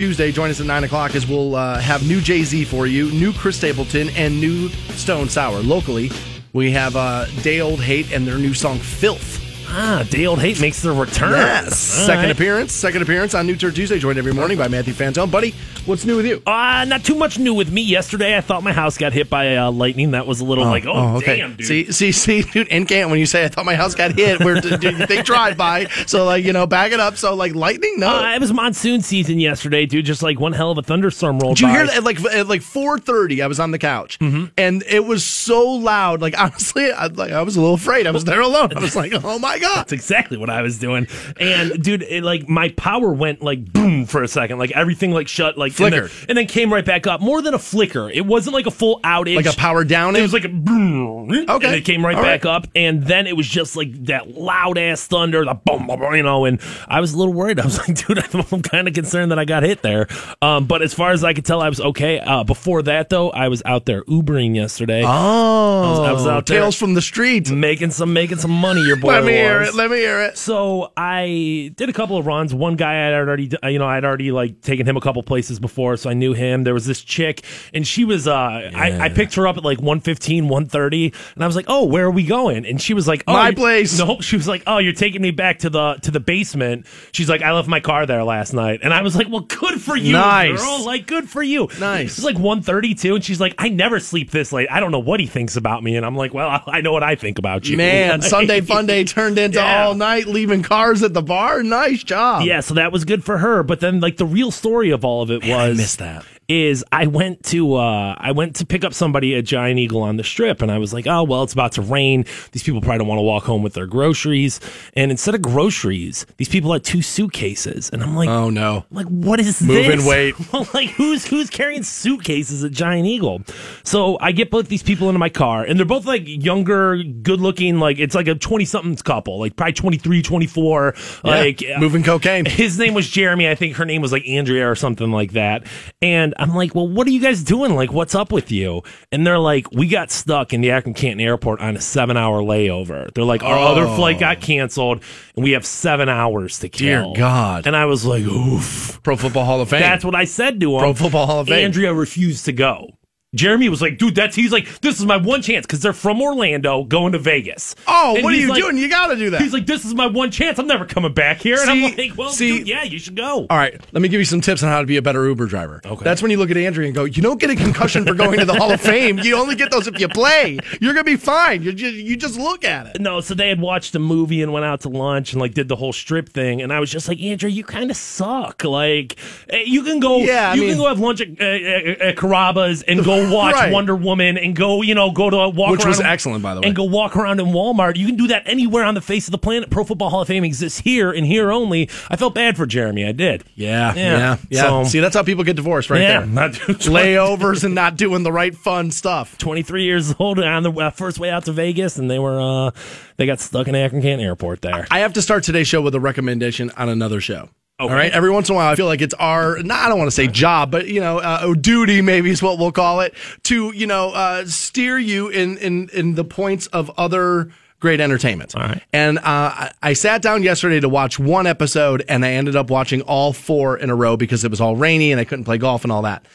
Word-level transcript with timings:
Tuesday, 0.00 0.30
join 0.30 0.48
us 0.48 0.60
at 0.60 0.66
9 0.66 0.84
o'clock 0.84 1.16
as 1.16 1.26
we'll 1.26 1.56
uh, 1.56 1.80
have 1.80 2.06
new 2.06 2.20
Jay 2.20 2.44
Z 2.44 2.66
for 2.66 2.86
you, 2.86 3.10
new 3.10 3.32
Chris 3.32 3.56
Stapleton, 3.56 4.10
and 4.10 4.38
new 4.40 4.68
Stone 4.94 5.28
Sour. 5.28 5.58
Locally, 5.58 6.08
we 6.52 6.70
have 6.70 6.94
uh, 6.94 7.24
Day 7.42 7.60
Old 7.60 7.80
Hate 7.80 8.12
and 8.12 8.24
their 8.24 8.38
new 8.38 8.54
song 8.54 8.78
Filth. 8.78 9.47
Ah, 9.70 10.06
Day 10.10 10.26
Old 10.26 10.40
Hate 10.40 10.60
makes 10.60 10.80
their 10.82 10.92
return. 10.94 11.32
Yes. 11.32 11.98
All 12.00 12.06
second 12.06 12.24
right. 12.24 12.30
appearance. 12.30 12.72
Second 12.72 13.02
appearance 13.02 13.34
on 13.34 13.46
New 13.46 13.54
Turd 13.56 13.74
Tuesday, 13.74 13.98
joined 13.98 14.18
every 14.18 14.32
morning 14.32 14.56
by 14.56 14.66
Matthew 14.66 14.94
Fantone. 14.94 15.30
Buddy, 15.30 15.54
what's 15.84 16.04
new 16.06 16.16
with 16.16 16.24
you? 16.26 16.42
Uh, 16.46 16.84
not 16.88 17.04
too 17.04 17.14
much 17.14 17.38
new 17.38 17.52
with 17.52 17.70
me. 17.70 17.82
Yesterday, 17.82 18.36
I 18.36 18.40
thought 18.40 18.62
my 18.62 18.72
house 18.72 18.96
got 18.96 19.12
hit 19.12 19.28
by 19.28 19.56
uh, 19.56 19.70
lightning. 19.70 20.12
That 20.12 20.26
was 20.26 20.40
a 20.40 20.44
little 20.44 20.64
like, 20.64 20.84
oh, 20.86 21.20
damn, 21.20 21.54
dude. 21.56 21.66
See, 21.66 21.92
see, 21.92 22.12
see, 22.12 22.42
dude, 22.42 22.68
and 22.70 22.88
can't 22.88 23.10
when 23.10 23.18
you 23.18 23.26
say 23.26 23.44
I 23.44 23.48
thought 23.48 23.66
my 23.66 23.74
house 23.74 23.94
got 23.94 24.12
hit, 24.12 24.40
where 24.40 24.54
you 24.56 25.06
think 25.06 25.26
drive 25.26 25.58
by? 25.58 25.84
So 26.06 26.24
like, 26.24 26.44
you 26.44 26.54
know, 26.54 26.66
back 26.66 26.92
it 26.92 27.00
up. 27.00 27.16
So 27.18 27.34
like 27.34 27.54
lightning, 27.54 27.96
no. 28.00 28.08
Uh, 28.08 28.34
it 28.34 28.40
was 28.40 28.52
monsoon 28.52 29.02
season 29.02 29.38
yesterday, 29.38 29.84
dude. 29.84 30.06
Just 30.06 30.22
like 30.22 30.40
one 30.40 30.54
hell 30.54 30.70
of 30.70 30.78
a 30.78 30.82
thunderstorm 30.82 31.38
rolled 31.40 31.56
Did 31.56 31.62
you 31.62 31.66
by. 31.68 31.72
hear 31.74 31.86
that? 31.86 31.96
At 31.98 32.04
like 32.04 32.24
at 32.24 32.46
like 32.48 32.62
four 32.62 32.98
thirty, 32.98 33.42
I 33.42 33.46
was 33.46 33.60
on 33.60 33.70
the 33.70 33.78
couch, 33.78 34.18
Mm-hmm. 34.18 34.46
and 34.56 34.82
it 34.88 35.04
was 35.04 35.24
so 35.24 35.62
loud. 35.68 36.22
Like 36.22 36.38
honestly, 36.40 36.90
I, 36.90 37.06
like 37.08 37.32
I 37.32 37.42
was 37.42 37.56
a 37.56 37.60
little 37.60 37.74
afraid. 37.74 38.06
I 38.06 38.10
was 38.12 38.24
there 38.24 38.40
alone. 38.40 38.72
I 38.74 38.80
was 38.80 38.96
like, 38.96 39.12
oh 39.24 39.38
my 39.38 39.57
god. 39.58 39.76
That's 39.78 39.92
exactly 39.92 40.36
what 40.38 40.50
I 40.50 40.62
was 40.62 40.78
doing. 40.78 41.06
And 41.38 41.82
dude, 41.82 42.02
it, 42.02 42.22
like 42.22 42.48
my 42.48 42.70
power 42.70 43.12
went 43.12 43.42
like 43.42 43.72
boom 43.72 44.06
for 44.06 44.22
a 44.22 44.28
second. 44.28 44.58
Like 44.58 44.70
everything 44.72 45.12
like 45.12 45.28
shut, 45.28 45.56
like 45.58 45.78
and 45.80 45.92
then- 45.92 46.10
and 46.28 46.38
then, 46.38 46.46
came 46.46 46.72
right 46.72 46.84
back 46.84 47.06
up. 47.06 47.20
More 47.20 47.42
than 47.42 47.52
a 47.54 47.58
flicker. 47.58 48.08
It 48.10 48.24
wasn't 48.24 48.54
like 48.54 48.66
a 48.66 48.70
full 48.70 49.00
outage. 49.02 49.36
Like 49.36 49.46
a 49.46 49.56
power 49.56 49.84
down. 49.84 50.16
It 50.16 50.22
was 50.22 50.32
like 50.32 50.44
a 50.44 50.48
boom. 50.48 51.30
Okay. 51.48 51.66
And 51.66 51.74
it 51.76 51.84
came 51.84 52.04
right 52.04 52.16
All 52.16 52.22
back 52.22 52.44
right. 52.44 52.50
up. 52.54 52.66
And 52.74 53.02
then 53.04 53.26
it 53.26 53.36
was 53.36 53.46
just 53.46 53.76
like 53.76 53.92
that 54.06 54.30
loud 54.36 54.78
ass 54.78 55.06
thunder, 55.06 55.44
the 55.44 55.54
boom, 55.54 55.86
boom, 55.86 56.00
boom, 56.00 56.14
you 56.14 56.22
know. 56.22 56.44
And 56.46 56.60
I 56.86 57.00
was 57.00 57.12
a 57.12 57.18
little 57.18 57.34
worried. 57.34 57.60
I 57.60 57.64
was 57.64 57.78
like, 57.78 57.96
dude, 58.06 58.18
I'm 58.52 58.62
kind 58.62 58.88
of 58.88 58.94
concerned 58.94 59.30
that 59.30 59.38
I 59.38 59.44
got 59.44 59.62
hit 59.62 59.82
there. 59.82 60.06
Um, 60.40 60.66
but 60.66 60.80
as 60.82 60.94
far 60.94 61.10
as 61.10 61.22
I 61.24 61.34
could 61.34 61.44
tell, 61.44 61.60
I 61.60 61.68
was 61.68 61.80
okay. 61.80 62.18
Uh, 62.20 62.44
before 62.44 62.82
that, 62.82 63.08
though, 63.10 63.30
I 63.30 63.48
was 63.48 63.62
out 63.64 63.84
there 63.86 64.02
Ubering 64.04 64.54
yesterday. 64.56 65.02
oh, 65.04 66.02
I 66.04 66.12
was 66.12 66.26
out 66.26 66.46
there. 66.46 66.60
tales 66.60 66.76
from 66.76 66.94
the 66.94 67.02
street. 67.02 67.50
Making 67.50 67.90
some, 67.90 68.12
making 68.12 68.38
some 68.38 68.50
money. 68.50 68.82
Your 68.82 68.96
boy 69.00 69.08
Let 69.12 69.24
me 69.24 69.32
hear 69.48 69.62
it. 69.62 69.74
Let 69.74 69.90
me 69.90 69.96
hear 69.98 70.20
it. 70.22 70.38
So 70.38 70.92
I 70.96 71.72
did 71.76 71.88
a 71.88 71.92
couple 71.92 72.16
of 72.16 72.26
runs. 72.26 72.54
One 72.54 72.76
guy 72.76 72.92
I 72.92 73.04
had 73.06 73.14
already, 73.14 73.50
you 73.64 73.78
know, 73.78 73.86
I'd 73.86 74.04
already 74.04 74.30
like 74.32 74.60
taken 74.60 74.86
him 74.86 74.96
a 74.96 75.00
couple 75.00 75.22
places 75.22 75.58
before, 75.58 75.96
so 75.96 76.10
I 76.10 76.14
knew 76.14 76.32
him. 76.34 76.64
There 76.64 76.74
was 76.74 76.86
this 76.86 77.02
chick, 77.02 77.44
and 77.74 77.86
she 77.86 78.04
was, 78.04 78.26
uh, 78.28 78.32
I, 78.74 78.98
I 79.06 79.08
picked 79.08 79.34
her 79.34 79.46
up 79.46 79.56
at 79.56 79.64
like 79.64 79.78
115, 79.78 80.44
130, 80.48 81.12
and 81.34 81.44
I 81.44 81.46
was 81.46 81.56
like, 81.56 81.66
oh, 81.68 81.84
where 81.84 82.06
are 82.06 82.10
we 82.10 82.24
going? 82.24 82.66
And 82.66 82.80
she 82.80 82.94
was 82.94 83.08
like, 83.08 83.24
oh, 83.26 83.32
My 83.32 83.52
place. 83.52 83.98
No, 83.98 84.20
she 84.20 84.36
was 84.36 84.48
like, 84.48 84.62
oh, 84.66 84.78
you're 84.78 84.92
taking 84.92 85.22
me 85.22 85.30
back 85.30 85.60
to 85.60 85.70
the 85.70 85.94
to 86.02 86.10
the 86.10 86.20
basement. 86.20 86.86
She's 87.12 87.28
like, 87.28 87.42
I 87.42 87.52
left 87.52 87.68
my 87.68 87.80
car 87.80 88.06
there 88.06 88.24
last 88.24 88.52
night, 88.52 88.80
and 88.82 88.92
I 88.94 89.02
was 89.02 89.16
like, 89.16 89.28
well, 89.28 89.40
good 89.40 89.80
for 89.80 89.96
you, 89.96 90.12
Nice. 90.12 90.60
girl. 90.60 90.84
Like, 90.84 91.06
good 91.06 91.28
for 91.28 91.42
you. 91.42 91.68
Nice. 91.80 92.18
It's 92.18 92.24
like 92.24 92.36
132, 92.36 93.14
and 93.16 93.24
she's 93.24 93.40
like, 93.40 93.54
I 93.58 93.68
never 93.68 94.00
sleep 94.00 94.30
this 94.30 94.52
late. 94.52 94.68
I 94.70 94.80
don't 94.80 94.90
know 94.92 94.98
what 94.98 95.20
he 95.20 95.26
thinks 95.26 95.56
about 95.56 95.82
me, 95.82 95.96
and 95.96 96.04
I'm 96.04 96.16
like, 96.16 96.32
well, 96.34 96.48
I, 96.48 96.62
I 96.78 96.80
know 96.80 96.92
what 96.92 97.02
I 97.02 97.14
think 97.14 97.38
about 97.38 97.68
you, 97.68 97.76
Man, 97.76 98.22
Sunday 98.28 98.60
fun 98.60 98.86
day 98.86 99.04
turned 99.08 99.37
into 99.38 99.58
Yeah. 99.58 99.84
all 99.86 99.94
night 99.94 100.26
leaving 100.26 100.62
cars 100.62 101.02
at 101.02 101.14
the 101.14 101.22
bar. 101.22 101.62
Nice 101.62 102.02
job. 102.02 102.42
Yeah, 102.42 102.60
so 102.60 102.74
that 102.74 102.92
was 102.92 103.04
good 103.04 103.24
for 103.24 103.38
her. 103.38 103.62
But 103.62 103.80
then, 103.80 104.00
like 104.00 104.18
the 104.18 104.26
real 104.26 104.50
story 104.50 104.90
of 104.90 105.04
all 105.04 105.22
of 105.22 105.30
it 105.30 105.42
was, 105.42 105.50
I 105.50 105.72
missed 105.72 105.98
that. 106.00 106.24
Is 106.48 106.82
I 106.90 107.08
went 107.08 107.42
to 107.44 107.74
uh, 107.74 108.14
I 108.16 108.32
went 108.32 108.56
to 108.56 108.64
pick 108.64 108.82
up 108.82 108.94
somebody 108.94 109.34
at 109.34 109.44
Giant 109.44 109.78
Eagle 109.78 110.00
on 110.00 110.16
the 110.16 110.24
strip, 110.24 110.62
and 110.62 110.72
I 110.72 110.78
was 110.78 110.94
like, 110.94 111.06
oh 111.06 111.22
well, 111.22 111.42
it's 111.42 111.52
about 111.52 111.72
to 111.72 111.82
rain. 111.82 112.24
These 112.52 112.62
people 112.62 112.80
probably 112.80 112.98
don't 113.00 113.06
want 113.06 113.18
to 113.18 113.22
walk 113.22 113.44
home 113.44 113.62
with 113.62 113.74
their 113.74 113.86
groceries, 113.86 114.58
and 114.94 115.10
instead 115.10 115.34
of 115.34 115.42
groceries, 115.42 116.24
these 116.38 116.48
people 116.48 116.72
had 116.72 116.84
two 116.84 117.02
suitcases, 117.02 117.90
and 117.90 118.02
I'm 118.02 118.16
like, 118.16 118.30
Oh 118.30 118.48
no. 118.48 118.86
like 118.90 119.06
what 119.08 119.40
is 119.40 119.60
Moving 119.60 119.98
this? 119.98 120.06
weight. 120.06 120.34
Well, 120.52 120.66
like 120.72 120.88
who's 120.90 121.26
who's 121.26 121.50
carrying 121.50 121.82
suitcases 121.82 122.64
at 122.64 122.72
Giant 122.72 123.04
Eagle? 123.06 123.42
So 123.84 124.16
I 124.18 124.32
get 124.32 124.50
both 124.50 124.68
these 124.68 124.82
people 124.82 125.10
into 125.10 125.18
my 125.18 125.28
car, 125.28 125.64
and 125.64 125.78
they're 125.78 125.84
both 125.84 126.06
like 126.06 126.22
younger, 126.24 127.02
good 127.02 127.42
looking. 127.42 127.78
Like 127.78 127.98
it's 127.98 128.14
like 128.14 128.26
a 128.26 128.34
twenty 128.34 128.64
somethings 128.64 129.02
couple, 129.02 129.38
like 129.38 129.54
probably 129.54 129.74
23, 129.74 130.22
24. 130.22 130.94
Like 131.24 131.60
Yeah, 131.60 131.78
moving 131.78 132.02
cocaine. 132.02 132.44
his 132.46 132.78
name 132.78 132.94
was 132.94 133.06
Jeremy. 133.06 133.50
I 133.50 133.54
think 133.54 133.76
her 133.76 133.84
name 133.84 134.00
was 134.00 134.12
like 134.12 134.26
Andrea 134.26 134.66
or 134.70 134.74
something 134.74 135.10
like 135.10 135.32
that. 135.32 135.66
And 136.00 136.34
I'm 136.38 136.54
like, 136.54 136.74
well, 136.74 136.86
what 136.86 137.06
are 137.06 137.10
you 137.10 137.20
guys 137.20 137.42
doing? 137.42 137.74
Like, 137.74 137.92
what's 137.92 138.14
up 138.14 138.32
with 138.32 138.52
you? 138.52 138.82
And 139.10 139.26
they're 139.26 139.38
like, 139.38 139.70
we 139.72 139.88
got 139.88 140.10
stuck 140.10 140.52
in 140.52 140.60
the 140.60 140.70
Akron 140.70 140.94
Canton 140.94 141.20
airport 141.20 141.60
on 141.60 141.76
a 141.76 141.80
seven 141.80 142.16
hour 142.16 142.40
layover. 142.40 143.12
They're 143.12 143.24
like, 143.24 143.42
our 143.42 143.58
other 143.58 143.86
flight 143.96 144.16
oh. 144.16 144.20
got 144.20 144.40
canceled 144.40 145.02
and 145.34 145.44
we 145.44 145.52
have 145.52 145.66
seven 145.66 146.08
hours 146.08 146.58
to 146.60 146.68
Dear. 146.68 147.12
God. 147.16 147.66
And 147.66 147.74
I 147.74 147.86
was 147.86 148.04
like, 148.04 148.22
oof. 148.22 149.00
Pro 149.02 149.16
Football 149.16 149.44
Hall 149.44 149.60
of 149.60 149.70
Fame. 149.70 149.80
That's 149.80 150.04
what 150.04 150.14
I 150.14 150.24
said 150.24 150.60
to 150.60 150.74
him. 150.74 150.80
Pro 150.80 150.94
Football 150.94 151.26
Hall 151.26 151.40
of 151.40 151.48
Fame. 151.48 151.64
Andrea 151.64 151.92
refused 151.92 152.44
to 152.44 152.52
go. 152.52 152.90
Jeremy 153.34 153.68
was 153.68 153.82
like, 153.82 153.98
dude, 153.98 154.14
that's 154.14 154.34
he's 154.34 154.52
like, 154.52 154.80
this 154.80 154.98
is 154.98 155.04
my 155.04 155.18
one 155.18 155.42
chance 155.42 155.66
because 155.66 155.80
they're 155.80 155.92
from 155.92 156.22
Orlando 156.22 156.84
going 156.84 157.12
to 157.12 157.18
Vegas. 157.18 157.74
oh, 157.86 158.14
And 158.14 158.24
what 158.24 158.32
are 158.32 158.36
you 158.38 158.48
like- 158.48 158.62
doing? 158.62 158.78
You 158.78 158.88
got 158.88 159.08
to 159.08 159.16
do 159.16 159.28
that. 159.30 159.42
He's 159.42 159.52
like, 159.52 159.66
this 159.66 159.84
is 159.84 159.94
my 159.94 160.06
one 160.06 160.30
chance. 160.30 160.58
I'm 160.58 160.66
never 160.66 160.86
coming 160.86 161.12
back 161.12 161.36
here. 161.42 161.58
And 161.60 161.68
I'm 161.70 161.82
like, 161.82 162.12
well, 162.16 162.30
see- 162.30 162.60
dude, 162.60 162.68
yeah, 162.68 162.84
you 162.84 162.98
should 162.98 163.16
go. 163.16 163.46
All 163.50 163.58
right, 163.58 163.78
let 163.92 164.00
me 164.00 164.08
give 164.08 164.18
you 164.18 164.24
some 164.24 164.40
tips 164.40 164.62
on 164.62 164.70
how 164.70 164.80
to 164.80 164.86
be 164.86 164.96
a 164.96 165.02
better 165.02 165.26
Uber 165.28 165.44
driver. 165.44 165.82
Okay. 165.84 166.04
That's 166.04 166.22
when 166.22 166.30
you 166.30 166.38
look 166.38 166.50
at 166.50 166.56
Andrea 166.56 166.86
and 166.86 166.94
go, 166.94 167.04
you 167.04 167.20
don't 167.20 167.38
get 167.38 167.50
a 167.50 167.54
concussion 167.56 168.06
for 168.06 168.14
going 168.14 168.38
to 168.38 168.46
the 168.46 168.54
Hall 168.54 168.70
of 168.72 168.80
Fame. 168.80 169.18
You 169.18 169.36
only 169.36 169.56
get 169.56 169.70
those 169.70 169.86
if 169.86 170.00
you 170.00 170.08
play. 170.08 170.58
You're 170.80 170.94
gonna 170.94 171.04
be 171.04 171.16
fine. 171.16 171.62
You 171.62 171.72
just 171.74 171.94
you 171.96 172.16
just 172.16 172.38
look 172.38 172.64
at 172.64 172.86
it. 172.96 173.00
No, 173.02 173.20
so 173.20 173.34
they 173.34 173.50
had 173.50 173.60
watched 173.60 173.94
a 173.94 173.98
movie 173.98 174.42
and 174.42 174.54
went 174.54 174.64
out 174.64 174.80
to 174.82 174.88
lunch 174.88 175.32
and 175.34 175.40
like 175.40 175.52
did 175.52 175.68
the 175.68 175.76
whole 175.76 175.92
strip 175.92 176.30
thing, 176.30 176.62
and 176.62 176.72
I 176.72 176.80
was 176.80 176.90
just 176.90 177.08
like, 177.08 177.20
Andrew, 177.20 177.50
you 177.50 177.62
kind 177.62 177.90
of 177.90 177.96
suck. 177.98 178.64
Like, 178.64 179.16
eh, 179.50 179.64
you 179.66 179.82
can 179.82 180.00
go, 180.00 180.16
Yeah, 180.20 180.52
I 180.52 180.54
you 180.54 180.62
mean- 180.62 180.70
can 180.70 180.78
go 180.78 180.88
have 180.88 180.98
lunch 180.98 181.20
at, 181.20 181.38
at, 181.38 182.00
at 182.00 182.16
Carrabba's 182.16 182.80
and 182.82 183.04
go 183.04 183.17
watch 183.32 183.54
Right. 183.54 183.72
Wonder 183.72 183.94
Woman 183.96 184.36
and 184.38 184.54
go, 184.54 184.82
you 184.82 184.94
know, 184.94 185.10
go 185.10 185.30
to 185.30 185.36
a 185.36 185.48
walk 185.48 185.70
Which 185.72 185.84
was 185.86 186.00
excellent, 186.00 186.42
by 186.42 186.54
the 186.54 186.60
way. 186.60 186.66
and 186.68 186.76
go 186.76 186.84
walk 186.84 187.16
around 187.16 187.40
in 187.40 187.46
Walmart. 187.46 187.96
You 187.96 188.06
can 188.06 188.16
do 188.16 188.26
that 188.28 188.42
anywhere 188.46 188.84
on 188.84 188.94
the 188.94 189.00
face 189.00 189.26
of 189.28 189.32
the 189.32 189.38
planet. 189.38 189.70
Pro 189.70 189.84
Football 189.84 190.10
Hall 190.10 190.22
of 190.22 190.28
Fame 190.28 190.44
exists 190.44 190.78
here 190.80 191.10
and 191.10 191.26
here 191.26 191.50
only. 191.50 191.88
I 192.10 192.16
felt 192.16 192.34
bad 192.34 192.56
for 192.56 192.66
Jeremy. 192.66 193.04
I 193.06 193.12
did. 193.12 193.44
Yeah, 193.54 193.94
Yeah. 193.94 194.18
yeah, 194.18 194.36
yeah. 194.50 194.62
So- 194.62 194.84
See, 194.84 195.00
that's 195.00 195.14
how 195.16 195.22
people 195.22 195.44
get 195.44 195.56
divorced, 195.56 195.90
right 195.90 196.00
yeah, 196.00 196.20
there. 196.20 196.26
not 196.26 196.52
Layovers 196.52 197.64
and 197.64 197.74
not 197.74 197.96
doing 197.96 198.22
the 198.22 198.32
right 198.32 198.54
fun 198.54 198.90
stuff. 198.90 199.36
23 199.38 199.84
years 199.84 200.14
old 200.18 200.38
on 200.38 200.62
the 200.62 200.72
uh, 200.72 200.90
first 200.90 201.18
way 201.18 201.30
out 201.30 201.44
to 201.46 201.52
Vegas, 201.52 201.98
and 201.98 202.10
they 202.10 202.18
were 202.18 202.40
uh, 202.40 202.70
they 203.16 203.26
got 203.26 203.40
stuck 203.40 203.68
in 203.68 203.74
Akron 203.74 204.02
Canton 204.02 204.24
Airport 204.26 204.62
there. 204.62 204.86
I 204.90 205.00
have 205.00 205.12
to 205.14 205.22
start 205.22 205.44
today's 205.44 205.68
show 205.68 205.80
with 205.82 205.94
a 205.94 206.00
recommendation 206.00 206.70
on 206.76 206.88
another 206.88 207.20
show. 207.20 207.48
Okay. 207.80 207.92
All 207.92 207.96
right. 207.96 208.10
Every 208.10 208.30
once 208.30 208.48
in 208.48 208.54
a 208.54 208.56
while, 208.56 208.72
I 208.72 208.74
feel 208.74 208.86
like 208.86 209.00
it's 209.00 209.14
our, 209.14 209.62
not, 209.62 209.86
I 209.86 209.88
don't 209.88 209.98
want 209.98 210.08
to 210.08 210.14
say 210.14 210.26
job, 210.26 210.70
but 210.70 210.88
you 210.88 211.00
know, 211.00 211.18
uh, 211.18 211.54
duty 211.54 212.02
maybe 212.02 212.30
is 212.30 212.42
what 212.42 212.58
we'll 212.58 212.72
call 212.72 213.00
it 213.00 213.14
to, 213.44 213.72
you 213.72 213.86
know, 213.86 214.10
uh, 214.10 214.44
steer 214.46 214.98
you 214.98 215.28
in, 215.28 215.58
in, 215.58 215.88
in 215.90 216.14
the 216.16 216.24
points 216.24 216.66
of 216.68 216.90
other 216.98 217.50
great 217.78 218.00
entertainment. 218.00 218.56
All 218.56 218.62
right. 218.62 218.82
And, 218.92 219.18
uh, 219.18 219.22
I, 219.24 219.70
I 219.80 219.92
sat 219.92 220.22
down 220.22 220.42
yesterday 220.42 220.80
to 220.80 220.88
watch 220.88 221.20
one 221.20 221.46
episode 221.46 222.04
and 222.08 222.24
I 222.24 222.32
ended 222.32 222.56
up 222.56 222.68
watching 222.68 223.02
all 223.02 223.32
four 223.32 223.76
in 223.76 223.90
a 223.90 223.94
row 223.94 224.16
because 224.16 224.44
it 224.44 224.50
was 224.50 224.60
all 224.60 224.74
rainy 224.74 225.12
and 225.12 225.20
I 225.20 225.24
couldn't 225.24 225.44
play 225.44 225.58
golf 225.58 225.84
and 225.84 225.92
all 225.92 226.02
that. 226.02 226.26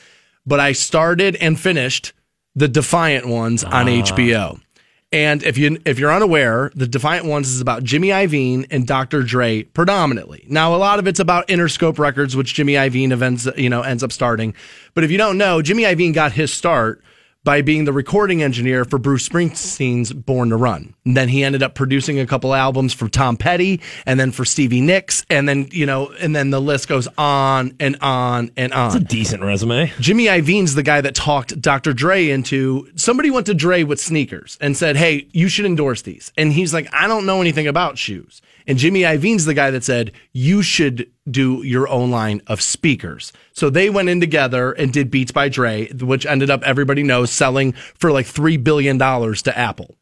But 0.45 0.61
I 0.61 0.71
started 0.71 1.35
and 1.35 1.59
finished 1.59 2.13
the 2.55 2.69
Defiant 2.69 3.27
ones 3.27 3.65
on 3.65 3.87
HBO. 3.87 4.61
And 5.13 5.43
if 5.43 5.59
you 5.59 5.79
if 5.85 5.99
you're 5.99 6.11
unaware, 6.11 6.71
the 6.73 6.87
Defiant 6.87 7.25
Ones 7.25 7.47
is 7.47 7.61
about 7.61 7.83
Jimmy 7.83 8.07
Iovine 8.07 8.65
and 8.71 8.87
Dr. 8.87 9.21
Dre 9.21 9.61
predominantly. 9.61 10.43
Now, 10.49 10.73
a 10.73 10.77
lot 10.77 10.97
of 10.97 11.07
it's 11.07 11.19
about 11.19 11.47
Interscope 11.49 11.99
Records, 11.99 12.35
which 12.35 12.55
Jimmy 12.55 12.73
Iovine 12.73 13.11
events 13.11 13.47
you 13.55 13.69
know 13.69 13.83
ends 13.83 14.03
up 14.03 14.11
starting. 14.11 14.55
But 14.95 15.03
if 15.03 15.11
you 15.11 15.19
don't 15.19 15.37
know, 15.37 15.61
Jimmy 15.61 15.83
Iovine 15.83 16.15
got 16.15 16.31
his 16.31 16.51
start 16.51 17.03
by 17.43 17.61
being 17.61 17.85
the 17.85 17.93
recording 17.93 18.41
engineer 18.41 18.85
for 18.85 18.97
Bruce 18.97 19.27
Springsteen's 19.27 20.13
Born 20.13 20.49
to 20.49 20.55
Run. 20.55 20.93
And 21.05 21.17
then 21.17 21.27
he 21.27 21.43
ended 21.43 21.61
up 21.61 21.75
producing 21.75 22.19
a 22.19 22.25
couple 22.25 22.53
albums 22.53 22.93
for 22.93 23.09
Tom 23.09 23.35
Petty 23.35 23.81
and 24.05 24.19
then 24.19 24.31
for 24.31 24.45
Stevie 24.45 24.81
Nicks, 24.81 25.25
and 25.29 25.47
then 25.47 25.67
you 25.71 25.85
know, 25.85 26.11
and 26.21 26.35
then 26.35 26.49
the 26.49 26.61
list 26.61 26.87
goes 26.87 27.07
on 27.17 27.75
and 27.79 27.97
on 28.01 28.51
and 28.55 28.73
on. 28.73 28.87
It's 28.87 28.95
a 28.95 28.99
decent 28.99 29.43
resume. 29.43 29.91
Jimmy 29.99 30.25
Iovine's 30.25 30.75
the 30.75 30.83
guy 30.83 31.01
that 31.01 31.15
talked 31.15 31.59
Dr. 31.61 31.93
Dre 31.93 32.29
into 32.29 32.89
somebody 32.95 33.29
went 33.29 33.45
to 33.47 33.53
Dre 33.53 33.83
with 33.83 33.99
sneakers 33.99 34.57
and 34.61 34.77
said, 34.77 34.95
Hey, 34.95 35.27
you 35.31 35.49
should 35.49 35.65
endorse 35.65 36.01
these. 36.01 36.31
And 36.37 36.53
he's 36.53 36.73
like, 36.73 36.87
I 36.93 37.07
don't 37.07 37.25
know 37.25 37.41
anything 37.41 37.67
about 37.67 37.97
shoes. 37.97 38.41
And 38.67 38.77
Jimmy 38.77 39.01
Iovine's 39.01 39.45
the 39.45 39.53
guy 39.53 39.71
that 39.71 39.83
said, 39.83 40.11
You 40.31 40.61
should 40.61 41.11
do 41.29 41.63
your 41.63 41.87
own 41.87 42.11
line 42.11 42.41
of 42.47 42.61
speakers. 42.61 43.33
So 43.53 43.69
they 43.69 43.89
went 43.89 44.09
in 44.09 44.19
together 44.19 44.71
and 44.71 44.91
did 44.91 45.11
Beats 45.11 45.31
by 45.31 45.49
Dre, 45.49 45.87
which 45.89 46.25
ended 46.25 46.49
up, 46.49 46.63
everybody 46.63 47.03
knows, 47.03 47.31
selling 47.31 47.73
for 47.73 48.11
like 48.11 48.25
$3 48.25 48.63
billion 48.63 48.97
to 48.99 49.57
Apple. 49.57 49.95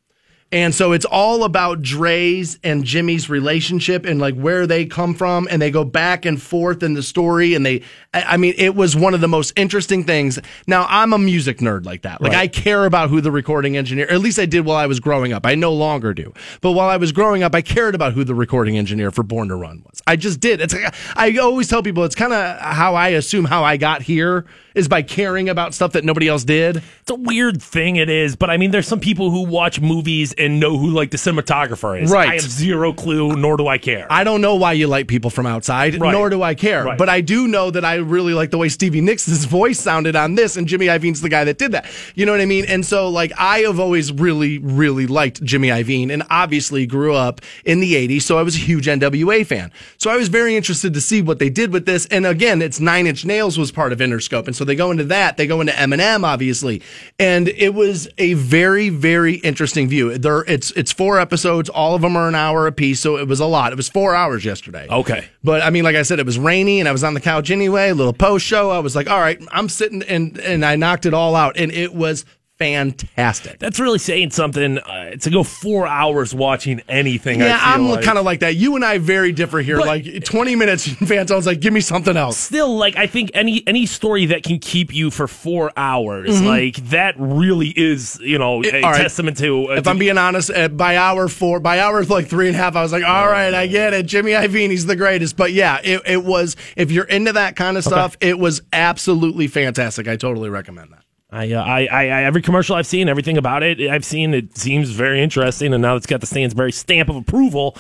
And 0.51 0.75
so 0.75 0.91
it's 0.91 1.05
all 1.05 1.43
about 1.45 1.81
Dre's 1.81 2.59
and 2.63 2.83
Jimmy's 2.83 3.29
relationship 3.29 4.05
and 4.05 4.19
like 4.19 4.35
where 4.35 4.67
they 4.67 4.85
come 4.85 5.13
from. 5.13 5.47
And 5.49 5.61
they 5.61 5.71
go 5.71 5.83
back 5.83 6.25
and 6.25 6.41
forth 6.41 6.83
in 6.83 6.93
the 6.93 7.03
story. 7.03 7.53
And 7.53 7.65
they, 7.65 7.83
I 8.13 8.35
mean, 8.37 8.53
it 8.57 8.75
was 8.75 8.95
one 8.95 9.13
of 9.13 9.21
the 9.21 9.27
most 9.29 9.53
interesting 9.55 10.03
things. 10.03 10.39
Now, 10.67 10.85
I'm 10.89 11.13
a 11.13 11.17
music 11.17 11.59
nerd 11.59 11.85
like 11.85 12.01
that. 12.01 12.21
Like, 12.21 12.33
Right. 12.33 12.41
I 12.41 12.47
care 12.47 12.85
about 12.85 13.09
who 13.09 13.21
the 13.21 13.31
recording 13.31 13.77
engineer, 13.77 14.07
at 14.09 14.19
least 14.19 14.39
I 14.39 14.45
did 14.45 14.65
while 14.65 14.77
I 14.77 14.87
was 14.87 14.99
growing 14.99 15.31
up. 15.33 15.45
I 15.45 15.55
no 15.55 15.73
longer 15.73 16.13
do. 16.13 16.33
But 16.61 16.71
while 16.73 16.89
I 16.89 16.97
was 16.97 17.11
growing 17.11 17.43
up, 17.43 17.55
I 17.55 17.61
cared 17.61 17.95
about 17.95 18.13
who 18.13 18.23
the 18.23 18.35
recording 18.35 18.77
engineer 18.77 19.11
for 19.11 19.23
Born 19.23 19.47
to 19.49 19.55
Run 19.55 19.83
was. 19.85 20.01
I 20.07 20.15
just 20.17 20.39
did. 20.39 20.59
It's, 20.61 20.75
I 21.15 21.37
always 21.37 21.67
tell 21.69 21.81
people 21.83 22.03
it's 22.03 22.15
kind 22.15 22.33
of 22.33 22.59
how 22.59 22.95
I 22.95 23.09
assume 23.09 23.45
how 23.45 23.63
I 23.63 23.77
got 23.77 24.01
here 24.01 24.45
is 24.75 24.87
by 24.87 25.01
caring 25.01 25.49
about 25.49 25.73
stuff 25.73 25.91
that 25.93 26.03
nobody 26.05 26.27
else 26.27 26.43
did. 26.45 26.77
It's 27.01 27.11
a 27.11 27.15
weird 27.15 27.61
thing, 27.61 27.97
it 27.97 28.09
is. 28.09 28.35
But 28.35 28.49
I 28.49 28.57
mean, 28.57 28.71
there's 28.71 28.87
some 28.87 29.01
people 29.01 29.29
who 29.31 29.45
watch 29.45 29.81
movies 29.81 30.33
and 30.41 30.59
know 30.59 30.77
who 30.77 30.89
like 30.89 31.11
the 31.11 31.17
cinematographer 31.17 32.01
is. 32.01 32.11
Right. 32.11 32.29
I 32.29 32.33
have 32.33 32.41
zero 32.41 32.93
clue, 32.93 33.35
nor 33.35 33.57
do 33.57 33.67
I 33.67 33.77
care. 33.77 34.07
I 34.09 34.23
don't 34.23 34.41
know 34.41 34.55
why 34.55 34.73
you 34.73 34.87
like 34.87 35.07
people 35.07 35.29
from 35.29 35.45
outside, 35.45 35.99
Right. 35.99 36.11
nor 36.11 36.29
do 36.29 36.41
I 36.43 36.55
care. 36.55 36.83
Right. 36.83 36.97
But 36.97 37.09
I 37.09 37.21
do 37.21 37.47
know 37.47 37.71
that 37.71 37.85
I 37.85 37.95
really 37.95 38.33
like 38.33 38.51
the 38.51 38.57
way 38.57 38.69
Stevie 38.69 39.01
Nicks' 39.01 39.27
voice 39.45 39.79
sounded 39.79 40.15
on 40.15 40.35
this, 40.35 40.57
and 40.57 40.67
Jimmy 40.67 40.87
Iovine's 40.87 41.21
the 41.21 41.29
guy 41.29 41.43
that 41.43 41.57
did 41.57 41.71
that. 41.73 41.85
You 42.15 42.25
know 42.25 42.31
what 42.31 42.41
I 42.41 42.45
mean? 42.45 42.65
And 42.65 42.85
so, 42.85 43.09
like, 43.09 43.31
I 43.37 43.59
have 43.59 43.79
always 43.79 44.11
really, 44.11 44.57
really 44.57 45.07
liked 45.07 45.43
Jimmy 45.43 45.69
Iovine, 45.69 46.11
and 46.11 46.23
obviously 46.29 46.85
grew 46.85 47.13
up 47.13 47.41
in 47.65 47.79
the 47.79 47.93
80s, 47.95 48.23
so 48.23 48.37
I 48.37 48.43
was 48.43 48.55
a 48.55 48.59
huge 48.59 48.87
NWA 48.87 49.45
fan. 49.45 49.71
So 49.97 50.09
I 50.09 50.17
was 50.17 50.27
very 50.27 50.55
interested 50.55 50.93
to 50.93 51.01
see 51.01 51.21
what 51.21 51.39
they 51.39 51.49
did 51.49 51.71
with 51.73 51.85
this. 51.85 52.05
And 52.07 52.25
again, 52.25 52.61
it's 52.61 52.79
Nine 52.79 53.07
Inch 53.07 53.25
Nails 53.25 53.57
was 53.57 53.71
part 53.71 53.91
of 53.93 53.99
Interscope, 53.99 54.47
and 54.47 54.55
so 54.55 54.65
they 54.65 54.75
go 54.75 54.91
into 54.91 55.03
that. 55.05 55.37
They 55.37 55.47
go 55.47 55.61
into 55.61 55.73
Eminem, 55.73 56.23
obviously, 56.23 56.81
and 57.19 57.47
it 57.49 57.73
was 57.73 58.07
a 58.17 58.33
very, 58.33 58.89
very 58.89 59.35
interesting 59.35 59.87
view. 59.87 60.17
There, 60.17 60.30
it's 60.39 60.71
it's 60.71 60.91
four 60.91 61.19
episodes. 61.19 61.69
All 61.69 61.95
of 61.95 62.01
them 62.01 62.15
are 62.15 62.27
an 62.27 62.35
hour 62.35 62.67
apiece, 62.67 62.99
so 62.99 63.17
it 63.17 63.27
was 63.27 63.39
a 63.39 63.45
lot. 63.45 63.71
It 63.71 63.75
was 63.75 63.89
four 63.89 64.15
hours 64.15 64.43
yesterday. 64.43 64.87
Okay. 64.89 65.27
But 65.43 65.61
I 65.61 65.69
mean, 65.69 65.83
like 65.83 65.95
I 65.95 66.03
said, 66.03 66.19
it 66.19 66.25
was 66.25 66.39
rainy 66.39 66.79
and 66.79 66.89
I 66.89 66.91
was 66.91 67.03
on 67.03 67.13
the 67.13 67.21
couch 67.21 67.51
anyway, 67.51 67.89
a 67.89 67.95
little 67.95 68.13
post 68.13 68.45
show. 68.45 68.69
I 68.69 68.79
was 68.79 68.95
like, 68.95 69.09
all 69.09 69.19
right, 69.19 69.41
I'm 69.51 69.69
sitting 69.69 70.03
and, 70.03 70.37
and 70.39 70.65
I 70.65 70.75
knocked 70.75 71.05
it 71.05 71.13
all 71.13 71.35
out 71.35 71.57
and 71.57 71.71
it 71.71 71.93
was 71.93 72.25
fantastic. 72.61 73.59
That's 73.59 73.79
really 73.79 73.99
saying 73.99 74.31
something 74.31 74.77
uh, 74.79 75.11
to 75.17 75.29
go 75.29 75.43
four 75.43 75.87
hours 75.87 76.33
watching 76.33 76.81
anything. 76.87 77.39
Yeah, 77.39 77.59
I'm 77.61 77.87
like. 77.89 78.03
kind 78.03 78.17
of 78.17 78.25
like 78.25 78.39
that. 78.41 78.55
You 78.55 78.75
and 78.75 78.85
I 78.85 78.97
very 78.97 79.31
differ 79.31 79.59
here. 79.59 79.77
But- 79.77 79.87
like 79.87 80.23
20 80.23 80.55
minutes, 80.55 80.87
Fantone's 80.87 81.45
like, 81.45 81.59
give 81.59 81.73
me 81.73 81.81
something 81.81 82.15
else. 82.15 82.37
still 82.37 82.77
like 82.77 82.95
I 82.95 83.07
think 83.07 83.31
any 83.33 83.63
any 83.67 83.85
story 83.85 84.27
that 84.27 84.43
can 84.43 84.59
keep 84.59 84.93
you 84.93 85.11
for 85.11 85.27
four 85.27 85.71
hours, 85.75 86.41
like 86.41 86.75
that 86.89 87.15
really 87.17 87.69
is 87.69 88.19
you 88.21 88.37
know 88.37 88.61
a 88.61 88.71
Mm-hmm. 88.71 88.85
all 88.85 88.91
right. 88.91 89.01
testament 89.01 89.37
to. 89.37 89.71
Uh, 89.71 89.75
If 89.75 89.87
I'm 89.87 89.97
being 89.97 90.17
honest, 90.17 90.49
uh, 90.51 90.67
by 90.69 90.95
hour 90.97 91.27
four, 91.27 91.59
by 91.59 91.79
hour 91.79 92.03
like 92.05 92.27
three 92.27 92.47
and 92.47 92.55
a 92.55 92.59
half, 92.59 92.75
I 92.75 92.81
was 92.83 92.91
like, 92.91 93.03
all 93.03 93.27
right, 93.27 93.53
I 93.53 93.67
get 93.67 93.93
it. 93.93 94.05
Jimmy 94.05 94.31
Iovine, 94.31 94.69
he's 94.69 94.85
the 94.85 94.95
greatest. 94.95 95.35
But 95.35 95.51
yeah, 95.51 95.79
it, 95.83 96.01
it 96.05 96.23
was, 96.23 96.55
if 96.77 96.91
you're 96.91 97.05
into 97.05 97.33
that 97.33 97.55
kind 97.55 97.77
of 97.77 97.83
stuff, 97.83 98.15
it 98.21 98.37
was 98.39 98.61
absolutely 98.71 99.47
fantastic. 99.47 100.07
I 100.07 100.15
totally 100.15 100.49
recommend 100.49 100.91
that. 100.93 101.03
I, 101.31 101.51
uh, 101.53 101.63
I, 101.63 101.87
I, 101.87 102.23
every 102.23 102.41
commercial 102.41 102.75
I've 102.75 102.87
seen, 102.87 103.07
everything 103.07 103.37
about 103.37 103.63
it, 103.63 103.79
I've 103.79 104.03
seen, 104.03 104.33
it 104.33 104.57
seems 104.57 104.89
very 104.89 105.21
interesting, 105.21 105.73
and 105.73 105.81
now 105.81 105.95
it's 105.95 106.05
got 106.05 106.19
the 106.19 106.27
Stansbury 106.27 106.73
stamp 106.73 107.09
of 107.09 107.15
approval. 107.15 107.77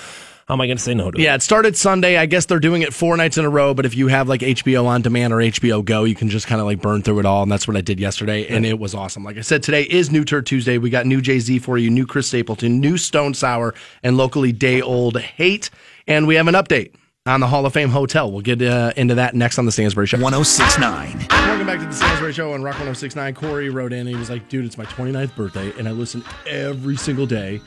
How 0.47 0.55
am 0.55 0.61
I 0.61 0.67
going 0.67 0.77
to 0.77 0.83
say 0.83 0.93
no 0.93 1.11
to 1.11 1.17
it? 1.17 1.21
Yeah, 1.21 1.35
it 1.35 1.41
started 1.41 1.77
Sunday. 1.77 2.17
I 2.17 2.25
guess 2.25 2.45
they're 2.45 2.59
doing 2.59 2.81
it 2.81 2.93
four 2.93 3.15
nights 3.15 3.37
in 3.37 3.45
a 3.45 3.49
row. 3.49 3.73
But 3.73 3.85
if 3.85 3.95
you 3.95 4.07
have 4.07 4.27
like 4.27 4.41
HBO 4.41 4.85
on 4.85 5.01
demand 5.01 5.33
or 5.33 5.37
HBO 5.37 5.83
Go, 5.83 6.03
you 6.03 6.15
can 6.15 6.29
just 6.29 6.45
kind 6.45 6.59
of 6.59 6.67
like 6.67 6.81
burn 6.81 7.03
through 7.03 7.19
it 7.19 7.25
all. 7.25 7.43
And 7.43 7.51
that's 7.51 7.67
what 7.69 7.77
I 7.77 7.81
did 7.81 8.01
yesterday. 8.01 8.45
And 8.47 8.65
it 8.65 8.77
was 8.77 8.93
awesome. 8.93 9.23
Like 9.23 9.37
I 9.37 9.41
said, 9.41 9.63
today 9.63 9.83
is 9.83 10.11
New 10.11 10.25
Turd 10.25 10.45
Tuesday. 10.45 10.77
We 10.77 10.89
got 10.89 11.05
new 11.05 11.21
Jay 11.21 11.39
Z 11.39 11.59
for 11.59 11.77
you, 11.77 11.89
new 11.89 12.05
Chris 12.05 12.27
Stapleton, 12.27 12.81
new 12.81 12.97
Stone 12.97 13.33
Sour, 13.33 13.73
and 14.03 14.17
locally 14.17 14.51
day 14.51 14.81
old 14.81 15.17
hate. 15.19 15.69
And 16.05 16.27
we 16.27 16.35
have 16.35 16.49
an 16.49 16.55
update 16.55 16.95
on 17.27 17.39
the 17.39 17.45
Hall 17.45 17.63
of 17.67 17.73
Fame 17.73 17.89
Hotel. 17.89 18.31
We'll 18.31 18.41
get 18.41 18.63
uh, 18.63 18.93
into 18.97 19.13
that 19.13 19.35
next 19.35 19.59
on 19.59 19.67
the 19.67 19.71
Stansbury 19.71 20.07
Show. 20.07 20.17
1069. 20.17 21.27
Welcome 21.29 21.67
back 21.67 21.79
to 21.79 21.85
the 21.85 21.93
Stansbury 21.93 22.33
Show 22.33 22.53
on 22.53 22.63
Rock 22.63 22.73
1069. 22.73 23.35
Corey 23.35 23.69
wrote 23.69 23.93
in 23.93 23.99
and 23.99 24.09
he 24.09 24.15
was 24.15 24.31
like, 24.31 24.49
dude, 24.49 24.65
it's 24.65 24.75
my 24.75 24.85
29th 24.85 25.35
birthday 25.35 25.71
and 25.77 25.87
I 25.87 25.91
listen 25.91 26.23
every 26.47 26.97
single 26.97 27.27
day. 27.27 27.61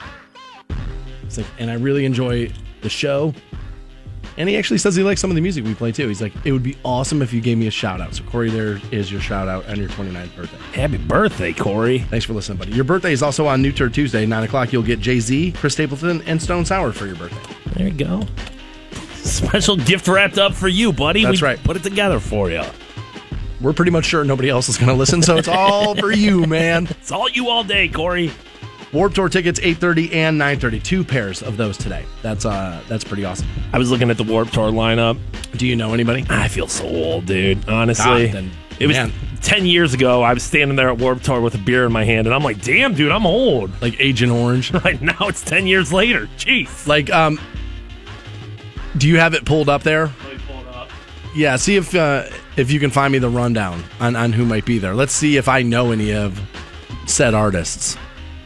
It's 1.23 1.39
like, 1.39 1.47
and 1.61 1.71
I 1.71 1.75
really 1.75 2.05
enjoy 2.05 2.51
the 2.81 2.89
show. 2.89 3.33
And 4.37 4.49
he 4.49 4.57
actually 4.57 4.79
says 4.79 4.97
he 4.97 5.05
likes 5.05 5.21
some 5.21 5.31
of 5.31 5.37
the 5.37 5.41
music 5.41 5.65
we 5.65 5.73
play 5.77 5.93
too. 5.93 6.09
He's 6.09 6.21
like, 6.21 6.33
it 6.45 6.51
would 6.51 6.65
be 6.65 6.77
awesome 6.85 7.23
if 7.23 7.33
you 7.33 7.41
gave 7.41 7.57
me 7.57 7.69
a 7.69 7.71
shout 7.71 8.01
out. 8.01 8.13
So, 8.17 8.25
Corey, 8.25 8.51
there 8.51 8.81
is 8.91 9.13
your 9.13 9.21
shout 9.21 9.47
out 9.47 9.69
on 9.69 9.77
your 9.77 9.89
29th 9.91 10.35
birthday. 10.35 10.57
Happy 10.73 10.99
birthday, 10.99 11.53
Corey. 11.53 12.01
Thanks 12.01 12.25
for 12.25 12.33
listening, 12.33 12.59
buddy. 12.59 12.73
Your 12.73 12.83
birthday 12.83 13.13
is 13.13 13.23
also 13.23 13.47
on 13.47 13.63
New 13.63 13.71
Turd 13.71 13.95
Tuesday, 13.95 14.27
9 14.27 14.43
o'clock. 14.43 14.73
You'll 14.73 14.83
get 14.83 14.99
Jay 14.99 15.21
Z, 15.21 15.53
Chris 15.53 15.75
Stapleton, 15.75 16.23
and 16.23 16.43
Stone 16.43 16.65
Sour 16.65 16.91
for 16.91 17.07
your 17.07 17.15
birthday. 17.15 17.55
There 17.77 17.87
you 17.87 17.95
go. 17.95 18.27
Special 19.35 19.77
gift 19.77 20.07
wrapped 20.09 20.39
up 20.39 20.55
for 20.55 20.69
you, 20.69 20.93
buddy. 20.93 21.25
That's 21.25 21.41
we 21.43 21.47
right. 21.49 21.63
Put 21.63 21.77
it 21.77 21.83
together 21.83 22.21
for 22.21 22.51
you. 22.51 22.63
We're 23.61 23.73
pretty 23.73 23.91
much 23.91 24.05
sure 24.05 24.25
nobody 24.25 24.49
else 24.51 24.69
is 24.69 24.77
going 24.77 24.89
to 24.91 24.95
listen, 24.95 25.23
so 25.23 25.37
it's 25.37 25.49
all 25.49 25.95
for 25.95 26.13
you, 26.13 26.47
man. 26.47 26.87
It's 26.91 27.11
all 27.11 27.29
you 27.31 27.49
all 27.49 27.65
day, 27.65 27.89
Corey. 27.89 28.31
Warped 28.93 29.17
Tour 29.17 29.29
tickets 29.29 29.59
8:30 29.59 30.15
and 30.15 30.41
9:30. 30.41 30.83
Two 30.83 31.03
pairs 31.03 31.43
of 31.43 31.57
those 31.57 31.77
today. 31.77 32.05
That's 32.23 32.45
uh 32.45 32.81
that's 32.89 33.03
pretty 33.03 33.25
awesome. 33.25 33.49
I 33.73 33.79
was 33.79 33.91
looking 33.91 34.09
at 34.11 34.17
the 34.19 34.23
Warped 34.23 34.55
Tour 34.55 34.71
lineup. 34.71 35.19
Do 35.57 35.67
you 35.67 35.75
know 35.75 35.95
anybody? 35.95 36.25
I 36.31 36.47
feel 36.47 36.69
so 36.69 36.85
old, 36.87 37.27
dude. 37.27 37.69
Honestly, 37.69 38.29
Ah, 38.29 38.33
then, 38.33 38.51
it 38.79 38.87
was 38.87 38.97
man. 38.97 39.13
ten 39.43 39.67
years 39.67 39.95
ago. 39.95 40.23
I 40.23 40.33
was 40.33 40.45
standing 40.45 40.77
there 40.77 40.91
at 40.91 40.99
Warped 40.99 41.25
Tour 41.25 41.41
with 41.41 41.57
a 41.57 41.59
beer 41.59 41.87
in 41.87 41.93
my 41.93 42.05
hand, 42.05 42.29
and 42.29 42.35
I'm 42.35 42.45
like, 42.45 42.63
"Damn, 42.63 42.95
dude, 42.95 43.11
I'm 43.11 43.27
old." 43.27 43.71
Like 43.83 43.97
Agent 43.99 44.31
Orange. 44.31 44.73
Right 44.85 45.01
now, 45.03 45.17
it's 45.23 45.43
ten 45.43 45.67
years 45.67 45.93
later. 45.93 46.29
Jeez. 46.39 46.87
Like 46.87 47.11
um 47.11 47.41
Do 48.97 49.09
you 49.09 49.19
have 49.19 49.35
it 49.35 49.45
pulled 49.45 49.69
up 49.69 49.83
there? 49.83 50.11
Yeah, 51.35 51.57
see 51.57 51.75
if 51.77 51.95
uh 51.95 52.25
if 52.57 52.71
you 52.71 52.79
can 52.79 52.91
find 52.91 53.13
me 53.13 53.19
the 53.19 53.29
rundown 53.29 53.83
on 54.01 54.15
on 54.15 54.33
who 54.33 54.45
might 54.45 54.65
be 54.65 54.79
there. 54.79 54.95
Let's 54.95 55.13
see 55.13 55.37
if 55.37 55.49
I 55.49 55.63
know 55.63 55.91
any 55.91 56.13
of 56.15 56.41
said 57.07 57.35
artists. 57.35 57.97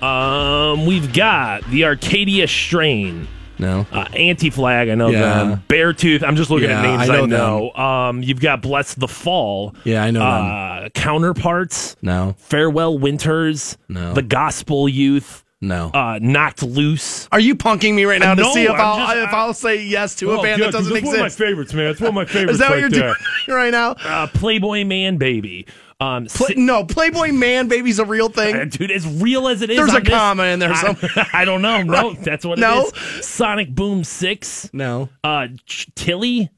Um, 0.00 0.86
we've 0.86 1.12
got 1.12 1.68
the 1.70 1.82
Acacia 1.82 2.46
Strain, 2.46 3.26
No. 3.58 3.84
uh, 3.92 4.06
Anti 4.14 4.48
Flag. 4.48 4.88
I 4.88 4.94
know 4.94 5.08
Yeah. 5.10 5.18
them. 5.44 5.62
Beartooth. 5.68 6.22
I'm 6.22 6.36
just 6.36 6.50
looking 6.50 6.70
Yeah, 6.70 6.78
at 6.80 6.82
names 6.98 7.10
I 7.10 7.16
I 7.18 7.26
know 7.26 7.72
know. 7.74 7.82
Um, 7.82 8.22
you've 8.22 8.40
got 8.40 8.62
Bless 8.62 8.94
the 8.94 9.08
Fall. 9.08 9.74
Yeah, 9.84 10.02
I 10.04 10.10
know 10.12 10.20
them. 10.20 10.84
Uh, 10.84 10.88
Counterparts. 10.94 11.96
No. 12.00 12.36
Farewell 12.38 12.96
Winters. 12.96 13.76
No. 13.88 14.14
The 14.14 14.22
Gospel 14.22 14.88
Youth. 14.88 15.44
No. 15.60 15.90
Uh, 15.92 16.18
Knocked 16.22 16.62
Loose. 16.62 17.28
Are 17.32 17.40
you 17.40 17.56
punking 17.56 17.92
me 17.94 18.04
right 18.04 18.20
now 18.20 18.34
to 18.34 18.42
No, 18.42 18.52
see 18.54 18.64
if 18.64 18.70
I'm 18.70 18.80
I'll 18.80 18.96
just- 19.06 19.16
if 19.28 19.34
I'll 19.34 19.54
say 19.54 19.82
yes 19.82 20.14
to 20.16 20.30
a 20.32 20.42
band 20.42 20.62
that 20.62 20.70
doesn't 20.72 20.92
that's 20.92 21.04
one 21.04 21.14
of 21.14 21.20
my 21.20 21.26
exist? 21.26 21.38
favorites, 21.38 21.74
man. 21.74 21.86
It's 21.90 22.00
one 22.00 22.08
of 22.10 22.14
my 22.14 22.24
favorites. 22.26 22.52
Is 22.52 22.58
that 22.60 22.68
what 22.70 22.74
right 22.74 22.80
you're 22.80 22.90
there. 22.90 23.14
doing 23.46 23.56
right 23.56 23.70
now? 23.72 23.90
Uh, 23.92 24.26
Playboy 24.28 24.84
Man 24.84 25.16
Baby. 25.16 25.66
Um, 26.00 26.26
Pla- 26.26 26.46
si- 26.46 26.54
no, 26.54 26.84
Playboy 26.84 27.32
Man 27.32 27.66
Baby's 27.66 27.98
a 27.98 28.04
real 28.04 28.26
Uh, 28.26 28.28
thing. 28.28 28.68
Dude, 28.68 28.92
as 28.92 29.04
real 29.20 29.48
as 29.48 29.62
it 29.62 29.70
is, 29.70 29.78
There's 29.78 29.94
a 29.94 29.98
this- 30.00 30.08
comma 30.14 30.44
in 30.44 30.60
there 30.60 30.70
I, 30.72 30.76
somewhere. 30.80 31.26
I 31.32 31.44
don't 31.44 31.60
know. 31.60 31.82
No, 31.82 32.12
that's 32.12 32.44
what 32.44 32.60
No? 32.60 32.84
it 32.86 32.94
is. 33.18 33.26
Sonic 33.26 33.74
Boom 33.74 34.04
Six, 34.04 34.70
No. 34.72 35.08
uh, 35.24 35.48
Ch- 35.66 35.88
Tilly, 35.96 36.50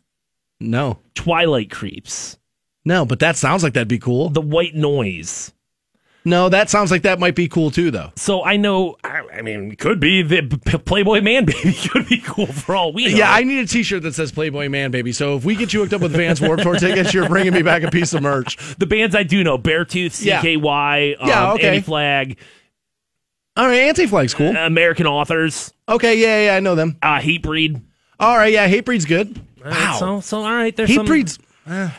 No. 0.60 0.98
Twilight 1.14 1.70
Creeps, 1.70 2.36
No, 2.84 3.06
but 3.06 3.18
that 3.20 3.36
sounds 3.38 3.62
like 3.62 3.72
that'd 3.72 3.88
be 3.88 3.98
cool. 3.98 4.28
The 4.28 4.42
White 4.42 4.74
Noise. 4.74 5.52
No, 6.24 6.50
that 6.50 6.68
sounds 6.68 6.90
like 6.90 7.02
that 7.02 7.18
might 7.18 7.34
be 7.34 7.48
cool 7.48 7.70
too, 7.70 7.90
though. 7.90 8.10
So 8.16 8.44
I 8.44 8.56
know. 8.58 8.96
I, 9.02 9.22
I 9.38 9.42
mean, 9.42 9.74
could 9.76 10.00
be 10.00 10.22
the 10.22 10.42
Playboy 10.84 11.22
Man 11.22 11.44
Baby 11.46 11.72
could 11.72 12.06
be 12.08 12.18
cool 12.18 12.46
for 12.46 12.76
all 12.76 12.92
we 12.92 13.06
know. 13.10 13.16
Yeah, 13.16 13.32
I 13.32 13.42
need 13.42 13.60
a 13.60 13.66
T-shirt 13.66 14.02
that 14.02 14.14
says 14.14 14.30
Playboy 14.30 14.68
Man 14.68 14.90
Baby. 14.90 15.12
So 15.12 15.36
if 15.36 15.44
we 15.46 15.54
get 15.56 15.72
you 15.72 15.80
hooked 15.80 15.94
up 15.94 16.02
with 16.02 16.12
Vans 16.12 16.38
Warped 16.40 16.62
Tour 16.62 16.76
tickets, 16.76 17.14
you're 17.14 17.26
bringing 17.28 17.54
me 17.54 17.62
back 17.62 17.82
a 17.84 17.90
piece 17.90 18.12
of 18.12 18.22
merch. 18.22 18.56
the 18.78 18.86
bands 18.86 19.14
I 19.16 19.22
do 19.22 19.42
know: 19.42 19.56
Beartooth, 19.56 20.22
Yeah. 20.22 20.42
CKY, 20.42 21.16
um, 21.20 21.26
Yeah, 21.28 21.52
okay. 21.54 21.68
Anti 21.68 21.80
Flag, 21.80 22.36
All 23.56 23.66
right, 23.66 23.80
Anti 23.80 24.06
Flag's 24.06 24.34
cool. 24.34 24.54
American 24.54 25.06
Authors, 25.06 25.72
Okay, 25.88 26.18
yeah, 26.20 26.46
yeah, 26.50 26.56
I 26.56 26.60
know 26.60 26.74
them. 26.74 26.96
uh, 27.02 27.18
Hatebreed. 27.18 27.80
All 28.20 28.36
right, 28.36 28.52
yeah, 28.52 28.68
Hatebreed's 28.68 29.06
good. 29.06 29.40
Wow, 29.64 29.96
So, 29.98 30.20
so 30.20 30.38
all 30.38 30.54
right. 30.54 30.74
There's 30.76 30.94
some- 30.94 31.06
Hatebreed's 31.06 31.38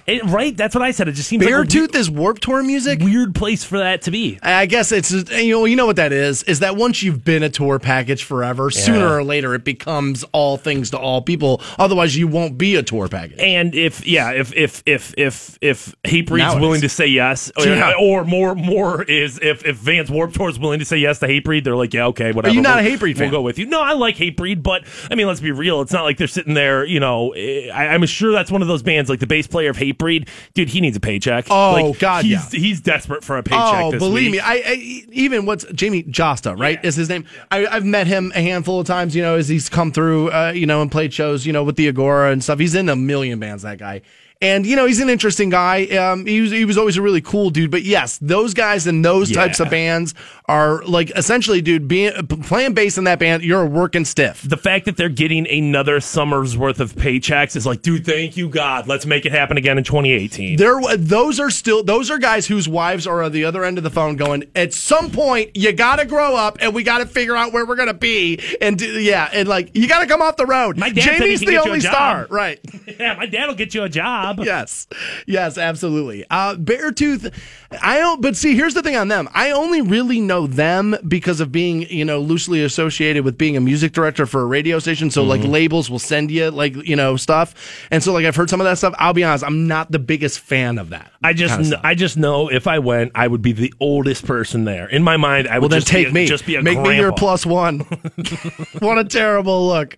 It, 0.08 0.24
right, 0.25 0.56
that's 0.56 0.75
what 0.75 0.84
I 0.84 0.92
said. 0.92 1.08
It 1.08 1.13
just 1.13 1.30
seems 1.30 1.44
like 1.44 1.54
a 1.54 1.58
Beartooth 1.58 1.96
is 1.96 2.10
Warped 2.10 2.44
Tour 2.44 2.63
music. 2.63 3.00
weird, 3.00 3.36
place 3.36 3.63
for 3.63 3.78
that 3.80 4.04
to 4.04 4.12
be. 4.12 4.40
I 4.42 4.66
guess 4.66 4.92
it's 4.92 5.12
you 5.12 5.51
know 5.54 5.66
you 5.66 5.75
know 5.75 5.86
what 5.86 5.96
that 5.96 6.12
is 6.12 6.44
is 6.44 6.60
that 6.60 6.75
once 6.75 7.01
you've 7.04 7.24
been 7.24 7.44
a 7.44 7.50
tour 7.50 7.80
package 7.80 8.24
forever, 8.24 8.70
sooner 8.72 9.08
or 9.08 9.24
later 9.24 9.56
it 9.56 9.63
becomes 9.63 10.24
all 10.32 10.58
things 10.58 10.90
to 10.92 10.98
all 10.98 11.22
people. 11.22 11.62
Otherwise, 11.80 12.16
you 12.16 12.28
won't 12.28 12.58
be 12.58 12.75
a 12.75 12.84
tour 12.84 13.08
package. 13.08 13.40
And 13.40 13.74
if 13.75 14.06
yeah, 14.06 14.32
if 14.32 14.54
if 14.54 14.84
if 14.86 15.13
if 15.18 15.58
if 15.62 15.96
it 16.04 16.30
willing 16.30 16.82
to 16.82 16.90
say 16.90 17.08
yes, 17.08 17.51
or, 17.58 17.66
Yeah. 17.66 17.94
or 18.00 18.24
more 18.24 18.56
more 18.56 19.04
is 19.04 19.40
if 19.42 19.66
if 19.66 19.78
Vans 19.78 20.10
Warped 20.10 20.36
Tour 20.36 20.50
is 20.50 20.60
willing 20.60 20.80
to 20.80 20.86
say 20.86 20.98
yes 20.98 21.20
to 21.20 21.28
Hatebreed, 21.28 21.63
they're 21.63 21.75
like, 21.75 21.94
yeah, 21.94 22.08
okay, 22.08 22.32
whatever. 22.32 22.54
you 22.54 22.62
not 22.62 22.84
we'll, 22.84 22.94
a 22.94 22.98
Hatebreed 22.98 23.18
fan? 23.18 23.32
We'll 23.32 23.40
go 23.40 23.42
with 23.42 23.60
you. 23.60 23.66
No, 23.66 23.82
I 23.82 23.94
like 23.94 24.18
Hatebreed, 24.18 24.63
but 24.63 24.84
I 25.10 25.16
mean, 25.16 25.28
let's 25.28 25.40
be 25.40 25.51
real. 25.51 25.82
It's 25.82 25.94
not 25.94 26.04
like 26.04 26.18
they're 26.18 26.28
sitting 26.28 26.54
there. 26.54 26.86
You 26.86 27.00
know, 27.00 27.32
eh, 27.32 27.70
I, 27.70 27.88
I'm 27.88 28.06
sure 28.06 28.32
that's 28.32 28.51
one 28.51 28.62
of 28.62 28.68
those 28.68 28.84
bands 28.84 29.10
like 29.10 29.20
the 29.20 29.28
bass 29.28 29.48
player 29.48 29.61
player 29.62 29.70
of 29.70 29.77
Hatebreed, 29.77 30.27
dude, 30.53 30.70
he 30.70 30.82
needs 30.82 30.98
a 30.98 31.00
paycheck. 31.00 31.46
Oh, 31.50 31.74
Like, 31.74 32.00
God, 32.00 32.25
he's 32.25 32.53
yeah. 32.53 32.60
he's 32.60 32.82
desperate 32.82 33.24
for 33.24 33.38
a 33.38 33.44
paycheck. 33.44 33.84
Oh, 33.84 33.91
believe 33.91 34.32
week. 34.32 34.34
me, 34.34 34.39
I, 34.39 34.53
I 34.65 35.03
even 35.12 35.46
what's 35.46 35.65
Jamey 35.65 36.10
Jasta, 36.10 36.58
right? 36.58 36.80
Yeah. 36.82 36.88
Is 36.88 36.96
his 36.96 37.10
name? 37.10 37.25
I, 37.51 37.68
I've 37.68 37.86
met 37.86 38.08
him 38.08 38.32
a 38.36 38.41
handful 38.41 38.80
of 38.80 38.88
times. 38.88 39.15
You 39.15 39.22
know, 39.22 39.36
as 39.36 39.48
he's 39.48 39.70
come 39.70 39.91
through, 39.91 40.32
uh, 40.32 40.51
you 40.56 40.65
know, 40.65 40.82
and 40.82 40.91
played 40.91 41.13
shows, 41.13 41.46
you 41.46 41.53
know, 41.53 41.63
with 41.63 41.75
the 41.75 41.88
Agora 41.88 42.32
and 42.32 42.44
stuff. 42.44 42.60
He's 42.60 42.75
in 42.75 42.89
a 42.89 42.96
million 42.96 43.39
bands. 43.39 43.63
That 43.63 43.77
guy. 43.77 44.01
And 44.41 44.65
you 44.65 44.75
know 44.75 44.86
he's 44.86 45.00
an 45.00 45.10
interesting 45.10 45.50
guy. 45.50 45.86
Um, 45.86 46.25
he 46.25 46.41
was 46.41 46.51
he 46.51 46.65
was 46.65 46.77
always 46.77 46.98
a 46.98 47.01
really 47.01 47.21
cool 47.21 47.50
dude. 47.51 47.69
But 47.71 47.83
yes, 47.83 48.17
those 48.21 48.53
guys 48.53 48.88
and 48.88 49.05
those 49.05 49.29
Yeah. 49.29 49.36
types 49.41 49.60
of 49.60 49.69
bands 49.69 50.13
are 50.48 50.83
like 50.83 51.12
essentially, 51.15 51.62
dude, 51.62 51.88
being 51.88 52.12
playing 52.27 52.74
bass 52.74 52.98
in 52.98 53.03
that 53.05 53.19
band, 53.19 53.43
you're 53.43 53.65
working 53.65 54.03
stiff. 54.05 54.41
the 54.41 54.57
fact 54.57 54.86
that 54.86 54.98
they're 54.98 55.10
getting 55.10 55.48
another 55.48 56.00
summer's 56.00 56.57
worth 56.57 56.79
of 56.79 56.93
paychecks 56.93 57.55
is 57.55 57.65
like, 57.65 57.81
dude, 57.83 58.05
thank 58.05 58.36
you 58.36 58.50
God. 58.50 58.88
Let's 58.88 59.05
make 59.05 59.25
it 59.25 59.31
happen 59.31 59.57
again 59.57 59.77
in 59.77 59.83
2018. 59.83 60.57
There, 60.57 60.79
those 60.98 61.39
are 61.39 61.50
still 61.51 61.83
those 61.83 62.10
are 62.10 62.17
guys 62.17 62.48
whose 62.48 62.67
wives 62.67 63.05
are 63.07 63.21
on 63.21 63.31
the 63.31 63.45
other 63.45 63.63
end 63.63 63.77
of 63.77 63.83
the 63.83 63.89
phone, 63.91 64.15
going. 64.15 64.45
At 64.55 64.74
some 64.74 65.12
point, 65.12 65.55
you 65.55 65.71
got 65.71 65.98
to 65.98 66.05
grow 66.05 66.36
up, 66.36 66.57
and 66.62 66.74
we 66.74 66.83
got 66.83 66.98
to 66.98 67.05
figure 67.05 67.36
out 67.36 67.53
where 67.53 67.65
we're 67.65 67.75
gonna 67.75 67.93
be. 67.93 68.39
And 68.60 68.77
do, 68.79 68.86
yeah, 68.88 69.29
and 69.31 69.48
like 69.48 69.75
you 69.75 69.88
got 69.88 70.00
to 70.01 70.07
come 70.07 70.21
off 70.21 70.36
the 70.36 70.45
road. 70.48 70.77
My 70.77 70.89
dad 70.89 71.19
Jamie's 71.19 71.39
the 71.41 71.45
get 71.45 71.51
you 71.53 71.60
a 71.60 71.63
only 71.67 71.79
star, 71.81 72.27
right? 72.29 72.60
yeah, 73.00 73.13
my 73.15 73.27
dad 73.27 73.45
will 73.48 73.55
get 73.55 73.74
you 73.75 73.83
a 73.83 73.89
job. 73.89 74.31
yes, 74.40 74.88
yes, 75.28 75.58
absolutely. 75.58 76.26
Uh, 76.30 76.56
Beartooth, 76.56 77.34
I 77.82 78.00
don't. 78.00 78.22
But 78.22 78.36
see, 78.36 78.56
here's 78.56 78.74
the 78.74 78.82
thing 78.82 78.96
on 78.96 79.08
them. 79.08 79.30
I 79.34 79.52
only 79.52 79.82
really 79.82 80.20
know 80.20 80.48
them 80.48 80.96
because 81.08 81.40
of 81.40 81.52
being, 81.52 81.84
you 81.90 82.06
know, 82.06 82.20
loosely 82.20 82.64
associated 82.64 83.24
with 83.26 83.38
being 83.38 83.58
a 83.58 83.62
music 83.62 83.92
director 83.94 84.26
for 84.26 84.42
a 84.42 84.46
radio 84.46 84.80
station. 84.80 85.10
So 85.12 85.24
like 85.24 85.42
Mm-hmm. 85.42 85.50
labels 85.52 85.90
will 85.90 86.00
send 86.00 86.30
you 86.32 86.52
like 86.52 86.76
you 86.88 86.96
know 86.96 87.16
stuff, 87.18 87.56
and 87.92 88.04
so 88.04 88.14
like 88.14 88.26
I've 88.26 88.36
heard 88.36 88.50
some 88.50 88.62
of 88.62 88.66
that 88.66 88.78
stuff. 88.78 88.94
I'll 88.98 89.14
be 89.14 89.24
honest, 89.24 89.44
I'm 89.44 89.68
not 89.68 89.92
the 89.92 90.00
biggest 90.00 90.40
fan 90.40 90.78
of 90.78 90.90
that. 90.90 91.12
I 91.24 91.34
just, 91.34 91.56
kinda 91.56 91.70
kn- 91.70 91.82
I 91.84 91.96
just 91.96 92.18
know 92.18 92.50
if 92.50 92.68
I 92.68 92.80
went, 92.80 93.12
I 93.16 93.28
would 93.28 93.42
be 93.42 93.52
the 93.54 93.74
oldest 93.80 94.26
person 94.26 94.66
there. 94.66 94.88
In 94.90 95.04
my 95.04 95.18
mind, 95.18 95.48
I 95.48 95.56
would 95.60 95.64
Well, 95.64 95.70
then 95.70 95.80
just 95.80 95.88
take 95.88 96.08
be 96.08 96.10
a, 96.12 96.14
me. 96.14 96.26
just 96.28 96.46
be 96.46 96.56
a 96.56 96.62
Make 96.62 96.80
me 96.80 96.96
your 96.98 97.12
plus 97.14 97.46
one. 97.46 97.80
what 98.80 98.98
a 98.98 99.04
terrible 99.04 99.68
look. 99.68 99.98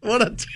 What 0.00 0.22
a. 0.22 0.30
T- 0.30 0.46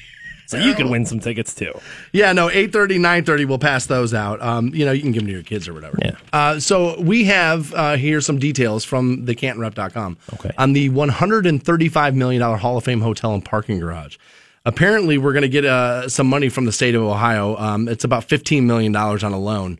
So 0.46 0.58
you 0.58 0.74
could 0.74 0.86
win 0.86 1.04
some 1.06 1.18
tickets 1.20 1.54
too. 1.54 1.72
yeah, 2.12 2.32
no, 2.32 2.48
8.30, 2.48 2.98
9.30, 3.24 3.46
we'll 3.46 3.58
pass 3.58 3.86
those 3.86 4.14
out. 4.14 4.40
Um, 4.40 4.68
you 4.74 4.84
know, 4.84 4.92
you 4.92 5.02
can 5.02 5.12
give 5.12 5.22
them 5.22 5.26
to 5.26 5.32
your 5.32 5.42
kids 5.42 5.66
or 5.68 5.74
whatever. 5.74 5.98
Yeah. 6.00 6.16
Uh, 6.32 6.60
so 6.60 7.00
we 7.00 7.24
have 7.24 7.74
uh, 7.74 7.96
here 7.96 8.20
some 8.20 8.38
details 8.38 8.84
from 8.84 9.24
the 9.24 9.34
CantonRep.com 9.34 10.16
Okay. 10.34 10.52
on 10.56 10.72
the 10.72 10.88
$135 10.90 12.14
million 12.14 12.40
Hall 12.58 12.76
of 12.76 12.84
Fame 12.84 13.00
hotel 13.00 13.34
and 13.34 13.44
parking 13.44 13.78
garage. 13.80 14.16
Apparently, 14.64 15.16
we're 15.18 15.32
going 15.32 15.42
to 15.42 15.48
get 15.48 15.64
uh, 15.64 16.08
some 16.08 16.26
money 16.26 16.48
from 16.48 16.64
the 16.64 16.72
state 16.72 16.94
of 16.94 17.02
Ohio. 17.02 17.56
Um, 17.56 17.88
it's 17.88 18.04
about 18.04 18.26
$15 18.28 18.64
million 18.64 18.94
on 18.96 19.22
a 19.32 19.38
loan. 19.38 19.78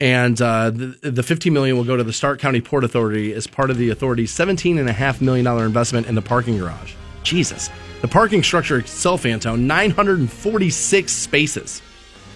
And 0.00 0.40
uh, 0.40 0.70
the, 0.70 1.10
the 1.10 1.22
15 1.24 1.52
million 1.52 1.76
will 1.76 1.84
go 1.84 1.96
to 1.96 2.04
the 2.04 2.12
Stark 2.12 2.38
County 2.38 2.60
Port 2.60 2.84
Authority 2.84 3.32
as 3.32 3.48
part 3.48 3.68
of 3.70 3.78
the 3.78 3.90
authority's 3.90 4.32
$17.5 4.32 5.20
million 5.20 5.44
investment 5.46 6.06
in 6.06 6.14
the 6.14 6.22
parking 6.22 6.56
garage. 6.56 6.94
Jesus. 7.24 7.68
The 8.00 8.08
parking 8.08 8.42
structure 8.42 8.78
itself, 8.78 9.26
Anton, 9.26 9.66
946 9.66 11.10
spaces. 11.12 11.82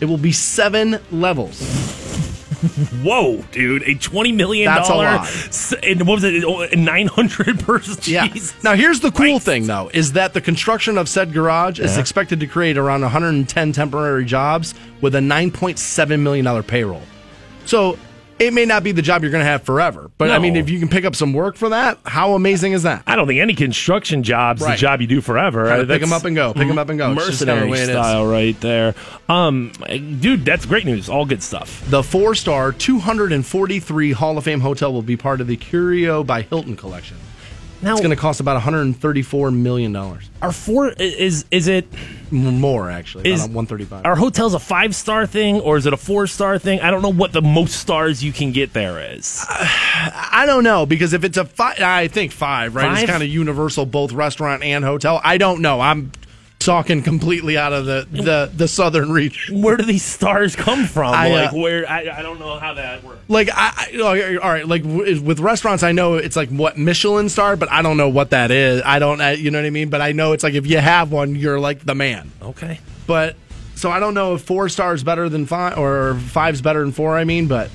It 0.00 0.06
will 0.06 0.18
be 0.18 0.32
seven 0.32 0.98
levels. 1.12 1.60
Whoa, 3.02 3.42
dude! 3.50 3.82
A 3.82 3.94
twenty 3.94 4.30
million 4.30 4.66
That's 4.66 4.88
a 4.88 4.92
dollar. 4.92 5.24
And 5.82 6.06
what 6.06 6.14
was 6.14 6.24
it? 6.24 6.44
Oh, 6.44 6.64
nine 6.76 7.08
hundred 7.08 7.58
person. 7.60 7.96
Yeah. 8.04 8.28
Jeez. 8.28 8.62
Now, 8.62 8.74
here's 8.74 9.00
the 9.00 9.10
cool 9.10 9.26
Christ. 9.40 9.44
thing, 9.46 9.66
though, 9.66 9.90
is 9.92 10.12
that 10.12 10.32
the 10.32 10.40
construction 10.40 10.96
of 10.96 11.08
said 11.08 11.32
garage 11.32 11.80
is 11.80 11.96
expected 11.98 12.38
to 12.40 12.46
create 12.46 12.76
around 12.78 13.00
110 13.02 13.72
temporary 13.72 14.24
jobs 14.24 14.74
with 15.00 15.14
a 15.16 15.18
9.7 15.18 16.20
million 16.20 16.44
dollar 16.44 16.62
payroll. 16.62 17.02
So 17.64 17.98
it 18.46 18.52
may 18.52 18.64
not 18.66 18.82
be 18.82 18.92
the 18.92 19.02
job 19.02 19.22
you're 19.22 19.30
going 19.30 19.44
to 19.44 19.50
have 19.50 19.62
forever, 19.62 20.10
but 20.18 20.30
I 20.30 20.38
mean, 20.38 20.56
if 20.56 20.68
you 20.70 20.78
can 20.78 20.88
pick 20.88 21.04
up 21.04 21.14
some 21.16 21.32
work 21.32 21.56
for 21.56 21.68
that, 21.70 21.98
how 22.04 22.34
amazing 22.34 22.72
is 22.72 22.82
that? 22.84 23.02
I 23.06 23.16
don't 23.16 23.26
think 23.26 23.40
any 23.40 23.54
construction 23.54 24.22
job's 24.22 24.62
Right. 24.62 24.72
the 24.72 24.76
job 24.76 25.00
you 25.00 25.06
do 25.06 25.20
forever. 25.20 25.64
Kinda 25.68 25.80
pick 25.82 25.88
That's 26.00 26.02
'em 26.04 26.12
up 26.12 26.24
and 26.24 26.34
go, 26.36 26.52
pick 26.52 26.68
'em 26.68 26.78
up 26.78 26.88
and 26.88 26.98
go. 26.98 27.12
It's 27.12 27.26
just 27.26 27.38
kinda 27.40 27.54
Mercenary 27.66 27.78
it 27.78 27.82
is. 27.82 27.88
style, 27.90 28.26
right 28.26 28.60
there. 28.60 28.94
Um, 29.28 29.72
dude, 30.20 30.44
that's 30.44 30.66
great 30.66 30.84
news. 30.84 31.08
All 31.08 31.24
good 31.24 31.42
stuff. 31.42 31.82
The 31.88 32.02
four 32.02 32.34
star, 32.34 32.72
243 32.72 34.12
Hall 34.12 34.38
of 34.38 34.44
Fame 34.44 34.60
hotel 34.60 34.92
will 34.92 35.02
be 35.02 35.16
part 35.16 35.40
of 35.40 35.46
the 35.46 35.56
Curio 35.56 36.22
by 36.24 36.42
Hilton 36.42 36.76
collection. 36.76 37.16
Now, 37.82 37.92
It's 37.92 38.00
going 38.00 38.10
to 38.10 38.16
cost 38.16 38.38
about 38.38 38.54
134 38.54 39.50
million 39.50 39.92
dollars 39.92 40.30
are 40.40 40.52
four 40.52 40.88
is 40.90 41.44
is 41.50 41.66
it 41.68 41.86
more 42.30 42.90
actually. 42.90 43.30
Is- 43.30 43.40
135. 43.40 44.04
are 44.06 44.16
hotels 44.16 44.54
a 44.54 44.58
five 44.60 44.94
star 44.94 45.26
thing 45.26 45.60
or 45.60 45.76
is 45.76 45.86
it 45.86 45.92
a 45.92 45.96
four 45.96 46.26
star 46.26 46.58
thing? 46.58 46.80
I 46.80 46.90
don't 46.90 47.02
know 47.02 47.12
what 47.12 47.32
the 47.32 47.42
most 47.42 47.74
stars 47.74 48.22
you 48.22 48.32
can 48.32 48.52
get 48.52 48.72
there 48.72 49.14
is. 49.14 49.44
I 49.50 50.44
don't 50.46 50.64
know 50.64 50.86
because 50.86 51.12
if 51.12 51.24
it's 51.24 51.36
a 51.36 51.44
five, 51.44 51.80
I 51.80 52.08
think 52.08 52.32
five, 52.32 52.74
right? 52.74 53.02
It's 53.02 53.10
kind 53.10 53.22
of 53.22 53.28
universal, 53.28 53.84
both 53.84 54.12
restaurant 54.12 54.62
and 54.62 54.84
hotel. 54.84 55.20
I 55.22 55.38
don't 55.38 55.60
know. 55.60 55.80
I'm 55.80 56.12
talking 56.64 57.02
completely 57.02 57.56
out 57.56 57.72
of 57.72 57.86
the 57.86 58.06
the, 58.10 58.50
the 58.54 58.68
southern 58.68 59.10
region. 59.10 59.60
Where 59.62 59.76
do 59.76 59.84
these 59.84 60.04
stars 60.04 60.56
come 60.56 60.86
from? 60.86 61.14
I, 61.14 61.30
uh, 61.30 61.34
like 61.44 61.52
where? 61.52 61.88
I, 61.88 62.18
I 62.18 62.22
don't 62.22 62.38
know 62.38 62.58
how 62.58 62.74
that 62.74 63.02
works. 63.02 63.20
Like 63.28 63.48
I, 63.52 63.72
I 63.92 64.36
all 64.42 64.50
right, 64.50 64.66
like 64.66 64.82
w- 64.82 65.20
with 65.20 65.40
restaurants, 65.40 65.82
I 65.82 65.92
know 65.92 66.16
it's 66.16 66.36
like 66.36 66.50
what 66.50 66.76
Michelin 66.78 67.28
star, 67.28 67.56
but 67.56 67.70
I 67.70 67.82
don't 67.82 67.96
know 67.96 68.08
what 68.08 68.30
that 68.30 68.50
is. 68.50 68.82
I 68.84 68.98
don't, 68.98 69.20
I, 69.20 69.32
you 69.32 69.50
know 69.50 69.58
what 69.58 69.66
I 69.66 69.70
mean? 69.70 69.90
But 69.90 70.00
I 70.00 70.12
know 70.12 70.32
it's 70.32 70.42
like 70.44 70.54
if 70.54 70.66
you 70.66 70.78
have 70.78 71.12
one, 71.12 71.34
you're 71.34 71.60
like 71.60 71.84
the 71.84 71.94
man. 71.94 72.30
Okay. 72.40 72.80
But 73.06 73.36
so 73.74 73.90
I 73.90 74.00
don't 74.00 74.14
know 74.14 74.34
if 74.34 74.42
four 74.42 74.68
stars 74.68 75.02
better 75.02 75.28
than 75.28 75.46
five 75.46 75.78
or 75.78 76.14
five's 76.14 76.60
better 76.60 76.80
than 76.80 76.92
four. 76.92 77.16
I 77.16 77.24
mean, 77.24 77.48
but 77.48 77.70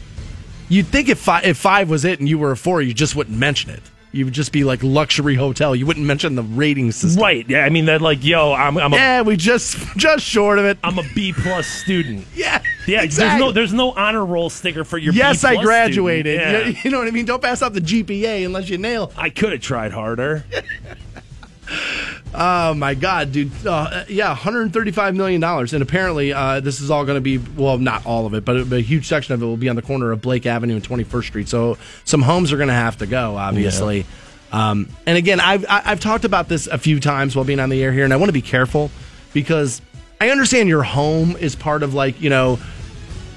you'd 0.69 0.87
think 0.87 1.09
if 1.09 1.19
five, 1.19 1.45
if 1.45 1.57
five 1.57 1.89
was 1.89 2.05
it 2.05 2.19
and 2.19 2.29
you 2.29 2.37
were 2.37 2.51
a 2.51 2.57
four, 2.57 2.81
you 2.81 2.93
just 2.93 3.15
wouldn't 3.15 3.37
mention 3.37 3.71
it. 3.71 3.81
You 4.17 4.25
would 4.25 4.33
just 4.33 4.51
be 4.51 4.63
like 4.63 4.81
luxury 4.81 5.35
hotel. 5.35 5.75
You 5.75 5.85
wouldn't 5.85 6.05
mention 6.05 6.35
the 6.35 6.43
rating 6.43 6.91
system. 6.91 7.21
Right. 7.21 7.47
Yeah. 7.47 7.63
I 7.65 7.69
mean, 7.69 7.85
that 7.85 8.01
like, 8.01 8.23
yo, 8.23 8.51
I'm 8.53 8.77
I'm 8.77 8.91
a 8.93 8.95
Yeah, 8.95 9.21
we 9.21 9.37
just 9.37 9.77
just 9.95 10.25
short 10.25 10.57
of 10.57 10.65
it. 10.65 10.77
I'm 10.83 10.97
a 10.97 11.03
B 11.13 11.33
plus 11.33 11.67
student. 11.67 12.25
yeah, 12.35 12.61
Yeah. 12.87 13.03
exactly. 13.03 13.29
There's 13.29 13.39
no 13.39 13.51
there's 13.51 13.73
no 13.73 13.91
honor 13.91 14.25
roll 14.25 14.49
sticker 14.49 14.83
for 14.83 14.97
your. 14.97 15.13
yes, 15.13 15.43
I 15.43 15.61
graduated. 15.61 16.39
Yeah. 16.41 16.65
You, 16.67 16.75
you 16.83 16.91
know 16.91 16.97
what 16.99 17.07
I 17.07 17.11
mean? 17.11 17.25
Don't 17.25 17.41
pass 17.41 17.61
out 17.61 17.73
the 17.73 17.81
GPA 17.81 18.45
unless 18.45 18.69
you 18.69 18.77
nail. 18.77 19.11
I 19.15 19.29
could 19.29 19.51
have 19.51 19.61
tried 19.61 19.91
harder. 19.91 20.43
Oh 22.35 22.73
my 22.73 22.93
God, 22.93 23.31
dude! 23.31 23.51
Uh, 23.65 24.03
yeah, 24.09 24.27
135 24.29 25.15
million 25.15 25.41
dollars, 25.41 25.73
and 25.73 25.81
apparently 25.81 26.33
uh, 26.33 26.59
this 26.59 26.81
is 26.81 26.91
all 26.91 27.05
going 27.05 27.15
to 27.17 27.21
be 27.21 27.37
well, 27.37 27.77
not 27.77 28.05
all 28.05 28.25
of 28.25 28.33
it, 28.33 28.45
but 28.45 28.57
a, 28.57 28.75
a 28.75 28.81
huge 28.81 29.07
section 29.07 29.33
of 29.33 29.41
it 29.41 29.45
will 29.45 29.57
be 29.57 29.69
on 29.69 29.75
the 29.75 29.81
corner 29.81 30.11
of 30.11 30.21
Blake 30.21 30.45
Avenue 30.45 30.75
and 30.75 30.83
21st 30.83 31.23
Street. 31.23 31.47
So 31.49 31.77
some 32.03 32.21
homes 32.21 32.51
are 32.51 32.57
going 32.57 32.67
to 32.69 32.73
have 32.75 32.97
to 32.97 33.07
go, 33.07 33.35
obviously. 33.37 34.05
Um, 34.51 34.87
and 35.05 35.17
again, 35.17 35.39
I've 35.39 35.65
I- 35.69 35.81
I've 35.85 35.99
talked 35.99 36.25
about 36.25 36.47
this 36.47 36.67
a 36.67 36.77
few 36.77 36.99
times 36.99 37.35
while 37.35 37.45
being 37.45 37.59
on 37.59 37.69
the 37.69 37.81
air 37.83 37.91
here, 37.91 38.03
and 38.03 38.13
I 38.13 38.17
want 38.17 38.29
to 38.29 38.33
be 38.33 38.41
careful 38.41 38.91
because 39.33 39.81
I 40.21 40.29
understand 40.29 40.69
your 40.69 40.83
home 40.83 41.35
is 41.37 41.55
part 41.55 41.81
of 41.83 41.93
like 41.93 42.21
you 42.21 42.29
know 42.29 42.59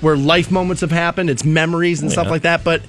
where 0.00 0.16
life 0.16 0.50
moments 0.50 0.80
have 0.80 0.90
happened, 0.90 1.28
it's 1.30 1.44
memories 1.44 2.00
and 2.02 2.10
stuff 2.10 2.26
like 2.30 2.42
that. 2.42 2.64
But 2.64 2.82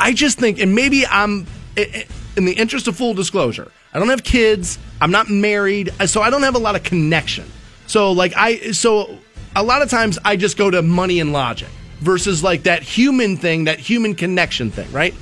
I 0.00 0.12
just 0.12 0.38
think, 0.38 0.58
and 0.60 0.74
maybe 0.74 1.06
I'm, 1.06 1.46
i- 1.76 1.80
i- 1.94 2.06
in 2.38 2.46
the 2.46 2.54
interest 2.54 2.88
of 2.88 2.96
full 2.96 3.12
disclosure, 3.12 3.70
I 3.92 3.98
don't 3.98 4.08
have 4.08 4.24
kids, 4.24 4.78
I'm 5.00 5.10
not 5.10 5.28
married, 5.28 5.92
uh, 6.00 6.06
so 6.06 6.22
I 6.22 6.30
don't 6.30 6.42
have 6.42 6.54
a 6.54 6.58
lot 6.58 6.74
of 6.76 6.82
connection. 6.82 7.50
So, 7.86 8.12
like, 8.12 8.32
I, 8.36 8.72
so 8.72 9.18
a 9.54 9.62
lot 9.62 9.82
of 9.82 9.90
times 9.90 10.18
I 10.24 10.36
just 10.36 10.56
go 10.56 10.70
to 10.70 10.80
money 10.80 11.20
and 11.20 11.32
logic 11.32 11.68
versus 12.00 12.42
like 12.42 12.62
that 12.62 12.82
human 12.82 13.36
thing, 13.36 13.64
that 13.64 13.78
human 13.78 14.14
connection 14.14 14.70
thing, 14.70 14.90
right? 14.92 15.14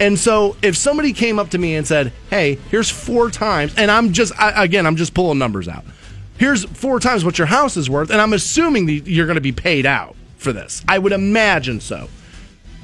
And 0.00 0.18
so 0.18 0.56
if 0.60 0.76
somebody 0.76 1.12
came 1.12 1.38
up 1.38 1.50
to 1.50 1.58
me 1.58 1.76
and 1.76 1.86
said, 1.86 2.12
hey, 2.28 2.56
here's 2.70 2.90
four 2.90 3.30
times, 3.30 3.74
and 3.76 3.90
I'm 3.90 4.12
just, 4.12 4.38
I, 4.38 4.64
again, 4.64 4.86
I'm 4.86 4.96
just 4.96 5.14
pulling 5.14 5.38
numbers 5.38 5.68
out 5.68 5.84
here's 6.38 6.64
four 6.64 7.00
times 7.00 7.24
what 7.24 7.38
your 7.38 7.46
house 7.46 7.76
is 7.76 7.88
worth, 7.88 8.10
and 8.10 8.20
I'm 8.20 8.32
assuming 8.32 8.88
you're 8.88 9.26
going 9.26 9.36
to 9.36 9.40
be 9.40 9.52
paid 9.52 9.86
out 9.86 10.16
for 10.36 10.52
this. 10.52 10.84
I 10.88 10.98
would 10.98 11.12
imagine 11.12 11.80
so. 11.80 12.08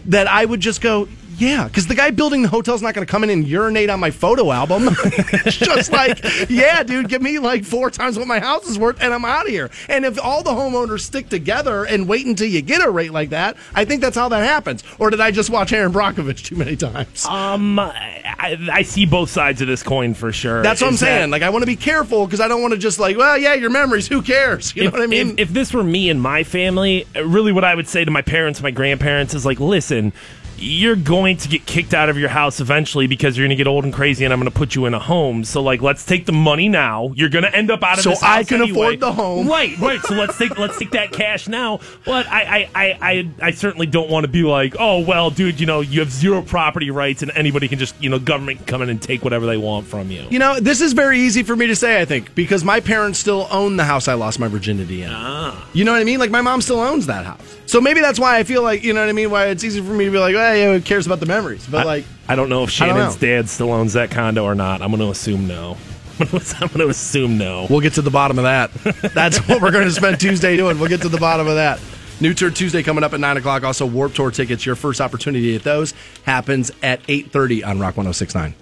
That 0.06 0.26
I 0.26 0.44
would 0.44 0.60
just 0.60 0.80
go, 0.80 1.08
yeah, 1.40 1.64
because 1.66 1.86
the 1.86 1.94
guy 1.94 2.10
building 2.10 2.42
the 2.42 2.48
hotel's 2.48 2.82
not 2.82 2.94
going 2.94 3.06
to 3.06 3.10
come 3.10 3.24
in 3.24 3.30
and 3.30 3.46
urinate 3.46 3.90
on 3.90 3.98
my 4.00 4.10
photo 4.10 4.52
album. 4.52 4.88
it's 5.04 5.56
just 5.56 5.92
like, 5.92 6.20
yeah, 6.50 6.82
dude, 6.82 7.08
give 7.08 7.22
me 7.22 7.38
like 7.38 7.64
four 7.64 7.90
times 7.90 8.18
what 8.18 8.28
my 8.28 8.38
house 8.40 8.66
is 8.68 8.78
worth, 8.78 9.00
and 9.00 9.12
I'm 9.14 9.24
out 9.24 9.46
of 9.46 9.50
here. 9.50 9.70
And 9.88 10.04
if 10.04 10.22
all 10.22 10.42
the 10.42 10.50
homeowners 10.50 11.00
stick 11.00 11.28
together 11.28 11.84
and 11.84 12.06
wait 12.08 12.26
until 12.26 12.48
you 12.48 12.62
get 12.62 12.84
a 12.84 12.90
rate 12.90 13.12
like 13.12 13.30
that, 13.30 13.56
I 13.74 13.84
think 13.84 14.00
that's 14.02 14.16
how 14.16 14.28
that 14.28 14.44
happens. 14.44 14.84
Or 14.98 15.10
did 15.10 15.20
I 15.20 15.30
just 15.30 15.50
watch 15.50 15.72
Erin 15.72 15.92
Brockovich 15.92 16.44
too 16.44 16.56
many 16.56 16.76
times? 16.76 17.24
Um, 17.26 17.78
I, 17.78 18.58
I 18.70 18.82
see 18.82 19.06
both 19.06 19.30
sides 19.30 19.60
of 19.62 19.68
this 19.68 19.82
coin 19.82 20.14
for 20.14 20.32
sure. 20.32 20.62
That's 20.62 20.80
what 20.80 20.88
I'm 20.88 20.94
Is 20.94 21.00
that- 21.00 21.06
saying. 21.06 21.30
Like, 21.30 21.42
I 21.42 21.50
want 21.50 21.62
to 21.62 21.66
be 21.66 21.76
careful 21.76 22.26
because 22.26 22.40
I 22.40 22.48
don't 22.48 22.60
want 22.62 22.72
to 22.72 22.78
just 22.78 22.98
like, 22.98 23.16
well, 23.16 23.38
yeah, 23.38 23.54
your 23.54 23.70
memories. 23.70 24.06
Who 24.08 24.22
cares? 24.22 24.74
You 24.76 24.84
know 24.84 24.90
what 24.90 25.02
I 25.02 25.06
mean? 25.06 25.30
If, 25.30 25.38
if 25.38 25.48
this 25.50 25.72
were 25.72 25.84
me 25.84 26.10
and 26.10 26.20
my 26.20 26.44
family, 26.44 27.06
really 27.14 27.52
what 27.52 27.64
I 27.64 27.74
would 27.74 27.88
say 27.88 28.04
to 28.04 28.10
my 28.10 28.22
parents, 28.22 28.62
my 28.62 28.70
grandparents 28.70 29.34
is 29.34 29.46
like, 29.46 29.60
listen, 29.60 30.12
you're 30.60 30.96
going 30.96 31.36
to 31.38 31.48
get 31.48 31.66
kicked 31.66 31.94
out 31.94 32.08
of 32.08 32.18
your 32.18 32.28
house 32.28 32.60
eventually 32.60 33.06
because 33.06 33.36
you're 33.36 33.46
going 33.46 33.56
to 33.56 33.62
get 33.62 33.66
old 33.66 33.84
and 33.84 33.92
crazy, 33.92 34.24
and 34.24 34.32
I'm 34.32 34.40
going 34.40 34.50
to 34.50 34.56
put 34.56 34.74
you 34.74 34.86
in 34.86 34.94
a 34.94 34.98
home. 34.98 35.44
So 35.44 35.62
like, 35.62 35.82
let's 35.82 36.04
take 36.04 36.26
the 36.26 36.32
money 36.32 36.68
now. 36.68 37.12
You're 37.14 37.28
going 37.28 37.44
to 37.44 37.54
end 37.54 37.70
up 37.70 37.82
out 37.82 37.98
of. 37.98 38.04
So 38.04 38.10
this 38.10 38.22
I 38.22 38.44
can 38.44 38.62
anyway. 38.62 38.70
afford 38.70 39.00
the 39.00 39.12
home. 39.12 39.48
Right, 39.48 39.76
right. 39.78 40.00
So 40.02 40.14
let's 40.14 40.36
take 40.36 40.58
let's 40.58 40.78
take 40.78 40.90
that 40.92 41.12
cash 41.12 41.48
now. 41.48 41.80
But 42.04 42.26
I 42.26 42.40
I, 42.40 42.68
I, 42.74 42.98
I 43.00 43.30
I 43.42 43.50
certainly 43.52 43.86
don't 43.86 44.10
want 44.10 44.24
to 44.24 44.28
be 44.28 44.42
like, 44.42 44.76
oh 44.78 45.00
well, 45.00 45.30
dude, 45.30 45.60
you 45.60 45.66
know, 45.66 45.80
you 45.80 46.00
have 46.00 46.10
zero 46.10 46.42
property 46.42 46.90
rights, 46.90 47.22
and 47.22 47.30
anybody 47.34 47.68
can 47.68 47.78
just 47.78 48.00
you 48.02 48.10
know, 48.10 48.18
government 48.18 48.58
can 48.58 48.66
come 48.66 48.82
in 48.82 48.90
and 48.90 49.00
take 49.00 49.24
whatever 49.24 49.46
they 49.46 49.56
want 49.56 49.86
from 49.86 50.10
you. 50.10 50.26
You 50.30 50.38
know, 50.38 50.60
this 50.60 50.80
is 50.80 50.92
very 50.92 51.20
easy 51.20 51.42
for 51.42 51.56
me 51.56 51.66
to 51.68 51.76
say, 51.76 52.00
I 52.00 52.04
think, 52.04 52.34
because 52.34 52.64
my 52.64 52.80
parents 52.80 53.18
still 53.18 53.48
own 53.50 53.76
the 53.76 53.84
house 53.84 54.08
I 54.08 54.14
lost 54.14 54.38
my 54.38 54.48
virginity 54.48 55.02
in. 55.02 55.10
Ah. 55.12 55.68
You 55.72 55.84
know 55.84 55.92
what 55.92 56.00
I 56.00 56.04
mean? 56.04 56.18
Like, 56.18 56.30
my 56.30 56.40
mom 56.42 56.60
still 56.62 56.80
owns 56.80 57.06
that 57.06 57.24
house. 57.24 57.56
So 57.70 57.80
maybe 57.80 58.00
that's 58.00 58.18
why 58.18 58.36
I 58.36 58.42
feel 58.42 58.64
like, 58.64 58.82
you 58.82 58.92
know 58.92 58.98
what 58.98 59.08
I 59.08 59.12
mean? 59.12 59.30
Why 59.30 59.46
it's 59.46 59.62
easy 59.62 59.80
for 59.80 59.92
me 59.92 60.04
to 60.04 60.10
be 60.10 60.18
like, 60.18 60.34
well, 60.34 60.56
yeah, 60.56 60.72
who 60.72 60.80
cares 60.80 61.06
about 61.06 61.20
the 61.20 61.26
memories? 61.26 61.68
But, 61.68 61.86
like, 61.86 62.04
I 62.28 62.34
don't 62.34 62.48
know 62.48 62.64
if 62.64 62.70
Shannon's 62.70 63.14
know. 63.22 63.28
dad 63.28 63.48
still 63.48 63.70
owns 63.72 63.92
that 63.92 64.10
condo 64.10 64.42
or 64.42 64.56
not. 64.56 64.82
I'm 64.82 64.88
going 64.90 64.98
to 64.98 65.10
assume 65.10 65.46
no. 65.46 65.76
I'm 66.18 66.26
going 66.26 66.80
to 66.80 66.88
assume 66.88 67.38
no. 67.38 67.68
we'll 67.70 67.80
get 67.80 67.92
to 67.92 68.02
the 68.02 68.10
bottom 68.10 68.40
of 68.40 68.42
that. 68.42 68.72
That's 69.14 69.38
what 69.46 69.62
we're 69.62 69.70
going 69.70 69.84
to 69.84 69.92
spend 69.92 70.18
Tuesday 70.18 70.56
doing. 70.56 70.80
We'll 70.80 70.88
get 70.88 71.02
to 71.02 71.08
the 71.08 71.18
bottom 71.20 71.46
of 71.46 71.54
that. 71.54 71.78
New 72.20 72.34
Tour 72.34 72.50
Tuesday 72.50 72.82
coming 72.82 73.04
up 73.04 73.12
at 73.12 73.20
9 73.20 73.36
o'clock. 73.36 73.62
Also, 73.62 73.86
Warped 73.86 74.16
Tour 74.16 74.32
tickets. 74.32 74.66
Your 74.66 74.74
first 74.74 75.00
opportunity 75.00 75.54
at 75.54 75.62
those 75.62 75.94
happens 76.24 76.72
at 76.82 77.00
8.30 77.04 77.64
on 77.64 77.78
Rock 77.78 77.96
1069. 77.96 78.52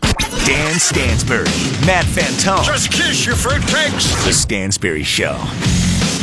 Dan 0.44 0.78
Stansbury, 0.78 1.44
Matt 1.86 2.04
Fantone. 2.04 2.62
Just 2.62 2.92
kiss 2.92 3.24
your 3.24 3.36
fruitcakes. 3.36 4.26
The 4.26 4.34
Stansbury 4.34 5.02
Show 5.02 5.32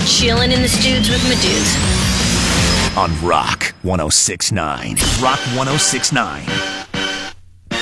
Chilling 0.06 0.51
in 0.51 0.62
the 0.62 0.68
studs 0.68 1.10
with 1.10 1.24
my 1.24 1.34
dudes. 1.42 2.05
On 2.98 3.12
Rock 3.25 3.74
1069. 3.84 4.96
Rock 5.22 5.40
1069. 5.58 6.46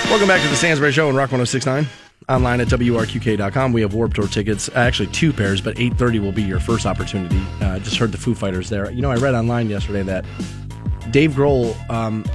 Welcome 0.10 0.28
back 0.28 0.42
to 0.42 0.48
the 0.48 0.56
Stansbury 0.56 0.92
Show 0.92 1.08
on 1.08 1.16
Rock 1.16 1.32
1069. 1.32 1.86
Online 2.30 2.62
at 2.62 2.68
WRQK.com. 2.68 3.74
We 3.74 3.82
have 3.82 3.94
Warped 3.94 4.16
Tour 4.16 4.28
tickets. 4.28 4.70
Uh, 4.70 4.74
Actually, 4.80 5.08
two 5.08 5.32
pairs, 5.32 5.62
but 5.62 5.76
8.30 5.76 6.20
will 6.20 6.32
be 6.32 6.42
your 6.42 6.60
first 6.60 6.86
opportunity. 6.88 7.40
Uh, 7.62 7.78
just 7.80 7.98
heard 7.98 8.12
the 8.12 8.18
Foo 8.18 8.34
Fighters 8.34 8.70
there. 8.70 8.90
You 8.92 9.02
know, 9.02 9.12
I 9.12 9.16
read 9.18 9.36
online 9.36 9.70
yesterday 9.70 10.02
that 10.04 10.26
Dave 11.12 11.34
Grohl, 11.34 11.76
um, 11.92 12.26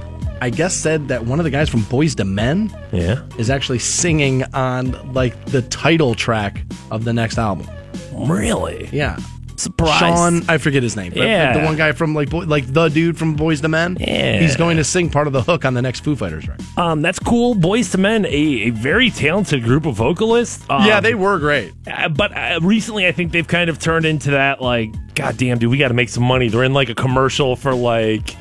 I 0.41 0.49
guess, 0.49 0.73
said 0.73 1.09
that 1.09 1.25
one 1.25 1.39
of 1.39 1.43
the 1.43 1.49
guys 1.51 1.67
from 1.69 1.81
Boyz 1.81 2.17
II 2.17 2.25
Men 2.31 2.73
Yeah. 2.93 3.21
is 3.37 3.49
actually 3.49 3.79
singing 3.79 4.43
on, 4.53 5.13
like, 5.13 5.45
the 5.47 5.63
title 5.63 6.15
track 6.15 6.63
of 6.91 7.03
the 7.03 7.11
next 7.13 7.37
album. 7.37 7.67
Really? 8.13 8.89
Yeah. 8.93 9.17
Surprise. 9.59 9.99
Sean, 9.99 10.41
I 10.49 10.57
forget 10.57 10.81
his 10.83 10.95
name. 10.95 11.11
but 11.13 11.21
Yeah. 11.23 11.57
The 11.57 11.65
one 11.65 11.75
guy 11.75 11.91
from, 11.91 12.15
like, 12.15 12.31
like 12.31 12.71
the 12.71 12.87
dude 12.89 13.17
from 13.17 13.35
Boyz 13.37 13.61
II 13.63 13.69
Men. 13.69 13.97
Yeah. 13.99 14.39
He's 14.39 14.55
going 14.55 14.77
to 14.77 14.83
sing 14.83 15.09
part 15.09 15.27
of 15.27 15.33
the 15.33 15.41
hook 15.41 15.65
on 15.65 15.73
the 15.73 15.81
next 15.81 16.03
Foo 16.03 16.15
Fighters 16.15 16.47
record. 16.47 16.65
Um, 16.77 17.01
that's 17.01 17.19
cool. 17.19 17.55
Boyz 17.55 17.95
II 17.95 18.01
Men, 18.01 18.25
a, 18.25 18.29
a 18.29 18.69
very 18.71 19.09
talented 19.09 19.63
group 19.63 19.85
of 19.85 19.95
vocalists. 19.95 20.65
Um, 20.69 20.85
yeah, 20.85 20.99
they 20.99 21.13
were 21.15 21.37
great. 21.39 21.73
uh, 21.91 22.09
but 22.09 22.35
uh, 22.35 22.59
recently, 22.61 23.05
I 23.07 23.11
think 23.11 23.31
they've 23.31 23.47
kind 23.47 23.69
of 23.69 23.79
turned 23.79 24.05
into 24.05 24.31
that 24.31 24.61
like, 24.61 24.91
goddamn, 25.15 25.59
dude, 25.59 25.69
we 25.69 25.77
got 25.77 25.89
to 25.89 25.93
make 25.93 26.09
some 26.09 26.23
money. 26.23 26.47
They're 26.47 26.63
in 26.63 26.73
like 26.73 26.89
a 26.89 26.95
commercial 26.95 27.55
for 27.55 27.73
like, 27.75 28.35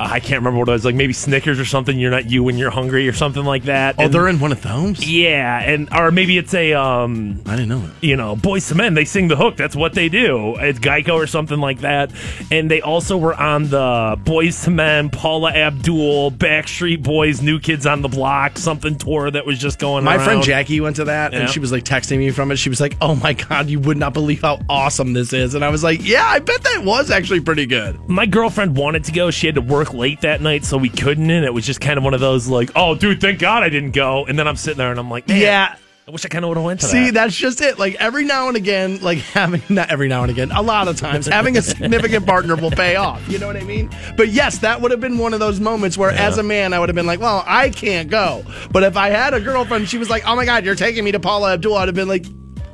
I 0.00 0.20
can't 0.20 0.40
remember 0.40 0.58
what 0.60 0.68
it 0.68 0.72
was, 0.72 0.84
like 0.84 0.94
maybe 0.94 1.12
Snickers 1.12 1.58
or 1.58 1.64
something. 1.64 1.98
You're 1.98 2.10
not 2.10 2.30
you 2.30 2.42
when 2.44 2.56
you're 2.58 2.70
hungry 2.70 3.08
or 3.08 3.12
something 3.12 3.44
like 3.44 3.64
that. 3.64 3.96
Oh, 3.98 4.04
And- 4.04 4.14
they're 4.14 4.28
in 4.28 4.38
one 4.40 4.52
of 4.52 4.62
those? 4.62 5.06
yeah, 5.06 5.60
and 5.60 5.88
or 5.92 6.10
maybe 6.10 6.38
it's 6.38 6.54
a 6.54 6.72
um, 6.74 7.40
I 7.46 7.52
didn't 7.56 7.68
know 7.68 7.82
you 8.00 8.16
know, 8.16 8.36
Boyz 8.36 8.70
II 8.70 8.76
Men, 8.78 8.94
they 8.94 9.04
sing 9.04 9.28
the 9.28 9.36
hook. 9.36 9.56
That's 9.56 9.74
what 9.74 9.94
they 9.94 10.08
do. 10.08 10.56
It's 10.56 10.78
Geico 10.78 11.14
or 11.14 11.26
something 11.26 11.58
like 11.58 11.80
that. 11.80 12.12
And 12.50 12.70
they 12.70 12.80
also 12.80 13.16
were 13.16 13.34
on 13.34 13.64
the 13.64 14.16
Boyz 14.24 14.66
II 14.68 14.74
Men, 14.74 15.10
Paula 15.10 15.50
Abdul, 15.52 16.30
Backstreet 16.32 17.02
Boys, 17.02 17.42
New 17.42 17.58
Kids 17.58 17.86
on 17.86 18.02
the 18.02 18.08
Block, 18.08 18.58
something 18.58 18.96
tour 18.96 19.30
that 19.30 19.44
was 19.46 19.58
just 19.58 19.78
going 19.78 19.98
on. 19.98 20.04
My 20.04 20.16
around. 20.16 20.24
friend 20.24 20.42
Jackie 20.42 20.80
went 20.80 20.96
to 20.96 21.04
that 21.06 21.32
Yeah. 21.32 21.40
and 21.40 21.50
she 21.50 21.58
was 21.60 21.72
like 21.72 21.84
texting 21.84 22.18
me 22.18 22.30
from 22.30 22.52
it. 22.52 22.56
She 22.56 22.68
was 22.68 22.80
like, 22.80 22.96
"Oh 23.00 23.14
my 23.16 23.32
god, 23.32 23.68
you 23.68 23.80
would 23.80 23.96
not 23.96 24.12
believe 24.14 24.42
how 24.42 24.60
awesome 24.68 25.12
this 25.12 25.32
is." 25.32 25.54
And 25.54 25.64
I 25.64 25.68
was 25.70 25.82
like, 25.82 26.06
"Yeah, 26.06 26.24
I 26.24 26.38
bet 26.38 26.62
that 26.62 26.84
was 26.84 27.10
actually 27.10 27.40
pretty 27.40 27.66
good." 27.66 27.98
My 28.08 28.26
girlfriend 28.26 28.76
wanted 28.76 29.04
to 29.04 29.12
go. 29.12 29.30
She 29.30 29.46
had 29.46 29.56
to 29.56 29.60
work 29.60 29.87
late 29.92 30.20
that 30.22 30.40
night, 30.40 30.64
so 30.64 30.76
we 30.76 30.88
couldn't. 30.88 31.30
And 31.30 31.44
it 31.44 31.52
was 31.54 31.64
just 31.66 31.80
kind 31.80 31.98
of 31.98 32.04
one 32.04 32.14
of 32.14 32.20
those 32.20 32.48
like, 32.48 32.70
oh, 32.76 32.94
dude, 32.94 33.20
thank 33.20 33.38
God 33.38 33.62
I 33.62 33.68
didn't 33.68 33.92
go. 33.92 34.24
And 34.26 34.38
then 34.38 34.46
I'm 34.48 34.56
sitting 34.56 34.78
there 34.78 34.90
and 34.90 34.98
I'm 34.98 35.10
like, 35.10 35.24
Yeah. 35.28 35.76
I 36.06 36.10
wish 36.10 36.24
I 36.24 36.28
kind 36.28 36.42
of 36.42 36.48
would 36.48 36.56
have 36.56 36.64
went 36.64 36.80
to 36.80 36.86
See, 36.86 37.04
that. 37.06 37.12
that's 37.12 37.36
just 37.36 37.60
it. 37.60 37.78
Like 37.78 37.96
every 37.96 38.24
now 38.24 38.48
and 38.48 38.56
again, 38.56 38.98
like 39.02 39.18
having 39.34 39.60
not 39.68 39.90
every 39.90 40.08
now 40.08 40.22
and 40.22 40.30
again, 40.30 40.50
a 40.50 40.62
lot 40.62 40.88
of 40.88 40.96
times 40.96 41.26
having 41.26 41.58
a 41.58 41.60
significant 41.60 42.24
partner 42.34 42.56
will 42.56 42.70
pay 42.70 42.96
off. 42.96 43.28
You 43.28 43.38
know 43.38 43.46
what 43.46 43.58
I 43.58 43.62
mean? 43.62 43.90
But 44.16 44.30
yes, 44.30 44.56
that 44.60 44.80
would 44.80 44.90
have 44.90 45.00
been 45.00 45.18
one 45.18 45.34
of 45.34 45.40
those 45.40 45.60
moments 45.60 45.98
where, 45.98 46.08
as 46.10 46.38
a 46.38 46.42
man, 46.42 46.72
I 46.72 46.78
would 46.78 46.88
have 46.88 46.96
been 46.96 47.06
like, 47.06 47.20
"Well, 47.20 47.44
I 47.46 47.68
can't 47.68 48.08
go." 48.08 48.42
But 48.70 48.84
if 48.84 48.96
I 48.96 49.10
had 49.10 49.34
a 49.34 49.40
girlfriend, 49.40 49.86
she 49.90 49.98
was 49.98 50.08
like, 50.08 50.22
"Oh 50.26 50.34
my 50.34 50.46
god, 50.46 50.64
you're 50.64 50.74
taking 50.76 51.04
me 51.04 51.12
to 51.12 51.20
Paula 51.20 51.52
Abdul," 51.52 51.76
I'd 51.76 51.88
have 51.88 51.94
been 51.94 52.08
like, 52.08 52.24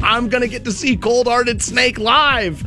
"I'm 0.01 0.29
gonna 0.29 0.47
get 0.47 0.65
to 0.67 0.71
see 0.73 0.97
Cold 0.97 1.27
Hearted 1.27 1.61
Snake 1.61 1.99
live." 1.99 2.63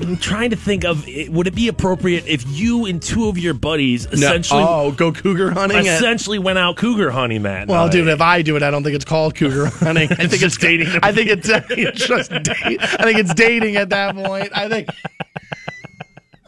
I'm 0.00 0.16
trying 0.16 0.50
to 0.50 0.56
think 0.56 0.84
of 0.84 1.06
would 1.28 1.46
it 1.46 1.54
be 1.54 1.68
appropriate 1.68 2.26
if 2.26 2.44
you 2.48 2.86
and 2.86 3.02
two 3.02 3.28
of 3.28 3.36
your 3.38 3.54
buddies 3.54 4.06
essentially 4.06 4.62
oh, 4.66 4.92
go 4.92 5.12
cougar 5.12 5.50
hunting. 5.50 5.86
at- 5.86 5.96
essentially 5.96 6.38
went 6.38 6.58
out 6.58 6.76
cougar 6.76 7.10
hunting 7.10 7.42
that 7.42 7.68
Well, 7.68 7.84
night? 7.86 7.92
dude, 7.92 8.08
if 8.08 8.20
I 8.20 8.42
do 8.42 8.56
it, 8.56 8.62
I 8.62 8.70
don't 8.70 8.82
think 8.82 8.96
it's 8.96 9.04
called 9.04 9.34
cougar 9.34 9.66
hunting. 9.70 10.10
I 10.12 10.26
think 10.26 10.42
it's 10.42 10.56
dating. 10.56 10.88
I 11.02 11.12
think 11.12 11.28
it's, 11.30 11.48
it's 11.52 12.06
just 12.06 12.30
date. 12.30 12.80
I 12.80 13.02
think 13.04 13.18
it's 13.18 13.34
dating 13.34 13.76
at 13.76 13.90
that 13.90 14.14
point. 14.14 14.50
I 14.56 14.68
think. 14.68 14.88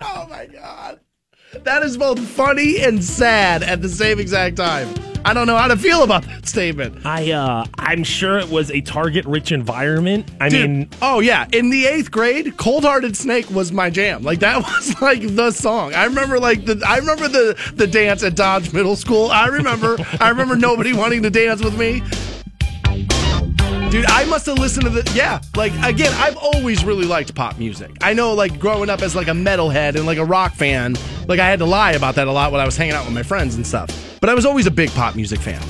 Oh 0.05 0.26
my 0.29 0.46
god, 0.46 0.98
that 1.60 1.82
is 1.82 1.96
both 1.96 2.18
funny 2.18 2.80
and 2.82 3.02
sad 3.02 3.62
at 3.62 3.82
the 3.82 3.88
same 3.88 4.18
exact 4.18 4.56
time. 4.56 4.88
I 5.24 5.34
don't 5.34 5.46
know 5.46 5.56
how 5.56 5.68
to 5.68 5.76
feel 5.76 6.02
about 6.02 6.24
that 6.24 6.48
statement. 6.48 7.06
I 7.06 7.30
uh 7.30 7.64
I'm 7.78 8.02
sure 8.02 8.38
it 8.38 8.48
was 8.48 8.72
a 8.72 8.80
target 8.80 9.24
rich 9.24 9.52
environment. 9.52 10.28
I 10.40 10.48
Dude, 10.48 10.68
mean, 10.68 10.88
oh 11.00 11.20
yeah, 11.20 11.46
in 11.52 11.70
the 11.70 11.86
eighth 11.86 12.10
grade, 12.10 12.56
"Cold 12.56 12.82
Hearted 12.82 13.16
Snake" 13.16 13.48
was 13.50 13.70
my 13.70 13.88
jam. 13.88 14.24
Like 14.24 14.40
that 14.40 14.62
was 14.64 15.00
like 15.00 15.36
the 15.36 15.52
song. 15.52 15.94
I 15.94 16.06
remember 16.06 16.40
like 16.40 16.64
the 16.64 16.82
I 16.84 16.96
remember 16.98 17.28
the 17.28 17.56
the 17.76 17.86
dance 17.86 18.24
at 18.24 18.34
Dodge 18.34 18.72
Middle 18.72 18.96
School. 18.96 19.30
I 19.30 19.46
remember 19.46 19.96
I 20.18 20.30
remember 20.30 20.56
nobody 20.56 20.92
wanting 20.92 21.22
to 21.22 21.30
dance 21.30 21.62
with 21.62 21.78
me. 21.78 22.02
Dude, 23.92 24.07
I 24.07 24.24
must 24.24 24.46
have 24.46 24.59
listened 24.59 24.85
to 24.85 24.90
the 24.90 25.12
yeah. 25.14 25.42
Like 25.55 25.74
again, 25.85 26.14
I've 26.14 26.38
always 26.38 26.83
really 26.83 27.05
liked 27.05 27.35
pop 27.35 27.59
music. 27.59 27.94
I 28.00 28.14
know, 28.14 28.33
like 28.33 28.59
growing 28.59 28.88
up 28.88 29.02
as 29.02 29.14
like 29.14 29.28
a 29.28 29.33
metalhead 29.33 29.96
and 29.96 30.07
like 30.07 30.16
a 30.16 30.24
rock 30.24 30.55
fan, 30.55 30.96
like 31.28 31.38
I 31.38 31.46
had 31.46 31.59
to 31.59 31.66
lie 31.66 31.92
about 31.92 32.14
that 32.14 32.26
a 32.26 32.33
lot 32.33 32.52
when 32.52 32.61
I 32.62 32.64
was 32.64 32.74
hanging 32.74 32.94
out 32.94 33.05
with 33.05 33.12
my 33.12 33.22
friends 33.22 33.55
and 33.57 33.66
stuff. 33.66 34.16
But 34.18 34.31
I 34.31 34.35
was 34.35 34.46
always 34.46 34.66
a 34.66 34.70
big 34.70 34.88
pop 34.92 35.14
music 35.14 35.40
fan, 35.40 35.61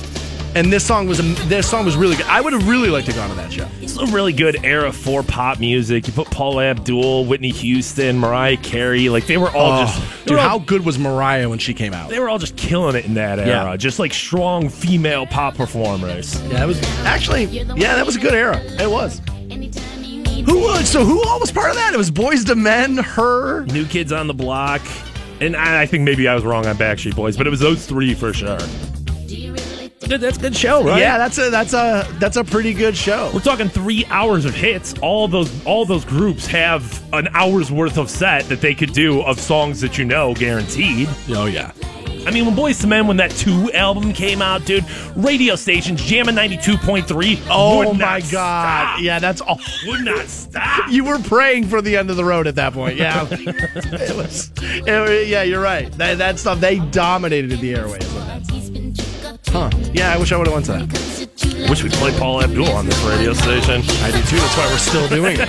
and 0.55 0.71
this 0.71 0.85
song 0.85 1.07
was 1.07 1.17
this 1.47 1.69
song 1.69 1.85
was 1.85 1.95
really 1.95 2.15
good. 2.15 2.25
I 2.27 2.41
would 2.41 2.53
have 2.53 2.67
really 2.67 2.89
liked 2.89 3.07
to 3.07 3.13
go 3.13 3.27
to 3.27 3.33
that 3.35 3.51
show. 3.51 3.67
it's 3.81 3.97
a 3.97 4.05
really 4.07 4.33
good 4.33 4.63
era 4.63 4.91
for 4.91 5.23
pop 5.23 5.59
music. 5.59 6.07
You 6.07 6.13
put 6.13 6.29
Paula 6.29 6.65
Abdul, 6.65 7.25
Whitney 7.25 7.49
Houston, 7.49 8.17
Mariah 8.19 8.57
Carey, 8.57 9.09
like 9.09 9.25
they 9.27 9.37
were 9.37 9.49
all 9.49 9.81
oh, 9.81 9.85
just 9.85 9.99
Oh, 9.99 10.25
dude, 10.25 10.37
all- 10.37 10.49
how 10.49 10.59
good 10.59 10.85
was 10.85 10.99
Mariah 10.99 11.49
when 11.49 11.59
she 11.59 11.73
came 11.73 11.93
out? 11.93 12.09
they 12.09 12.19
were 12.19 12.29
all 12.29 12.39
just 12.39 12.55
killing 12.55 12.95
it 12.95 13.05
in 13.05 13.15
that 13.15 13.39
era. 13.39 13.71
Yeah. 13.71 13.77
Just 13.77 13.99
like 13.99 14.13
strong 14.13 14.69
female 14.69 15.25
pop 15.25 15.55
performers. 15.55 16.41
Yeah, 16.43 16.59
that 16.59 16.67
was 16.67 16.81
actually 17.05 17.45
yeah, 17.45 17.95
that 17.95 18.05
was 18.05 18.15
a 18.15 18.19
good 18.19 18.33
era. 18.33 18.57
It 18.59 18.89
was. 18.89 19.21
Who 20.45 20.59
was 20.59 20.89
so? 20.89 21.05
Who 21.05 21.23
all 21.25 21.39
was 21.39 21.51
part 21.51 21.69
of 21.69 21.75
that? 21.77 21.93
It 21.93 21.97
was 21.97 22.11
Boyz 22.11 22.47
II 22.47 22.55
Men, 22.55 22.97
her. 22.97 23.65
New 23.67 23.85
Kids 23.85 24.11
on 24.11 24.27
the 24.27 24.33
Block. 24.33 24.81
And 25.39 25.55
I, 25.55 25.81
I 25.83 25.85
think 25.85 26.03
maybe 26.03 26.27
I 26.27 26.35
was 26.35 26.43
wrong 26.43 26.65
on 26.65 26.75
Backstreet 26.75 27.15
Boys, 27.15 27.37
but 27.37 27.47
it 27.47 27.49
was 27.49 27.59
those 27.59 27.85
three 27.85 28.13
for 28.13 28.33
sure. 28.33 28.59
Good, 30.07 30.21
that's 30.21 30.37
a 30.37 30.41
good 30.41 30.55
show, 30.55 30.83
right? 30.83 30.99
Yeah, 30.99 31.17
that's 31.17 31.37
a 31.37 31.49
that's 31.49 31.73
a 31.73 32.07
that's 32.19 32.37
a 32.37 32.43
pretty 32.43 32.73
good 32.73 32.95
show. 32.95 33.31
We're 33.33 33.39
talking 33.39 33.69
three 33.69 34.05
hours 34.09 34.45
of 34.45 34.53
hits. 34.53 34.93
All 35.01 35.27
those 35.27 35.65
all 35.65 35.85
those 35.85 36.05
groups 36.05 36.45
have 36.47 37.01
an 37.13 37.27
hour's 37.33 37.71
worth 37.71 37.97
of 37.97 38.09
set 38.09 38.43
that 38.49 38.61
they 38.61 38.75
could 38.75 38.93
do 38.93 39.21
of 39.21 39.39
songs 39.39 39.81
that 39.81 39.97
you 39.97 40.05
know, 40.05 40.33
guaranteed. 40.33 41.07
Oh 41.29 41.45
yeah. 41.45 41.71
I 42.25 42.31
mean, 42.31 42.45
when 42.45 42.55
Boyz 42.55 42.81
II 42.81 42.89
Men, 42.89 43.07
when 43.07 43.17
that 43.17 43.31
two 43.31 43.69
album 43.73 44.13
came 44.13 44.41
out, 44.41 44.63
dude, 44.65 44.85
radio 45.15 45.55
stations 45.57 46.01
jamming 46.01 46.35
ninety 46.35 46.55
two 46.57 46.77
point 46.77 47.05
three. 47.07 47.37
Oh 47.49 47.93
my 47.93 48.21
god. 48.31 49.01
Yeah, 49.01 49.19
that's 49.19 49.41
all. 49.41 49.59
would 49.87 50.05
not 50.05 50.27
stop. 50.27 50.63
You 50.89 51.03
were 51.03 51.19
praying 51.19 51.67
for 51.67 51.81
the 51.81 51.97
end 51.97 52.09
of 52.09 52.15
the 52.17 52.23
road 52.23 52.47
at 52.47 52.55
that 52.55 52.73
point. 52.73 52.95
Yeah, 52.97 53.27
it 53.31 54.15
was. 54.15 54.51
it- 54.61 55.27
yeah, 55.27 55.43
you're 55.43 55.61
right. 55.61 55.91
That, 55.93 56.17
that 56.19 56.39
stuff 56.39 56.59
they 56.61 56.79
dominated 56.79 57.59
the 57.59 57.75
airways. 57.75 58.07
Huh? 59.53 59.69
Yeah, 59.93 60.11
I 60.11 60.17
wish 60.17 60.31
I 60.31 60.37
would 60.37 60.47
have 60.47 60.53
went 60.55 60.65
to 60.65 60.71
that. 60.71 61.69
Wish 61.69 61.83
we'd 61.83 61.93
play 61.93 62.11
Paula 62.17 62.45
Abdul 62.45 62.71
on 62.71 62.87
this 62.87 62.99
radio 63.03 63.33
station. 63.33 63.83
I 64.01 64.09
do 64.09 64.21
too. 64.23 64.37
That's 64.37 64.57
why 64.57 64.65
we're 64.65 64.77
still 64.79 65.07
doing 65.07 65.37
it. 65.39 65.47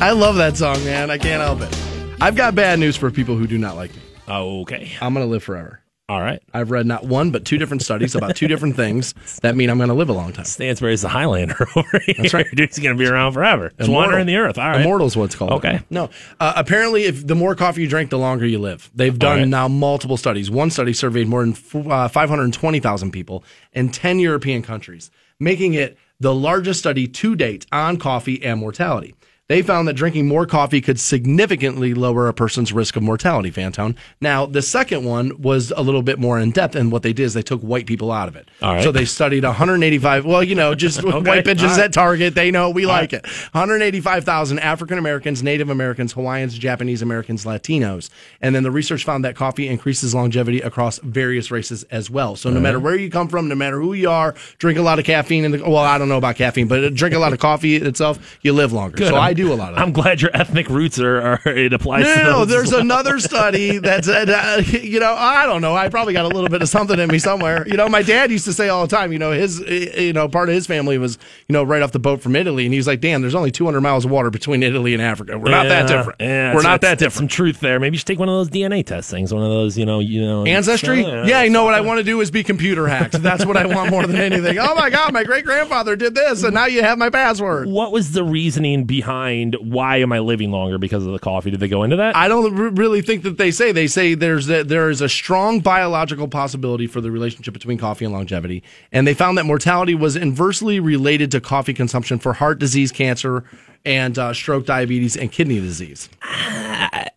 I 0.00 0.10
love 0.10 0.36
that 0.36 0.58
song, 0.58 0.84
man. 0.84 1.10
I 1.10 1.16
can't 1.16 1.42
help 1.42 1.62
it. 1.62 1.74
I've 2.20 2.36
got 2.36 2.54
bad 2.54 2.78
news 2.78 2.96
for 2.96 3.10
people 3.10 3.36
who 3.36 3.46
do 3.46 3.56
not 3.56 3.76
like 3.76 3.94
me. 3.94 4.02
Okay. 4.28 4.92
I'm 5.00 5.14
gonna 5.14 5.24
live 5.24 5.42
forever. 5.42 5.80
All 6.08 6.22
right. 6.22 6.42
I've 6.54 6.70
read 6.70 6.86
not 6.86 7.04
one 7.04 7.30
but 7.30 7.44
two 7.44 7.58
different 7.58 7.82
studies 7.82 8.14
about 8.14 8.34
two 8.34 8.48
different 8.48 8.76
things 8.76 9.12
that 9.42 9.56
mean 9.56 9.68
I'm 9.68 9.76
going 9.76 9.90
to 9.90 9.94
live 9.94 10.08
a 10.08 10.14
long 10.14 10.32
time. 10.32 10.46
Stansbury's 10.46 11.02
the 11.02 11.08
Highlander 11.08 11.68
over 11.76 11.98
here. 11.98 12.14
That's 12.16 12.32
right. 12.32 12.46
Dude's 12.54 12.78
going 12.78 12.96
to 12.96 12.98
be 12.98 13.06
around 13.06 13.32
forever. 13.32 13.72
Just 13.78 13.90
wandering 13.90 14.26
the 14.26 14.36
earth. 14.36 14.56
All 14.56 14.70
right. 14.70 14.80
Immortal's 14.80 15.18
what 15.18 15.24
it's 15.24 15.34
called. 15.34 15.52
Okay. 15.52 15.80
No. 15.90 16.08
Uh, 16.40 16.54
apparently, 16.56 17.04
if 17.04 17.26
the 17.26 17.34
more 17.34 17.54
coffee 17.54 17.82
you 17.82 17.88
drink, 17.88 18.08
the 18.08 18.18
longer 18.18 18.46
you 18.46 18.58
live. 18.58 18.90
They've 18.94 19.18
done 19.18 19.38
right. 19.40 19.48
now 19.48 19.68
multiple 19.68 20.16
studies. 20.16 20.50
One 20.50 20.70
study 20.70 20.94
surveyed 20.94 21.28
more 21.28 21.44
than 21.44 21.54
uh, 21.90 22.08
520,000 22.08 23.10
people 23.10 23.44
in 23.74 23.90
10 23.90 24.18
European 24.18 24.62
countries, 24.62 25.10
making 25.38 25.74
it 25.74 25.98
the 26.20 26.34
largest 26.34 26.80
study 26.80 27.06
to 27.06 27.36
date 27.36 27.66
on 27.70 27.98
coffee 27.98 28.42
and 28.42 28.58
mortality. 28.58 29.14
They 29.48 29.62
found 29.62 29.88
that 29.88 29.94
drinking 29.94 30.28
more 30.28 30.44
coffee 30.44 30.82
could 30.82 31.00
significantly 31.00 31.94
lower 31.94 32.28
a 32.28 32.34
person's 32.34 32.70
risk 32.70 32.96
of 32.96 33.02
mortality, 33.02 33.50
Fantone. 33.50 33.96
Now, 34.20 34.44
the 34.44 34.60
second 34.60 35.06
one 35.06 35.40
was 35.40 35.72
a 35.74 35.80
little 35.80 36.02
bit 36.02 36.18
more 36.18 36.38
in 36.38 36.50
depth, 36.50 36.76
and 36.76 36.92
what 36.92 37.02
they 37.02 37.14
did 37.14 37.22
is 37.22 37.32
they 37.32 37.40
took 37.40 37.62
white 37.62 37.86
people 37.86 38.12
out 38.12 38.28
of 38.28 38.36
it. 38.36 38.50
All 38.60 38.74
right. 38.74 38.84
So 38.84 38.92
they 38.92 39.06
studied 39.06 39.44
185, 39.44 40.26
well, 40.26 40.44
you 40.44 40.54
know, 40.54 40.74
just 40.74 41.02
white 41.02 41.46
bitches 41.46 41.62
All 41.62 41.68
right. 41.68 41.78
at 41.78 41.94
Target. 41.94 42.34
They 42.34 42.50
know 42.50 42.68
we 42.68 42.84
like 42.84 43.14
it. 43.14 43.24
185,000 43.52 44.58
African 44.58 44.98
Americans, 44.98 45.42
Native 45.42 45.70
Americans, 45.70 46.12
Hawaiians, 46.12 46.58
Japanese 46.58 47.00
Americans, 47.00 47.46
Latinos. 47.46 48.10
And 48.42 48.54
then 48.54 48.64
the 48.64 48.70
research 48.70 49.04
found 49.04 49.24
that 49.24 49.34
coffee 49.34 49.66
increases 49.66 50.14
longevity 50.14 50.60
across 50.60 50.98
various 50.98 51.50
races 51.50 51.84
as 51.84 52.10
well. 52.10 52.36
So 52.36 52.50
no 52.50 52.60
matter 52.60 52.78
where 52.78 52.96
you 52.96 53.10
come 53.10 53.28
from, 53.28 53.48
no 53.48 53.54
matter 53.54 53.80
who 53.80 53.94
you 53.94 54.10
are, 54.10 54.34
drink 54.58 54.78
a 54.78 54.82
lot 54.82 54.98
of 54.98 55.06
caffeine. 55.06 55.46
In 55.46 55.52
the, 55.52 55.62
well, 55.62 55.78
I 55.78 55.96
don't 55.96 56.10
know 56.10 56.18
about 56.18 56.36
caffeine, 56.36 56.68
but 56.68 56.92
drink 56.92 57.14
a 57.14 57.18
lot 57.18 57.32
of 57.32 57.38
coffee 57.38 57.76
itself, 57.76 58.38
you 58.42 58.52
live 58.52 58.74
longer. 58.74 58.98
So 59.06 59.16
I 59.16 59.37
do 59.38 59.52
a 59.52 59.54
lot 59.54 59.70
of 59.70 59.76
that. 59.76 59.82
I'm 59.82 59.92
glad 59.92 60.20
your 60.20 60.30
ethnic 60.34 60.68
roots 60.68 60.98
are, 61.00 61.20
are 61.44 61.48
it 61.48 61.72
applies 61.72 62.04
No, 62.04 62.14
to 62.14 62.18
no, 62.22 62.24
no, 62.30 62.38
those 62.44 62.48
there's 62.48 62.70
well. 62.72 62.80
another 62.88 63.18
study 63.20 63.78
that's, 63.78 64.08
uh, 64.08 64.62
you 64.66 65.00
know, 65.00 65.14
I 65.14 65.46
don't 65.46 65.62
know. 65.62 65.74
I 65.74 65.88
probably 65.88 66.12
got 66.12 66.24
a 66.24 66.28
little 66.28 66.48
bit 66.50 66.62
of 66.62 66.68
something 66.68 66.98
in 66.98 67.08
me 67.08 67.18
somewhere. 67.18 67.66
You 67.66 67.76
know, 67.76 67.88
my 67.88 68.02
dad 68.02 68.30
used 68.30 68.44
to 68.46 68.52
say 68.52 68.68
all 68.68 68.86
the 68.86 68.94
time, 68.96 69.12
you 69.12 69.18
know, 69.18 69.32
his, 69.32 69.60
uh, 69.60 69.64
you 69.66 70.12
know, 70.12 70.28
part 70.28 70.48
of 70.48 70.54
his 70.54 70.66
family 70.66 70.98
was, 70.98 71.18
you 71.48 71.52
know, 71.52 71.62
right 71.62 71.82
off 71.82 71.92
the 71.92 71.98
boat 71.98 72.20
from 72.20 72.36
Italy. 72.36 72.64
And 72.66 72.72
he 72.74 72.78
was 72.78 72.86
like, 72.86 73.00
Dan, 73.00 73.20
there's 73.20 73.34
only 73.34 73.50
200 73.50 73.80
miles 73.80 74.04
of 74.04 74.10
water 74.10 74.30
between 74.30 74.62
Italy 74.62 74.92
and 74.94 75.02
Africa. 75.02 75.38
We're 75.38 75.50
not 75.50 75.68
that 75.68 75.88
different. 75.88 76.20
Yeah, 76.20 76.54
We're 76.54 76.62
not 76.62 76.80
that 76.82 76.98
that's 76.98 77.14
Some 77.14 77.26
different. 77.26 77.30
truth 77.30 77.60
there. 77.60 77.78
Maybe 77.80 77.94
you 77.94 77.98
should 77.98 78.06
take 78.06 78.18
one 78.18 78.28
of 78.28 78.34
those 78.34 78.50
DNA 78.50 78.84
test 78.84 79.10
things. 79.10 79.32
One 79.32 79.42
of 79.42 79.50
those, 79.50 79.76
you 79.78 79.86
know, 79.86 80.00
you 80.00 80.20
know, 80.24 80.44
Ancestry? 80.46 81.02
Yeah, 81.02 81.24
Yeah, 81.26 81.42
you 81.42 81.50
know 81.50 81.64
what 81.64 81.74
I 81.74 81.80
want 81.80 81.98
to 81.98 82.04
do 82.04 82.20
is 82.20 82.30
be 82.30 82.42
computer 82.42 82.86
hacked. 82.88 83.22
That's 83.22 83.44
what 83.46 83.56
I 83.56 83.66
want 83.66 83.90
more 83.90 84.06
than 84.06 84.16
anything. 84.16 84.58
Oh 84.58 84.74
my 84.74 84.90
God, 84.90 85.12
my 85.12 85.24
great 85.24 85.44
grandfather 85.44 85.96
did 85.96 86.14
this, 86.14 86.42
and 86.42 86.54
now 86.54 86.66
you 86.66 86.82
have 86.82 86.98
my 86.98 87.10
password. 87.10 87.68
What 87.68 87.92
was 87.92 88.12
the 88.12 88.24
reasoning 88.24 88.84
behind 88.84 89.27
why 89.60 89.98
am 89.98 90.12
I 90.12 90.18
living 90.18 90.50
longer 90.50 90.78
because 90.78 91.06
of 91.06 91.12
the 91.12 91.18
coffee? 91.18 91.50
Did 91.50 91.60
they 91.60 91.68
go 91.68 91.82
into 91.82 91.96
that? 91.96 92.16
I 92.16 92.28
don't 92.28 92.58
r- 92.58 92.68
really 92.70 93.02
think 93.02 93.22
that 93.22 93.38
they 93.38 93.50
say. 93.50 93.72
They 93.72 93.86
say 93.86 94.14
there's 94.14 94.48
a, 94.50 94.62
there 94.62 94.90
is 94.90 95.00
a 95.00 95.08
strong 95.08 95.60
biological 95.60 96.28
possibility 96.28 96.86
for 96.86 97.00
the 97.00 97.10
relationship 97.10 97.54
between 97.54 97.78
coffee 97.78 98.04
and 98.04 98.14
longevity, 98.14 98.62
and 98.92 99.06
they 99.06 99.14
found 99.14 99.38
that 99.38 99.44
mortality 99.44 99.94
was 99.94 100.16
inversely 100.16 100.80
related 100.80 101.30
to 101.32 101.40
coffee 101.40 101.74
consumption 101.74 102.18
for 102.18 102.34
heart 102.34 102.58
disease, 102.58 102.92
cancer, 102.92 103.44
and 103.84 104.18
uh, 104.18 104.32
stroke, 104.32 104.66
diabetes, 104.66 105.16
and 105.16 105.32
kidney 105.32 105.60
disease. 105.60 106.08
I, 106.22 107.10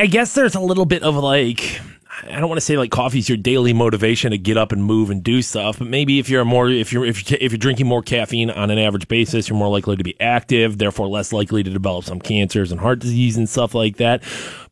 I 0.00 0.06
guess 0.06 0.34
there's 0.34 0.54
a 0.54 0.60
little 0.60 0.84
bit 0.84 1.02
of 1.02 1.16
like 1.16 1.80
I 2.24 2.40
don't 2.40 2.48
want 2.48 2.58
to 2.58 2.64
say 2.64 2.76
like 2.76 2.90
coffee's 2.90 3.28
your 3.28 3.38
daily 3.38 3.72
motivation 3.72 4.32
to 4.32 4.38
get 4.38 4.56
up 4.56 4.72
and 4.72 4.84
move 4.84 5.10
and 5.10 5.22
do 5.22 5.42
stuff, 5.42 5.78
but 5.78 5.88
maybe 5.88 6.18
if 6.18 6.28
you're 6.28 6.44
more 6.44 6.68
if 6.68 6.92
you're 6.92 7.04
if 7.04 7.30
you're, 7.30 7.38
if 7.40 7.52
you're 7.52 7.58
drinking 7.58 7.86
more 7.86 8.02
caffeine 8.02 8.50
on 8.50 8.70
an 8.70 8.78
average 8.78 9.08
basis, 9.08 9.48
you're 9.48 9.58
more 9.58 9.68
likely 9.68 9.96
to 9.96 10.04
be 10.04 10.18
active, 10.20 10.78
therefore 10.78 11.06
less 11.06 11.32
likely 11.32 11.62
to 11.62 11.70
develop 11.70 12.04
some 12.04 12.20
cancers 12.20 12.72
and 12.72 12.80
heart 12.80 12.98
disease 12.98 13.36
and 13.36 13.48
stuff 13.48 13.74
like 13.74 13.96
that. 13.96 14.22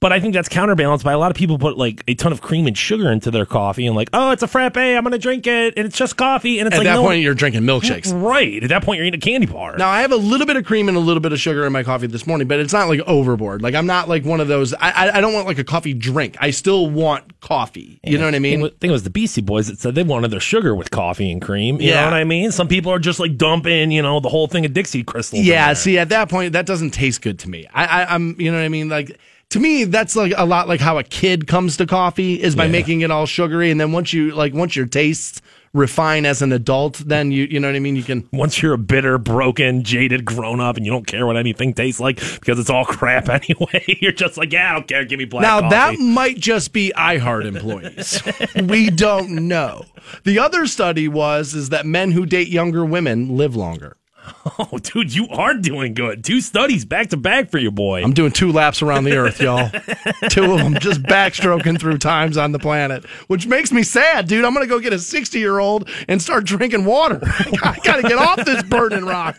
But 0.00 0.12
I 0.12 0.20
think 0.20 0.34
that's 0.34 0.48
counterbalanced 0.48 1.04
by 1.04 1.12
a 1.12 1.18
lot 1.18 1.30
of 1.30 1.36
people 1.36 1.58
put 1.58 1.76
like 1.78 2.04
a 2.08 2.14
ton 2.14 2.32
of 2.32 2.40
cream 2.42 2.66
and 2.66 2.76
sugar 2.76 3.10
into 3.10 3.30
their 3.30 3.46
coffee 3.46 3.86
and 3.86 3.96
like, 3.96 4.08
oh, 4.12 4.30
it's 4.30 4.42
a 4.42 4.46
frappe, 4.48 4.76
I'm 4.76 5.02
gonna 5.04 5.18
drink 5.18 5.46
it, 5.46 5.74
and 5.76 5.86
it's 5.86 5.96
just 5.96 6.16
coffee, 6.16 6.58
and 6.58 6.66
it's 6.66 6.76
like 6.76 6.86
At 6.86 6.90
like 6.90 6.96
that 6.96 7.02
no, 7.02 7.06
point, 7.08 7.22
you're 7.22 7.34
drinking 7.34 7.62
milkshakes. 7.62 8.12
right. 8.22 8.62
At 8.62 8.68
that 8.68 8.84
point, 8.84 8.98
you're 8.98 9.06
eating 9.06 9.18
a 9.18 9.20
candy 9.20 9.46
bar. 9.46 9.76
Now 9.76 9.88
I 9.88 10.02
have 10.02 10.12
a 10.12 10.16
little 10.16 10.46
bit 10.46 10.56
of 10.56 10.64
cream 10.64 10.88
and 10.88 10.96
a 10.96 11.00
little 11.00 11.20
bit 11.20 11.32
of 11.32 11.40
sugar 11.40 11.64
in 11.66 11.72
my 11.72 11.82
coffee 11.82 12.06
this 12.06 12.26
morning, 12.26 12.46
but 12.48 12.58
it's 12.60 12.72
not 12.72 12.88
like 12.88 13.00
overboard. 13.00 13.62
Like 13.62 13.74
I'm 13.74 13.86
not 13.86 14.08
like 14.08 14.24
one 14.24 14.40
of 14.40 14.48
those. 14.48 14.74
I 14.74 14.90
I, 14.90 15.18
I 15.18 15.20
don't 15.20 15.32
want 15.32 15.46
like 15.46 15.58
a 15.58 15.64
coffee 15.64 15.94
drink. 15.94 16.36
I 16.40 16.50
still 16.50 16.88
want 16.90 17.40
coffee. 17.40 18.00
You 18.04 18.18
know 18.18 18.24
what 18.26 18.34
I 18.34 18.38
I 18.38 18.40
mean? 18.40 18.60
think 18.60 18.84
it 18.84 18.90
was 18.90 19.02
the 19.04 19.10
Beastie 19.10 19.40
Boys 19.40 19.68
that 19.68 19.78
said 19.78 19.94
they 19.94 20.02
wanted 20.02 20.30
their 20.30 20.40
sugar 20.40 20.74
with 20.74 20.90
coffee 20.90 21.30
and 21.30 21.40
cream. 21.40 21.80
You 21.80 21.88
Yeah. 21.90 22.00
know 22.00 22.04
what 22.10 22.14
I 22.14 22.24
mean? 22.24 22.50
Some 22.52 22.68
people 22.68 22.92
are 22.92 22.98
just 22.98 23.18
like 23.20 23.36
dumping, 23.36 23.90
you 23.90 24.02
know, 24.02 24.20
the 24.20 24.28
whole 24.28 24.46
thing 24.46 24.64
of 24.66 24.72
Dixie 24.72 25.04
crystals. 25.04 25.42
Yeah, 25.44 25.72
see, 25.72 25.98
at 25.98 26.08
that 26.10 26.28
point, 26.28 26.52
that 26.52 26.66
doesn't 26.66 26.90
taste 26.90 27.22
good 27.22 27.38
to 27.40 27.48
me. 27.50 27.66
I, 27.72 27.86
I, 28.02 28.14
I'm, 28.14 28.38
you 28.40 28.50
know 28.50 28.58
what 28.58 28.64
I 28.64 28.68
mean? 28.68 28.88
Like, 28.88 29.18
to 29.50 29.60
me, 29.60 29.84
that's 29.84 30.16
like 30.16 30.32
a 30.36 30.44
lot 30.46 30.68
like 30.68 30.80
how 30.80 30.98
a 30.98 31.04
kid 31.04 31.46
comes 31.46 31.76
to 31.78 31.86
coffee 31.86 32.40
is 32.42 32.56
by 32.56 32.64
Yeah. 32.64 32.72
making 32.72 33.00
it 33.02 33.10
all 33.10 33.26
sugary, 33.26 33.70
and 33.70 33.80
then 33.80 33.92
once 33.92 34.12
you 34.12 34.32
like 34.34 34.52
once 34.54 34.74
your 34.76 34.86
tastes 34.86 35.40
refine 35.72 36.24
as 36.24 36.40
an 36.40 36.52
adult, 36.52 36.94
then 37.06 37.30
you, 37.30 37.44
you 37.50 37.60
know 37.60 37.68
what 37.68 37.76
I 37.76 37.80
mean? 37.80 37.96
You 37.96 38.02
can. 38.02 38.26
Once 38.32 38.62
you're 38.62 38.72
a 38.72 38.78
bitter, 38.78 39.18
broken, 39.18 39.82
jaded 39.84 40.24
grown 40.24 40.58
up 40.58 40.78
and 40.78 40.86
you 40.86 40.90
don't 40.92 41.06
care 41.06 41.26
what 41.26 41.36
anything 41.36 41.74
tastes 41.74 42.00
like 42.00 42.16
because 42.16 42.58
it's 42.58 42.70
all 42.70 42.86
crap 42.86 43.28
anyway, 43.28 43.84
you're 44.00 44.12
just 44.12 44.38
like, 44.38 44.52
yeah, 44.52 44.70
I 44.70 44.72
don't 44.72 44.88
care. 44.88 45.04
Give 45.04 45.18
me 45.18 45.26
black 45.26 45.42
Now 45.42 45.60
coffee. 45.60 45.74
that 45.74 45.98
might 45.98 46.38
just 46.38 46.72
be 46.72 46.92
iHeart 46.96 47.44
employees. 47.44 48.22
we 48.68 48.88
don't 48.88 49.30
know. 49.48 49.84
The 50.24 50.38
other 50.38 50.66
study 50.66 51.08
was 51.08 51.54
is 51.54 51.68
that 51.68 51.84
men 51.84 52.10
who 52.12 52.24
date 52.24 52.48
younger 52.48 52.84
women 52.84 53.36
live 53.36 53.54
longer. 53.54 53.96
oh, 54.58 54.78
dude, 54.78 55.14
you 55.14 55.28
are 55.28 55.54
doing 55.54 55.94
good. 55.94 56.24
Two 56.24 56.40
studies 56.40 56.84
back 56.84 57.10
to 57.10 57.16
back 57.16 57.50
for 57.50 57.58
you, 57.58 57.70
boy. 57.70 58.02
I'm 58.02 58.12
doing 58.12 58.32
two 58.32 58.52
laps 58.52 58.82
around 58.82 59.04
the 59.04 59.16
earth, 59.16 59.40
y'all. 59.40 59.70
two 60.30 60.52
of 60.52 60.58
them 60.58 60.74
just 60.78 61.02
backstroking 61.02 61.78
through 61.78 61.98
times 61.98 62.36
on 62.36 62.52
the 62.52 62.58
planet, 62.58 63.04
which 63.28 63.46
makes 63.46 63.72
me 63.72 63.82
sad, 63.82 64.28
dude. 64.28 64.44
I'm 64.44 64.54
gonna 64.54 64.66
go 64.66 64.80
get 64.80 64.92
a 64.92 64.98
60 64.98 65.38
year 65.38 65.58
old 65.58 65.88
and 66.08 66.20
start 66.20 66.44
drinking 66.44 66.84
water. 66.84 67.20
I 67.62 67.78
gotta 67.84 68.02
get 68.02 68.18
off 68.18 68.44
this 68.44 68.62
burning 68.64 69.04
rock. 69.04 69.36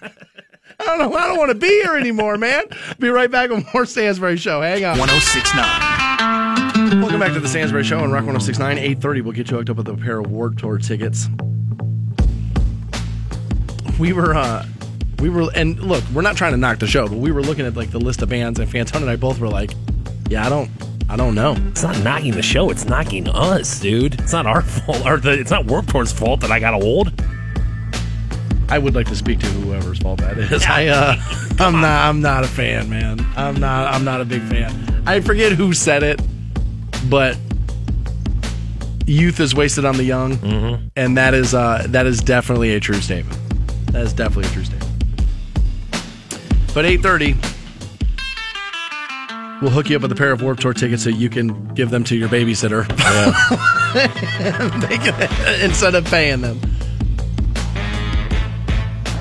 I 0.79 0.85
don't 0.85 0.99
know. 0.99 1.17
I 1.17 1.27
don't 1.27 1.37
want 1.37 1.49
to 1.49 1.55
be 1.55 1.67
here 1.67 1.95
anymore, 1.95 2.37
man. 2.37 2.65
Be 2.99 3.09
right 3.09 3.31
back 3.31 3.49
with 3.49 3.65
more 3.73 3.85
Stansbury 3.85 4.37
Show. 4.37 4.61
Hang 4.61 4.85
on. 4.85 4.99
1069. 4.99 7.01
Welcome 7.01 7.19
back 7.19 7.33
to 7.33 7.39
the 7.39 7.47
Stansbury 7.47 7.83
Show 7.83 7.97
on 7.97 8.11
Rock 8.11 8.25
1069, 8.25 8.77
830. 8.77 9.21
We'll 9.21 9.33
get 9.33 9.49
you 9.49 9.57
hooked 9.57 9.71
up 9.71 9.77
with 9.77 9.87
a 9.87 9.95
pair 9.95 10.19
of 10.19 10.29
Warped 10.29 10.59
Tour 10.59 10.77
tickets. 10.77 11.29
We 13.97 14.13
were, 14.13 14.35
uh, 14.35 14.67
we 15.19 15.29
were, 15.29 15.49
and 15.55 15.79
look, 15.79 16.03
we're 16.13 16.21
not 16.21 16.37
trying 16.37 16.51
to 16.51 16.57
knock 16.57 16.79
the 16.79 16.87
show, 16.87 17.07
but 17.07 17.17
we 17.17 17.31
were 17.31 17.41
looking 17.41 17.65
at 17.65 17.75
like 17.75 17.91
the 17.91 17.99
list 17.99 18.21
of 18.21 18.29
bands, 18.29 18.59
and 18.59 18.69
Fantone 18.69 19.01
and 19.01 19.09
I 19.09 19.15
both 19.15 19.39
were 19.39 19.49
like, 19.49 19.71
yeah, 20.29 20.45
I 20.45 20.49
don't, 20.49 20.69
I 21.09 21.15
don't 21.15 21.35
know. 21.35 21.55
it's 21.69 21.83
not 21.83 21.97
knocking 22.03 22.33
the 22.33 22.41
show. 22.41 22.69
It's 22.69 22.85
knocking 22.85 23.27
us, 23.29 23.79
dude. 23.79 24.19
It's 24.19 24.33
not 24.33 24.45
our 24.45 24.61
fault. 24.63 25.05
Or 25.05 25.17
the, 25.17 25.31
it's 25.39 25.51
not 25.51 25.65
Warped 25.65 25.89
Tour's 25.89 26.11
fault 26.11 26.41
that 26.41 26.51
I 26.51 26.59
got 26.59 26.73
old. 26.73 27.11
I 28.69 28.77
would 28.77 28.93
like 28.95 29.07
to 29.07 29.15
speak 29.15 29.39
to 29.39 29.45
whoever's 29.47 29.99
fault 29.99 30.19
that 30.19 30.37
is. 30.37 30.65
I, 30.65 30.87
uh, 30.87 31.15
I'm 31.59 31.79
not, 31.79 32.09
I'm 32.09 32.21
not 32.21 32.43
a 32.43 32.47
fan, 32.47 32.89
man. 32.89 33.25
I'm 33.37 33.55
not, 33.59 33.93
I'm 33.93 34.03
not 34.03 34.19
a 34.19 34.25
big 34.25 34.41
fan. 34.43 35.03
I 35.07 35.21
forget 35.21 35.53
who 35.53 35.73
said 35.73 36.03
it, 36.03 36.19
but 37.09 37.37
youth 39.05 39.39
is 39.39 39.55
wasted 39.55 39.85
on 39.85 39.95
the 39.95 40.03
young, 40.03 40.89
and 40.97 41.15
that 41.17 41.33
is, 41.33 41.53
uh, 41.53 41.85
that 41.89 42.05
is 42.05 42.19
definitely 42.19 42.75
a 42.75 42.79
true 42.81 42.99
statement. 42.99 43.39
That 43.93 44.01
is 44.01 44.11
definitely 44.11 44.49
a 44.49 44.53
true 44.53 44.65
statement. 44.65 44.86
But 46.77 46.85
8:30, 46.85 47.33
we'll 49.63 49.71
hook 49.71 49.89
you 49.89 49.95
up 49.95 50.03
with 50.03 50.11
a 50.11 50.15
pair 50.15 50.31
of 50.31 50.43
Warped 50.43 50.61
Tour 50.61 50.75
tickets 50.75 51.03
so 51.03 51.09
you 51.09 51.27
can 51.27 51.73
give 51.73 51.89
them 51.89 52.03
to 52.03 52.15
your 52.15 52.29
babysitter. 52.29 52.85
They 54.87 54.97
can- 54.99 55.23
uh, 55.23 55.57
instead 55.63 55.95
of 55.95 56.05
paying 56.05 56.41
them. 56.41 56.61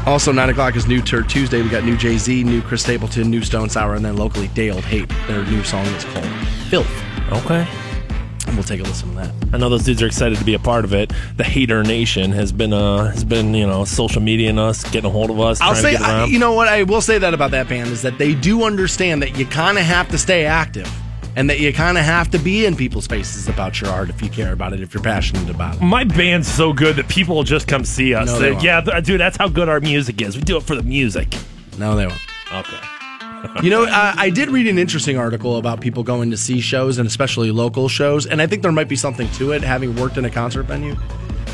Also, 0.05 0.33
9 0.33 0.51
o'clock 0.51 0.77
is 0.77 0.87
New 0.87 1.01
Tour 1.01 1.23
Tuesday. 1.23 1.62
We 1.62 1.71
got 1.71 1.83
new 1.83 1.97
Jay 1.97 2.19
Z, 2.19 2.45
new 2.45 2.61
Chris 2.61 2.83
Stapleton, 2.83 3.31
new 3.31 3.40
Stone 3.40 3.71
Sour, 3.71 3.95
and 3.95 4.05
then 4.05 4.19
locally 4.19 4.49
Day 4.49 4.71
Old 4.71 4.85
Hate. 4.85 5.09
Their 5.27 5.42
new 5.47 5.64
song 5.64 5.87
is 5.87 6.05
called 6.05 6.27
Filth. 6.69 7.03
Okay. 7.33 7.66
And 8.47 8.55
we'll 8.55 8.63
take 8.65 8.81
a 8.81 8.85
listen 8.85 9.11
to 9.11 9.17
that. 9.17 9.33
I 9.53 9.59
know 9.59 9.69
those 9.69 9.83
dudes 9.85 10.03
are 10.03 10.07
excited 10.07 10.39
to 10.39 10.45
be 10.45 10.55
a 10.55 10.59
part 10.59 10.85
of 10.85 10.95
it. 10.95 11.13
The 11.37 11.45
Hater 11.45 11.83
Nation 11.83 12.31
has 12.33 12.53
been 12.53 12.73
uh 12.73 13.11
has 13.11 13.25
been 13.25 13.55
you 13.55 13.67
know 13.67 13.85
social 13.85 14.23
media 14.23 14.51
and 14.51 14.59
us 14.59 14.85
getting 14.85 15.07
a 15.11 15.13
hold 15.13 15.31
of 15.31 15.41
us. 15.41 15.61
I'll 15.61 15.75
say, 15.75 15.93
to 15.93 15.99
get 15.99 16.03
I, 16.09 16.25
you 16.27 16.39
know 16.39 16.53
what, 16.53 16.69
I 16.69 16.85
will 16.85 17.01
say 17.01 17.19
that 17.19 17.35
about 17.35 17.51
that 17.51 17.69
band 17.69 17.91
is 17.91 18.03
that 18.03 18.19
they 18.19 18.35
do 18.35 18.63
understand 18.65 19.23
that 19.23 19.37
you 19.37 19.47
kind 19.47 19.79
of 19.79 19.85
have 19.85 20.09
to 20.11 20.19
stay 20.19 20.45
active 20.47 20.89
and 21.35 21.51
that 21.51 21.61
you 21.61 21.71
kind 21.73 21.99
of 21.99 22.05
have 22.05 22.31
to 22.31 22.39
be 22.39 22.65
in 22.65 22.77
people's 22.77 23.07
faces 23.07 23.47
about 23.49 23.79
your 23.81 23.91
art 23.91 24.09
if 24.09 24.23
you 24.23 24.29
care 24.31 24.53
about 24.53 24.73
it, 24.73 24.81
if 24.81 24.95
you're 24.95 25.03
passionate 25.03 25.51
about 25.51 25.75
it. 25.77 25.83
my 25.83 26.03
band's 26.05 26.49
so 26.49 26.73
good 26.73 26.97
that 26.97 27.09
people 27.09 27.35
will 27.37 27.43
just 27.45 27.67
come 27.69 27.85
see 27.85 28.15
us. 28.15 28.27
No, 28.29 28.39
They- 28.39 28.45
they 28.47 28.53
won't. 28.53 28.65
yeah, 28.65 28.81
th- 28.81 29.05
dude, 29.05 29.21
that's 29.21 29.37
how 29.37 29.49
good 29.49 29.69
our 29.69 29.81
music 29.81 30.23
is. 30.23 30.35
We 30.37 30.43
do 30.43 30.57
it 30.57 30.63
for 30.63 30.75
the 30.77 30.83
music. 30.83 31.35
No, 31.79 31.95
they 31.95 32.07
won't. 32.07 32.21
Okay. 32.55 32.77
You 33.63 33.71
know, 33.71 33.87
I 33.91 34.31
did 34.31 34.51
read 34.51 34.67
an 34.67 34.79
interesting 34.79 35.17
article 35.19 35.57
about 35.57 35.81
people 35.81 36.03
going 36.03 36.31
to 36.31 36.37
see 36.37 36.61
shows 36.61 36.99
and 36.99 37.07
especially 37.07 37.51
local 37.51 37.89
shows, 37.89 38.27
and 38.27 38.41
I 38.43 38.47
think 38.47 38.63
there 38.63 38.73
might 38.73 38.89
be 38.89 38.97
something 38.97 39.29
to 39.33 39.53
it. 39.53 39.63
Having 39.63 39.97
worked 39.97 40.17
in 40.19 40.25
a 40.25 40.31
concert 40.31 40.65
venue, 40.65 40.97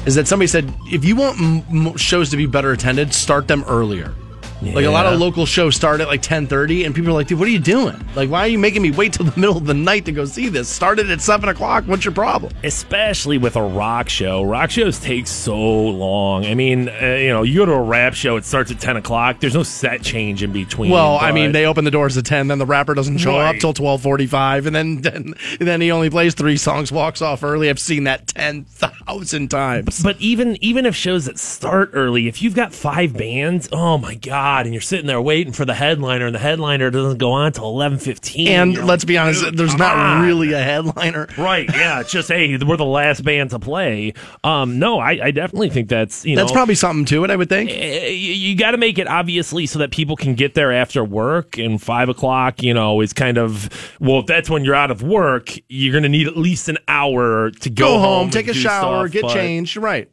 is 0.06 0.14
that 0.16 0.26
somebody 0.28 0.46
said 0.48 0.72
if 0.90 1.04
you 1.04 1.16
want 1.16 1.40
m- 1.40 1.86
m- 1.88 1.96
shows 1.96 2.30
to 2.30 2.36
be 2.36 2.46
better 2.46 2.72
attended, 2.72 3.12
start 3.14 3.48
them 3.48 3.64
earlier. 3.68 4.14
Like 4.62 4.84
a 4.84 4.90
lot 4.90 5.06
of 5.06 5.18
local 5.18 5.46
shows 5.46 5.76
start 5.76 6.00
at 6.00 6.08
like 6.08 6.22
ten 6.22 6.46
thirty, 6.46 6.84
and 6.84 6.94
people 6.94 7.10
are 7.10 7.14
like, 7.14 7.26
"Dude, 7.26 7.38
what 7.38 7.48
are 7.48 7.52
you 7.52 7.58
doing? 7.58 7.98
Like, 8.14 8.30
why 8.30 8.40
are 8.40 8.48
you 8.48 8.58
making 8.58 8.82
me 8.82 8.90
wait 8.90 9.12
till 9.12 9.26
the 9.26 9.38
middle 9.40 9.56
of 9.56 9.66
the 9.66 9.74
night 9.74 10.04
to 10.06 10.12
go 10.12 10.24
see 10.24 10.48
this? 10.48 10.68
Started 10.68 11.10
at 11.10 11.20
seven 11.20 11.48
o'clock. 11.48 11.84
What's 11.86 12.04
your 12.04 12.14
problem?" 12.14 12.52
especially 12.64 13.38
with 13.38 13.56
a 13.56 13.62
rock 13.62 14.08
show. 14.08 14.42
Rock 14.42 14.70
shows 14.70 14.98
take 14.98 15.26
so 15.26 15.56
long. 15.56 16.44
I 16.46 16.54
mean, 16.54 16.88
uh, 16.88 17.16
you 17.20 17.28
know, 17.28 17.42
you 17.42 17.58
go 17.58 17.66
to 17.66 17.72
a 17.72 17.82
rap 17.82 18.14
show, 18.14 18.36
it 18.36 18.44
starts 18.44 18.70
at 18.70 18.80
10 18.80 18.96
o'clock. 18.96 19.40
There's 19.40 19.54
no 19.54 19.62
set 19.62 20.02
change 20.02 20.42
in 20.42 20.52
between. 20.52 20.90
Well, 20.90 21.18
I 21.18 21.32
mean, 21.32 21.52
they 21.52 21.66
open 21.66 21.84
the 21.84 21.90
doors 21.90 22.16
at 22.16 22.24
ten, 22.24 22.48
then 22.48 22.58
the 22.58 22.66
rapper 22.66 22.94
doesn't 22.94 23.18
show 23.18 23.36
up 23.38 23.56
till 23.56 23.72
twelve 23.72 24.02
forty-five, 24.02 24.66
and 24.66 24.74
then 24.74 24.96
then 25.02 25.34
then 25.58 25.80
he 25.80 25.90
only 25.90 26.10
plays 26.10 26.34
three 26.34 26.56
songs, 26.56 26.92
walks 26.92 27.22
off 27.22 27.42
early. 27.42 27.68
I've 27.70 27.78
seen 27.80 28.04
that 28.04 28.28
ten 28.28 28.64
thousand 28.64 29.48
times. 29.48 30.02
But 30.02 30.20
even 30.20 30.56
even 30.62 30.86
if 30.86 30.94
shows 30.94 31.24
that 31.26 31.38
start 31.38 31.90
early, 31.92 32.28
if 32.28 32.42
you've 32.42 32.54
got 32.54 32.72
five 32.72 33.16
bands, 33.16 33.68
oh 33.72 33.98
my 33.98 34.14
god, 34.14 34.51
and 34.60 34.72
you're 34.74 34.80
sitting 34.80 35.06
there 35.06 35.20
waiting 35.20 35.52
for 35.52 35.64
the 35.64 35.74
headliner, 35.74 36.26
and 36.26 36.34
the 36.34 36.38
headliner 36.38 36.90
doesn't 36.90 37.18
go 37.18 37.32
on 37.32 37.46
until 37.46 37.64
eleven 37.64 37.98
fifteen. 37.98 38.48
And 38.48 38.86
let's 38.86 39.04
be 39.04 39.18
honest, 39.18 39.56
there's 39.56 39.76
not 39.76 40.22
really 40.22 40.52
a 40.52 40.62
headliner. 40.62 41.28
Right, 41.38 41.68
yeah, 41.72 42.00
it's 42.00 42.10
just 42.12 42.28
hey, 42.28 42.56
we're 42.58 42.76
the 42.76 42.84
last 42.84 43.24
band 43.24 43.50
to 43.50 43.58
play. 43.58 44.12
Um, 44.44 44.78
no, 44.78 44.98
I, 44.98 45.18
I 45.22 45.30
definitely 45.30 45.70
think 45.70 45.88
that's 45.88 46.24
you 46.24 46.36
know 46.36 46.42
That's 46.42 46.52
probably 46.52 46.74
something 46.74 47.04
to 47.06 47.24
it, 47.24 47.30
I 47.30 47.36
would 47.36 47.48
think. 47.48 47.70
eh, 47.70 48.08
you, 48.08 48.32
you 48.34 48.56
got 48.56 48.72
to 48.72 48.78
make 48.78 48.98
it 48.98 49.08
obviously 49.08 49.66
so 49.66 49.78
that 49.80 49.90
people 49.90 50.16
can 50.16 50.34
get 50.34 50.54
there 50.54 50.72
after 50.72 51.04
work 51.04 51.58
and 51.58 51.80
five 51.82 52.08
o'clock 52.08 52.62
you 52.62 52.74
know 52.74 53.00
is 53.00 53.12
kind 53.12 53.38
of 53.38 53.68
well 54.00 54.20
if 54.20 54.26
that's 54.26 54.50
when 54.50 54.64
you're 54.64 54.74
out 54.74 54.90
of 54.90 55.02
work 55.02 55.50
you're 55.68 55.92
gonna 55.92 56.08
need 56.08 56.26
at 56.26 56.36
least 56.36 56.68
an 56.68 56.78
hour 56.88 57.50
to 57.50 57.70
go, 57.70 57.86
Go 57.86 57.98
home, 57.98 58.24
and 58.24 58.32
take 58.32 58.48
a 58.48 58.54
shower, 58.54 59.06
stuff, 59.08 59.12
get 59.12 59.22
but- 59.22 59.34
changed. 59.34 59.76
Right. 59.76 60.08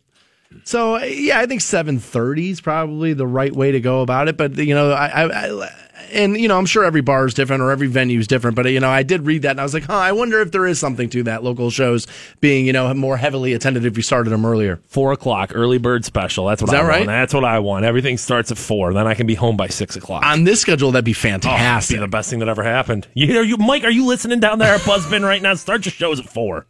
So 0.63 0.97
yeah, 1.03 1.39
I 1.39 1.45
think 1.45 1.61
seven 1.61 1.99
thirty 1.99 2.49
is 2.49 2.61
probably 2.61 3.13
the 3.13 3.27
right 3.27 3.53
way 3.55 3.71
to 3.71 3.79
go 3.79 4.01
about 4.01 4.27
it. 4.27 4.37
But 4.37 4.57
you 4.57 4.73
know, 4.73 4.91
I, 4.91 5.07
I, 5.25 5.47
I 5.65 5.69
and 6.11 6.35
you 6.39 6.47
know, 6.47 6.57
I'm 6.57 6.65
sure 6.65 6.83
every 6.83 7.01
bar 7.01 7.27
is 7.27 7.35
different 7.35 7.61
or 7.61 7.69
every 7.69 7.85
venue 7.87 8.17
is 8.19 8.25
different. 8.25 8.55
But 8.55 8.65
you 8.71 8.79
know, 8.79 8.89
I 8.89 9.03
did 9.03 9.27
read 9.27 9.43
that 9.43 9.51
and 9.51 9.59
I 9.59 9.63
was 9.63 9.75
like, 9.75 9.83
huh, 9.83 9.93
I 9.93 10.11
wonder 10.11 10.41
if 10.41 10.51
there 10.51 10.65
is 10.65 10.79
something 10.79 11.07
to 11.11 11.23
that. 11.23 11.43
Local 11.43 11.69
shows 11.69 12.07
being 12.41 12.65
you 12.65 12.73
know 12.73 12.91
more 12.95 13.15
heavily 13.17 13.53
attended 13.53 13.85
if 13.85 13.95
you 13.95 14.01
started 14.01 14.31
them 14.31 14.43
earlier. 14.43 14.79
Four 14.87 15.11
o'clock, 15.11 15.51
early 15.53 15.77
bird 15.77 16.03
special. 16.03 16.47
That's 16.47 16.63
what 16.63 16.69
Is 16.69 16.71
that 16.71 16.83
I 16.83 16.87
right? 16.87 16.97
want. 17.01 17.07
That's 17.07 17.33
what 17.33 17.45
I 17.45 17.59
want. 17.59 17.85
Everything 17.85 18.17
starts 18.17 18.51
at 18.51 18.57
four. 18.57 18.91
Then 18.93 19.05
I 19.05 19.13
can 19.13 19.27
be 19.27 19.35
home 19.35 19.55
by 19.55 19.67
six 19.67 19.95
o'clock. 19.95 20.25
On 20.25 20.45
this 20.45 20.61
schedule, 20.61 20.91
that'd 20.91 21.05
be 21.05 21.11
Oh, 21.11 21.11
it'd 21.11 21.41
fantastic. 21.43 21.97
be 21.97 21.99
the 21.99 22.07
best 22.07 22.31
thing 22.31 22.39
that 22.39 22.49
ever 22.49 22.63
happened. 22.63 23.07
You 23.13 23.27
hear 23.27 23.43
you, 23.43 23.57
Mike? 23.57 23.83
Are 23.83 23.91
you 23.91 24.05
listening 24.07 24.39
down 24.39 24.57
there 24.57 24.73
at 24.73 24.81
Buzzbin 24.81 25.21
right 25.23 25.41
now? 25.43 25.53
Start 25.53 25.85
your 25.85 25.91
shows 25.93 26.19
at 26.19 26.25
four. 26.27 26.65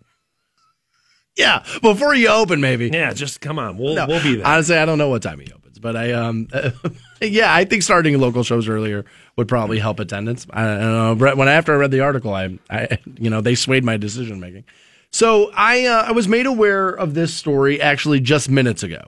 Yeah, 1.40 1.64
before 1.82 2.14
you 2.14 2.28
open, 2.28 2.60
maybe. 2.60 2.90
Yeah, 2.90 3.14
just 3.14 3.40
come 3.40 3.58
on. 3.58 3.78
We'll 3.78 3.96
No, 3.96 4.06
we'll 4.08 4.22
be 4.22 4.36
there. 4.36 4.46
Honestly, 4.46 4.76
I 4.76 4.86
don't 4.86 4.98
know 4.98 5.10
what 5.10 5.24
time 5.24 5.40
he 5.40 5.52
opens, 5.52 5.80
but 5.80 5.96
I 5.96 6.12
um, 6.12 6.50
yeah, 7.22 7.54
I 7.54 7.64
think 7.64 7.82
starting 7.84 8.20
local 8.20 8.44
shows 8.44 8.68
earlier 8.68 9.06
would 9.38 9.48
probably 9.48 9.80
help 9.80 10.00
attendance. 10.00 10.46
I, 10.52 10.64
I 10.64 10.80
don't 10.80 11.20
know. 11.20 11.36
When 11.36 11.48
after 11.48 11.74
I 11.74 11.78
read 11.78 11.92
the 11.92 12.02
article, 12.02 12.34
I, 12.34 12.60
I 12.70 13.00
you 13.18 13.30
know, 13.30 13.40
they 13.40 13.56
swayed 13.56 13.86
my 13.86 13.96
decision 13.96 14.40
making. 14.42 14.66
So 15.12 15.50
I 15.56 15.86
uh, 15.86 16.04
I 16.08 16.12
was 16.12 16.28
made 16.28 16.46
aware 16.46 16.90
of 16.90 17.14
this 17.14 17.34
story 17.34 17.82
actually 17.82 18.20
just 18.20 18.50
minutes 18.50 18.84
ago. 18.84 19.02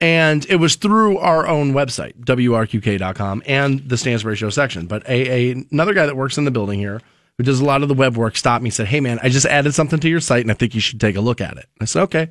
And 0.00 0.44
it 0.46 0.56
was 0.56 0.74
through 0.74 1.18
our 1.18 1.46
own 1.46 1.74
website, 1.74 2.14
WRQK.com, 2.24 3.44
and 3.46 3.88
the 3.88 3.96
Stansbury 3.96 4.34
Show 4.34 4.50
section. 4.50 4.86
But 4.86 5.08
a, 5.08 5.50
a 5.52 5.64
another 5.70 5.94
guy 5.94 6.06
that 6.06 6.16
works 6.16 6.38
in 6.38 6.44
the 6.44 6.50
building 6.50 6.80
here, 6.80 7.00
who 7.38 7.44
does 7.44 7.60
a 7.60 7.64
lot 7.64 7.82
of 7.82 7.88
the 7.88 7.94
web 7.94 8.16
work, 8.16 8.36
stopped 8.36 8.62
me 8.62 8.68
and 8.68 8.74
said, 8.74 8.86
Hey 8.88 9.00
man, 9.00 9.18
I 9.22 9.28
just 9.28 9.46
added 9.46 9.74
something 9.74 9.98
to 10.00 10.08
your 10.08 10.20
site 10.20 10.42
and 10.42 10.50
I 10.50 10.54
think 10.54 10.74
you 10.74 10.80
should 10.80 11.00
take 11.00 11.16
a 11.16 11.20
look 11.20 11.40
at 11.40 11.56
it. 11.56 11.66
I 11.80 11.84
said, 11.86 12.02
Okay. 12.02 12.28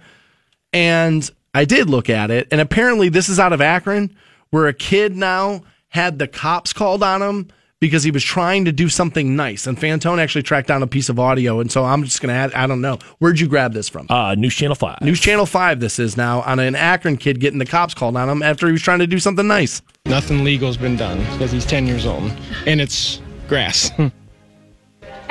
And 0.74 1.30
I 1.54 1.66
did 1.66 1.90
look 1.90 2.10
at 2.10 2.32
it, 2.32 2.48
and 2.52 2.62
apparently 2.62 3.10
this 3.10 3.28
is 3.28 3.40
out 3.40 3.52
of 3.52 3.60
Akron, 3.60 4.16
where 4.52 4.68
a 4.68 4.74
kid 4.74 5.18
now 5.18 5.64
had 5.90 6.18
the 6.18 6.28
cops 6.28 6.72
called 6.72 7.04
on 7.04 7.22
him 7.22 7.50
because 7.82 8.04
he 8.04 8.12
was 8.12 8.24
trying 8.24 8.64
to 8.64 8.72
do 8.72 8.88
something 8.88 9.36
nice. 9.36 9.68
And 9.68 9.78
Fantone 9.78 10.20
actually 10.20 10.44
tracked 10.44 10.70
down 10.70 10.82
a 10.82 10.88
piece 10.88 11.10
of 11.10 11.20
audio, 11.20 11.60
and 11.60 11.70
so 11.70 11.84
I'm 11.84 12.04
just 12.06 12.22
gonna 12.22 12.32
add. 12.34 12.54
I 12.54 12.68
don't 12.68 12.80
know 12.80 13.00
where'd 13.20 13.38
you 13.40 13.50
grab 13.50 13.74
this 13.74 13.90
from? 13.90 14.06
uh, 14.10 14.34
News 14.36 14.56
Channel 14.56 14.76
Five. 14.76 15.02
News 15.02 15.20
Channel 15.20 15.46
Five. 15.46 15.82
This 15.82 16.00
is 16.00 16.16
now 16.16 16.42
on 16.44 16.60
an 16.60 16.76
Akron 16.76 17.18
kid 17.18 17.42
getting 17.42 17.60
the 17.60 17.66
cops 17.66 17.94
called 17.94 18.16
on 18.16 18.30
him 18.30 18.42
after 18.42 18.68
he 18.68 18.72
was 18.72 18.82
trying 18.82 19.00
to 19.00 19.08
do 19.08 19.20
something 19.20 19.46
nice. 19.48 19.82
Nothing 20.06 20.46
legal's 20.46 20.78
been 20.78 20.96
done 20.96 21.18
because 21.34 21.52
he's 21.52 21.66
10 21.66 21.86
years 21.86 22.06
old. 22.06 22.32
And 22.66 22.80
it's 22.80 23.20
grass. 23.50 23.92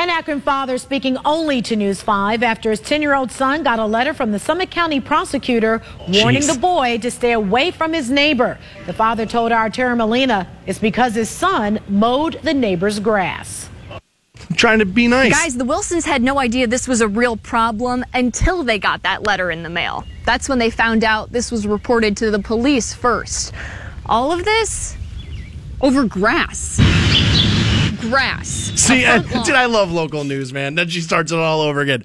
An 0.01 0.09
Akron 0.09 0.41
father 0.41 0.79
speaking 0.79 1.19
only 1.27 1.61
to 1.61 1.77
News 1.77 2.01
5 2.01 2.43
after 2.43 2.71
his 2.71 2.81
10 2.81 3.03
year 3.03 3.15
old 3.15 3.31
son 3.31 3.63
got 3.63 3.79
a 3.79 3.85
letter 3.85 4.15
from 4.15 4.33
the 4.33 4.39
Summit 4.39 4.71
County 4.71 4.99
prosecutor 4.99 5.83
warning 6.09 6.41
Jeez. 6.41 6.55
the 6.55 6.59
boy 6.59 6.97
to 7.03 7.11
stay 7.11 7.33
away 7.33 7.71
from 7.71 7.93
his 7.93 8.11
neighbor. 8.11 8.59
The 8.87 8.95
father 8.95 9.27
told 9.27 9.53
our 9.53 9.69
Tara 9.69 9.95
Molina 9.95 10.49
it's 10.67 10.79
because 10.79 11.15
his 11.15 11.29
son 11.29 11.81
mowed 11.87 12.41
the 12.43 12.55
neighbor's 12.55 12.99
grass. 12.99 13.69
trying 14.55 14.79
to 14.79 14.87
be 14.87 15.07
nice. 15.07 15.33
Guys, 15.33 15.59
the 15.59 15.67
Wilsons 15.67 16.07
had 16.07 16.23
no 16.23 16.39
idea 16.39 16.67
this 16.67 16.89
was 16.89 17.03
a 17.03 17.09
real 17.09 17.37
problem 17.37 18.03
until 18.15 18.63
they 18.63 18.79
got 18.79 19.03
that 19.03 19.25
letter 19.25 19.51
in 19.51 19.63
the 19.63 19.69
mail. 19.69 20.07
That's 20.25 20.49
when 20.49 20.59
they 20.59 20.71
found 20.71 21.05
out 21.05 21.31
this 21.31 21.53
was 21.53 21.67
reported 21.67 22.17
to 22.17 22.31
the 22.31 22.39
police 22.39 22.95
first. 22.95 23.53
All 24.07 24.33
of 24.33 24.47
this 24.47 24.97
over 25.83 26.07
grass. 26.07 26.81
Grass. 28.01 28.49
See, 28.77 29.05
A 29.05 29.17
I, 29.17 29.21
front 29.23 29.47
dude, 29.47 29.55
I 29.55 29.67
love 29.67 29.91
local 29.93 30.25
news, 30.25 30.53
man. 30.53 30.75
Then 30.75 30.89
she 30.89 31.01
starts 31.01 31.33
it 31.33 31.39
all 31.39 31.61
over 31.61 31.81
again. 31.81 32.05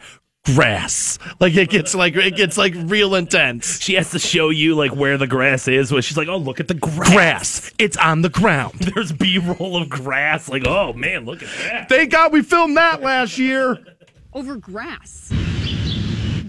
Grass, 0.54 1.18
like 1.40 1.56
it 1.56 1.72
gets 1.72 1.96
like 1.96 2.16
it 2.16 2.36
gets 2.36 2.56
like 2.56 2.76
real 2.76 3.16
intense. 3.16 3.82
She 3.82 3.96
has 3.96 4.12
to 4.12 4.20
show 4.20 4.50
you 4.52 4.76
like 4.76 4.94
where 4.96 5.18
the 5.18 5.26
grass 5.26 5.68
is. 5.68 5.92
Where 5.92 6.04
she's 6.04 6.18
like, 6.18 6.28
"Oh, 6.28 6.38
look 6.38 6.60
at 6.60 6.68
the 6.68 6.76
grass. 6.76 7.10
Grass, 7.10 7.74
it's 7.80 7.98
on 7.98 8.22
the 8.22 8.30
ground. 8.30 8.74
There's 8.80 9.12
B-roll 9.12 9.82
of 9.82 9.90
grass. 9.90 10.48
Like, 10.48 10.68
oh 10.68 10.94
man, 10.94 11.26
look 11.26 11.42
at 11.42 11.50
that. 11.64 11.90
Thank 11.90 12.12
God 12.12 12.32
we 12.32 12.44
filmed 12.44 12.78
that 12.78 13.02
last 13.02 13.40
year. 13.40 13.80
over 14.34 14.56
grass. 14.58 15.32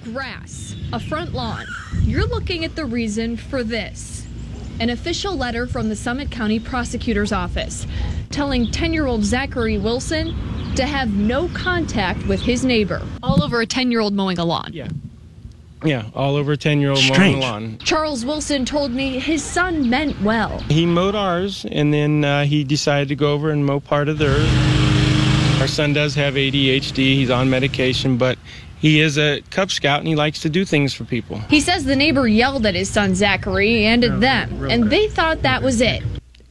Grass, 0.05 0.77
a 0.93 1.01
front 1.01 1.33
lawn. 1.33 1.65
You're 2.03 2.27
looking 2.27 2.67
at 2.67 2.77
the 2.77 2.85
reason 2.85 3.39
for 3.39 3.65
this. 3.65 4.26
An 4.79 4.91
official 4.91 5.35
letter 5.37 5.67
from 5.67 5.89
the 5.89 5.97
Summit 5.97 6.31
County 6.31 6.59
Prosecutor's 6.61 7.33
Office 7.33 7.87
telling 8.31 8.71
10 8.71 8.93
year 8.93 9.07
old 9.07 9.25
Zachary 9.25 9.79
Wilson 9.79 10.35
to 10.75 10.85
have 10.85 11.15
no 11.15 11.49
contact 11.49 12.27
with 12.27 12.41
his 12.43 12.65
neighbor. 12.65 13.01
All 13.23 13.43
over 13.43 13.61
a 13.63 13.67
10 13.67 13.91
year 13.91 14.01
old 14.01 14.13
mowing 14.13 14.39
a 14.39 14.45
lawn. 14.45 14.71
yeah. 14.73 14.89
Yeah, 15.85 16.07
all 16.15 16.37
over 16.37 16.53
a 16.53 16.57
10 16.57 16.81
year 16.81 16.91
old 16.91 16.99
mowing 17.01 17.15
Strange. 17.15 17.35
the 17.37 17.41
lawn. 17.41 17.79
Charles 17.79 18.25
Wilson 18.25 18.65
told 18.65 18.91
me 18.93 19.19
his 19.19 19.43
son 19.43 19.89
meant 19.89 20.21
well. 20.23 20.59
He 20.69 20.85
mowed 20.87 21.15
ours, 21.15 21.65
and 21.71 21.93
then 21.93 22.25
uh, 22.25 22.45
he 22.45 22.65
decided 22.65 23.09
to 23.09 23.15
go 23.15 23.33
over 23.33 23.51
and 23.51 23.65
mow 23.65 23.81
part 23.81 24.09
of 24.09 24.19
theirs. 24.19 24.49
Our 25.61 25.69
son 25.69 25.93
does 25.93 26.15
have 26.15 26.35
ADHD. 26.35 26.97
He's 26.97 27.31
on 27.31 27.49
medication, 27.51 28.17
but 28.17 28.39
he 28.79 29.01
is 29.01 29.19
a 29.19 29.43
Cub 29.51 29.71
Scout 29.71 30.01
and 30.01 30.09
he 30.09 30.17
likes 30.17 30.41
to 30.41 30.51
do 30.51 30.65
things 30.65 30.93
for 30.95 31.05
people. 31.05 31.39
He 31.51 31.61
says 31.61 31.85
the 31.85 31.97
neighbor 31.97 32.27
yelled 32.29 32.67
at 32.67 32.75
his 32.75 32.91
son 32.91 33.15
Zachary 33.15 33.85
and 33.85 34.05
at 34.05 34.21
them, 34.21 34.71
and 34.71 34.91
they 34.91 35.09
thought 35.09 35.43
that 35.43 35.63
was 35.63 35.81
it. 35.81 36.03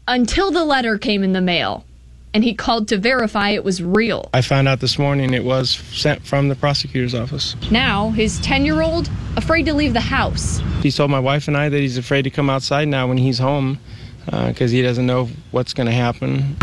Until 0.07 0.51
the 0.51 0.63
letter 0.63 0.97
came 0.97 1.23
in 1.23 1.33
the 1.33 1.41
mail, 1.41 1.85
and 2.35 2.43
he 2.43 2.53
called 2.53 2.89
to 2.89 2.97
verify 2.97 3.51
it 3.51 3.63
was 3.63 3.81
real. 3.81 4.29
I 4.33 4.41
found 4.41 4.67
out 4.67 4.81
this 4.81 4.99
morning 4.99 5.33
it 5.33 5.45
was 5.45 5.69
sent 5.71 6.27
from 6.27 6.49
the 6.49 6.55
prosecutor's 6.55 7.15
office. 7.15 7.55
Now, 7.71 8.09
his 8.09 8.39
10 8.41 8.65
year 8.65 8.81
old, 8.81 9.09
afraid 9.38 9.65
to 9.67 9.73
leave 9.73 9.93
the 9.93 10.01
house. 10.01 10.61
He 10.83 10.91
told 10.91 11.09
my 11.09 11.19
wife 11.19 11.47
and 11.47 11.55
I 11.55 11.69
that 11.69 11.79
he's 11.79 11.97
afraid 11.97 12.23
to 12.23 12.29
come 12.29 12.49
outside 12.49 12.89
now 12.89 13.07
when 13.07 13.17
he's 13.17 13.39
home 13.39 13.79
uh, 14.31 14.49
because 14.49 14.71
he 14.71 14.81
doesn't 14.81 15.05
know 15.05 15.29
what's 15.51 15.73
going 15.73 15.88
to 15.88 15.93
happen. 15.93 16.57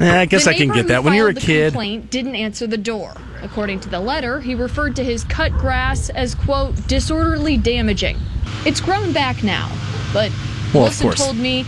Yeah, 0.00 0.20
I 0.20 0.26
guess 0.26 0.44
The 0.44 0.50
I 0.50 0.54
can 0.54 0.68
get 0.70 0.88
that. 0.88 1.04
When 1.04 1.14
you're 1.14 1.28
a 1.28 1.32
filed 1.32 1.42
the 1.42 1.46
kid, 1.46 1.72
complaint 1.72 2.10
didn't 2.10 2.34
answer 2.34 2.66
the 2.66 2.76
door. 2.76 3.14
According 3.42 3.80
to 3.80 3.88
the 3.88 4.00
letter, 4.00 4.40
he 4.40 4.54
referred 4.54 4.96
to 4.96 5.04
his 5.04 5.24
cut 5.24 5.52
grass 5.52 6.08
as, 6.10 6.34
quote, 6.34 6.74
disorderly 6.88 7.56
damaging. 7.56 8.18
It's 8.64 8.80
grown 8.80 9.12
back 9.12 9.42
now, 9.42 9.70
but 10.12 10.30
Well, 10.72 10.84
Wilson 10.84 11.12
told 11.12 11.36
me 11.36 11.64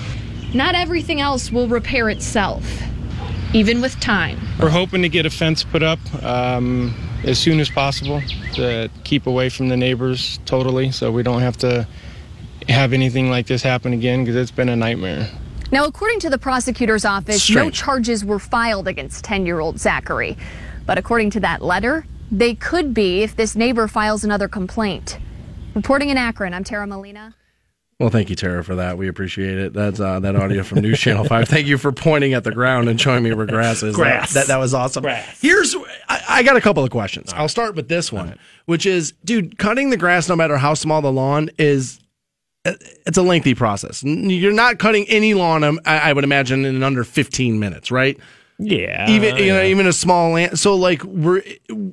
not 0.55 0.75
everything 0.75 1.21
else 1.21 1.53
will 1.53 1.69
repair 1.69 2.09
itself, 2.09 2.65
even 3.53 3.81
with 3.81 3.99
time. 4.01 4.39
We're 4.59 4.71
hoping 4.71 5.03
to 5.03 5.09
get 5.09 5.27
a 5.27 5.31
fence 5.31 5.63
put 5.63 5.83
up 5.83 5.99
um, 6.23 6.95
as 7.25 7.39
soon 7.39 7.61
as 7.61 7.69
possible 7.69 8.23
to 8.55 8.91
keep 9.05 9.27
away 9.27 9.49
from 9.49 9.69
the 9.69 9.77
neighbors 9.77 10.41
totally 10.47 10.91
so 10.91 11.13
we 11.13 11.23
don't 11.23 11.41
have 11.43 11.57
to 11.59 11.87
have 12.69 12.93
anything 12.93 13.31
like 13.31 13.47
this 13.47 13.63
happen 13.63 13.93
again 13.93 14.25
because 14.25 14.37
it's 14.37 14.51
been 14.51 14.69
a 14.69 14.77
nightmare. 14.77 15.29
Now, 15.71 15.85
according 15.85 16.21
to 16.21 16.31
the 16.31 16.39
prosecutor's 16.39 17.05
office, 17.05 17.51
no 17.51 17.71
charges 17.71 18.25
were 18.25 18.39
filed 18.39 18.89
against 18.89 19.25
10 19.25 19.45
year 19.45 19.61
old 19.61 19.79
Zachary. 19.79 20.37
But 20.89 20.97
according 20.97 21.29
to 21.33 21.41
that 21.41 21.61
letter, 21.61 22.07
they 22.33 22.55
could 22.55 22.95
be 22.95 23.23
if 23.23 23.37
this 23.37 23.55
neighbor 23.55 23.89
files 23.89 24.25
another 24.25 24.49
complaint. 24.49 25.19
Reporting 25.75 26.09
in 26.09 26.17
Akron, 26.17 26.55
I'm 26.55 26.65
Tara 26.65 26.87
Molina. 26.87 27.35
Well, 28.01 28.09
thank 28.09 28.31
you, 28.31 28.37
Tara, 28.37 28.65
for 28.65 28.77
that. 28.77 28.97
We 28.97 29.07
appreciate 29.07 29.59
it. 29.59 29.75
That's 29.75 30.01
uh, 30.01 30.19
that 30.21 30.35
audio 30.35 30.63
from 30.63 30.81
News 30.81 30.99
Channel 30.99 31.25
Five. 31.25 31.47
Thank 31.47 31.67
you 31.67 31.77
for 31.77 31.93
pointing 31.93 32.33
at 32.33 32.43
the 32.43 32.53
ground 32.53 32.89
and 32.89 32.99
showing 32.99 33.23
me 33.23 33.35
where 33.35 33.45
grass 33.45 33.83
is. 33.83 33.95
Grass. 33.95 34.33
That, 34.33 34.47
that, 34.47 34.49
that 34.49 34.57
was 34.57 34.73
awesome. 34.73 35.03
Grass. 35.03 35.39
Here's 35.43 35.77
I, 36.09 36.23
I 36.27 36.43
got 36.43 36.57
a 36.57 36.61
couple 36.63 36.83
of 36.83 36.91
questions. 36.91 37.35
I'll 37.35 37.49
start 37.49 37.75
with 37.75 37.89
this 37.89 38.11
one, 38.11 38.39
which 38.65 38.87
is, 38.87 39.13
dude, 39.27 39.59
cutting 39.59 39.91
the 39.91 39.99
grass, 39.99 40.27
no 40.27 40.37
matter 40.37 40.57
how 40.57 40.73
small 40.73 41.03
the 41.03 41.13
lawn, 41.13 41.51
is 41.59 42.01
it's 42.65 43.19
a 43.19 43.23
lengthy 43.23 43.55
process. 43.55 44.03
You're 44.03 44.53
not 44.55 44.79
cutting 44.79 45.05
any 45.09 45.35
lawn, 45.35 45.65
um, 45.65 45.81
I, 45.85 46.11
I 46.11 46.13
would 46.15 46.25
imagine, 46.25 46.65
in 46.65 46.83
under 46.83 47.05
15 47.05 47.59
minutes, 47.59 47.91
right? 47.91 48.19
Yeah. 48.59 49.09
even 49.09 49.37
you 49.37 49.53
know 49.53 49.63
yeah. 49.63 49.69
even 49.69 49.87
a 49.87 49.93
small 49.93 50.33
land 50.33 50.59
so 50.59 50.75
like 50.75 51.05
were 51.05 51.45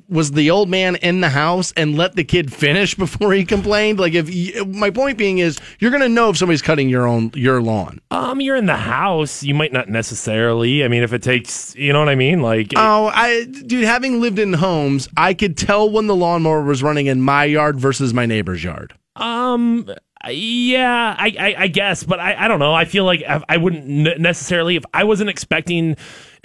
was 0.08 0.32
the 0.32 0.50
old 0.50 0.68
man 0.68 0.96
in 0.96 1.20
the 1.20 1.28
house 1.28 1.72
and 1.76 1.96
let 1.96 2.16
the 2.16 2.24
kid 2.24 2.52
finish 2.52 2.94
before 2.96 3.32
he 3.32 3.44
complained 3.44 4.00
like 4.00 4.14
if 4.14 4.34
you, 4.34 4.64
my 4.64 4.90
point 4.90 5.16
being 5.16 5.38
is 5.38 5.58
you're 5.78 5.92
gonna 5.92 6.08
know 6.08 6.28
if 6.28 6.36
somebody's 6.36 6.62
cutting 6.62 6.88
your 6.88 7.06
own 7.06 7.30
your 7.34 7.62
lawn 7.62 8.00
Um, 8.10 8.40
you're 8.40 8.56
in 8.56 8.66
the 8.66 8.76
house. 8.76 9.42
You 9.42 9.54
might 9.54 9.72
not 9.72 9.88
necessarily. 9.88 10.84
I 10.84 10.88
mean, 10.88 11.02
if 11.02 11.12
it 11.12 11.22
takes, 11.22 11.74
you 11.76 11.92
know 11.92 12.00
what 12.00 12.08
I 12.08 12.14
mean? 12.14 12.42
Like, 12.42 12.72
oh 12.74 13.10
i 13.14 13.44
dude 13.44 13.84
having 13.84 14.20
lived 14.20 14.38
in 14.38 14.52
homes 14.54 15.08
i 15.16 15.34
could 15.34 15.56
tell 15.56 15.88
when 15.88 16.06
the 16.06 16.16
lawnmower 16.16 16.62
was 16.62 16.82
running 16.82 17.06
in 17.06 17.20
my 17.20 17.44
yard 17.44 17.78
versus 17.78 18.12
my 18.12 18.26
neighbor's 18.26 18.64
yard 18.64 18.92
um, 19.16 19.88
yeah, 20.28 21.14
I, 21.18 21.34
I, 21.38 21.54
I 21.58 21.66
guess, 21.68 22.02
but 22.04 22.20
I, 22.20 22.44
I 22.44 22.48
don't 22.48 22.58
know. 22.58 22.74
I 22.74 22.84
feel 22.84 23.04
like 23.04 23.22
I, 23.26 23.42
I 23.48 23.56
wouldn't 23.56 23.86
necessarily 24.20 24.76
if 24.76 24.84
I 24.92 25.04
wasn't 25.04 25.30
expecting. 25.30 25.96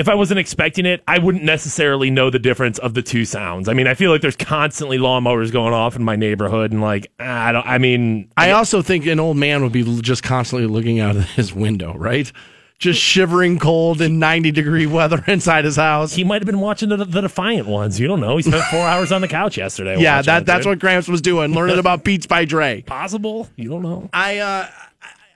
If 0.02 0.10
I 0.10 0.16
wasn't 0.16 0.40
expecting 0.40 0.88
it, 0.88 1.04
I 1.08 1.20
wouldn't 1.20 1.44
necessarily 1.44 2.10
know 2.10 2.32
the 2.32 2.40
difference 2.40 2.80
of 2.80 2.96
the 2.96 3.04
two 3.04 3.24
sounds. 3.24 3.70
I 3.70 3.74
mean, 3.74 3.86
I 3.86 3.94
feel 3.94 4.10
like 4.10 4.22
there's 4.22 4.36
constantly 4.36 4.98
lawnmowers 4.98 5.52
going 5.52 5.76
off 5.76 5.96
in 5.96 6.04
my 6.04 6.16
neighborhood, 6.16 6.72
and 6.72 6.82
like 6.82 7.12
I 7.20 7.52
don't. 7.52 7.68
I 7.68 7.78
mean, 7.78 8.32
i 8.36 8.50
also 8.50 8.82
think 8.82 9.06
an 9.06 9.20
old 9.20 9.38
man 9.38 9.62
would 9.62 9.72
be 9.72 9.84
just 10.02 10.24
constantly 10.24 10.68
looking 10.68 11.00
out 11.00 11.16
of 11.16 11.30
his 11.36 11.54
window 11.54 11.96
right 11.96 12.32
just 12.80 13.00
shivering 13.00 13.60
cold 13.60 14.02
in 14.02 14.18
90 14.18 14.50
degree 14.50 14.88
weather 14.88 15.24
inside 15.28 15.66
his 15.66 15.76
house 15.76 16.16
he 16.16 16.24
might 16.24 16.42
have 16.42 16.48
been 16.48 16.60
watching 16.60 16.90
the, 16.90 16.98
the 16.98 17.22
Defiant 17.22 17.68
ones. 17.68 18.00
You 18.00 18.08
don't 18.08 18.22
know. 18.22 18.38
He 18.38 18.42
spent 18.42 18.64
four 18.72 18.80
hours 18.80 19.12
on 19.12 19.22
the 19.22 19.28
couch 19.28 19.56
yesterday. 19.56 20.00
yeah 20.00 20.24
that 20.24 20.42
it, 20.42 20.46
that's 20.48 20.64
dude. 20.64 20.72
what 20.72 20.80
gramps 20.80 21.08
was 21.08 21.22
doing 21.22 21.54
learning 21.54 21.78
about 21.78 22.04
beats 22.04 22.26
by 22.26 22.44
dre 22.46 22.82
possible. 22.82 23.48
You 23.56 23.70
don't 23.70 23.84
know. 23.84 24.10
I 24.14 24.40
uh, 24.40 24.68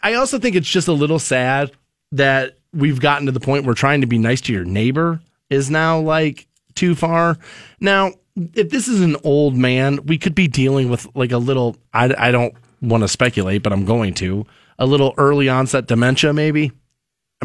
I 0.02 0.16
also 0.16 0.40
think 0.40 0.56
it's 0.56 0.68
just 0.68 0.88
a 0.88 0.94
little 0.94 1.20
sad 1.20 1.72
that 2.14 2.58
we've 2.76 3.00
gotten 3.00 3.26
to 3.26 3.32
the 3.32 3.40
point 3.40 3.66
where 3.66 3.74
trying 3.74 4.02
to 4.02 4.08
be 4.08 4.18
nice 4.18 4.42
to 4.42 4.54
your 4.54 4.66
neighbor 4.66 5.22
is 5.50 5.70
now 5.70 6.00
like 6.00 6.48
too 6.76 6.94
far. 6.94 7.38
Now, 7.80 8.12
if 8.54 8.70
this 8.70 8.88
is 8.88 9.02
an 9.02 9.16
old 9.24 9.56
man, 9.56 10.06
we 10.06 10.18
could 10.18 10.36
be 10.36 10.48
dealing 10.48 10.90
with 10.90 11.08
like 11.16 11.32
a 11.32 11.38
little. 11.38 11.78
I 11.94 12.14
I 12.18 12.32
don't 12.32 12.54
want 12.82 13.04
to 13.04 13.08
speculate, 13.08 13.64
but 13.64 13.74
I'm 13.74 13.86
going 13.86 14.14
to 14.16 14.46
a 14.78 14.86
little 14.86 15.14
early 15.18 15.48
onset 15.50 15.88
dementia, 15.88 16.34
maybe. 16.34 16.72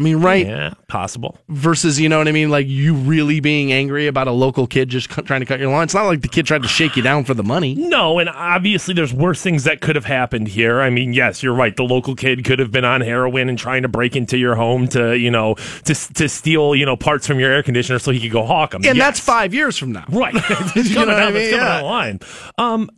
I 0.01 0.03
mean, 0.03 0.17
right? 0.17 0.45
Yeah, 0.45 0.73
possible. 0.87 1.37
Versus, 1.49 1.99
you 1.99 2.09
know 2.09 2.17
what 2.17 2.27
I 2.27 2.31
mean? 2.31 2.49
Like 2.49 2.67
you 2.67 2.93
really 2.95 3.39
being 3.39 3.71
angry 3.71 4.07
about 4.07 4.27
a 4.27 4.31
local 4.31 4.65
kid 4.67 4.89
just 4.89 5.09
cu- 5.09 5.21
trying 5.21 5.41
to 5.41 5.45
cut 5.45 5.59
your 5.59 5.69
lawn. 5.71 5.83
It's 5.83 5.93
not 5.93 6.05
like 6.07 6.21
the 6.21 6.27
kid 6.27 6.45
tried 6.45 6.63
to 6.63 6.67
shake 6.67 6.95
you 6.95 7.03
down 7.03 7.23
for 7.23 7.33
the 7.33 7.43
money. 7.43 7.75
No, 7.75 8.19
and 8.19 8.27
obviously 8.29 8.93
there's 8.93 9.13
worse 9.13 9.41
things 9.41 9.63
that 9.65 9.79
could 9.81 9.95
have 9.95 10.05
happened 10.05 10.47
here. 10.47 10.81
I 10.81 10.89
mean, 10.89 11.13
yes, 11.13 11.43
you're 11.43 11.53
right. 11.53 11.75
The 11.75 11.83
local 11.83 12.15
kid 12.15 12.43
could 12.43 12.59
have 12.59 12.71
been 12.71 12.85
on 12.85 13.01
heroin 13.01 13.47
and 13.47 13.57
trying 13.59 13.83
to 13.83 13.87
break 13.87 14.15
into 14.15 14.37
your 14.37 14.55
home 14.55 14.87
to, 14.89 15.17
you 15.17 15.29
know, 15.31 15.55
to 15.85 15.93
to 16.13 16.27
steal, 16.27 16.75
you 16.75 16.85
know, 16.85 16.95
parts 16.97 17.27
from 17.27 17.39
your 17.39 17.51
air 17.51 17.61
conditioner 17.63 17.99
so 17.99 18.11
he 18.11 18.19
could 18.19 18.31
go 18.31 18.45
hawk 18.45 18.71
them. 18.71 18.81
And 18.85 18.99
that's 18.99 19.19
five 19.19 19.53
years 19.53 19.77
from 19.77 19.91
now. 19.91 20.05
right. 20.09 20.33
it's 20.75 20.89
You 20.89 20.95
coming 20.95 21.09
know 21.09 21.13
what 21.13 21.23
I 21.23 21.31
down, 21.31 21.35
it's 21.35 21.51
coming 21.51 21.51
Yeah. 21.51 21.57
down 21.59 21.83
the 21.83 21.87
line. 21.89 22.19
Um, 22.57 22.89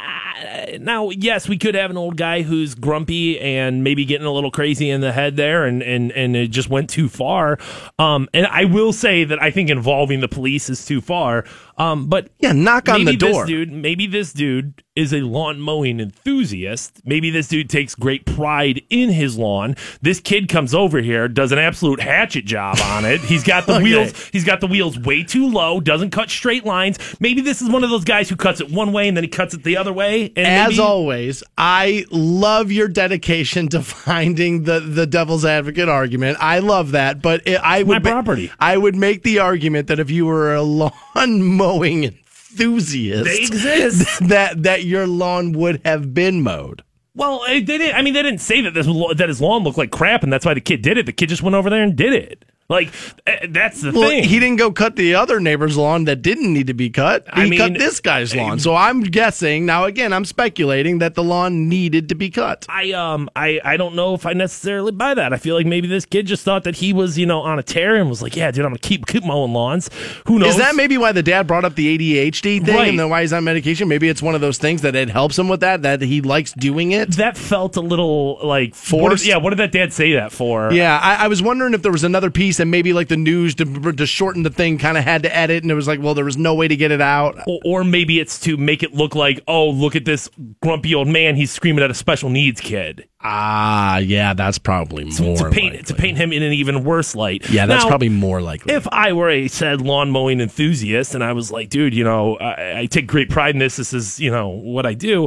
uh, 0.00 0.78
now, 0.80 1.10
yes, 1.10 1.48
we 1.48 1.58
could 1.58 1.74
have 1.74 1.90
an 1.90 1.96
old 1.96 2.16
guy 2.16 2.42
who's 2.42 2.74
grumpy 2.74 3.40
and 3.40 3.82
maybe 3.82 4.04
getting 4.04 4.26
a 4.26 4.32
little 4.32 4.50
crazy 4.50 4.90
in 4.90 5.00
the 5.00 5.12
head 5.12 5.36
there, 5.36 5.64
and 5.64 5.82
and 5.82 6.12
and 6.12 6.36
it 6.36 6.48
just 6.48 6.68
went 6.68 6.90
too 6.90 7.08
far. 7.08 7.58
Um, 7.98 8.28
and 8.32 8.46
I 8.46 8.64
will 8.64 8.92
say 8.92 9.24
that 9.24 9.42
I 9.42 9.50
think 9.50 9.70
involving 9.70 10.20
the 10.20 10.28
police 10.28 10.70
is 10.70 10.84
too 10.84 11.00
far. 11.00 11.44
Um, 11.78 12.06
but 12.08 12.28
Yeah, 12.40 12.52
knock 12.52 12.88
on 12.88 13.04
the 13.04 13.16
door. 13.16 13.42
This 13.46 13.48
dude, 13.48 13.72
maybe 13.72 14.06
this 14.06 14.32
dude 14.32 14.82
is 14.96 15.12
a 15.14 15.20
lawn 15.20 15.60
mowing 15.60 16.00
enthusiast. 16.00 17.00
Maybe 17.04 17.30
this 17.30 17.46
dude 17.46 17.70
takes 17.70 17.94
great 17.94 18.26
pride 18.26 18.82
in 18.90 19.10
his 19.10 19.38
lawn. 19.38 19.76
This 20.02 20.18
kid 20.18 20.48
comes 20.48 20.74
over 20.74 21.00
here, 21.00 21.28
does 21.28 21.52
an 21.52 21.58
absolute 21.60 22.00
hatchet 22.00 22.44
job 22.44 22.78
on 22.82 23.04
it. 23.04 23.20
He's 23.20 23.44
got 23.44 23.66
the 23.66 23.74
Okay. 23.78 23.84
wheels. 23.84 24.28
He's 24.32 24.44
got 24.44 24.60
the 24.60 24.66
wheels 24.66 24.98
way 24.98 25.22
too 25.22 25.48
low. 25.48 25.80
Doesn't 25.80 26.10
cut 26.10 26.30
straight 26.30 26.64
lines. 26.66 26.98
Maybe 27.20 27.40
this 27.42 27.62
is 27.62 27.70
one 27.70 27.84
of 27.84 27.90
those 27.90 28.04
guys 28.04 28.28
who 28.28 28.34
cuts 28.34 28.60
it 28.60 28.70
one 28.72 28.92
way 28.92 29.06
and 29.06 29.16
then 29.16 29.22
he 29.22 29.28
cuts 29.28 29.54
it 29.54 29.62
the 29.62 29.76
other 29.76 29.92
way. 29.92 30.32
And 30.36 30.46
As 30.46 30.70
maybe- 30.70 30.80
always, 30.82 31.44
I 31.56 32.04
love 32.10 32.72
your 32.72 32.88
dedication 32.88 33.68
to 33.68 33.82
finding 33.82 34.64
the, 34.64 34.80
the 34.80 35.06
devil's 35.06 35.44
advocate 35.44 35.88
argument. 35.88 36.38
I 36.40 36.58
love 36.58 36.90
that, 36.92 37.22
but 37.22 37.46
it, 37.46 37.60
I 37.62 37.84
would 37.84 38.02
my 38.02 38.10
property. 38.10 38.50
I 38.58 38.76
would 38.76 38.96
make 38.96 39.22
the 39.22 39.38
argument 39.38 39.86
that 39.86 40.00
if 40.00 40.10
you 40.10 40.26
were 40.26 40.54
a 40.54 40.62
lawn 41.14 41.42
mowing 41.68 42.04
enthusiast, 42.04 43.24
They 43.24 43.38
exist. 43.38 44.20
that 44.28 44.62
that 44.62 44.84
your 44.84 45.06
lawn 45.06 45.52
would 45.52 45.80
have 45.84 46.14
been 46.14 46.42
mowed. 46.42 46.82
Well, 47.14 47.42
they 47.46 47.60
didn't. 47.60 47.94
I 47.94 48.02
mean, 48.02 48.14
they 48.14 48.22
didn't 48.22 48.40
say 48.40 48.60
that 48.62 48.74
this 48.74 48.86
that 48.86 49.28
his 49.28 49.40
lawn 49.40 49.64
looked 49.64 49.78
like 49.78 49.90
crap, 49.90 50.22
and 50.22 50.32
that's 50.32 50.46
why 50.46 50.54
the 50.54 50.60
kid 50.60 50.82
did 50.82 50.98
it. 50.98 51.06
The 51.06 51.12
kid 51.12 51.28
just 51.28 51.42
went 51.42 51.56
over 51.56 51.68
there 51.68 51.82
and 51.82 51.96
did 51.96 52.12
it. 52.12 52.44
Like 52.70 52.92
eh, 53.26 53.46
that's 53.48 53.80
the 53.80 53.92
Well, 53.92 54.10
thing. 54.10 54.24
he 54.24 54.38
didn't 54.38 54.56
go 54.58 54.70
cut 54.70 54.94
the 54.96 55.14
other 55.14 55.40
neighbor's 55.40 55.78
lawn 55.78 56.04
that 56.04 56.20
didn't 56.20 56.52
need 56.52 56.66
to 56.66 56.74
be 56.74 56.90
cut. 56.90 57.24
He 57.34 57.42
I 57.42 57.48
mean, 57.48 57.58
cut 57.58 57.72
this 57.78 57.98
guy's 57.98 58.36
lawn. 58.36 58.58
So 58.58 58.74
I'm 58.74 59.00
guessing 59.00 59.64
now. 59.64 59.84
Again, 59.86 60.12
I'm 60.12 60.26
speculating 60.26 60.98
that 60.98 61.14
the 61.14 61.24
lawn 61.24 61.70
needed 61.70 62.10
to 62.10 62.14
be 62.14 62.28
cut. 62.28 62.66
I 62.68 62.92
um 62.92 63.30
I 63.34 63.58
I 63.64 63.78
don't 63.78 63.94
know 63.94 64.12
if 64.12 64.26
I 64.26 64.34
necessarily 64.34 64.92
buy 64.92 65.14
that. 65.14 65.32
I 65.32 65.38
feel 65.38 65.54
like 65.56 65.64
maybe 65.64 65.88
this 65.88 66.04
kid 66.04 66.26
just 66.26 66.44
thought 66.44 66.64
that 66.64 66.76
he 66.76 66.92
was 66.92 67.16
you 67.16 67.24
know 67.24 67.40
on 67.40 67.58
a 67.58 67.62
tear 67.62 67.94
and 67.96 68.06
was 68.10 68.20
like, 68.20 68.36
yeah, 68.36 68.50
dude, 68.50 68.66
I'm 68.66 68.72
gonna 68.72 68.80
keep 68.80 69.06
keep 69.06 69.24
mowing 69.24 69.54
lawns. 69.54 69.88
Who 70.26 70.38
knows? 70.38 70.50
Is 70.50 70.56
that 70.58 70.76
maybe 70.76 70.98
why 70.98 71.12
the 71.12 71.22
dad 71.22 71.46
brought 71.46 71.64
up 71.64 71.74
the 71.74 71.96
ADHD 71.96 72.62
thing 72.62 72.74
Right. 72.76 72.88
and 72.90 72.98
then 72.98 73.08
why 73.08 73.22
he's 73.22 73.32
on 73.32 73.44
medication? 73.44 73.88
Maybe 73.88 74.10
it's 74.10 74.20
one 74.20 74.34
of 74.34 74.42
those 74.42 74.58
things 74.58 74.82
that 74.82 74.94
it 74.94 75.08
helps 75.08 75.38
him 75.38 75.48
with 75.48 75.60
that, 75.60 75.80
that 75.82 76.02
he 76.02 76.20
likes 76.20 76.52
doing 76.52 76.92
it. 76.92 77.12
that 77.12 77.38
felt 77.38 77.76
a 77.76 77.80
little 77.80 78.38
like 78.46 78.74
Forced? 78.74 79.02
What 79.02 79.18
did, 79.20 79.26
yeah, 79.26 79.36
what 79.38 79.50
did 79.50 79.58
that 79.60 79.72
dad 79.72 79.94
say 79.94 80.12
that 80.12 80.32
for? 80.32 80.70
Yeah, 80.70 80.98
I, 81.02 81.24
I 81.24 81.28
was 81.28 81.40
wondering 81.42 81.72
if 81.72 81.80
there 81.80 81.92
was 81.92 82.04
another 82.04 82.30
piece 82.30 82.57
and 82.60 82.70
maybe 82.70 82.92
like 82.92 83.08
the 83.08 83.16
news 83.16 83.54
to, 83.56 83.92
to 83.92 84.06
shorten 84.06 84.42
the 84.42 84.50
thing 84.50 84.78
kind 84.78 84.98
of 84.98 85.04
had 85.04 85.22
to 85.22 85.34
edit 85.34 85.62
and 85.62 85.70
it 85.70 85.74
was 85.74 85.86
like, 85.86 86.00
well, 86.00 86.14
there 86.14 86.24
was 86.24 86.36
no 86.36 86.54
way 86.54 86.68
to 86.68 86.76
get 86.76 86.90
it 86.90 87.00
out. 87.00 87.38
Or, 87.46 87.60
or 87.64 87.84
maybe 87.84 88.20
it's 88.20 88.38
to 88.40 88.56
make 88.56 88.82
it 88.82 88.94
look 88.94 89.14
like, 89.14 89.40
oh, 89.46 89.70
look 89.70 89.96
at 89.96 90.04
this 90.04 90.28
grumpy 90.62 90.94
old 90.94 91.08
man. 91.08 91.36
He's 91.36 91.50
screaming 91.50 91.82
at 91.84 91.90
a 91.90 91.94
special 91.94 92.30
needs 92.30 92.60
kid. 92.60 93.08
Ah, 93.20 93.98
yeah, 93.98 94.32
that's 94.34 94.58
probably 94.58 95.04
more 95.04 95.36
to 95.36 95.50
paint 95.50 95.74
likely. 95.74 95.82
to 95.82 95.94
paint 95.94 96.18
him 96.18 96.32
in 96.32 96.42
an 96.42 96.52
even 96.52 96.84
worse 96.84 97.16
light. 97.16 97.50
Yeah, 97.50 97.66
that's 97.66 97.82
Now, 97.84 97.88
probably 97.88 98.08
more 98.08 98.40
likely. 98.40 98.72
If 98.74 98.86
I 98.92 99.12
were 99.12 99.28
a 99.28 99.48
said 99.48 99.80
lawn 99.80 100.10
mowing 100.10 100.40
enthusiast 100.40 101.14
and 101.14 101.24
I 101.24 101.32
was 101.32 101.50
like, 101.50 101.68
dude, 101.68 101.94
you 101.94 102.04
know, 102.04 102.36
I, 102.36 102.80
I 102.80 102.86
take 102.86 103.06
great 103.08 103.28
pride 103.28 103.54
in 103.54 103.58
this. 103.58 103.76
This 103.76 103.92
is, 103.92 104.20
you 104.20 104.30
know, 104.30 104.48
what 104.48 104.86
I 104.86 104.94
do. 104.94 105.26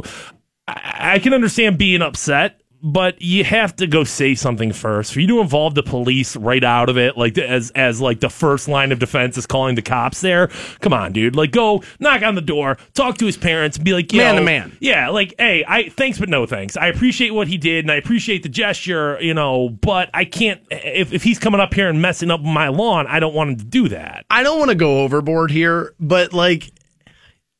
I, 0.66 1.14
I 1.14 1.18
can 1.18 1.34
understand 1.34 1.76
being 1.76 2.00
upset, 2.00 2.61
but 2.82 3.22
you 3.22 3.44
have 3.44 3.76
to 3.76 3.86
go 3.86 4.02
say 4.02 4.34
something 4.34 4.72
first. 4.72 5.12
For 5.12 5.20
you 5.20 5.28
to 5.28 5.40
involve 5.40 5.74
the 5.74 5.84
police 5.84 6.34
right 6.34 6.62
out 6.64 6.88
of 6.88 6.98
it, 6.98 7.16
like 7.16 7.38
as 7.38 7.70
as 7.70 8.00
like 8.00 8.20
the 8.20 8.28
first 8.28 8.66
line 8.66 8.90
of 8.90 8.98
defense 8.98 9.38
is 9.38 9.46
calling 9.46 9.76
the 9.76 9.82
cops 9.82 10.20
there. 10.20 10.48
Come 10.80 10.92
on, 10.92 11.12
dude. 11.12 11.36
Like 11.36 11.52
go 11.52 11.82
knock 12.00 12.22
on 12.22 12.34
the 12.34 12.40
door, 12.40 12.76
talk 12.94 13.18
to 13.18 13.26
his 13.26 13.36
parents, 13.36 13.76
and 13.76 13.84
be 13.84 13.92
like, 13.92 14.12
Man 14.12 14.34
to 14.34 14.42
man. 14.42 14.76
Yeah, 14.80 15.10
like, 15.10 15.34
hey, 15.38 15.64
I 15.66 15.90
thanks 15.90 16.18
but 16.18 16.28
no 16.28 16.44
thanks. 16.44 16.76
I 16.76 16.88
appreciate 16.88 17.30
what 17.30 17.46
he 17.46 17.56
did 17.56 17.84
and 17.84 17.92
I 17.92 17.96
appreciate 17.96 18.42
the 18.42 18.48
gesture, 18.48 19.16
you 19.20 19.34
know, 19.34 19.68
but 19.68 20.10
I 20.12 20.24
can't 20.24 20.60
if 20.70 21.12
if 21.12 21.22
he's 21.22 21.38
coming 21.38 21.60
up 21.60 21.72
here 21.72 21.88
and 21.88 22.02
messing 22.02 22.30
up 22.32 22.40
my 22.40 22.68
lawn, 22.68 23.06
I 23.06 23.20
don't 23.20 23.34
want 23.34 23.50
him 23.50 23.56
to 23.58 23.64
do 23.64 23.88
that. 23.90 24.26
I 24.28 24.42
don't 24.42 24.58
want 24.58 24.70
to 24.70 24.74
go 24.74 25.02
overboard 25.02 25.52
here, 25.52 25.94
but 26.00 26.32
like, 26.32 26.72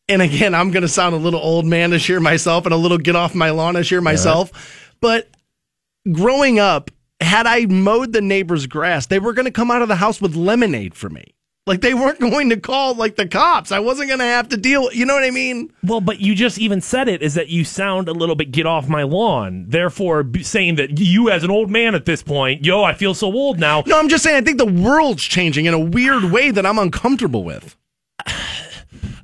and 0.08 0.20
again, 0.20 0.54
I'm 0.54 0.72
going 0.72 0.82
to 0.82 0.88
sound 0.88 1.14
a 1.14 1.18
little 1.18 1.40
old 1.40 1.64
manish 1.64 2.06
here 2.06 2.18
myself 2.18 2.66
and 2.66 2.74
a 2.74 2.76
little 2.76 2.98
get 2.98 3.14
off 3.14 3.34
my 3.36 3.50
lawnish 3.50 3.90
here 3.90 4.00
myself. 4.00 4.81
But 5.02 5.28
growing 6.10 6.58
up, 6.58 6.90
had 7.20 7.46
I 7.46 7.66
mowed 7.66 8.12
the 8.12 8.22
neighbor's 8.22 8.66
grass, 8.66 9.06
they 9.06 9.18
were 9.18 9.34
going 9.34 9.44
to 9.44 9.50
come 9.50 9.70
out 9.70 9.82
of 9.82 9.88
the 9.88 9.96
house 9.96 10.22
with 10.22 10.34
lemonade 10.34 10.94
for 10.94 11.10
me. 11.10 11.34
Like 11.66 11.80
they 11.80 11.94
weren't 11.94 12.18
going 12.18 12.50
to 12.50 12.56
call 12.56 12.94
like 12.94 13.14
the 13.16 13.28
cops. 13.28 13.70
I 13.70 13.78
wasn't 13.78 14.08
going 14.08 14.18
to 14.18 14.24
have 14.24 14.48
to 14.48 14.56
deal. 14.56 14.92
You 14.92 15.06
know 15.06 15.14
what 15.14 15.22
I 15.22 15.30
mean? 15.30 15.72
Well, 15.84 16.00
but 16.00 16.20
you 16.20 16.34
just 16.34 16.58
even 16.58 16.80
said 16.80 17.08
it 17.08 17.22
is 17.22 17.34
that 17.34 17.50
you 17.50 17.64
sound 17.64 18.08
a 18.08 18.12
little 18.12 18.34
bit 18.34 18.50
get 18.50 18.66
off 18.66 18.88
my 18.88 19.02
lawn. 19.04 19.66
Therefore, 19.68 20.28
saying 20.40 20.76
that 20.76 20.98
you 20.98 21.30
as 21.30 21.44
an 21.44 21.50
old 21.50 21.70
man 21.70 21.94
at 21.94 22.04
this 22.04 22.22
point, 22.22 22.64
yo, 22.64 22.82
I 22.82 22.94
feel 22.94 23.14
so 23.14 23.32
old 23.32 23.60
now. 23.60 23.84
No, 23.86 23.98
I'm 23.98 24.08
just 24.08 24.24
saying. 24.24 24.36
I 24.36 24.40
think 24.40 24.58
the 24.58 24.66
world's 24.66 25.22
changing 25.22 25.66
in 25.66 25.74
a 25.74 25.78
weird 25.78 26.24
way 26.24 26.50
that 26.50 26.66
I'm 26.66 26.78
uncomfortable 26.78 27.44
with. 27.44 27.76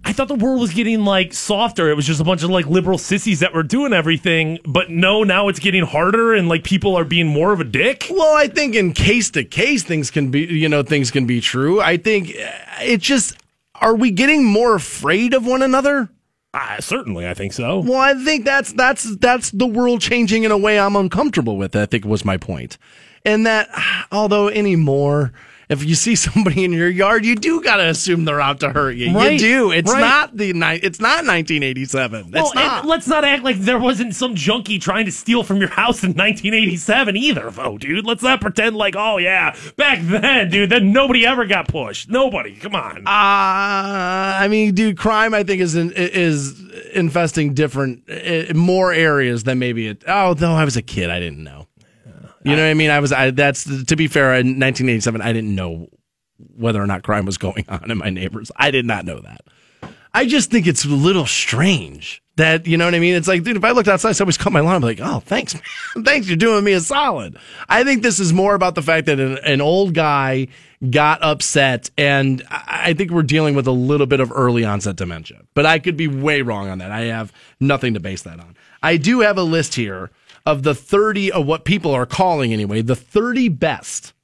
I 0.08 0.12
thought 0.12 0.28
the 0.28 0.34
world 0.36 0.58
was 0.58 0.72
getting 0.72 1.04
like 1.04 1.34
softer. 1.34 1.90
It 1.90 1.94
was 1.94 2.06
just 2.06 2.18
a 2.18 2.24
bunch 2.24 2.42
of 2.42 2.48
like 2.48 2.66
liberal 2.66 2.96
sissies 2.96 3.40
that 3.40 3.52
were 3.52 3.62
doing 3.62 3.92
everything. 3.92 4.58
But 4.64 4.88
no, 4.88 5.22
now 5.22 5.48
it's 5.48 5.58
getting 5.58 5.84
harder 5.84 6.32
and 6.32 6.48
like 6.48 6.64
people 6.64 6.96
are 6.96 7.04
being 7.04 7.26
more 7.26 7.52
of 7.52 7.60
a 7.60 7.64
dick. 7.64 8.06
Well, 8.10 8.34
I 8.34 8.48
think 8.48 8.74
in 8.74 8.94
case 8.94 9.30
to 9.32 9.44
case 9.44 9.82
things 9.82 10.10
can 10.10 10.30
be, 10.30 10.46
you 10.46 10.66
know, 10.66 10.82
things 10.82 11.10
can 11.10 11.26
be 11.26 11.42
true. 11.42 11.82
I 11.82 11.98
think 11.98 12.30
uh, 12.30 12.50
it 12.80 13.02
just 13.02 13.36
are 13.74 13.94
we 13.94 14.10
getting 14.10 14.46
more 14.46 14.74
afraid 14.74 15.34
of 15.34 15.44
one 15.44 15.60
another? 15.60 16.08
Uh, 16.54 16.80
certainly, 16.80 17.28
I 17.28 17.34
think 17.34 17.52
so. 17.52 17.80
Well, 17.80 18.00
I 18.00 18.14
think 18.14 18.46
that's 18.46 18.72
that's 18.72 19.14
that's 19.18 19.50
the 19.50 19.66
world 19.66 20.00
changing 20.00 20.44
in 20.44 20.50
a 20.50 20.56
way 20.56 20.80
I'm 20.80 20.96
uncomfortable 20.96 21.58
with. 21.58 21.76
I 21.76 21.84
think 21.84 22.06
was 22.06 22.24
my 22.24 22.38
point, 22.38 22.78
and 23.26 23.44
that 23.44 23.68
although 24.10 24.48
anymore, 24.48 25.34
if 25.68 25.84
you 25.84 25.94
see 25.94 26.14
somebody 26.28 26.64
in 26.64 26.72
your 26.72 26.88
yard, 26.88 27.24
you 27.24 27.34
do 27.34 27.60
got 27.62 27.76
to 27.76 27.86
assume 27.86 28.24
they're 28.24 28.40
out 28.40 28.60
to 28.60 28.70
hurt 28.70 28.96
you. 28.96 29.14
Right, 29.14 29.32
You 29.32 29.38
do. 29.38 29.70
It's 29.70 29.92
right. 29.92 30.00
not 30.00 30.36
the 30.36 30.52
ni- 30.52 30.80
It's 30.82 31.00
not 31.00 31.24
1987. 31.26 32.30
That's 32.30 32.54
well, 32.54 32.64
not. 32.64 32.86
let's 32.86 33.06
not 33.06 33.24
act 33.24 33.44
like 33.44 33.58
there 33.58 33.78
wasn't 33.78 34.14
some 34.14 34.34
junkie 34.34 34.78
trying 34.78 35.04
to 35.06 35.12
steal 35.12 35.42
from 35.42 35.58
your 35.58 35.68
house 35.68 36.02
in 36.02 36.10
1987 36.10 37.16
either, 37.16 37.50
though, 37.50 37.78
dude. 37.78 38.04
Let's 38.06 38.22
not 38.22 38.40
pretend 38.40 38.76
like, 38.76 38.96
oh 38.96 39.18
yeah, 39.18 39.54
back 39.76 40.00
then, 40.02 40.50
dude, 40.50 40.70
then 40.70 40.92
nobody 40.92 41.26
ever 41.26 41.44
got 41.46 41.68
pushed. 41.68 42.08
Nobody. 42.08 42.54
Come 42.56 42.74
on. 42.74 43.06
Uh, 43.06 43.10
I 44.40 44.48
mean, 44.48 44.74
dude, 44.74 44.98
crime 44.98 45.34
I 45.34 45.42
think 45.44 45.60
is 45.60 45.76
in, 45.76 45.92
is 45.92 46.60
infesting 46.94 47.54
different 47.54 48.08
uh, 48.10 48.54
more 48.54 48.92
areas 48.92 49.44
than 49.44 49.58
maybe 49.58 49.86
it. 49.88 50.02
Oh, 50.06 50.34
though 50.34 50.52
I 50.52 50.64
was 50.64 50.76
a 50.76 50.82
kid, 50.82 51.10
I 51.10 51.20
didn't 51.20 51.44
know. 51.44 51.67
You 52.44 52.56
know 52.56 52.62
what 52.62 52.70
I 52.70 52.74
mean? 52.74 52.90
I 52.90 53.00
was. 53.00 53.12
I, 53.12 53.30
that's 53.30 53.84
to 53.84 53.96
be 53.96 54.08
fair. 54.08 54.34
In 54.34 54.60
1987, 54.60 55.20
I 55.20 55.32
didn't 55.32 55.54
know 55.54 55.88
whether 56.56 56.80
or 56.80 56.86
not 56.86 57.02
crime 57.02 57.24
was 57.24 57.38
going 57.38 57.64
on 57.68 57.90
in 57.90 57.98
my 57.98 58.10
neighbors. 58.10 58.50
I 58.56 58.70
did 58.70 58.86
not 58.86 59.04
know 59.04 59.20
that. 59.20 59.40
I 60.14 60.26
just 60.26 60.50
think 60.50 60.66
it's 60.66 60.84
a 60.84 60.88
little 60.88 61.26
strange 61.26 62.22
that 62.36 62.66
you 62.66 62.76
know 62.76 62.86
what 62.86 62.94
I 62.94 62.98
mean. 62.98 63.14
It's 63.14 63.28
like, 63.28 63.42
dude, 63.42 63.56
if 63.56 63.64
I 63.64 63.72
looked 63.72 63.88
outside, 63.88 64.12
somebody's 64.12 64.38
cut 64.38 64.52
my 64.52 64.60
lawn. 64.60 64.76
I'm 64.76 64.82
like, 64.82 65.00
oh, 65.02 65.20
thanks, 65.20 65.54
man. 65.54 65.62
thanks, 66.04 66.28
you're 66.28 66.36
doing 66.36 66.64
me 66.64 66.72
a 66.72 66.80
solid. 66.80 67.36
I 67.68 67.84
think 67.84 68.02
this 68.02 68.18
is 68.18 68.32
more 68.32 68.54
about 68.54 68.74
the 68.74 68.82
fact 68.82 69.06
that 69.06 69.20
an, 69.20 69.38
an 69.38 69.60
old 69.60 69.94
guy 69.94 70.48
got 70.90 71.22
upset, 71.22 71.90
and 71.98 72.42
I 72.50 72.64
I 72.88 72.94
think 72.94 73.10
we're 73.10 73.22
dealing 73.22 73.54
with 73.54 73.66
a 73.66 73.72
little 73.72 74.06
bit 74.06 74.20
of 74.20 74.32
early 74.32 74.64
onset 74.64 74.96
dementia. 74.96 75.42
But 75.54 75.66
I 75.66 75.78
could 75.78 75.96
be 75.96 76.08
way 76.08 76.42
wrong 76.42 76.68
on 76.68 76.78
that. 76.78 76.90
I 76.90 77.02
have 77.02 77.32
nothing 77.60 77.94
to 77.94 78.00
base 78.00 78.22
that 78.22 78.40
on. 78.40 78.56
I 78.82 78.96
do 78.96 79.20
have 79.20 79.36
a 79.36 79.42
list 79.42 79.74
here 79.74 80.10
of 80.48 80.62
the 80.62 80.74
30 80.74 81.30
of 81.30 81.46
what 81.46 81.66
people 81.66 81.92
are 81.92 82.06
calling 82.06 82.54
anyway, 82.54 82.80
the 82.80 82.96
30 82.96 83.50
best 83.50 84.14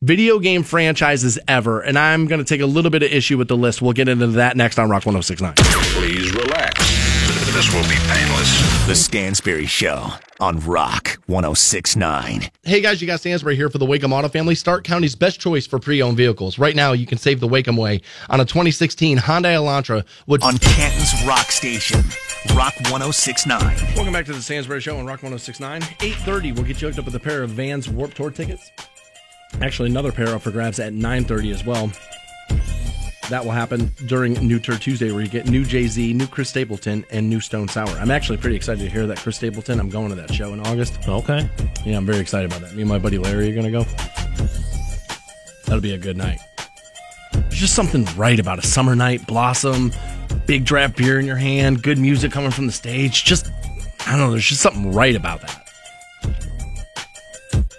video 0.00 0.38
game 0.38 0.62
franchises 0.62 1.36
ever. 1.48 1.80
And 1.80 1.98
I'm 1.98 2.28
going 2.28 2.38
to 2.38 2.44
take 2.44 2.60
a 2.60 2.66
little 2.66 2.92
bit 2.92 3.02
of 3.02 3.10
issue 3.10 3.36
with 3.36 3.48
the 3.48 3.56
list. 3.56 3.82
We'll 3.82 3.92
get 3.92 4.08
into 4.08 4.28
that 4.28 4.56
next 4.56 4.78
on 4.78 4.88
Rock 4.88 5.04
1069. 5.04 5.54
Please 5.56 6.32
relax. 6.32 6.81
This 7.52 7.70
will 7.74 7.82
be 7.82 7.98
painless. 8.08 8.86
The 8.86 8.94
Stansbury 8.94 9.66
Show 9.66 10.08
on 10.40 10.58
Rock 10.60 11.18
1069. 11.26 12.48
Hey 12.62 12.80
guys, 12.80 13.02
you 13.02 13.06
got 13.06 13.20
Stansbury 13.20 13.56
here 13.56 13.68
for 13.68 13.76
the 13.76 13.84
Waikem 13.84 14.10
Auto 14.10 14.28
Family, 14.28 14.54
Stark 14.54 14.84
County's 14.84 15.14
best 15.14 15.38
choice 15.38 15.66
for 15.66 15.78
pre-owned 15.78 16.16
vehicles. 16.16 16.58
Right 16.58 16.74
now, 16.74 16.92
you 16.92 17.04
can 17.04 17.18
save 17.18 17.40
the 17.40 17.46
Waikem 17.46 17.76
way 17.78 18.00
on 18.30 18.40
a 18.40 18.46
2016 18.46 19.18
Hyundai 19.18 19.54
Elantra. 19.54 20.02
Which 20.24 20.42
On 20.42 20.56
Canton's 20.56 21.12
Rock 21.26 21.50
Station, 21.50 22.00
Rock 22.56 22.72
1069. 22.90 23.60
Welcome 23.96 24.14
back 24.14 24.24
to 24.24 24.32
the 24.32 24.40
Stansbury 24.40 24.80
Show 24.80 24.96
on 24.96 25.04
Rock 25.04 25.22
1069. 25.22 25.82
8:30, 25.82 26.52
we'll 26.54 26.64
get 26.64 26.80
you 26.80 26.88
hooked 26.88 27.00
up 27.00 27.04
with 27.04 27.16
a 27.16 27.20
pair 27.20 27.42
of 27.42 27.50
Vans 27.50 27.86
Warped 27.86 28.16
Tour 28.16 28.30
tickets. 28.30 28.70
Actually, 29.60 29.90
another 29.90 30.10
pair 30.10 30.28
up 30.28 30.40
for 30.40 30.52
grabs 30.52 30.80
at 30.80 30.94
9:30 30.94 31.52
as 31.52 31.66
well. 31.66 31.92
That 33.32 33.46
will 33.46 33.52
happen 33.52 33.90
during 34.04 34.34
New 34.46 34.58
Tour 34.58 34.76
Tuesday, 34.76 35.10
where 35.10 35.22
you 35.22 35.26
get 35.26 35.46
new 35.46 35.64
Jay 35.64 35.86
Z, 35.86 36.12
new 36.12 36.26
Chris 36.26 36.50
Stapleton, 36.50 37.06
and 37.10 37.30
new 37.30 37.40
Stone 37.40 37.68
Sour. 37.68 37.88
I'm 37.98 38.10
actually 38.10 38.36
pretty 38.36 38.56
excited 38.56 38.84
to 38.84 38.90
hear 38.90 39.06
that 39.06 39.16
Chris 39.16 39.36
Stapleton. 39.36 39.80
I'm 39.80 39.88
going 39.88 40.10
to 40.10 40.14
that 40.16 40.34
show 40.34 40.52
in 40.52 40.60
August. 40.60 41.08
Okay. 41.08 41.48
Yeah, 41.86 41.96
I'm 41.96 42.04
very 42.04 42.18
excited 42.18 42.50
about 42.50 42.60
that. 42.60 42.74
Me 42.74 42.82
and 42.82 42.90
my 42.90 42.98
buddy 42.98 43.16
Larry 43.16 43.50
are 43.50 43.54
going 43.54 43.64
to 43.64 43.70
go. 43.70 43.84
That'll 45.64 45.80
be 45.80 45.94
a 45.94 45.98
good 45.98 46.18
night. 46.18 46.40
There's 47.32 47.54
just 47.54 47.74
something 47.74 48.04
right 48.18 48.38
about 48.38 48.58
a 48.58 48.66
summer 48.66 48.94
night, 48.94 49.26
blossom, 49.26 49.92
big 50.44 50.66
draft 50.66 50.98
beer 50.98 51.18
in 51.18 51.24
your 51.24 51.36
hand, 51.36 51.82
good 51.82 51.96
music 51.96 52.32
coming 52.32 52.50
from 52.50 52.66
the 52.66 52.72
stage. 52.72 53.24
Just, 53.24 53.50
I 54.06 54.10
don't 54.10 54.18
know, 54.18 54.30
there's 54.30 54.44
just 54.44 54.60
something 54.60 54.92
right 54.92 55.16
about 55.16 55.40
that. 55.40 55.70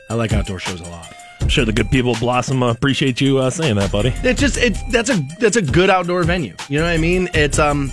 I 0.09 0.15
like 0.15 0.33
outdoor 0.33 0.57
shows 0.57 0.81
a 0.81 0.89
lot. 0.89 1.13
I'm 1.43 1.49
sure 1.49 1.65
the 1.65 1.73
good 1.73 1.91
people 1.91 2.15
Blossom 2.21 2.63
uh, 2.63 2.71
appreciate 2.71 3.19
you 3.19 3.37
uh, 3.39 3.49
saying 3.49 3.75
that, 3.75 3.91
buddy. 3.91 4.13
It's 4.23 4.39
just 4.39 4.57
it's 4.57 4.81
that's 4.83 5.09
a 5.09 5.21
that's 5.39 5.57
a 5.57 5.61
good 5.61 5.89
outdoor 5.89 6.23
venue. 6.23 6.55
You 6.69 6.79
know 6.79 6.85
what 6.85 6.93
I 6.93 6.97
mean? 6.97 7.27
It's 7.33 7.59
um 7.59 7.91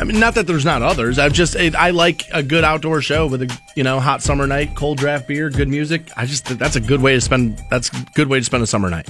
I 0.00 0.04
mean 0.04 0.18
not 0.18 0.34
that 0.36 0.46
there's 0.46 0.64
not 0.64 0.80
others. 0.80 1.18
I've 1.18 1.34
just 1.34 1.54
it, 1.54 1.74
I 1.74 1.90
like 1.90 2.24
a 2.32 2.42
good 2.42 2.64
outdoor 2.64 3.02
show 3.02 3.26
with 3.26 3.42
a 3.42 3.58
you 3.76 3.84
know 3.84 4.00
hot 4.00 4.22
summer 4.22 4.46
night, 4.46 4.74
cold 4.74 4.96
draft 4.96 5.28
beer, 5.28 5.50
good 5.50 5.68
music. 5.68 6.08
I 6.16 6.24
just 6.24 6.46
that's 6.58 6.76
a 6.76 6.80
good 6.80 7.02
way 7.02 7.12
to 7.12 7.20
spend 7.20 7.62
that's 7.68 7.90
a 7.90 8.06
good 8.14 8.28
way 8.28 8.38
to 8.38 8.44
spend 8.44 8.62
a 8.62 8.66
summer 8.66 8.88
night. 8.88 9.06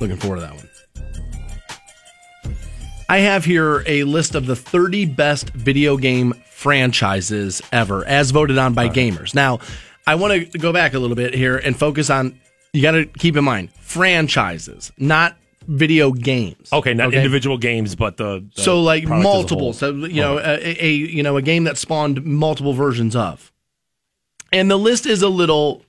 Looking 0.00 0.16
forward 0.16 0.40
to 0.40 0.42
that 0.42 0.56
one. 0.56 0.68
I 3.08 3.18
have 3.18 3.44
here 3.44 3.84
a 3.86 4.02
list 4.02 4.34
of 4.34 4.46
the 4.46 4.56
30 4.56 5.06
best 5.06 5.50
video 5.50 5.96
game 5.96 6.32
franchises 6.46 7.62
ever, 7.72 8.04
as 8.06 8.32
voted 8.32 8.58
on 8.58 8.74
by 8.74 8.88
gamers. 8.88 9.34
Now, 9.34 9.60
I 10.10 10.16
want 10.16 10.50
to 10.50 10.58
go 10.58 10.72
back 10.72 10.94
a 10.94 10.98
little 10.98 11.14
bit 11.14 11.34
here 11.34 11.56
and 11.56 11.78
focus 11.78 12.10
on. 12.10 12.40
You 12.72 12.82
got 12.82 12.92
to 12.92 13.06
keep 13.06 13.36
in 13.36 13.44
mind 13.44 13.70
franchises, 13.74 14.90
not 14.98 15.36
video 15.68 16.10
games. 16.10 16.72
Okay, 16.72 16.94
not 16.94 17.14
individual 17.14 17.58
games, 17.58 17.94
but 17.94 18.16
the, 18.16 18.44
the 18.56 18.62
So 18.62 18.82
like 18.82 19.04
product 19.04 19.20
as 19.20 19.32
a 19.32 19.32
multiple. 19.32 19.72
So 19.72 19.90
you 19.92 20.20
know 20.20 20.38
a, 20.38 20.58
a 20.84 20.90
you 20.90 21.22
know 21.22 21.36
a 21.36 21.42
game 21.42 21.62
that 21.64 21.78
spawned 21.78 22.24
multiple 22.24 22.72
versions 22.72 23.14
of. 23.14 23.52
And 24.52 24.68
the 24.68 24.76
list 24.76 25.06
is 25.06 25.22
a 25.22 25.28
little 25.28 25.84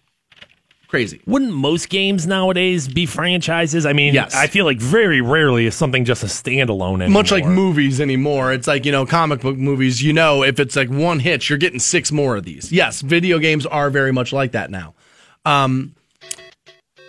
crazy. 0.91 1.21
Wouldn't 1.25 1.53
most 1.53 1.87
games 1.89 2.27
nowadays 2.27 2.89
be 2.89 3.05
franchises? 3.05 3.85
I 3.85 3.93
mean, 3.93 4.13
Yes. 4.13 4.35
I 4.35 4.47
feel 4.47 4.65
like 4.65 4.77
very 4.79 5.21
rarely 5.21 5.65
is 5.65 5.73
something 5.73 6.03
just 6.03 6.21
a 6.21 6.27
standalone 6.27 7.01
anymore. 7.01 7.21
Much 7.21 7.31
like 7.31 7.45
movies 7.45 8.01
anymore. 8.01 8.51
It's 8.51 8.67
like, 8.67 8.85
you 8.85 8.91
know, 8.91 9.05
comic 9.05 9.39
book 9.39 9.57
movies, 9.57 10.03
you 10.03 10.11
know, 10.11 10.43
if 10.43 10.59
it's 10.59 10.75
like 10.75 10.89
one 10.89 11.19
hit, 11.19 11.49
you're 11.49 11.57
getting 11.57 11.79
six 11.79 12.11
more 12.11 12.35
of 12.35 12.43
these. 12.43 12.73
Yes, 12.73 12.99
video 13.01 13.39
games 13.39 13.65
are 13.65 13.89
very 13.89 14.11
much 14.11 14.33
like 14.33 14.51
that 14.51 14.69
now. 14.69 14.93
Um, 15.45 15.95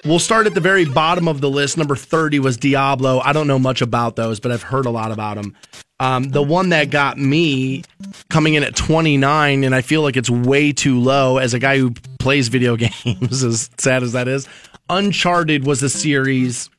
we'll 0.05 0.21
start 0.21 0.47
at 0.47 0.55
the 0.55 0.61
very 0.61 0.85
bottom 0.85 1.27
of 1.27 1.41
the 1.41 1.51
list. 1.51 1.77
Number 1.77 1.97
30 1.97 2.39
was 2.39 2.57
Diablo. 2.57 3.19
I 3.19 3.33
don't 3.33 3.49
know 3.49 3.59
much 3.59 3.83
about 3.83 4.15
those, 4.15 4.39
but 4.39 4.53
I've 4.53 4.63
heard 4.63 4.87
a 4.87 4.91
lot 4.91 5.11
about 5.11 5.35
them. 5.35 5.57
Um, 5.99 6.25
the 6.31 6.43
one 6.43 6.71
that 6.71 6.91
got 6.91 7.17
me 7.17 7.85
coming 8.29 8.55
in 8.55 8.65
at 8.65 8.75
29, 8.75 9.63
and 9.63 9.75
I 9.75 9.83
feel 9.83 10.03
like 10.03 10.17
it's 10.17 10.31
way 10.31 10.73
too 10.73 10.99
low 10.99 11.39
as 11.39 11.55
a 11.55 11.61
guy 11.61 11.79
who 11.79 11.95
plays 12.23 12.49
video 12.49 12.77
games, 13.05 13.43
as 13.43 13.69
sad 13.79 14.03
as 14.03 14.13
that 14.13 14.29
is. 14.29 14.49
Uncharted 14.89 15.67
was 15.67 15.83
a 15.83 15.91
series 15.91 16.71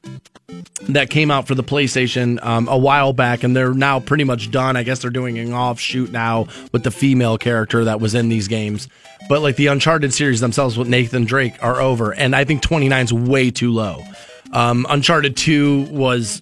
that 0.83 1.09
came 1.09 1.31
out 1.31 1.47
for 1.47 1.55
the 1.55 1.63
PlayStation 1.63 2.43
um, 2.43 2.67
a 2.67 2.77
while 2.77 3.13
back, 3.13 3.43
and 3.43 3.55
they're 3.55 3.73
now 3.73 3.99
pretty 3.99 4.23
much 4.23 4.51
done. 4.51 4.75
I 4.75 4.83
guess 4.83 4.99
they're 4.99 5.11
doing 5.11 5.37
an 5.39 5.53
offshoot 5.53 6.11
now 6.11 6.47
with 6.71 6.83
the 6.83 6.91
female 6.91 7.37
character 7.37 7.85
that 7.85 7.99
was 7.99 8.15
in 8.15 8.29
these 8.29 8.47
games. 8.47 8.87
But 9.29 9.41
like 9.41 9.55
the 9.55 9.67
Uncharted 9.67 10.13
series 10.13 10.41
themselves 10.41 10.77
with 10.77 10.87
Nathan 10.87 11.25
Drake 11.25 11.55
are 11.61 11.79
over, 11.81 12.13
and 12.13 12.35
I 12.35 12.43
think 12.43 12.61
29 12.61 13.05
is 13.05 13.13
way 13.13 13.51
too 13.51 13.71
low. 13.71 14.03
Um, 14.51 14.85
Uncharted 14.89 15.35
2 15.35 15.87
was 15.89 16.41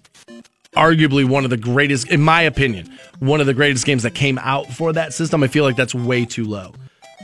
arguably 0.76 1.24
one 1.24 1.44
of 1.44 1.50
the 1.50 1.56
greatest, 1.56 2.10
in 2.10 2.20
my 2.20 2.42
opinion, 2.42 2.92
one 3.20 3.40
of 3.40 3.46
the 3.46 3.54
greatest 3.54 3.86
games 3.86 4.02
that 4.02 4.14
came 4.14 4.38
out 4.38 4.66
for 4.66 4.92
that 4.92 5.14
system. 5.14 5.42
I 5.42 5.48
feel 5.48 5.64
like 5.64 5.76
that's 5.76 5.94
way 5.94 6.24
too 6.24 6.44
low. 6.44 6.72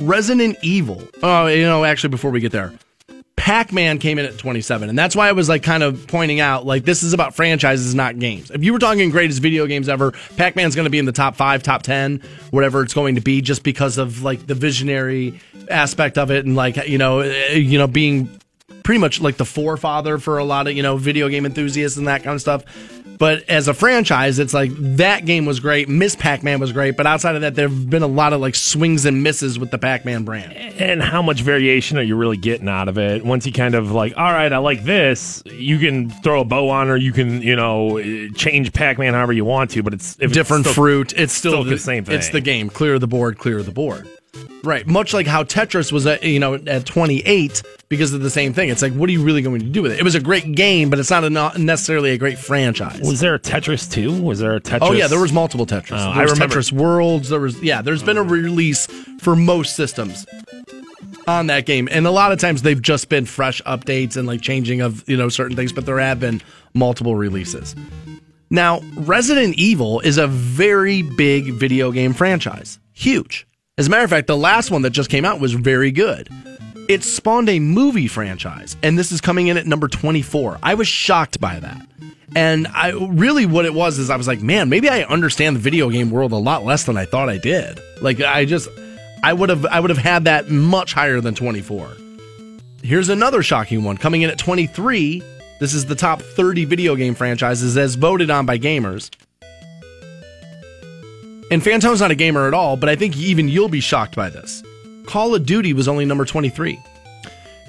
Resident 0.00 0.56
Evil. 0.62 1.02
Oh, 1.22 1.46
you 1.46 1.62
know, 1.62 1.84
actually, 1.84 2.10
before 2.10 2.30
we 2.30 2.40
get 2.40 2.52
there, 2.52 2.72
Pac 3.36 3.72
Man 3.72 3.98
came 3.98 4.18
in 4.18 4.26
at 4.26 4.36
27. 4.36 4.88
And 4.88 4.98
that's 4.98 5.16
why 5.16 5.28
I 5.28 5.32
was 5.32 5.48
like 5.48 5.62
kind 5.62 5.82
of 5.82 6.06
pointing 6.06 6.40
out, 6.40 6.66
like, 6.66 6.84
this 6.84 7.02
is 7.02 7.12
about 7.12 7.34
franchises, 7.34 7.94
not 7.94 8.18
games. 8.18 8.50
If 8.50 8.64
you 8.64 8.72
were 8.72 8.78
talking 8.78 9.10
greatest 9.10 9.40
video 9.40 9.66
games 9.66 9.88
ever, 9.88 10.12
Pac 10.36 10.56
Man's 10.56 10.74
going 10.74 10.84
to 10.84 10.90
be 10.90 10.98
in 10.98 11.04
the 11.04 11.12
top 11.12 11.36
five, 11.36 11.62
top 11.62 11.82
10, 11.82 12.22
whatever 12.50 12.82
it's 12.82 12.94
going 12.94 13.14
to 13.14 13.20
be, 13.20 13.40
just 13.40 13.62
because 13.62 13.96
of 13.96 14.22
like 14.22 14.46
the 14.46 14.54
visionary 14.54 15.40
aspect 15.70 16.18
of 16.18 16.30
it 16.30 16.46
and 16.46 16.56
like, 16.56 16.76
you 16.88 16.98
know, 16.98 17.20
eh, 17.20 17.54
you 17.54 17.78
know, 17.78 17.86
being 17.86 18.28
pretty 18.82 18.98
much 18.98 19.20
like 19.20 19.36
the 19.36 19.44
forefather 19.44 20.18
for 20.18 20.38
a 20.38 20.44
lot 20.44 20.66
of, 20.66 20.74
you 20.74 20.82
know, 20.82 20.96
video 20.96 21.28
game 21.28 21.46
enthusiasts 21.46 21.96
and 21.96 22.08
that 22.08 22.22
kind 22.22 22.34
of 22.34 22.40
stuff. 22.40 22.64
But 23.18 23.48
as 23.48 23.66
a 23.68 23.74
franchise, 23.74 24.38
it's 24.38 24.54
like 24.54 24.70
that 24.96 25.26
game 25.26 25.44
was 25.44 25.58
great. 25.60 25.88
Miss 25.88 26.14
Pac 26.14 26.42
Man 26.44 26.60
was 26.60 26.72
great. 26.72 26.96
But 26.96 27.06
outside 27.06 27.34
of 27.34 27.40
that, 27.42 27.54
there 27.56 27.68
have 27.68 27.90
been 27.90 28.02
a 28.04 28.06
lot 28.08 28.32
of 28.32 28.40
like 28.40 28.54
swings 28.54 29.04
and 29.04 29.22
misses 29.22 29.58
with 29.58 29.70
the 29.72 29.78
Pac 29.78 30.04
Man 30.04 30.24
brand. 30.24 30.52
and 30.52 31.02
how 31.02 31.20
much 31.20 31.40
variation 31.40 31.98
are 31.98 32.02
you 32.02 32.14
really 32.16 32.36
getting 32.36 32.68
out 32.68 32.88
of 32.88 32.96
it? 32.96 33.24
Once 33.24 33.44
you 33.44 33.52
kind 33.52 33.74
of 33.74 33.90
like, 33.90 34.16
all 34.16 34.32
right, 34.32 34.52
I 34.52 34.58
like 34.58 34.84
this, 34.84 35.42
you 35.46 35.78
can 35.78 36.10
throw 36.10 36.40
a 36.42 36.44
bow 36.44 36.68
on, 36.70 36.88
or 36.88 36.96
you 36.96 37.12
can, 37.12 37.42
you 37.42 37.56
know, 37.56 38.00
change 38.34 38.72
Pac-Man 38.72 39.14
however 39.14 39.32
you 39.32 39.44
want 39.44 39.70
to, 39.72 39.82
but 39.82 39.94
it's 39.94 40.14
if 40.16 40.22
it's 40.26 40.32
different 40.34 40.64
still- 40.66 40.74
fruit. 40.74 41.12
It's 41.16 41.32
still, 41.32 41.52
still 41.52 41.64
the 41.64 41.78
same 41.78 42.04
thing. 42.04 42.14
It's 42.14 42.28
the 42.30 42.40
game. 42.40 42.70
Clear 42.70 42.98
the 42.98 43.08
board. 43.08 43.38
Clear 43.38 43.62
the 43.62 43.72
board. 43.72 44.08
Right. 44.62 44.86
Much 44.86 45.14
like 45.14 45.26
how 45.26 45.44
Tetris 45.44 45.92
was 45.92 46.06
at 46.06 46.22
you 46.22 46.38
know 46.40 46.54
at 46.54 46.84
28 46.84 47.62
because 47.88 48.12
of 48.12 48.20
the 48.20 48.30
same 48.30 48.52
thing. 48.52 48.68
It's 48.68 48.82
like, 48.82 48.92
what 48.92 49.08
are 49.08 49.12
you 49.12 49.22
really 49.22 49.40
going 49.40 49.60
to 49.60 49.66
do 49.66 49.82
with 49.82 49.92
it? 49.92 49.98
It 49.98 50.04
was 50.04 50.14
a 50.14 50.20
great 50.20 50.52
game, 50.54 50.90
but 50.90 50.98
it's 50.98 51.10
not 51.10 51.24
a, 51.24 51.30
not 51.30 51.58
necessarily 51.58 52.10
a 52.10 52.18
great 52.18 52.38
franchise. 52.38 53.00
Was 53.00 53.20
there 53.20 53.34
a 53.34 53.38
Tetris 53.38 53.90
2? 53.90 54.20
Was 54.22 54.40
there 54.40 54.56
a 54.56 54.60
Tetris? 54.60 54.78
Oh 54.82 54.92
yeah, 54.92 55.06
there 55.06 55.20
was 55.20 55.32
multiple 55.32 55.64
Tetris. 55.66 55.92
Oh, 55.98 56.10
I 56.10 56.22
remember- 56.24 56.56
Tetris 56.56 56.72
Worlds. 56.72 57.28
There 57.30 57.40
was 57.40 57.60
yeah. 57.62 57.82
There's 57.82 58.02
been 58.02 58.18
a 58.18 58.22
release 58.22 58.86
for 59.20 59.34
most 59.36 59.76
systems 59.76 60.26
on 61.26 61.46
that 61.48 61.66
game, 61.66 61.88
and 61.90 62.06
a 62.06 62.10
lot 62.10 62.32
of 62.32 62.38
times 62.38 62.62
they've 62.62 62.80
just 62.82 63.08
been 63.08 63.24
fresh 63.26 63.62
updates 63.62 64.16
and 64.16 64.26
like 64.26 64.40
changing 64.40 64.80
of 64.80 65.08
you 65.08 65.16
know 65.16 65.28
certain 65.28 65.56
things, 65.56 65.72
but 65.72 65.86
there 65.86 65.98
have 65.98 66.20
been 66.20 66.42
multiple 66.74 67.14
releases. 67.16 67.74
Now, 68.50 68.80
Resident 68.96 69.56
Evil 69.58 70.00
is 70.00 70.16
a 70.18 70.26
very 70.26 71.02
big 71.02 71.52
video 71.54 71.92
game 71.92 72.12
franchise, 72.14 72.78
huge. 72.94 73.46
As 73.78 73.86
a 73.86 73.90
matter 73.90 74.02
of 74.02 74.10
fact, 74.10 74.26
the 74.26 74.36
last 74.36 74.72
one 74.72 74.82
that 74.82 74.90
just 74.90 75.08
came 75.08 75.24
out 75.24 75.38
was 75.40 75.52
very 75.52 75.92
good. 75.92 76.28
it 76.88 77.04
spawned 77.04 77.48
a 77.48 77.60
movie 77.60 78.08
franchise, 78.08 78.76
and 78.82 78.98
this 78.98 79.12
is 79.12 79.20
coming 79.20 79.46
in 79.48 79.56
at 79.56 79.66
number 79.66 79.88
24. 79.88 80.58
I 80.62 80.74
was 80.74 80.88
shocked 80.88 81.38
by 81.40 81.60
that. 81.60 81.86
And 82.34 82.66
I 82.68 82.90
really 82.90 83.46
what 83.46 83.66
it 83.66 83.74
was 83.74 83.98
is 83.98 84.10
I 84.10 84.16
was 84.16 84.26
like, 84.26 84.40
man, 84.40 84.68
maybe 84.68 84.88
I 84.88 85.02
understand 85.02 85.54
the 85.54 85.60
video 85.60 85.90
game 85.90 86.10
world 86.10 86.32
a 86.32 86.36
lot 86.36 86.64
less 86.64 86.84
than 86.84 86.96
I 86.96 87.04
thought 87.04 87.28
I 87.28 87.38
did. 87.38 87.80
Like 88.00 88.20
I 88.20 88.44
just 88.44 88.68
I 89.22 89.32
would 89.32 89.48
have 89.48 89.64
I 89.66 89.80
would 89.80 89.90
have 89.90 89.98
had 89.98 90.24
that 90.24 90.50
much 90.50 90.92
higher 90.92 91.20
than 91.20 91.34
24. 91.34 91.88
Here's 92.82 93.08
another 93.08 93.42
shocking 93.42 93.84
one 93.84 93.96
coming 93.96 94.22
in 94.22 94.30
at 94.30 94.38
23. 94.38 95.22
This 95.60 95.74
is 95.74 95.86
the 95.86 95.94
top 95.94 96.20
30 96.20 96.64
video 96.64 96.96
game 96.96 97.14
franchises 97.14 97.76
as 97.76 97.94
voted 97.94 98.30
on 98.30 98.44
by 98.44 98.58
gamers. 98.58 99.10
And 101.50 101.62
Fantone's 101.62 102.00
not 102.00 102.10
a 102.10 102.14
gamer 102.14 102.46
at 102.46 102.54
all, 102.54 102.76
but 102.76 102.88
I 102.88 102.96
think 102.96 103.16
even 103.16 103.48
you'll 103.48 103.68
be 103.68 103.80
shocked 103.80 104.14
by 104.14 104.28
this. 104.28 104.62
Call 105.06 105.34
of 105.34 105.46
Duty 105.46 105.72
was 105.72 105.88
only 105.88 106.04
number 106.04 106.24
23. 106.24 106.78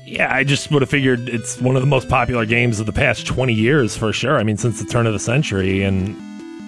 Yeah, 0.05 0.33
I 0.33 0.43
just 0.43 0.71
would 0.71 0.81
have 0.81 0.89
figured 0.89 1.29
it's 1.29 1.61
one 1.61 1.75
of 1.75 1.81
the 1.81 1.87
most 1.87 2.09
popular 2.09 2.45
games 2.45 2.79
of 2.79 2.85
the 2.85 2.91
past 2.91 3.27
20 3.27 3.53
years 3.53 3.95
for 3.95 4.11
sure. 4.11 4.37
I 4.37 4.43
mean, 4.43 4.57
since 4.57 4.81
the 4.81 4.89
turn 4.89 5.07
of 5.07 5.13
the 5.13 5.19
century, 5.19 5.83
and 5.83 6.17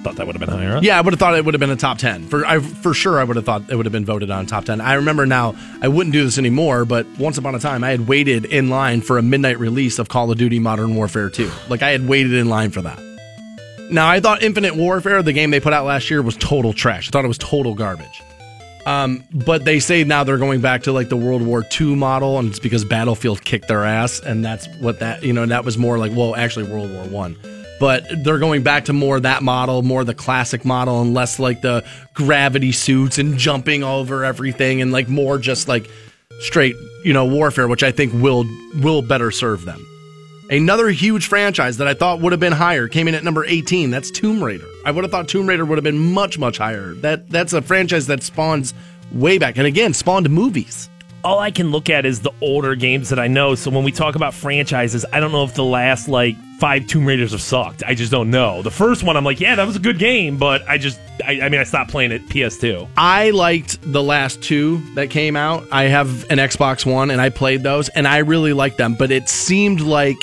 thought 0.03 0.16
that 0.16 0.26
would 0.26 0.36
have 0.36 0.39
been 0.39 0.57
higher. 0.57 0.78
Up. 0.78 0.84
Yeah, 0.84 0.97
I 0.97 1.01
would 1.01 1.14
have 1.14 1.20
thought 1.20 1.36
it 1.36 1.45
would 1.45 1.53
have 1.53 1.59
been 1.59 1.70
a 1.70 1.76
top 1.76 1.97
10. 1.97 2.28
For 2.28 2.45
I, 2.45 2.59
for 2.59 2.93
sure, 2.93 3.20
I 3.20 3.24
would 3.24 3.36
have 3.36 3.45
thought 3.45 3.70
it 3.70 3.76
would 3.76 3.86
have 3.86 3.93
been 3.93 4.05
voted 4.05 4.32
on 4.32 4.45
top 4.45 4.66
10. 4.66 4.82
I 4.82 4.93
remember 4.93 5.26
now, 5.26 5.55
I 5.82 5.88
wouldn't 5.88 6.14
do 6.14 6.24
this 6.24 6.38
anymore, 6.38 6.86
but 6.86 7.05
once 7.20 7.38
upon 7.38 7.55
a 7.55 7.59
time, 7.59 7.84
I 7.84 7.91
had 7.91 8.07
waited 8.07 8.45
in 8.45 8.70
line 8.70 9.01
for 9.01 9.18
a 9.18 9.22
midnight 9.22 9.59
release 9.59 9.99
of 9.99 10.09
Call 10.09 10.32
of 10.32 10.38
Duty 10.38 10.59
Modern 10.59 10.95
Warfare 10.95 11.30
2. 11.30 11.49
Like, 11.70 11.82
I 11.82 11.91
had 11.91 12.07
waited 12.07 12.34
in 12.34 12.49
line 12.49 12.72
for 12.72 12.82
that. 12.82 13.11
Now, 13.91 14.07
I 14.07 14.21
thought 14.21 14.41
Infinite 14.41 14.77
Warfare, 14.77 15.21
the 15.21 15.33
game 15.33 15.51
they 15.51 15.59
put 15.59 15.73
out 15.73 15.85
last 15.85 16.09
year, 16.09 16.21
was 16.21 16.37
total 16.37 16.71
trash. 16.71 17.09
I 17.09 17.11
thought 17.11 17.25
it 17.25 17.27
was 17.27 17.37
total 17.37 17.75
garbage. 17.75 18.23
Um, 18.85 19.23
but 19.33 19.65
they 19.65 19.79
say 19.79 20.05
now 20.05 20.23
they're 20.23 20.37
going 20.37 20.61
back 20.61 20.83
to 20.83 20.93
like 20.93 21.09
the 21.09 21.17
World 21.17 21.41
War 21.41 21.63
II 21.79 21.95
model, 21.95 22.39
and 22.39 22.49
it's 22.49 22.59
because 22.59 22.85
Battlefield 22.85 23.43
kicked 23.43 23.67
their 23.67 23.83
ass, 23.83 24.19
and 24.19 24.43
that's 24.43 24.67
what 24.79 24.99
that 24.99 25.23
you 25.23 25.33
know, 25.33 25.45
that 25.45 25.65
was 25.65 25.77
more 25.77 25.97
like 25.97 26.13
well, 26.15 26.35
actually 26.35 26.71
World 26.71 26.89
War 26.91 27.03
One. 27.03 27.35
But 27.79 28.05
they're 28.23 28.39
going 28.39 28.63
back 28.63 28.85
to 28.85 28.93
more 28.93 29.19
that 29.19 29.43
model, 29.43 29.81
more 29.81 30.03
the 30.03 30.13
classic 30.13 30.63
model, 30.63 31.01
and 31.01 31.13
less 31.13 31.37
like 31.37 31.61
the 31.61 31.85
gravity 32.13 32.71
suits 32.71 33.17
and 33.19 33.37
jumping 33.37 33.83
over 33.83 34.23
everything, 34.23 34.81
and 34.81 34.91
like 34.91 35.09
more 35.09 35.37
just 35.37 35.67
like 35.67 35.89
straight 36.39 36.75
you 37.03 37.13
know 37.13 37.25
warfare, 37.25 37.67
which 37.67 37.83
I 37.83 37.91
think 37.91 38.13
will 38.13 38.45
will 38.81 39.01
better 39.01 39.31
serve 39.31 39.65
them. 39.65 39.85
Another 40.51 40.89
huge 40.89 41.27
franchise 41.27 41.77
that 41.77 41.87
I 41.87 41.93
thought 41.93 42.19
would 42.19 42.33
have 42.33 42.41
been 42.41 42.51
higher 42.51 42.89
came 42.89 43.07
in 43.07 43.15
at 43.15 43.23
number 43.23 43.45
18. 43.45 43.89
That's 43.89 44.11
Tomb 44.11 44.43
Raider. 44.43 44.67
I 44.85 44.91
would 44.91 45.05
have 45.05 45.09
thought 45.09 45.29
Tomb 45.29 45.47
Raider 45.47 45.63
would 45.63 45.77
have 45.77 45.83
been 45.85 46.11
much, 46.11 46.37
much 46.37 46.57
higher. 46.57 46.93
That 46.95 47.29
that's 47.29 47.53
a 47.53 47.61
franchise 47.61 48.07
that 48.07 48.21
spawns 48.21 48.73
way 49.13 49.37
back 49.37 49.57
and 49.57 49.65
again 49.65 49.93
spawned 49.93 50.29
movies. 50.29 50.89
all 51.23 51.39
I 51.39 51.51
can 51.51 51.71
look 51.71 51.89
at 51.89 52.05
is 52.05 52.19
the 52.21 52.31
older 52.41 52.75
games 52.75 53.09
that 53.09 53.19
I 53.19 53.27
know. 53.27 53.55
So 53.55 53.71
when 53.71 53.83
we 53.83 53.91
talk 53.91 54.15
about 54.15 54.33
franchises, 54.33 55.05
I 55.13 55.19
don't 55.19 55.31
know 55.31 55.43
if 55.43 55.53
the 55.53 55.63
last 55.63 56.07
like 56.07 56.35
five 56.59 56.85
Tomb 56.87 57.05
Raiders 57.05 57.31
have 57.31 57.41
sucked. 57.41 57.83
I 57.85 57.93
just 57.95 58.11
don't 58.11 58.29
know. 58.29 58.61
The 58.61 58.71
first 58.71 59.03
one, 59.03 59.15
I'm 59.17 59.23
like, 59.23 59.39
yeah, 59.39 59.55
that 59.55 59.65
was 59.65 59.75
a 59.75 59.79
good 59.79 59.99
game, 59.99 60.37
but 60.37 60.67
I 60.67 60.77
just, 60.77 60.99
I, 61.25 61.41
I 61.41 61.49
mean, 61.49 61.59
I 61.59 61.63
stopped 61.63 61.91
playing 61.91 62.11
it 62.11 62.27
PS2. 62.27 62.87
I 62.97 63.31
liked 63.31 63.79
the 63.81 64.03
last 64.03 64.41
two 64.41 64.81
that 64.95 65.09
came 65.09 65.35
out. 65.35 65.65
I 65.71 65.83
have 65.83 66.29
an 66.29 66.39
Xbox 66.39 66.85
One 66.85 67.09
and 67.09 67.21
I 67.21 67.29
played 67.29 67.63
those 67.63 67.89
and 67.89 68.07
I 68.07 68.17
really 68.17 68.53
liked 68.53 68.77
them, 68.77 68.95
but 68.95 69.11
it 69.11 69.29
seemed 69.29 69.81
like 69.81 70.17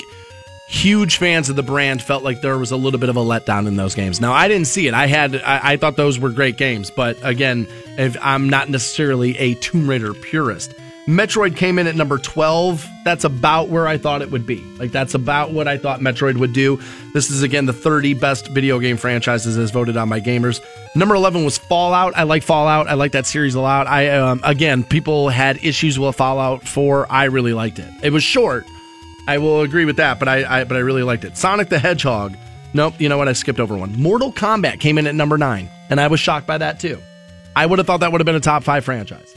huge 0.69 1.17
fans 1.17 1.49
of 1.49 1.57
the 1.57 1.63
brand 1.63 2.03
felt 2.03 2.23
like 2.23 2.43
there 2.43 2.59
was 2.59 2.71
a 2.71 2.77
little 2.77 3.01
bit 3.01 3.09
of 3.09 3.17
a 3.17 3.21
letdown 3.21 3.67
in 3.67 3.77
those 3.77 3.95
games. 3.95 4.21
Now 4.21 4.33
I 4.35 4.49
didn't 4.49 4.67
see 4.67 4.87
it. 4.87 4.95
I 4.95 5.07
had 5.07 5.37
I, 5.37 5.73
I 5.73 5.77
thought 5.79 5.97
those 5.97 6.19
were 6.19 6.31
great 6.31 6.57
games, 6.57 6.91
but 6.91 7.19
again, 7.23 7.67
if 7.97 8.17
I'm 8.21 8.51
not 8.51 8.69
necessarily 8.69 9.37
a 9.39 9.55
Tomb 9.55 9.89
Raider 9.89 10.15
purist. 10.15 10.75
Metroid 11.09 11.57
came 11.57 11.79
in 11.79 11.87
at 11.87 11.97
number 11.97 12.19
12. 12.19 12.87
That's 13.03 13.25
about 13.25 13.71
where 13.71 13.89
I 13.89 13.97
thought 13.97 14.21
it 14.21 14.31
would 14.31 14.47
be. 14.47 14.63
Like 14.79 14.93
that's 14.93 15.15
about 15.15 15.53
what 15.53 15.67
I 15.67 15.79
thought 15.79 16.01
Metroid 16.01 16.37
would 16.37 16.53
do. 16.53 16.79
This 17.15 17.31
is 17.31 17.43
again 17.43 17.65
the 17.65 17.73
30 17.73 18.13
best 18.13 18.49
video 18.49 18.79
game 18.79 18.99
franchises 18.99 19.57
as 19.57 19.71
voted 19.71 19.97
on 19.97 20.11
by 20.11 20.21
gamers. 20.21 20.61
Number 20.95 21.15
11 21.15 21.47
was 21.47 21.57
Fallout. 21.57 22.15
I 22.15 22.25
like 22.25 22.43
Fallout. 22.43 22.89
I 22.89 22.95
like 22.95 23.13
that 23.13 23.25
series 23.25 23.55
a 23.55 23.61
lot. 23.61 23.87
I 23.87 24.11
um, 24.19 24.43
again, 24.45 24.85
people 24.85 25.31
had 25.31 25.65
issues 25.65 25.99
with 25.99 26.15
Fallout 26.15 26.69
4. 26.69 27.07
I 27.11 27.25
really 27.25 27.55
liked 27.55 27.79
it. 27.79 27.91
It 28.03 28.13
was 28.13 28.23
short. 28.23 28.67
I 29.29 29.37
will 29.39 29.61
agree 29.61 29.85
with 29.85 29.97
that, 29.99 30.19
but 30.19 30.27
I, 30.27 30.61
I 30.61 30.65
but 30.65 30.77
I 30.77 30.81
really 30.81 31.03
liked 31.03 31.23
it. 31.25 31.37
Sonic 31.37 31.69
the 31.69 31.79
Hedgehog. 31.79 32.35
Nope, 32.73 32.95
you 32.99 33.09
know 33.09 33.19
what? 33.19 33.29
I 33.29 33.35
skipped 33.35 33.61
over 33.61 33.77
one. 33.77 33.93
Mortal 34.01 34.33
Kombat 34.33 34.81
came 34.81 34.99
in 34.99 35.07
at 35.07 35.15
number 35.15 35.39
9, 35.39 35.69
and 35.91 36.01
I 36.01 36.09
was 36.09 36.19
shocked 36.19 36.47
by 36.47 36.59
that 36.59 36.81
too. 36.81 36.99
I 37.55 37.67
would 37.67 37.79
have 37.79 37.87
thought 37.87 38.01
that 38.01 38.11
would 38.11 38.21
have 38.21 38.27
been 38.27 38.35
a 38.37 38.41
top 38.41 38.63
5 38.65 38.85
franchise. 38.85 39.35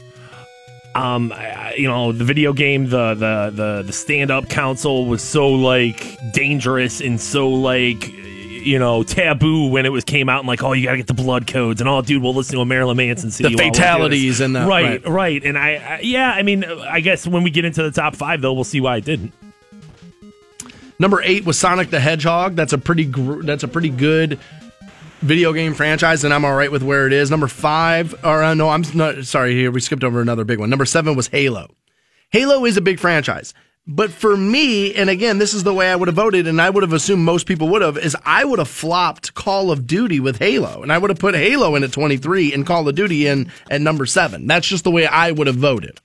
Um, 0.94 1.32
I, 1.32 1.74
you 1.74 1.88
know, 1.88 2.12
the 2.12 2.24
video 2.24 2.52
game, 2.52 2.88
the 2.88 3.14
the 3.14 3.50
the 3.54 3.82
the 3.86 3.92
stand 3.92 4.30
up 4.30 4.48
console 4.48 5.06
was 5.06 5.22
so 5.22 5.48
like 5.48 6.18
dangerous 6.32 7.00
and 7.00 7.20
so 7.20 7.48
like 7.48 8.08
you 8.12 8.78
know 8.78 9.02
taboo 9.02 9.68
when 9.68 9.84
it 9.86 9.88
was 9.90 10.04
came 10.04 10.28
out 10.28 10.38
and 10.38 10.46
like 10.48 10.62
oh 10.62 10.72
you 10.72 10.84
gotta 10.84 10.96
get 10.98 11.06
the 11.08 11.14
blood 11.14 11.46
codes 11.48 11.80
and 11.80 11.88
oh 11.88 12.00
dude 12.00 12.22
we'll 12.22 12.34
listen 12.34 12.54
to 12.54 12.60
a 12.60 12.64
Marilyn 12.64 12.96
Manson 12.96 13.30
CD 13.32 13.56
The 13.56 13.64
fatalities 13.64 14.40
and 14.40 14.54
the- 14.54 14.60
right, 14.66 15.02
right. 15.04 15.08
right 15.08 15.44
and 15.44 15.58
I, 15.58 15.70
I 15.96 16.00
yeah 16.02 16.30
I 16.30 16.42
mean 16.44 16.62
I 16.64 17.00
guess 17.00 17.26
when 17.26 17.42
we 17.42 17.50
get 17.50 17.64
into 17.64 17.82
the 17.82 17.90
top 17.90 18.14
five 18.14 18.40
though 18.40 18.52
we'll 18.52 18.62
see 18.62 18.80
why 18.80 18.98
it 18.98 19.04
didn't. 19.04 19.32
Number 21.02 21.20
eight 21.24 21.44
was 21.44 21.58
Sonic 21.58 21.90
the 21.90 21.98
Hedgehog. 21.98 22.54
That's 22.54 22.72
a 22.72 22.78
pretty 22.78 23.04
gr- 23.04 23.42
that's 23.42 23.64
a 23.64 23.68
pretty 23.68 23.88
good 23.88 24.38
video 25.20 25.52
game 25.52 25.74
franchise, 25.74 26.22
and 26.22 26.32
I'm 26.32 26.44
all 26.44 26.54
right 26.54 26.70
with 26.70 26.84
where 26.84 27.08
it 27.08 27.12
is. 27.12 27.28
Number 27.28 27.48
five, 27.48 28.14
or 28.24 28.40
uh, 28.40 28.54
no, 28.54 28.68
I'm 28.68 28.84
not 28.94 29.24
sorry. 29.24 29.52
Here 29.52 29.72
we 29.72 29.80
skipped 29.80 30.04
over 30.04 30.20
another 30.20 30.44
big 30.44 30.60
one. 30.60 30.70
Number 30.70 30.84
seven 30.84 31.16
was 31.16 31.26
Halo. 31.26 31.74
Halo 32.30 32.64
is 32.64 32.76
a 32.76 32.80
big 32.80 33.00
franchise, 33.00 33.52
but 33.84 34.12
for 34.12 34.36
me, 34.36 34.94
and 34.94 35.10
again, 35.10 35.38
this 35.38 35.54
is 35.54 35.64
the 35.64 35.74
way 35.74 35.90
I 35.90 35.96
would 35.96 36.06
have 36.06 36.14
voted, 36.14 36.46
and 36.46 36.62
I 36.62 36.70
would 36.70 36.84
have 36.84 36.92
assumed 36.92 37.24
most 37.24 37.48
people 37.48 37.66
would 37.70 37.82
have, 37.82 37.98
is 37.98 38.16
I 38.24 38.44
would 38.44 38.60
have 38.60 38.68
flopped 38.68 39.34
Call 39.34 39.72
of 39.72 39.88
Duty 39.88 40.20
with 40.20 40.38
Halo, 40.38 40.84
and 40.84 40.92
I 40.92 40.98
would 40.98 41.10
have 41.10 41.18
put 41.18 41.34
Halo 41.34 41.74
in 41.74 41.82
at 41.82 41.90
23 41.90 42.54
and 42.54 42.64
Call 42.64 42.88
of 42.88 42.94
Duty 42.94 43.26
in 43.26 43.50
at 43.68 43.80
number 43.80 44.06
seven. 44.06 44.46
That's 44.46 44.68
just 44.68 44.84
the 44.84 44.92
way 44.92 45.04
I 45.04 45.32
would 45.32 45.48
have 45.48 45.56
voted. 45.56 45.98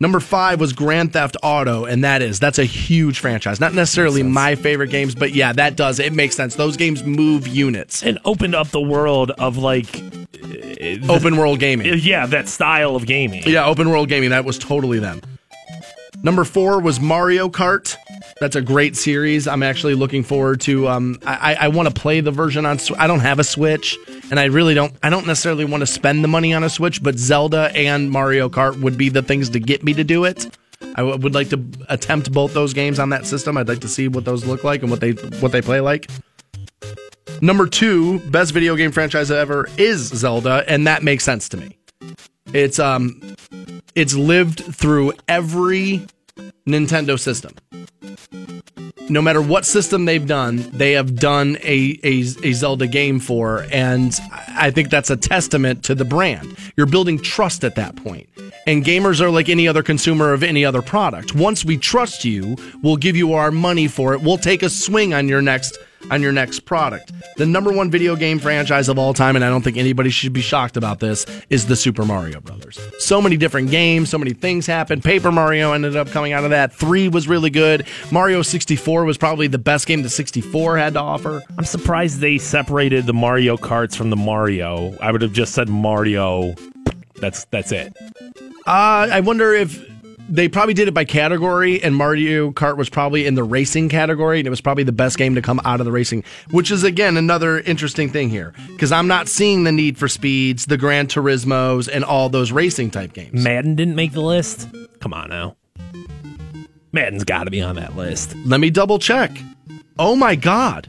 Number 0.00 0.20
five 0.20 0.60
was 0.60 0.72
Grand 0.72 1.12
Theft 1.12 1.36
Auto, 1.42 1.84
and 1.84 2.04
that 2.04 2.22
is 2.22 2.38
that's 2.38 2.58
a 2.58 2.64
huge 2.64 3.18
franchise. 3.18 3.58
Not 3.58 3.74
necessarily 3.74 4.22
my 4.22 4.54
favorite 4.54 4.90
games, 4.90 5.14
but 5.16 5.34
yeah, 5.34 5.52
that 5.54 5.76
does 5.76 5.98
it 5.98 6.12
makes 6.12 6.36
sense. 6.36 6.54
Those 6.54 6.76
games 6.76 7.02
move 7.02 7.48
units. 7.48 8.04
And 8.04 8.18
opened 8.24 8.54
up 8.54 8.68
the 8.68 8.80
world 8.80 9.32
of 9.32 9.56
like 9.56 10.00
Open 11.08 11.36
world 11.36 11.58
gaming. 11.58 11.98
yeah 11.98 12.26
that 12.26 12.48
style 12.48 12.94
of 12.94 13.06
gaming. 13.06 13.42
Yeah, 13.44 13.66
open 13.66 13.90
world 13.90 14.08
gaming. 14.08 14.30
That 14.30 14.44
was 14.44 14.58
totally 14.58 15.00
them. 15.00 15.20
Number 16.22 16.44
four 16.44 16.80
was 16.80 17.00
Mario 17.00 17.48
Kart. 17.48 17.96
That's 18.40 18.56
a 18.56 18.62
great 18.62 18.96
series. 18.96 19.46
I'm 19.48 19.62
actually 19.62 19.94
looking 19.94 20.22
forward 20.22 20.60
to. 20.62 20.88
Um, 20.88 21.18
I, 21.24 21.56
I 21.60 21.68
want 21.68 21.88
to 21.88 21.94
play 21.94 22.20
the 22.20 22.30
version 22.30 22.66
on. 22.66 22.78
I 22.98 23.06
don't 23.06 23.20
have 23.20 23.38
a 23.38 23.44
Switch, 23.44 23.96
and 24.30 24.38
I 24.38 24.44
really 24.46 24.74
don't. 24.74 24.94
I 25.02 25.10
don't 25.10 25.26
necessarily 25.26 25.64
want 25.64 25.80
to 25.82 25.86
spend 25.86 26.22
the 26.22 26.28
money 26.28 26.52
on 26.54 26.64
a 26.64 26.70
Switch, 26.70 27.02
but 27.02 27.18
Zelda 27.18 27.70
and 27.74 28.10
Mario 28.10 28.48
Kart 28.48 28.80
would 28.80 28.98
be 28.98 29.08
the 29.08 29.22
things 29.22 29.50
to 29.50 29.60
get 29.60 29.82
me 29.82 29.94
to 29.94 30.04
do 30.04 30.24
it. 30.24 30.56
I 30.80 31.02
w- 31.02 31.16
would 31.18 31.34
like 31.34 31.48
to 31.50 31.64
attempt 31.88 32.32
both 32.32 32.54
those 32.54 32.72
games 32.72 32.98
on 32.98 33.10
that 33.10 33.26
system. 33.26 33.56
I'd 33.56 33.68
like 33.68 33.80
to 33.80 33.88
see 33.88 34.08
what 34.08 34.24
those 34.24 34.44
look 34.44 34.64
like 34.64 34.82
and 34.82 34.90
what 34.90 35.00
they 35.00 35.12
what 35.40 35.52
they 35.52 35.62
play 35.62 35.80
like. 35.80 36.10
Number 37.40 37.66
two, 37.66 38.18
best 38.30 38.52
video 38.52 38.74
game 38.76 38.92
franchise 38.92 39.30
ever 39.30 39.68
is 39.76 40.08
Zelda, 40.08 40.64
and 40.66 40.86
that 40.86 41.02
makes 41.02 41.24
sense 41.24 41.48
to 41.50 41.56
me. 41.56 41.78
It's 42.52 42.78
um 42.78 43.20
it's 43.94 44.14
lived 44.14 44.60
through 44.74 45.12
every 45.28 46.06
Nintendo 46.66 47.18
system. 47.18 47.54
No 49.10 49.22
matter 49.22 49.40
what 49.40 49.64
system 49.64 50.04
they've 50.04 50.26
done, 50.26 50.56
they 50.72 50.92
have 50.92 51.16
done 51.16 51.56
a, 51.62 51.98
a, 52.04 52.24
a 52.42 52.52
Zelda 52.52 52.86
game 52.86 53.20
for, 53.20 53.66
and 53.72 54.18
I 54.48 54.70
think 54.70 54.90
that's 54.90 55.08
a 55.08 55.16
testament 55.16 55.84
to 55.84 55.94
the 55.94 56.04
brand. 56.04 56.56
You're 56.76 56.86
building 56.86 57.18
trust 57.18 57.64
at 57.64 57.74
that 57.76 57.96
point. 57.96 58.28
And 58.66 58.84
gamers 58.84 59.20
are 59.20 59.30
like 59.30 59.48
any 59.48 59.66
other 59.66 59.82
consumer 59.82 60.34
of 60.34 60.42
any 60.42 60.62
other 60.64 60.82
product. 60.82 61.34
Once 61.34 61.64
we 61.64 61.78
trust 61.78 62.24
you, 62.24 62.56
we'll 62.82 62.96
give 62.96 63.16
you 63.16 63.32
our 63.32 63.50
money 63.50 63.88
for 63.88 64.12
it. 64.12 64.20
We'll 64.20 64.36
take 64.36 64.62
a 64.62 64.68
swing 64.68 65.14
on 65.14 65.26
your 65.26 65.40
next 65.40 65.78
on 66.10 66.22
your 66.22 66.32
next 66.32 66.60
product. 66.60 67.12
The 67.36 67.46
number 67.46 67.72
one 67.72 67.90
video 67.90 68.16
game 68.16 68.38
franchise 68.38 68.88
of 68.88 68.98
all 68.98 69.14
time, 69.14 69.36
and 69.36 69.44
I 69.44 69.48
don't 69.48 69.62
think 69.62 69.76
anybody 69.76 70.10
should 70.10 70.32
be 70.32 70.40
shocked 70.40 70.76
about 70.76 71.00
this, 71.00 71.26
is 71.50 71.66
the 71.66 71.76
Super 71.76 72.04
Mario 72.04 72.40
Brothers. 72.40 72.78
So 72.98 73.20
many 73.20 73.36
different 73.36 73.70
games, 73.70 74.08
so 74.08 74.18
many 74.18 74.32
things 74.32 74.66
happened. 74.66 75.04
Paper 75.04 75.32
Mario 75.32 75.72
ended 75.72 75.96
up 75.96 76.08
coming 76.08 76.32
out 76.32 76.44
of 76.44 76.50
that. 76.50 76.72
Three 76.72 77.08
was 77.08 77.28
really 77.28 77.50
good. 77.50 77.86
Mario 78.10 78.42
64 78.42 79.04
was 79.04 79.18
probably 79.18 79.46
the 79.46 79.58
best 79.58 79.86
game 79.86 80.02
the 80.02 80.08
64 80.08 80.78
had 80.78 80.94
to 80.94 81.00
offer. 81.00 81.42
I'm 81.56 81.64
surprised 81.64 82.20
they 82.20 82.38
separated 82.38 83.06
the 83.06 83.14
Mario 83.14 83.56
Karts 83.56 83.96
from 83.96 84.10
the 84.10 84.16
Mario. 84.16 84.96
I 85.00 85.12
would 85.12 85.22
have 85.22 85.32
just 85.32 85.54
said 85.54 85.68
Mario. 85.68 86.54
That's 87.16 87.44
that's 87.46 87.72
it. 87.72 87.96
Uh, 88.66 89.08
I 89.10 89.20
wonder 89.20 89.54
if 89.54 89.87
they 90.28 90.48
probably 90.48 90.74
did 90.74 90.88
it 90.88 90.94
by 90.94 91.04
category, 91.04 91.82
and 91.82 91.96
Mario 91.96 92.50
Kart 92.50 92.76
was 92.76 92.88
probably 92.88 93.26
in 93.26 93.34
the 93.34 93.44
racing 93.44 93.88
category, 93.88 94.38
and 94.38 94.46
it 94.46 94.50
was 94.50 94.60
probably 94.60 94.84
the 94.84 94.92
best 94.92 95.18
game 95.18 95.34
to 95.34 95.42
come 95.42 95.60
out 95.64 95.80
of 95.80 95.86
the 95.86 95.92
racing, 95.92 96.24
which 96.50 96.70
is 96.70 96.84
again 96.84 97.16
another 97.16 97.60
interesting 97.60 98.10
thing 98.10 98.28
here 98.28 98.52
because 98.68 98.92
I'm 98.92 99.08
not 99.08 99.28
seeing 99.28 99.64
the 99.64 99.72
need 99.72 99.98
for 99.98 100.08
speeds, 100.08 100.66
the 100.66 100.76
Gran 100.76 101.06
Turismos, 101.06 101.88
and 101.92 102.04
all 102.04 102.28
those 102.28 102.52
racing 102.52 102.90
type 102.90 103.12
games. 103.12 103.42
Madden 103.42 103.74
didn't 103.74 103.94
make 103.96 104.12
the 104.12 104.20
list. 104.20 104.68
Come 105.00 105.14
on 105.14 105.30
now. 105.30 105.56
Madden's 106.92 107.24
got 107.24 107.44
to 107.44 107.50
be 107.50 107.60
on 107.60 107.76
that 107.76 107.96
list. 107.96 108.34
Let 108.44 108.60
me 108.60 108.70
double 108.70 108.98
check. 108.98 109.30
Oh 109.98 110.16
my 110.16 110.36
god. 110.36 110.88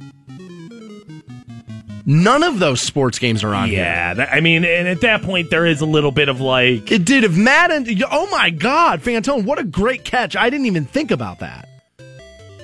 None 2.09 2.41
of 2.41 2.57
those 2.57 2.81
sports 2.81 3.19
games 3.19 3.43
are 3.43 3.53
on 3.53 3.69
here. 3.69 3.83
Yeah, 3.83 4.15
that, 4.15 4.33
I 4.33 4.39
mean, 4.39 4.65
and 4.65 4.87
at 4.87 5.01
that 5.01 5.21
point, 5.21 5.51
there 5.51 5.67
is 5.67 5.79
a 5.81 5.85
little 5.85 6.09
bit 6.09 6.27
of 6.27 6.41
like, 6.41 6.91
It 6.91 7.05
did. 7.05 7.23
If 7.23 7.37
Madden, 7.37 7.85
oh 8.09 8.27
my 8.31 8.49
God, 8.49 9.01
Fantone, 9.01 9.45
what 9.45 9.59
a 9.59 9.63
great 9.63 10.03
catch. 10.05 10.35
I 10.35 10.49
didn't 10.49 10.65
even 10.65 10.85
think 10.85 11.11
about 11.11 11.37
that. 11.41 11.69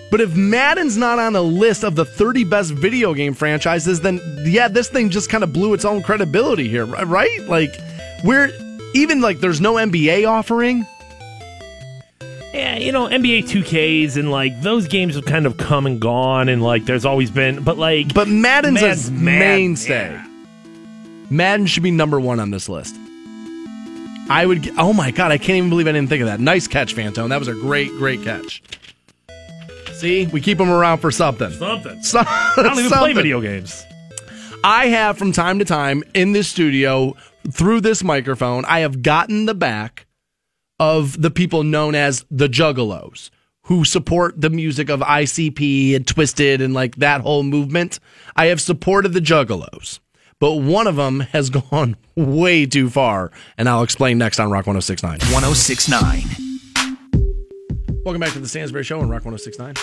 But 0.10 0.20
if 0.20 0.36
Madden's 0.36 0.98
not 0.98 1.20
on 1.20 1.34
the 1.34 1.44
list 1.44 1.84
of 1.84 1.96
the 1.96 2.06
30 2.06 2.44
best 2.46 2.72
video 2.72 3.14
game 3.14 3.36
franchises, 3.36 4.02
then 4.02 4.20
yeah, 4.46 4.68
this 4.68 4.90
thing 4.90 5.12
just 5.12 5.30
kind 5.30 5.44
of 5.44 5.54
blew 5.54 5.76
its 5.76 5.86
own 5.86 6.02
credibility 6.02 6.68
here, 6.68 6.86
right? 6.86 7.42
Like, 7.42 7.76
we're 8.24 8.52
even 8.96 9.22
like 9.22 9.42
there's 9.42 9.62
no 9.62 9.76
NBA 9.76 10.28
offering. 10.28 10.88
Yeah, 12.56 12.78
you 12.78 12.92
know, 12.92 13.08
NBA 13.08 13.44
2Ks 13.44 14.16
and 14.18 14.32
like 14.32 14.62
those 14.62 14.88
games 14.88 15.16
have 15.16 15.26
kind 15.26 15.46
of 15.46 15.58
come 15.58 15.86
and 15.86 16.00
gone, 16.00 16.50
and 16.50 16.62
like 16.64 16.86
there's 16.86 17.06
always 17.06 17.30
been, 17.30 17.64
but 17.64 17.78
like, 17.78 18.14
But 18.14 18.28
Madden's 18.28 18.82
Madden's 18.82 19.08
a 19.10 19.12
Madden, 19.12 19.40
mainstay. 19.40 20.12
yeah. 20.12 20.28
Madden 21.30 21.66
should 21.68 21.84
be 21.84 21.92
number 21.92 22.20
one 22.20 22.40
on 22.40 22.52
this 22.52 22.70
list. 22.70 22.96
I 24.30 24.46
would. 24.46 24.72
Oh 24.78 24.92
my 24.94 25.12
god! 25.12 25.32
I 25.32 25.38
can't 25.38 25.58
even 25.58 25.70
believe 25.70 25.88
I 25.88 25.92
didn't 25.92 26.10
think 26.10 26.22
of 26.22 26.28
that. 26.28 26.40
Nice 26.40 26.68
catch, 26.68 26.96
Fantone. 26.96 27.30
That 27.30 27.38
was 27.40 27.48
a 27.48 27.54
great, 27.54 27.90
great 27.92 28.24
catch. 28.24 28.64
See, 29.94 30.26
we 30.28 30.42
keep 30.42 30.58
them 30.58 30.70
around 30.70 30.98
for 31.00 31.12
something. 31.12 31.52
something. 31.52 32.02
So- 32.04 32.24
I 32.26 32.54
don't 32.58 32.78
even 32.80 32.92
play 32.92 33.14
video 33.14 33.40
games. 33.40 33.84
I 34.64 34.88
have 34.88 35.18
from 35.18 35.32
time 35.32 35.60
to 35.60 35.66
time 35.66 36.04
in 36.16 36.32
this 36.34 36.48
studio 36.48 37.16
through 37.52 37.82
this 37.82 38.04
microphone, 38.04 38.66
I 38.66 38.80
have 38.80 39.04
gotten 39.04 39.46
the 39.46 39.54
back 39.54 40.05
of 40.80 41.22
the 41.22 41.32
people 41.32 41.64
known 41.64 41.96
as 41.96 42.26
the 42.30 42.48
Juggalos 42.48 43.30
who 43.64 43.84
support 43.84 44.40
the 44.40 44.50
music 44.50 44.90
of 44.90 45.00
ICP 45.00 45.96
and 45.96 46.06
Twiztid 46.06 46.62
and 46.62 46.74
like 46.74 46.98
that 46.98 47.22
whole 47.22 47.44
movement. 47.44 48.00
I 48.36 48.48
have 48.48 48.62
supported 48.62 49.14
the 49.14 49.20
Juggalos, 49.20 50.00
but 50.40 50.56
one 50.56 50.86
of 50.88 50.98
them 50.98 51.22
has 51.22 51.50
gone 51.72 51.98
way 52.16 52.66
too 52.66 52.90
far, 52.90 53.32
and 53.58 53.68
I'll 53.68 53.84
explain 53.84 54.18
next 54.18 54.40
on 54.40 54.52
Rock 54.52 54.68
1069. 54.68 55.20
1069. 55.34 56.22
Welcome 58.06 58.20
back 58.20 58.34
to 58.34 58.40
the 58.40 58.48
Stansbury 58.48 58.84
Show 58.84 59.00
on 59.00 59.10
Rock 59.10 59.26
1069. 59.26 59.74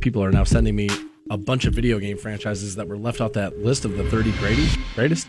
People 0.00 0.22
are 0.22 0.30
now 0.30 0.44
sending 0.44 0.76
me 0.76 0.90
a 1.30 1.38
bunch 1.38 1.64
of 1.64 1.72
video 1.72 1.98
game 1.98 2.18
franchises 2.18 2.74
that 2.76 2.86
were 2.86 2.98
left 2.98 3.20
off 3.22 3.32
that 3.32 3.58
list 3.60 3.86
of 3.86 3.96
the 3.96 4.04
30 4.10 4.32
greatest. 4.32 4.78
greatest. 4.94 5.26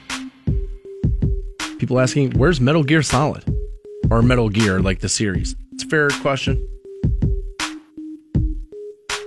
People 1.79 2.01
asking, 2.01 2.31
where's 2.31 2.59
Metal 2.59 2.83
Gear 2.83 3.01
Solid? 3.01 3.43
Or 4.11 4.21
Metal 4.21 4.49
Gear, 4.49 4.81
like 4.81 4.99
the 4.99 5.07
series? 5.07 5.55
It's 5.71 5.85
a 5.85 5.87
fair 5.87 6.09
question. 6.09 6.67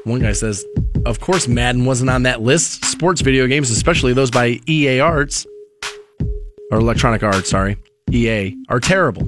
One 0.05 0.21
guy 0.21 0.33
says, 0.33 0.63
of 1.07 1.19
course, 1.19 1.49
Madden 1.49 1.87
wasn't 1.87 2.11
on 2.11 2.25
that 2.25 2.43
list. 2.43 2.85
Sports 2.85 3.23
video 3.23 3.47
games, 3.47 3.71
especially 3.71 4.13
those 4.13 4.31
by 4.31 4.61
EA 4.69 5.01
Arts, 5.01 5.47
or 6.71 6.79
Electronic 6.79 7.23
Arts, 7.23 7.49
sorry, 7.49 7.79
EA, 8.11 8.55
are 8.69 8.81
terrible. 8.81 9.27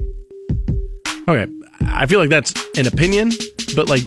Okay, 1.27 1.47
I 1.81 2.05
feel 2.05 2.19
like 2.19 2.29
that's 2.29 2.53
an 2.77 2.85
opinion, 2.85 3.31
but 3.75 3.89
like 3.89 4.03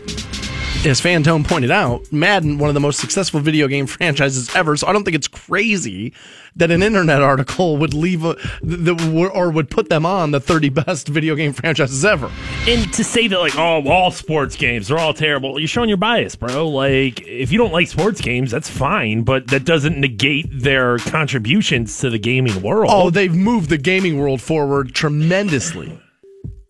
as 0.86 1.00
Fantone 1.00 1.46
pointed 1.46 1.70
out, 1.70 2.10
Madden, 2.12 2.58
one 2.58 2.70
of 2.70 2.74
the 2.74 2.80
most 2.80 3.00
successful 3.00 3.40
video 3.40 3.66
game 3.68 3.86
franchises 3.88 4.54
ever. 4.54 4.76
So 4.76 4.86
I 4.86 4.92
don't 4.92 5.04
think 5.04 5.16
it's 5.16 5.28
crazy 5.28 6.12
that 6.56 6.70
an 6.70 6.82
internet 6.82 7.20
article 7.20 7.76
would 7.76 7.94
leave 7.94 8.24
a, 8.24 8.34
the, 8.62 9.30
or 9.34 9.50
would 9.50 9.70
put 9.70 9.88
them 9.90 10.06
on 10.06 10.30
the 10.30 10.40
30 10.40 10.68
best 10.70 11.08
video 11.08 11.34
game 11.34 11.52
franchises 11.54 12.04
ever. 12.04 12.30
And 12.66 12.92
to 12.94 13.04
say 13.04 13.26
that, 13.28 13.38
like, 13.38 13.56
oh, 13.56 13.86
all 13.88 14.10
sports 14.10 14.56
games 14.56 14.90
are 14.90 14.98
all 14.98 15.12
terrible, 15.12 15.58
you're 15.58 15.68
showing 15.68 15.88
your 15.88 15.98
bias, 15.98 16.36
bro. 16.36 16.68
Like, 16.68 17.20
if 17.26 17.50
you 17.52 17.58
don't 17.58 17.72
like 17.72 17.88
sports 17.88 18.20
games, 18.20 18.50
that's 18.50 18.70
fine, 18.70 19.22
but 19.22 19.48
that 19.48 19.64
doesn't 19.64 19.98
negate 19.98 20.46
their 20.50 20.98
contributions 20.98 21.98
to 22.00 22.08
the 22.10 22.18
gaming 22.18 22.62
world. 22.62 22.90
Oh, 22.92 23.10
they've 23.10 23.34
moved 23.34 23.68
the 23.70 23.78
gaming 23.78 24.18
world 24.18 24.40
forward 24.40 24.94
tremendously. 24.94 26.00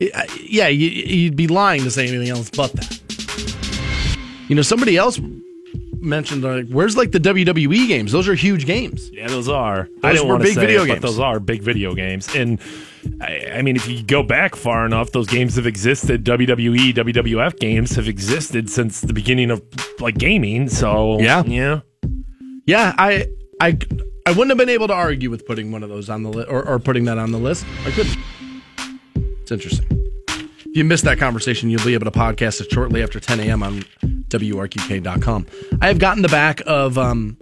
Yeah, 0.00 0.24
Yeah, 0.40 0.68
you- 0.68 0.88
you'd 0.88 1.36
be 1.36 1.46
lying 1.48 1.82
to 1.82 1.90
say 1.90 2.08
anything 2.08 2.30
else 2.30 2.50
but 2.50 2.72
that. 2.72 3.00
You 4.48 4.54
know, 4.54 4.62
somebody 4.62 4.96
else 4.96 5.20
mentioned 6.00 6.42
like, 6.42 6.68
where's 6.68 6.96
like 6.96 7.10
the 7.12 7.18
WWE 7.20 7.86
games? 7.88 8.12
Those 8.12 8.28
are 8.28 8.34
huge 8.34 8.64
games. 8.66 9.10
yeah, 9.12 9.26
those 9.28 9.48
are. 9.48 9.88
I 10.02 10.08
Those 10.12 10.18
didn't 10.18 10.28
were 10.28 10.34
want 10.34 10.42
to 10.42 10.48
big 10.48 10.54
say 10.54 10.60
video 10.62 10.82
it, 10.84 10.86
games. 10.86 11.00
but 11.00 11.06
those 11.08 11.18
are 11.18 11.40
big 11.40 11.62
video 11.62 11.94
games. 11.94 12.34
And 12.34 12.58
I, 13.20 13.46
I 13.56 13.62
mean, 13.62 13.76
if 13.76 13.86
you 13.88 14.02
go 14.02 14.22
back 14.22 14.56
far 14.56 14.86
enough, 14.86 15.12
those 15.12 15.26
games 15.26 15.56
have 15.56 15.66
existed. 15.66 16.24
WWE, 16.24 16.94
WWF 16.94 17.58
games 17.58 17.94
have 17.96 18.08
existed 18.08 18.70
since 18.70 19.00
the 19.02 19.12
beginning 19.12 19.50
of 19.50 19.62
like 20.00 20.16
gaming. 20.16 20.68
So 20.68 21.18
Yeah. 21.20 21.42
yeah. 21.44 21.80
Yeah, 22.66 22.94
I, 22.98 23.26
I, 23.60 23.78
I 24.26 24.30
wouldn't 24.32 24.50
have 24.50 24.58
been 24.58 24.68
able 24.68 24.88
to 24.88 24.94
argue 24.94 25.30
with 25.30 25.46
putting 25.46 25.72
one 25.72 25.82
of 25.82 25.88
those 25.88 26.08
on 26.10 26.22
the 26.22 26.28
list 26.30 26.48
or, 26.50 26.62
or 26.66 26.78
putting 26.78 27.04
that 27.06 27.16
on 27.18 27.32
the 27.32 27.38
list. 27.38 27.64
I 27.86 27.90
couldn't. 27.90 28.16
It's 29.42 29.50
interesting. 29.50 29.86
If 30.28 30.76
you 30.76 30.84
missed 30.84 31.04
that 31.04 31.18
conversation, 31.18 31.70
you'll 31.70 31.84
be 31.84 31.94
able 31.94 32.04
to 32.10 32.10
podcast 32.18 32.60
it 32.60 32.70
shortly 32.70 33.02
after 33.02 33.18
10 33.20 33.40
a.m. 33.40 33.62
on 33.62 33.84
WRQK.com. 34.28 35.46
I 35.80 35.88
have 35.88 35.98
gotten 35.98 36.22
the 36.22 36.28
back 36.28 36.62
of 36.66 36.98
um, 36.98 37.36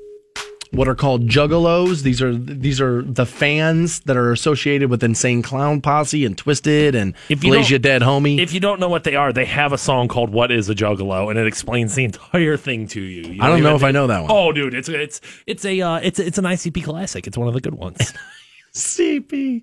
what 0.71 0.89
are 0.89 0.95
called 0.95 1.29
juggalos. 1.29 2.03
These 2.03 2.21
are 2.23 2.35
these 2.35 2.81
are 2.81 3.03
the 3.03 3.27
fans 3.27 4.01
that 4.01 4.17
are 4.17 4.33
associated 4.33 4.91
with 4.91 5.03
Insane 5.03 5.43
Clown 5.43 5.81
Posse 5.81 6.25
and 6.25 6.37
Twiztid 6.37 6.95
and 6.95 7.15
If 7.29 7.43
you 7.45 7.51
Blaze 7.51 7.79
Dead 7.79 8.03
Homie. 8.03 8.39
If 8.39 8.53
you 8.53 8.61
don't 8.61 8.81
know 8.81 8.89
what 8.89 9.05
they 9.05 9.17
are, 9.17 9.33
they 9.33 9.45
have 9.47 9.73
a 9.73 9.79
song 9.79 10.09
called 10.09 10.31
"What 10.31 10.51
Is 10.51 10.69
a 10.69 10.75
Juggalo," 10.75 11.31
and 11.31 11.39
it 11.39 11.47
explains 11.47 11.95
the 11.95 12.05
entire 12.05 12.57
thing 12.57 12.87
to 12.89 13.01
you. 13.01 13.33
You 13.35 13.43
I 13.43 13.49
don't 13.49 13.63
know 13.63 13.77
if 13.77 13.85
I 13.85 13.91
know 13.91 14.07
that 14.07 14.23
one. 14.23 14.31
Oh, 14.31 14.53
dude, 14.53 14.75
it's 14.75 14.89
it's 14.89 15.21
it's 15.47 15.65
a 15.65 15.81
uh, 15.81 15.97
it's 16.03 16.19
it's 16.19 16.39
an 16.39 16.45
ICP 16.45 16.85
classic. 16.85 17.27
It's 17.27 17.39
one 17.39 17.49
of 17.49 17.55
the 17.55 17.61
good 17.61 17.75
ones. 17.75 18.13
CP 18.75 19.63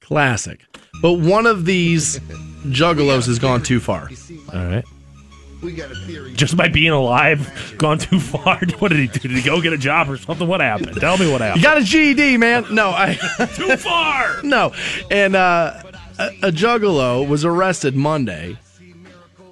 classic. 0.00 0.64
But 1.02 1.14
one 1.14 1.46
of 1.46 1.64
these 1.64 2.20
juggalos 2.66 3.26
has 3.26 3.38
gone 3.38 3.62
too 3.62 3.80
far. 3.80 4.08
All 4.52 4.64
right. 4.64 4.84
Just 6.34 6.56
by 6.56 6.68
being 6.68 6.90
alive, 6.92 7.74
gone 7.78 7.98
too 7.98 8.20
far. 8.20 8.60
What 8.78 8.88
did 8.90 8.98
he 9.00 9.06
do? 9.06 9.20
Did 9.20 9.30
he 9.30 9.42
go 9.42 9.60
get 9.60 9.72
a 9.72 9.78
job 9.78 10.10
or 10.10 10.16
something? 10.16 10.46
What 10.46 10.60
happened? 10.60 10.96
Tell 11.00 11.16
me 11.16 11.30
what 11.30 11.40
happened. 11.40 11.62
You 11.62 11.68
happened. 11.68 11.86
got 11.86 11.96
a 11.96 12.14
GED, 12.14 12.36
man. 12.38 12.66
No, 12.74 12.90
I 12.90 13.14
too 13.54 13.76
far. 13.76 14.40
no. 14.42 14.72
And 15.10 15.36
uh, 15.36 15.82
a, 16.18 16.26
a 16.42 16.52
juggalo 16.52 17.26
was 17.26 17.44
arrested 17.44 17.94
Monday 17.96 18.58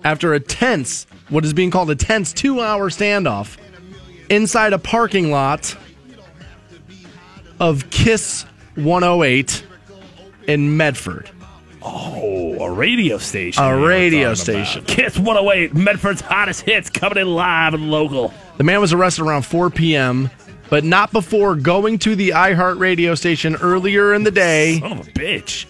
after 0.05 0.35
a 0.35 0.41
tense, 0.41 1.07
what 1.29 1.45
is 1.45 1.53
being 1.53 1.71
called 1.71 1.91
a 1.91 1.95
tense 1.95 2.33
two-hour 2.33 2.91
standoff 2.91 3.57
inside 4.29 4.73
a 4.73 4.79
parking 4.79 5.31
lot 5.31 5.77
of 7.61 7.89
Kiss 7.91 8.45
108 8.75 9.65
in 10.49 10.77
Medford. 10.77 11.31
Oh, 11.85 12.57
a 12.65 12.71
radio 12.71 13.19
station. 13.19 13.63
A 13.63 13.67
you 13.67 13.73
know 13.73 13.79
what 13.79 13.85
I'm 13.85 13.89
radio 13.91 14.35
talking 14.35 14.55
about. 14.55 14.67
station. 14.67 14.85
Kiss 14.85 15.19
108, 15.19 15.75
Medford's 15.75 16.21
hottest 16.21 16.63
hits 16.63 16.89
coming 16.91 17.19
in 17.19 17.35
live 17.35 17.75
and 17.75 17.91
local. 17.91 18.33
The 18.59 18.65
man 18.65 18.81
was 18.81 18.93
arrested 18.93 19.23
around 19.25 19.43
4 19.43 19.71
p.m., 19.71 20.31
but 20.71 20.85
not 20.85 21.13
before 21.13 21.55
going 21.55 21.99
to 22.01 22.15
the 22.17 22.31
iHeart 22.31 22.79
radio 22.79 23.15
station 23.15 23.57
earlier 23.57 24.15
in 24.15 24.23
the 24.25 24.31
day. 24.31 24.81
Son 24.81 24.93
of 24.93 25.07
a 25.07 25.11
bitch. 25.11 25.67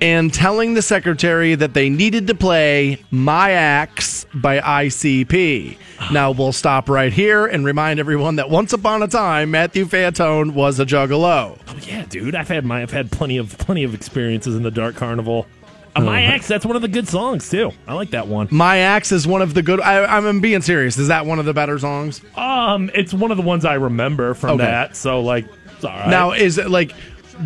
And 0.00 0.32
telling 0.32 0.74
the 0.74 0.82
secretary 0.82 1.54
that 1.54 1.74
they 1.74 1.88
needed 1.88 2.26
to 2.26 2.34
play 2.34 3.02
My 3.10 3.52
Axe 3.52 4.26
by 4.34 4.58
ICP. 4.60 5.78
Now 6.12 6.30
we'll 6.32 6.52
stop 6.52 6.88
right 6.88 7.12
here 7.12 7.46
and 7.46 7.64
remind 7.64 7.98
everyone 8.00 8.36
that 8.36 8.50
once 8.50 8.72
upon 8.72 9.02
a 9.02 9.08
time 9.08 9.50
Matthew 9.50 9.84
Fantone 9.86 10.52
was 10.52 10.78
a 10.78 10.84
juggalo. 10.86 11.58
Oh, 11.68 11.76
yeah, 11.86 12.04
dude. 12.04 12.34
I've 12.34 12.48
had 12.48 12.64
my 12.64 12.82
I've 12.82 12.90
had 12.90 13.10
plenty 13.10 13.38
of 13.38 13.56
plenty 13.58 13.84
of 13.84 13.94
experiences 13.94 14.54
in 14.56 14.62
the 14.62 14.70
Dark 14.70 14.96
Carnival. 14.96 15.46
Uh, 15.94 16.00
my 16.02 16.20
axe, 16.22 16.46
that's 16.46 16.66
one 16.66 16.76
of 16.76 16.82
the 16.82 16.88
good 16.88 17.08
songs 17.08 17.48
too. 17.48 17.72
I 17.88 17.94
like 17.94 18.10
that 18.10 18.28
one. 18.28 18.48
My 18.50 18.78
Axe 18.78 19.12
is 19.12 19.26
one 19.26 19.40
of 19.40 19.54
the 19.54 19.62
good. 19.62 19.80
I, 19.80 20.04
I'm 20.04 20.40
being 20.40 20.60
serious. 20.60 20.98
Is 20.98 21.08
that 21.08 21.24
one 21.24 21.38
of 21.38 21.46
the 21.46 21.54
better 21.54 21.78
songs? 21.78 22.20
Um, 22.36 22.90
it's 22.94 23.14
one 23.14 23.30
of 23.30 23.38
the 23.38 23.42
ones 23.42 23.64
I 23.64 23.74
remember 23.76 24.34
from 24.34 24.50
Okay. 24.60 24.64
that. 24.66 24.94
So 24.94 25.22
like, 25.22 25.46
it's 25.74 25.86
all 25.86 25.92
right. 25.92 26.10
Now, 26.10 26.32
is 26.32 26.58
it 26.58 26.68
like? 26.70 26.92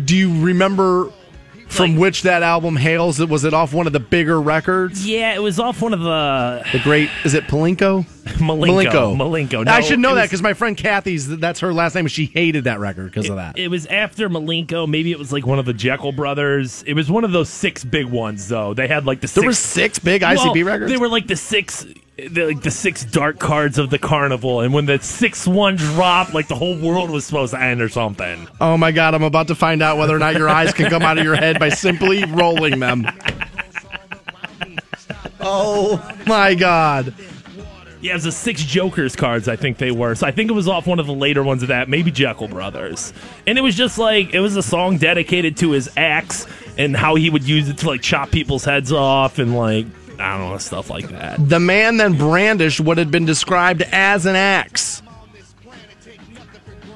Do 0.03 0.17
you 0.17 0.43
remember 0.43 1.09
from 1.71 1.91
Like- 1.91 1.99
which 1.99 2.21
that 2.23 2.43
album 2.43 2.75
hails? 2.75 3.19
Was 3.25 3.43
it 3.43 3.53
off 3.53 3.73
one 3.73 3.87
of 3.87 3.93
the 3.93 3.99
bigger 3.99 4.39
records? 4.39 5.07
yeah, 5.07 5.33
it 5.33 5.41
was 5.41 5.59
off 5.59 5.81
one 5.81 5.93
of 5.93 5.99
the. 6.01 6.63
The 6.71 6.79
great 6.79 7.09
is 7.23 7.33
it 7.33 7.45
Palinko? 7.47 8.05
Milenko. 8.41 9.15
Milenko. 9.15 9.65
No, 9.65 9.71
I 9.71 9.81
should 9.81 9.99
know 9.99 10.11
it 10.11 10.15
that 10.15 10.25
because 10.25 10.41
my 10.41 10.53
friend 10.53 10.77
Kathy's 10.77 11.27
that's 11.27 11.59
her 11.61 11.73
last 11.73 11.95
name. 11.95 12.07
She 12.07 12.25
hated 12.25 12.65
that 12.65 12.79
record 12.79 13.05
because 13.05 13.29
of 13.29 13.37
that. 13.37 13.57
It 13.57 13.69
was 13.69 13.85
after 13.87 14.29
Milenko. 14.29 14.87
Maybe 14.87 15.11
it 15.11 15.17
was 15.19 15.31
like 15.33 15.45
one 15.45 15.57
of 15.59 15.65
the 15.65 15.73
Jeckel 15.73 16.15
brothers. 16.15 16.83
It 16.83 16.93
was 16.93 17.09
one 17.09 17.23
of 17.23 17.31
those 17.31 17.49
six 17.49 17.83
big 17.83 18.05
ones, 18.05 18.47
though. 18.47 18.73
They 18.73 18.87
had 18.87 19.05
like 19.05 19.21
the 19.21 19.27
there 19.27 19.43
six, 19.43 19.45
were 19.45 19.53
six 19.53 19.99
big 19.99 20.21
ICP 20.21 20.35
Well, 20.37 20.63
records. 20.65 20.91
They 20.91 20.97
were 20.97 21.07
like 21.07 21.27
the 21.27 21.35
six, 21.35 21.85
the, 22.17 22.45
like 22.47 22.61
the 22.61 22.71
six 22.71 23.03
dark 23.03 23.39
cards 23.39 23.77
of 23.79 23.89
the 23.89 23.97
carnival, 23.97 24.61
and 24.61 24.73
when 24.73 24.85
the 24.85 24.99
sixth 24.99 25.47
one 25.47 25.75
dropped, 25.75 26.33
like 26.33 26.47
the 26.47 26.55
whole 26.55 26.77
world 26.77 27.09
was 27.09 27.25
supposed 27.25 27.53
to 27.53 27.59
end 27.61 27.81
or 27.81 27.89
something. 27.89 28.47
oh 28.59 28.77
my 28.77 28.91
god! 28.91 29.15
I'm 29.15 29.23
about 29.23 29.47
to 29.47 29.55
find 29.55 29.81
out 29.81 29.97
whether 29.97 30.15
or 30.15 30.19
not 30.19 30.35
your 30.35 30.49
eyes 30.49 30.73
can 30.73 30.89
come 30.89 31.01
out 31.01 31.17
of 31.17 31.23
your 31.23 31.35
head 31.35 31.59
by 31.59 31.69
simply 31.69 32.23
rolling 32.25 32.79
them. 32.79 33.07
Oh 35.39 36.15
my 36.27 36.53
god! 36.53 37.15
Yeah, 38.01 38.11
it 38.11 38.15
was 38.15 38.23
the 38.23 38.31
six 38.31 38.63
Jokers 38.63 39.15
cards. 39.15 39.47
I 39.47 39.55
think 39.55 39.77
they 39.77 39.91
were. 39.91 40.15
So 40.15 40.25
I 40.25 40.31
think 40.31 40.49
it 40.49 40.53
was 40.53 40.67
off 40.67 40.87
one 40.87 40.99
of 40.99 41.05
the 41.05 41.13
later 41.13 41.43
ones 41.43 41.61
of 41.61 41.67
that, 41.69 41.87
maybe 41.87 42.11
Jeckel 42.11 42.49
Brothers. 42.49 43.13
And 43.45 43.57
it 43.57 43.61
was 43.61 43.75
just 43.75 43.99
like 43.99 44.33
it 44.33 44.39
was 44.39 44.55
a 44.55 44.63
song 44.63 44.97
dedicated 44.97 45.57
to 45.57 45.71
his 45.71 45.89
axe 45.95 46.47
and 46.77 46.95
how 46.97 47.15
he 47.15 47.29
would 47.29 47.43
use 47.43 47.69
it 47.69 47.77
to 47.79 47.87
like 47.87 48.01
chop 48.01 48.31
people's 48.31 48.65
heads 48.65 48.91
off 48.91 49.37
and 49.37 49.55
like 49.55 49.85
I 50.19 50.37
don't 50.37 50.49
know 50.49 50.57
stuff 50.57 50.89
like 50.89 51.09
that. 51.09 51.47
The 51.47 51.59
man 51.59 51.97
then 51.97 52.17
brandished 52.17 52.79
what 52.79 52.97
had 52.97 53.11
been 53.11 53.25
described 53.25 53.83
as 53.91 54.25
an 54.25 54.35
axe. 54.35 55.01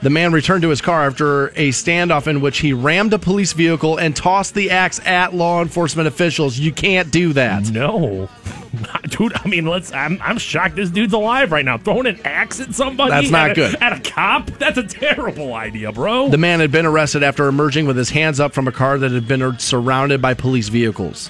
The 0.01 0.10
man 0.12 0.34
returned 0.34 0.62
to 0.62 0.70
his 0.70 0.82
car 0.82 1.08
after 1.08 1.47
a 1.49 1.70
standoff 1.70 2.28
in 2.28 2.39
which 2.41 2.60
he 2.60 2.74
rammed 2.74 3.14
a 3.14 3.18
police 3.18 3.53
vehicle 3.53 3.97
and 3.97 4.16
tossed 4.16 4.53
the 4.53 4.70
axe 4.70 4.99
at 5.03 5.34
law 5.34 5.64
enforcement 5.64 6.08
officials. 6.08 6.60
You 6.60 6.72
can't 6.72 7.12
do 7.12 7.34
that. 7.34 7.72
No, 7.72 8.30
dude. 9.09 9.34
I 9.36 9.47
mean, 9.47 9.65
let's. 9.65 9.91
I'm, 9.91 10.19
I'm 10.21 10.38
shocked 10.38 10.76
this 10.76 10.89
dude's 10.89 11.13
alive 11.13 11.51
right 11.51 11.65
now. 11.65 11.78
Throwing 11.78 12.07
an 12.07 12.19
axe 12.26 12.59
at 12.59 12.73
somebody. 12.73 13.11
That's 13.11 13.30
not 13.30 13.51
at 13.51 13.51
a- 13.51 13.55
good. 13.55 13.76
At 13.82 13.93
a 13.93 14.11
cop. 14.11 14.47
That's 14.59 14.78
a 14.78 14.84
terrible 14.84 15.53
idea, 15.53 15.91
bro. 15.91 16.30
The 16.30 16.38
man 16.38 16.59
had 16.59 16.71
been 16.71 16.86
arrested 16.86 17.23
after 17.23 17.47
emerging 17.47 17.86
with 17.88 17.97
his 17.97 18.09
hands 18.09 18.39
up 18.39 18.53
from 18.53 18.67
a 18.67 18.71
car 18.71 18.97
that 18.97 19.11
had 19.11 19.28
been 19.28 19.57
surrounded 19.59 20.21
by 20.21 20.34
police 20.34 20.69
vehicles. 20.69 21.30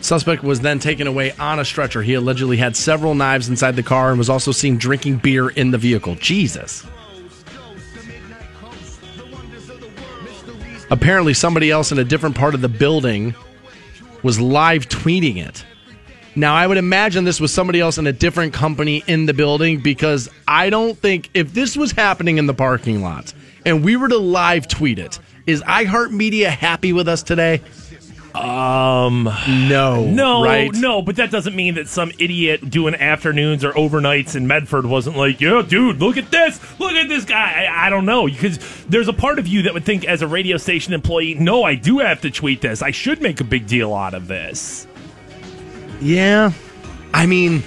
Suspect 0.00 0.44
was 0.44 0.60
then 0.60 0.78
taken 0.78 1.08
away 1.08 1.32
on 1.32 1.58
a 1.58 1.64
stretcher. 1.64 2.00
He 2.00 2.14
allegedly 2.14 2.56
had 2.56 2.76
several 2.76 3.16
knives 3.16 3.48
inside 3.48 3.74
the 3.74 3.82
car 3.82 4.10
and 4.10 4.18
was 4.18 4.30
also 4.30 4.52
seen 4.52 4.78
drinking 4.78 5.16
beer 5.16 5.48
in 5.48 5.72
the 5.72 5.78
vehicle. 5.78 6.14
Jesus. 6.14 6.86
Apparently, 10.90 11.34
somebody 11.34 11.72
else 11.72 11.90
in 11.90 11.98
a 11.98 12.04
different 12.04 12.36
part 12.36 12.54
of 12.54 12.60
the 12.60 12.68
building 12.68 13.34
was 14.22 14.40
live 14.40 14.88
tweeting 14.88 15.36
it. 15.36 15.64
Now, 16.34 16.54
I 16.54 16.66
would 16.66 16.76
imagine 16.76 17.24
this 17.24 17.40
was 17.40 17.52
somebody 17.52 17.80
else 17.80 17.96
in 17.96 18.06
a 18.06 18.12
different 18.12 18.52
company 18.52 19.02
in 19.06 19.24
the 19.24 19.32
building 19.32 19.80
because 19.80 20.28
I 20.46 20.68
don't 20.68 20.96
think 20.98 21.30
if 21.32 21.54
this 21.54 21.76
was 21.76 21.92
happening 21.92 22.36
in 22.36 22.46
the 22.46 22.52
parking 22.52 23.00
lot 23.00 23.32
and 23.64 23.82
we 23.82 23.96
were 23.96 24.08
to 24.08 24.18
live 24.18 24.68
tweet 24.68 24.98
it, 24.98 25.18
is 25.46 25.62
iHeartMedia 25.62 26.48
happy 26.48 26.92
with 26.92 27.08
us 27.08 27.22
today? 27.22 27.62
Um. 28.36 29.24
No. 29.68 30.04
No, 30.04 30.44
right? 30.44 30.72
no, 30.74 31.02
but 31.02 31.16
that 31.16 31.30
doesn't 31.30 31.54
mean 31.54 31.74
that 31.74 31.88
some 31.88 32.12
idiot 32.18 32.68
doing 32.68 32.94
afternoons 32.94 33.64
or 33.64 33.72
overnights 33.72 34.36
in 34.36 34.46
Medford 34.46 34.86
wasn't 34.86 35.16
like, 35.16 35.40
yeah, 35.40 35.62
dude, 35.66 35.98
look 35.98 36.16
at 36.16 36.30
this, 36.30 36.60
look 36.78 36.92
at 36.92 37.08
this 37.08 37.24
guy. 37.24 37.66
I, 37.66 37.86
I 37.86 37.90
don't 37.90 38.06
know 38.06 38.26
because 38.26 38.58
there's 38.86 39.08
a 39.08 39.12
part 39.12 39.38
of 39.38 39.46
you 39.46 39.62
that 39.62 39.74
would 39.74 39.84
think, 39.84 40.04
as 40.04 40.22
a 40.22 40.28
radio 40.28 40.56
station 40.56 40.92
employee, 40.92 41.34
no, 41.34 41.62
I 41.62 41.74
do 41.74 41.98
have 41.98 42.20
to 42.22 42.30
tweet 42.30 42.60
this. 42.60 42.82
I 42.82 42.90
should 42.90 43.20
make 43.20 43.40
a 43.40 43.44
big 43.44 43.66
deal 43.66 43.94
out 43.94 44.14
of 44.14 44.28
this. 44.28 44.86
Yeah. 46.00 46.52
I 47.14 47.26
mean, 47.26 47.62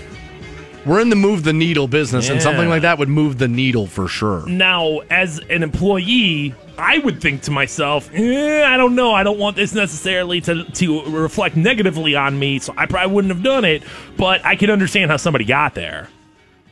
we're 0.86 1.00
in 1.02 1.10
the 1.10 1.16
move 1.16 1.44
the 1.44 1.54
needle 1.54 1.88
business, 1.88 2.30
and 2.30 2.42
something 2.42 2.70
like 2.70 2.84
that 2.84 3.00
would 3.00 3.10
move 3.10 3.38
the 3.38 3.48
needle 3.48 3.88
for 3.88 4.08
sure. 4.08 4.48
Now, 4.48 5.00
as 5.10 5.40
an 5.50 5.64
employee, 5.64 6.54
I 6.80 7.00
would 7.00 7.22
think 7.22 7.44
to 7.44 7.52
myself, 7.52 8.10
eh, 8.14 8.64
I 8.66 8.78
don't 8.78 8.96
know. 8.96 9.14
I 9.14 9.24
don't 9.24 9.38
want 9.38 9.56
this 9.56 9.74
necessarily 9.74 10.42
to, 10.42 10.64
to 10.64 11.04
reflect 11.06 11.56
negatively 11.56 12.16
on 12.16 12.38
me, 12.40 12.60
so 12.60 12.74
I 12.78 12.86
probably 12.86 13.14
wouldn't 13.14 13.34
have 13.34 13.44
done 13.44 13.66
it. 13.66 13.84
But 14.18 14.46
I 14.46 14.56
can 14.56 14.70
understand 14.70 15.12
how 15.12 15.18
somebody 15.18 15.46
got 15.46 15.76
there. 15.76 16.10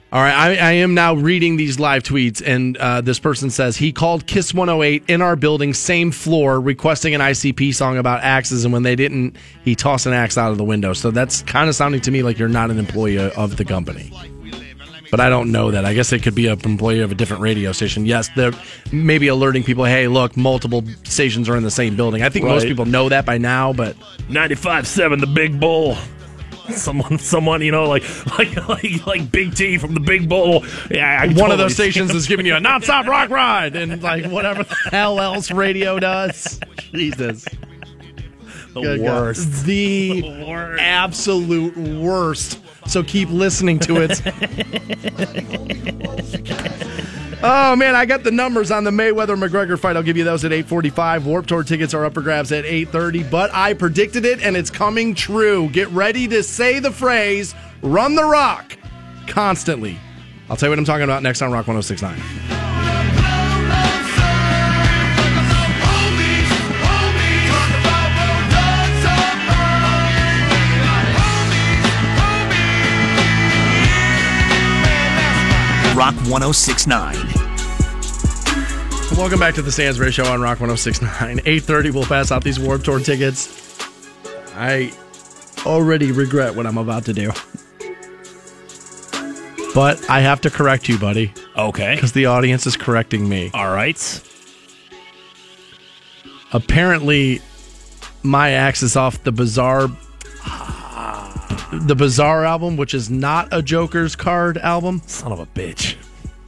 All 0.10 0.22
right, 0.22 0.34
I, 0.34 0.56
I 0.56 0.72
am 0.72 0.94
now 0.94 1.16
reading 1.16 1.58
these 1.58 1.82
live 1.82 2.02
tweets, 2.02 2.42
and 2.46 2.78
uh, 2.78 3.02
this 3.02 3.20
person 3.20 3.50
says 3.50 3.76
he 3.76 3.92
called 3.92 4.26
Kiss 4.26 4.54
108 4.54 5.04
in 5.10 5.22
our 5.22 5.36
building, 5.36 5.74
same 5.74 6.12
floor, 6.12 6.62
requesting 6.62 7.14
an 7.14 7.20
ICP 7.20 7.76
song 7.76 7.98
about 7.98 8.24
axes, 8.24 8.64
and 8.64 8.72
when 8.72 8.84
they 8.84 8.96
didn't, 8.96 9.36
he 9.66 9.76
tossed 9.76 10.06
an 10.06 10.14
axe 10.14 10.38
out 10.38 10.52
of 10.52 10.58
the 10.58 10.64
window. 10.64 10.94
So 10.94 11.12
that's 11.12 11.42
kind 11.42 11.68
of 11.68 11.76
sounding 11.76 12.00
to 12.02 12.12
me 12.12 12.24
like 12.24 12.40
you're 12.40 12.48
not 12.48 12.72
an 12.72 12.80
employee 12.80 13.18
of 13.18 13.58
the 13.58 13.66
company. 13.66 14.10
But 15.10 15.20
I 15.22 15.30
don't 15.30 15.52
know 15.52 15.72
that. 15.72 15.86
I 15.86 15.94
guess 15.94 16.12
it 16.12 16.22
could 16.22 16.36
be 16.36 16.48
an 16.48 16.60
employee 16.66 17.00
of 17.00 17.12
a 17.12 17.16
different 17.16 17.42
radio 17.42 17.72
station. 17.72 18.06
Yes, 18.06 18.30
they're 18.36 18.52
maybe 18.92 19.28
alerting 19.30 19.64
people, 19.64 19.86
hey, 19.86 20.08
look, 20.08 20.36
multiple 20.36 20.84
stations 21.04 21.48
are 21.48 21.56
in 21.56 21.64
the 21.64 21.72
same 21.72 21.96
building. 21.96 22.24
I 22.24 22.30
think 22.30 22.46
most 22.46 22.66
people 22.66 22.86
know 22.86 23.08
that 23.10 23.26
by 23.26 23.38
now, 23.38 23.72
but 23.74 23.96
95.7, 24.30 25.20
the 25.22 25.28
Big 25.28 25.60
Bull. 25.60 25.98
Someone, 26.72 27.18
someone, 27.18 27.62
you 27.62 27.72
know, 27.72 27.86
like, 27.88 28.04
like, 28.38 28.68
like, 28.68 29.06
like 29.08 29.32
Big 29.32 29.56
T 29.56 29.78
from 29.78 29.94
the 29.94 30.02
Big 30.02 30.28
Bull. 30.28 30.66
Yeah, 30.92 31.22
I 31.22 31.28
one 31.34 31.50
of 31.52 31.58
those 31.58 31.74
stations 31.74 32.12
is 32.14 32.28
giving 32.28 32.46
you 32.46 32.56
a 32.56 32.60
non-stop 32.62 33.06
rock 33.08 33.30
ride 33.30 33.78
and 33.78 34.04
like 34.04 34.26
whatever 34.26 34.64
the 34.64 34.76
hell 34.92 35.22
else 35.22 35.50
radio 35.50 35.98
does. 35.98 36.60
Jesus. 36.92 37.46
the 38.74 38.82
Good 38.82 39.00
God. 39.00 39.06
worst. 39.22 39.64
The 39.66 40.22
The 40.22 40.46
worst. 40.46 40.82
absolute 40.84 41.78
worst. 41.78 42.60
So 42.88 43.04
keep 43.04 43.30
listening 43.30 43.80
to 43.80 43.98
it. 43.98 44.22
oh 47.44 47.76
man, 47.76 47.96
I 47.96 48.06
got 48.06 48.24
the 48.24 48.32
numbers 48.32 48.72
on 48.72 48.84
the 48.84 48.92
Mayweather 48.92 49.38
McGregor 49.38 49.78
fight. 49.78 49.96
I'll 49.96 50.04
give 50.04 50.18
you 50.18 50.24
those 50.24 50.46
at 50.46 50.52
8:45. 50.52 51.26
Warped 51.26 51.50
Tour 51.50 51.64
tickets 51.64 51.94
are 51.94 52.06
up 52.06 52.14
for 52.14 52.22
grabs 52.22 52.52
at 52.52 52.66
8:30, 52.66 53.30
but 53.30 53.54
I 53.54 53.74
predicted 53.74 54.26
it 54.26 54.42
and 54.42 54.56
it's 54.56 54.70
coming 54.70 55.14
true. 55.14 55.70
Get 55.70 55.90
ready 55.90 56.28
to 56.30 56.42
say 56.44 56.80
the 56.80 56.92
phrase 56.92 57.54
"Run 57.82 58.16
the 58.16 58.26
Rock" 58.26 58.78
constantly. 59.28 59.98
I'll 60.50 60.56
tell 60.56 60.68
you 60.68 60.72
what 60.72 60.80
I'm 60.80 60.86
talking 60.86 61.04
about 61.04 61.24
next 61.24 61.42
on 61.42 61.52
Rock 61.52 61.68
1069. 61.68 62.67
Rock 75.98 76.14
1069. 76.30 77.16
Welcome 79.18 79.40
back 79.40 79.56
to 79.56 79.64
the 79.64 79.72
Stansbury 79.72 80.12
Show 80.12 80.26
on 80.26 80.40
Rock 80.42 80.60
1069. 80.60 81.40
8.30, 81.40 81.92
we'll 81.92 82.04
pass 82.04 82.32
out 82.32 82.44
these 82.44 82.60
Warped 82.60 82.86
Tour 82.86 83.00
tickets. 83.00 83.76
I 84.54 84.94
already 85.66 86.12
regret 86.12 86.54
what 86.54 86.68
I'm 86.68 86.78
about 86.78 87.06
to 87.06 87.14
do. 87.14 87.32
But 89.74 90.08
I 90.08 90.20
have 90.20 90.40
to 90.42 90.52
correct 90.52 90.88
you, 90.88 91.00
buddy, 91.00 91.34
Okay. 91.58 91.96
because 91.96 92.12
the 92.12 92.28
audience 92.28 92.68
is 92.68 92.78
correcting 92.78 93.28
me. 93.28 93.50
All 93.56 93.74
right. 93.74 94.22
Apparently, 96.54 97.42
my 98.22 98.52
axe 98.52 98.84
is 98.84 98.96
off 98.96 99.24
the 99.24 99.32
Bizarre... 99.32 99.88
The 101.72 101.96
Bizarre 101.96 102.46
album, 102.46 102.78
which 102.78 102.94
is 102.94 103.10
not 103.10 103.50
a 103.52 103.62
Joker's 103.62 104.16
card 104.16 104.58
album. 104.58 105.02
Son 105.06 105.32
of 105.32 105.40
a 105.40 105.46
bitch. 105.46 105.96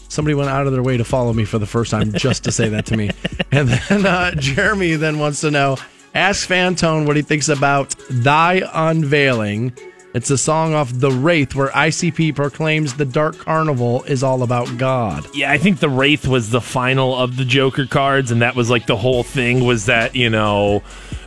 Somebody 0.07 0.33
went 0.33 0.49
out 0.49 0.65
of 0.65 0.73
their 0.73 0.81
way 0.81 0.97
to 0.97 1.03
follow 1.03 1.33
me 1.33 1.45
for 1.45 1.59
the 1.59 1.65
first 1.67 1.91
time 1.91 2.11
just 2.13 2.43
to 2.45 2.51
say 2.51 2.69
that 2.69 2.85
to 2.87 2.97
me. 2.97 3.11
And 3.51 3.67
then 3.67 4.05
uh, 4.05 4.35
Jeremy 4.35 4.95
then 4.95 5.17
wants 5.17 5.41
to 5.41 5.49
know 5.49 5.77
ask 6.13 6.47
Fantone 6.47 7.07
what 7.07 7.15
he 7.15 7.23
thinks 7.23 7.49
about 7.49 7.95
Thy 8.09 8.61
Unveiling. 8.73 9.73
It's 10.13 10.29
a 10.29 10.37
song 10.37 10.73
off 10.75 10.91
The 10.93 11.11
Wraith 11.11 11.55
where 11.55 11.69
ICP 11.69 12.35
proclaims 12.35 12.95
the 12.95 13.05
Dark 13.05 13.37
Carnival 13.39 14.03
is 14.03 14.23
all 14.23 14.43
about 14.43 14.77
God. 14.77 15.25
Yeah, 15.35 15.51
I 15.51 15.57
think 15.57 15.79
the 15.79 15.89
Wraith 15.89 16.27
was 16.27 16.49
the 16.51 16.61
final 16.61 17.15
of 17.15 17.37
the 17.37 17.45
Joker 17.45 17.85
cards, 17.85 18.31
and 18.31 18.41
that 18.41 18.55
was 18.55 18.69
like 18.69 18.85
the 18.87 18.97
whole 18.97 19.23
thing 19.23 19.65
was 19.65 19.85
that, 19.85 20.15
you 20.15 20.29
know, 20.29 20.83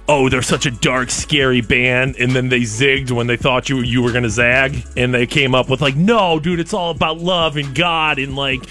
oh, 0.09 0.29
they're 0.29 0.43
such 0.43 0.67
a 0.67 0.71
dark, 0.71 1.11
scary 1.11 1.61
band, 1.61 2.17
and 2.17 2.33
then 2.33 2.49
they 2.49 2.61
zigged 2.61 3.11
when 3.11 3.27
they 3.27 3.37
thought 3.37 3.69
you 3.69 3.81
you 3.81 4.03
were 4.03 4.13
gonna 4.13 4.29
zag, 4.31 4.85
and 4.97 5.15
they 5.15 5.27
came 5.27 5.55
up 5.55 5.69
with 5.69 5.81
like, 5.81 5.97
no, 5.97 6.39
dude, 6.39 6.61
it's 6.61 6.75
all 6.75 6.91
about 6.91 7.19
love 7.19 7.57
and 7.57 7.75
God 7.75 8.19
and 8.19 8.37
like 8.37 8.63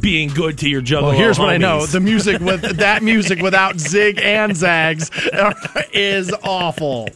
being 0.00 0.28
good 0.28 0.58
to 0.58 0.68
your 0.68 0.82
juggalo 0.82 1.02
Well, 1.02 1.12
here's 1.12 1.38
what 1.38 1.48
I 1.50 1.56
know: 1.56 1.86
the 1.86 2.00
music 2.00 2.40
with 2.40 2.62
that 2.78 3.02
music 3.02 3.40
without 3.40 3.78
zig 3.78 4.18
and 4.22 4.56
zags 4.56 5.10
is 5.92 6.32
awful. 6.42 7.08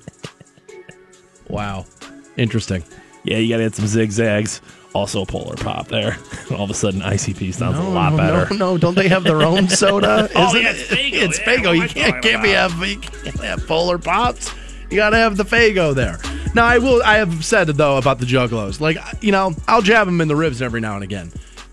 Wow, 1.48 1.86
interesting. 2.36 2.82
yeah, 3.24 3.38
you 3.38 3.48
gotta 3.48 3.64
add 3.64 3.74
some 3.74 3.86
zigzags. 3.86 4.60
Also, 4.94 5.24
Polar 5.24 5.56
Pop 5.56 5.88
there. 5.88 6.16
All 6.52 6.62
of 6.64 6.70
a 6.70 6.74
sudden, 6.74 7.00
ICP 7.00 7.52
sounds 7.52 7.76
a 7.78 7.82
lot 7.82 8.16
better. 8.16 8.46
No, 8.54 8.72
no, 8.74 8.78
don't 8.78 8.94
they 8.94 9.08
have 9.08 9.24
their 9.24 9.42
own 9.42 9.68
soda? 9.82 10.28
Oh, 10.34 10.48
Isn't 10.56 10.62
yeah, 10.62 10.70
it- 10.70 10.76
it's 10.76 10.88
Faygo. 10.88 11.22
It's 11.24 11.38
Yeah, 11.40 11.44
Faygo. 11.44 11.74
You 11.82 11.88
can't, 11.88 12.22
can't 12.22 12.42
be 12.42 12.50
have 12.50 12.72
you 12.86 12.98
can't 12.98 13.40
have 13.40 13.66
Polar 13.66 13.98
Pops. 13.98 14.50
You 14.90 14.96
got 14.96 15.10
to 15.10 15.16
have 15.16 15.36
the 15.36 15.44
Faygo 15.44 15.94
there. 15.94 16.18
Now 16.54 16.64
I 16.66 16.78
will. 16.78 17.02
I 17.02 17.16
have 17.16 17.44
said 17.44 17.66
though 17.66 17.96
about 17.98 18.20
the 18.20 18.26
Juggalos, 18.26 18.80
like 18.80 18.96
you 19.20 19.32
know, 19.32 19.52
I'll 19.66 19.82
jab 19.82 20.06
them 20.06 20.20
in 20.20 20.28
the 20.28 20.36
ribs 20.36 20.62
every 20.62 20.80
now 20.80 20.94
and 20.94 21.02
again, 21.02 21.32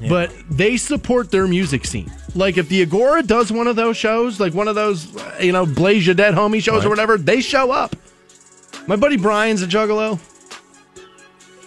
but 0.09 0.33
they 0.49 0.75
support 0.77 1.29
their 1.29 1.45
music 1.47 1.85
scene. 1.85 2.11
Like 2.33 2.57
if 2.57 2.67
the 2.69 2.81
Agora 2.81 3.21
does 3.21 3.51
one 3.51 3.67
of 3.67 3.75
those 3.75 3.95
shows, 3.97 4.39
like 4.39 4.55
one 4.55 4.67
of 4.67 4.73
those, 4.73 5.07
you 5.39 5.51
know, 5.51 5.67
Blaze 5.67 6.07
Your 6.07 6.15
Dead 6.15 6.33
Homie 6.33 6.63
shows 6.63 6.83
or 6.83 6.89
whatever, 6.89 7.19
they 7.19 7.41
show 7.41 7.69
up. 7.69 7.95
My 8.87 8.95
buddy 8.95 9.17
Brian's 9.17 9.61
a 9.61 9.67
Juggalo. 9.67 10.19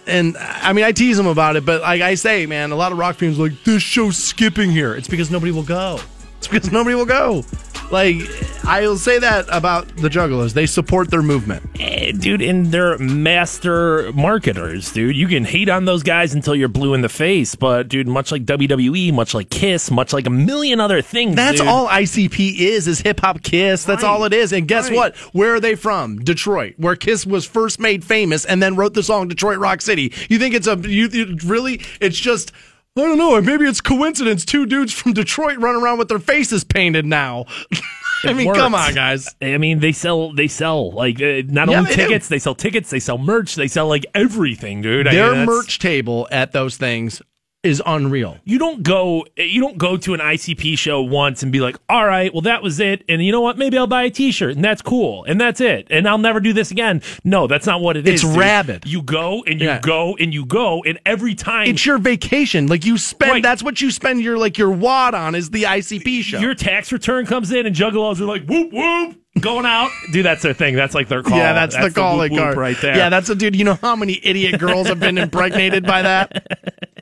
And 0.06 0.36
I 0.38 0.72
mean, 0.72 0.84
I 0.84 0.92
tease 0.92 1.18
him 1.18 1.26
about 1.26 1.56
it, 1.56 1.64
but 1.64 1.80
like 1.82 2.02
I 2.02 2.14
say, 2.14 2.46
man, 2.46 2.72
a 2.72 2.76
lot 2.76 2.92
of 2.92 2.98
rock 2.98 3.16
fans 3.16 3.38
like 3.38 3.64
this 3.64 3.82
show's 3.82 4.16
skipping 4.16 4.70
here. 4.70 4.94
It's 4.94 5.08
because 5.08 5.30
nobody 5.30 5.52
will 5.52 5.62
go. 5.62 5.98
It's 6.38 6.48
because 6.48 6.70
nobody 6.70 6.94
will 6.94 7.06
go. 7.06 7.44
Like 7.90 8.16
I'll 8.64 8.96
say 8.96 9.18
that 9.18 9.46
about 9.50 9.86
the 9.96 10.08
Juggalos. 10.08 10.54
They 10.54 10.66
support 10.66 11.10
their 11.10 11.22
movement. 11.22 11.62
Eh, 11.78 12.12
dude, 12.12 12.40
and 12.42 12.66
they're 12.66 12.96
master 12.98 14.10
marketers, 14.14 14.90
dude. 14.92 15.16
You 15.16 15.28
can 15.28 15.44
hate 15.44 15.68
on 15.68 15.84
those 15.84 16.02
guys 16.02 16.32
until 16.34 16.54
you're 16.54 16.68
blue 16.68 16.94
in 16.94 17.02
the 17.02 17.08
face, 17.08 17.54
but 17.54 17.88
dude, 17.88 18.08
much 18.08 18.32
like 18.32 18.44
WWE, 18.44 19.12
much 19.12 19.34
like 19.34 19.50
Kiss, 19.50 19.90
much 19.90 20.12
like 20.12 20.26
a 20.26 20.30
million 20.30 20.80
other 20.80 21.02
things. 21.02 21.36
That's 21.36 21.58
dude. 21.58 21.68
all 21.68 21.86
ICP 21.88 22.58
is, 22.58 22.88
is 22.88 23.00
hip 23.00 23.20
hop 23.20 23.42
Kiss. 23.42 23.84
That's 23.84 24.02
all 24.02 24.24
it 24.24 24.32
is. 24.32 24.52
And 24.52 24.66
guess 24.66 24.88
Right. 24.88 24.96
what? 24.96 25.16
Where 25.34 25.54
are 25.54 25.60
they 25.60 25.74
from? 25.74 26.18
Detroit, 26.20 26.74
where 26.78 26.96
Kiss 26.96 27.26
was 27.26 27.44
first 27.44 27.78
made 27.78 28.02
famous 28.02 28.44
and 28.44 28.62
then 28.62 28.76
wrote 28.76 28.94
the 28.94 29.02
song 29.02 29.28
Detroit 29.28 29.58
Rock 29.58 29.82
City. 29.82 30.12
You 30.28 30.38
think 30.38 30.54
it's 30.54 30.66
a, 30.66 30.76
you, 30.76 31.08
you 31.08 31.36
really, 31.44 31.80
it's 32.00 32.18
just, 32.18 32.50
I 32.96 33.00
don't 33.00 33.18
know, 33.18 33.40
maybe 33.40 33.64
it's 33.64 33.80
coincidence 33.80 34.44
two 34.44 34.66
dudes 34.66 34.92
from 34.92 35.14
Detroit 35.14 35.58
run 35.58 35.74
around 35.74 35.98
with 35.98 36.06
their 36.08 36.20
faces 36.20 36.62
painted 36.62 37.04
now. 37.04 37.46
I 38.24 38.32
mean, 38.32 38.54
come 38.54 38.72
on, 38.74 38.94
guys. 38.94 39.28
I 39.42 39.58
mean, 39.58 39.80
they 39.80 39.90
sell, 39.92 40.32
they 40.32 40.46
sell 40.46 40.92
like 40.92 41.20
uh, 41.20 41.42
not 41.46 41.68
Yeah, 41.68 41.78
only 41.78 41.90
they 41.90 41.96
do. 41.96 42.02
tickets, 42.06 42.28
they 42.28 42.38
sell 42.38 42.54
tickets, 42.54 42.90
they 42.90 43.00
sell 43.00 43.18
merch, 43.18 43.56
they 43.56 43.66
sell 43.66 43.88
like 43.88 44.06
everything, 44.14 44.80
dude. 44.80 45.08
I 45.08 45.10
mean, 45.10 45.18
Their 45.20 45.44
merch 45.44 45.78
table 45.80 46.28
at 46.30 46.52
those 46.52 46.76
things 46.76 47.20
is 47.64 47.82
unreal. 47.86 48.38
You 48.44 48.58
don't 48.58 48.82
go, 48.82 49.24
you 49.36 49.60
don't 49.60 49.78
go 49.78 49.96
to 49.96 50.14
an 50.14 50.20
ICP 50.20 50.76
show 50.78 51.00
once 51.02 51.42
and 51.42 51.50
be 51.50 51.60
like, 51.60 51.76
all 51.88 52.06
right, 52.06 52.32
well 52.32 52.42
that 52.42 52.62
was 52.62 52.78
it, 52.80 53.02
and 53.08 53.24
you 53.24 53.32
know 53.32 53.40
what? 53.40 53.58
Maybe 53.58 53.78
I'll 53.78 53.86
buy 53.86 54.04
a 54.04 54.10
T-shirt, 54.10 54.54
and 54.56 54.64
that's 54.64 54.82
cool, 54.82 55.24
and 55.24 55.40
that's 55.40 55.60
it, 55.60 55.86
and 55.90 56.08
I'll 56.08 56.18
never 56.18 56.40
do 56.40 56.52
this 56.52 56.70
again. 56.70 57.02
No, 57.24 57.46
that's 57.46 57.66
not 57.66 57.80
what 57.80 57.96
it 57.96 58.06
is. 58.06 58.22
It's 58.22 58.36
rabid. 58.36 58.84
You 58.86 59.02
go 59.02 59.42
and 59.46 59.60
you 59.60 59.66
Yeah. 59.66 59.80
go 59.80 60.16
and 60.20 60.32
you 60.34 60.44
go, 60.46 60.82
and 60.84 60.98
every 61.06 61.34
time 61.34 61.68
It's 61.68 61.84
your 61.86 61.98
vacation. 61.98 62.66
Like 62.66 62.84
you 62.84 62.98
spend, 62.98 63.30
Right. 63.32 63.42
that's 63.42 63.62
what 63.62 63.80
you 63.80 63.90
spend 63.90 64.20
your, 64.22 64.36
like 64.38 64.58
your 64.58 64.70
wad 64.70 65.14
on 65.14 65.34
is 65.34 65.50
the 65.50 65.64
ICP 65.66 66.22
show. 66.22 66.38
your 66.38 66.54
tax 66.54 66.92
return 66.92 67.26
comes 67.26 67.50
in 67.52 67.66
and 67.66 67.74
juggalos 67.74 68.20
are 68.20 68.24
like 68.26 68.44
whoop 68.46 68.72
whoop 68.72 69.16
going 69.40 69.66
out 69.66 69.90
dude 70.12 70.24
that's 70.24 70.42
their 70.42 70.54
thing 70.54 70.76
that's 70.76 70.94
like 70.94 71.08
their 71.08 71.22
call 71.22 71.36
Yeah, 71.36 71.52
that's, 71.52 71.76
the 71.76 71.90
calling 71.90 72.32
whoop, 72.32 72.38
whoop 72.38 72.40
card 72.40 72.56
right 72.56 72.76
there 72.80 72.96
Yeah, 72.96 73.08
that's 73.08 73.28
a 73.28 73.34
dude. 73.34 73.56
You 73.56 73.64
know 73.64 73.74
how 73.74 73.96
many 73.96 74.20
idiot 74.22 74.60
girls 74.60 74.86
have 74.88 75.00
been 75.00 75.18
impregnated 75.18 75.84
by 75.84 76.02
that? 76.02 76.46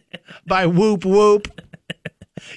by 0.47 0.67
whoop 0.67 1.05
whoop. 1.05 1.49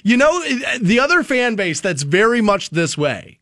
You 0.02 0.16
know, 0.16 0.42
the 0.80 1.00
other 1.00 1.22
fan 1.22 1.56
base 1.56 1.80
that's 1.80 2.02
very 2.02 2.40
much 2.40 2.70
this 2.70 2.96
way 2.96 3.40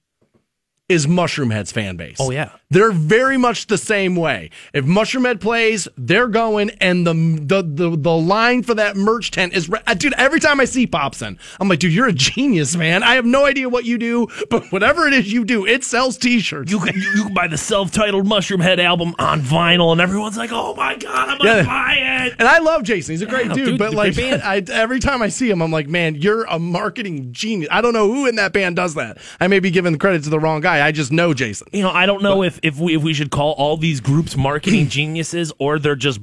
is 0.89 1.07
Mushroomhead's 1.07 1.73
fan 1.73 1.97
base. 1.97 2.17
Oh, 2.21 2.31
yeah. 2.31 2.51
They're 2.75 2.93
very 2.93 3.37
much 3.37 3.69
the 3.69 3.79
same 3.79 4.17
way. 4.17 4.51
If 4.73 4.85
Mushroomhead 4.85 5.41
plays, 5.41 5.87
they're 5.97 6.27
going, 6.29 6.71
and 6.81 7.07
the 7.07 7.15
the 7.15 7.63
the, 7.63 7.97
the 7.97 8.17
line 8.17 8.63
for 8.63 8.75
that 8.75 8.97
merch 8.97 9.31
tent 9.31 9.55
is, 9.55 9.69
re- 9.69 9.81
uh, 9.87 9.95
dude. 9.95 10.13
Every 10.15 10.41
time 10.41 10.61
I 10.61 10.65
see 10.65 10.87
Popson, 10.87 11.39
I'm 11.61 11.69
like, 11.69 11.79
dude, 11.79 11.93
you're 11.93 12.09
a 12.09 12.13
genius, 12.13 12.75
man. 12.77 13.03
I 13.03 13.15
have 13.15 13.25
no 13.25 13.45
idea 13.47 13.69
what 13.69 13.85
you 13.85 13.97
do, 13.99 14.27
but 14.51 14.65
whatever 14.73 15.07
it 15.07 15.13
is 15.15 15.33
you 15.33 15.45
do, 15.45 15.65
it 15.67 15.85
sells 15.85 16.19
T-shirts. 16.19 16.71
you 16.71 16.81
can, 16.81 16.97
you 16.97 17.25
can 17.25 17.35
buy 17.35 17.47
the 17.49 17.57
self-titled 17.59 18.27
Mushroomhead 18.27 18.79
album 18.79 19.15
on 19.19 19.41
vinyl 19.41 19.93
and 19.93 20.01
everyone's 20.01 20.37
like 20.37 20.51
oh 20.53 20.75
my 20.75 20.97
god 20.97 21.29
i'm 21.29 21.39
gonna 21.39 21.51
Yeah. 21.59 21.65
buy 21.65 21.95
it 22.27 22.35
And 22.39 22.49
I 22.49 22.59
love 22.59 22.83
Jason. 22.83 23.13
He's 23.13 23.23
a 23.23 23.27
great 23.27 23.47
Yeah, 23.47 23.55
dude, 23.55 23.67
dude, 23.67 23.79
but 23.79 23.95
like 23.95 24.15
great 24.15 24.41
I, 24.43 24.63
every 24.73 24.99
time 24.99 25.23
I 25.23 25.29
see 25.29 25.49
him, 25.51 25.63
I'm 25.63 25.71
like, 25.71 25.89
man, 25.89 26.15
you're 26.17 26.45
a 26.45 26.59
marketing 26.59 27.33
genius. 27.33 27.69
I 27.71 27.81
don't 27.81 27.93
know 27.93 28.07
who 28.13 28.27
in 28.27 28.37
that 28.37 28.53
band 28.53 28.77
does 28.77 28.95
that. 28.95 29.19
I 29.41 29.47
may 29.49 29.61
be 29.61 29.71
giving 29.71 29.97
credit 29.99 30.25
to 30.25 30.31
the 30.31 30.41
wrong 30.41 30.61
guy. 30.61 30.85
I 30.87 30.91
just 30.93 31.13
know 31.13 31.33
Jason. 31.35 31.69
you 31.73 31.83
know 31.83 31.91
i 31.91 32.07
don't 32.07 32.23
know 32.23 32.43
if, 32.43 32.59
if 32.65 32.79
we 32.81 32.97
if 32.97 33.03
we 33.03 33.15
should 33.15 33.31
call 33.31 33.53
all 33.53 33.77
these 33.77 34.01
groups 34.01 34.37
marketing 34.37 34.89
geniuses 34.99 35.53
or 35.59 35.79
they're 35.79 35.95
just 35.95 36.21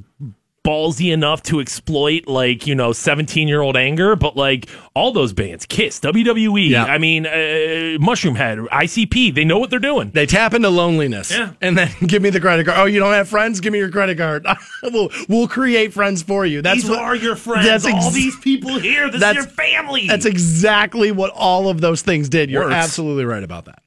ballsy 0.64 1.12
enough 1.12 1.42
to 1.42 1.58
exploit 1.58 2.28
like 2.28 2.68
you 2.68 2.74
know 2.76 2.92
17 2.92 3.48
year 3.48 3.60
old 3.60 3.76
anger 3.76 4.14
but 4.14 4.36
like 4.36 4.68
all 4.94 5.10
those 5.10 5.32
bands 5.32 5.66
kiss 5.66 5.98
wwe 5.98 6.68
Yeah. 6.70 6.84
i 6.84 6.98
mean 6.98 7.26
uh, 7.26 7.98
Mushroomhead 7.98 8.68
icp 8.68 9.34
they 9.34 9.44
know 9.44 9.58
what 9.58 9.70
they're 9.70 9.80
doing 9.80 10.12
They 10.12 10.24
tap 10.24 10.54
into 10.54 10.70
loneliness, 10.70 11.32
Yeah. 11.32 11.54
and 11.60 11.76
then 11.76 11.90
give 12.06 12.22
me 12.22 12.30
the 12.30 12.40
credit 12.40 12.66
card. 12.66 12.78
Oh, 12.78 12.84
you 12.84 13.00
don't 13.00 13.12
have 13.12 13.28
friends? 13.28 13.58
Give 13.58 13.72
me 13.72 13.80
your 13.80 13.90
credit 13.90 14.18
card. 14.18 14.46
we'll 14.84 15.10
we'll 15.28 15.48
create 15.48 15.92
friends 15.92 16.22
for 16.22 16.46
you. 16.46 16.62
That's 16.62 16.82
these 16.82 16.90
what, 16.90 17.00
are 17.00 17.16
your 17.16 17.34
friends 17.34 17.66
That's 17.66 17.84
all 17.86 18.10
these 18.12 18.38
people 18.38 18.78
here 18.78 19.10
this 19.10 19.20
is 19.20 19.34
your 19.34 19.44
family 19.44 20.06
That's 20.06 20.26
exactly 20.26 21.10
what 21.10 21.32
all 21.34 21.68
of 21.70 21.80
those 21.80 22.02
things 22.02 22.28
did. 22.28 22.50
You're 22.52 22.64
Works. 22.66 22.74
absolutely 22.74 23.24
right 23.24 23.42
about 23.42 23.64
that. 23.64 23.82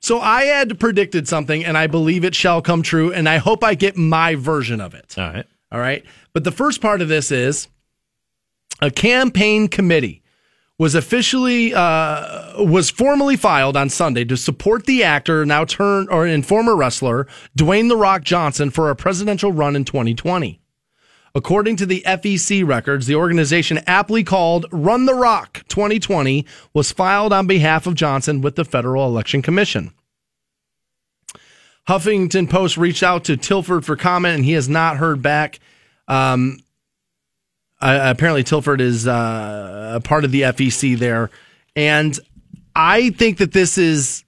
So 0.00 0.18
I 0.18 0.44
had 0.44 0.80
predicted 0.80 1.28
something, 1.28 1.64
and 1.64 1.76
I 1.76 1.86
believe 1.86 2.24
it 2.24 2.34
shall 2.34 2.62
come 2.62 2.82
true, 2.82 3.12
and 3.12 3.28
I 3.28 3.36
hope 3.36 3.62
I 3.62 3.74
get 3.74 3.96
my 3.96 4.34
version 4.34 4.80
of 4.80 4.94
it. 4.94 5.16
all 5.18 5.30
right 5.30 5.46
All 5.70 5.80
right. 5.80 6.04
But 6.32 6.44
the 6.44 6.52
first 6.52 6.80
part 6.80 7.02
of 7.02 7.08
this 7.08 7.30
is 7.30 7.68
a 8.80 8.90
campaign 8.90 9.68
committee 9.68 10.22
was 10.78 10.94
officially 10.94 11.74
uh, 11.74 12.64
was 12.64 12.88
formally 12.88 13.36
filed 13.36 13.76
on 13.76 13.90
Sunday 13.90 14.24
to 14.24 14.36
support 14.36 14.86
the 14.86 15.04
actor 15.04 15.44
now 15.44 15.64
turned 15.66 16.08
or 16.08 16.24
and 16.24 16.46
former 16.46 16.74
wrestler 16.74 17.26
Dwayne 17.56 17.90
the 17.90 17.96
Rock 17.96 18.22
Johnson 18.22 18.70
for 18.70 18.88
a 18.88 18.96
presidential 18.96 19.52
run 19.52 19.76
in 19.76 19.84
2020. 19.84 20.58
According 21.34 21.76
to 21.76 21.86
the 21.86 22.02
FEC 22.06 22.66
records, 22.66 23.06
the 23.06 23.14
organization 23.14 23.80
aptly 23.86 24.24
called 24.24 24.66
Run 24.72 25.06
the 25.06 25.14
Rock 25.14 25.62
2020 25.68 26.44
was 26.74 26.90
filed 26.90 27.32
on 27.32 27.46
behalf 27.46 27.86
of 27.86 27.94
Johnson 27.94 28.40
with 28.40 28.56
the 28.56 28.64
Federal 28.64 29.06
Election 29.06 29.40
Commission. 29.40 29.92
Huffington 31.88 32.48
Post 32.48 32.76
reached 32.76 33.02
out 33.02 33.24
to 33.24 33.36
Tilford 33.36 33.84
for 33.84 33.96
comment, 33.96 34.36
and 34.36 34.44
he 34.44 34.52
has 34.52 34.68
not 34.68 34.96
heard 34.96 35.22
back. 35.22 35.60
Um, 36.08 36.58
apparently, 37.80 38.42
Tilford 38.42 38.80
is 38.80 39.06
uh, 39.06 39.92
a 39.96 40.00
part 40.00 40.24
of 40.24 40.32
the 40.32 40.42
FEC 40.42 40.98
there, 40.98 41.30
and 41.76 42.18
I 42.74 43.10
think 43.10 43.38
that 43.38 43.52
this 43.52 43.78
is 43.78 44.24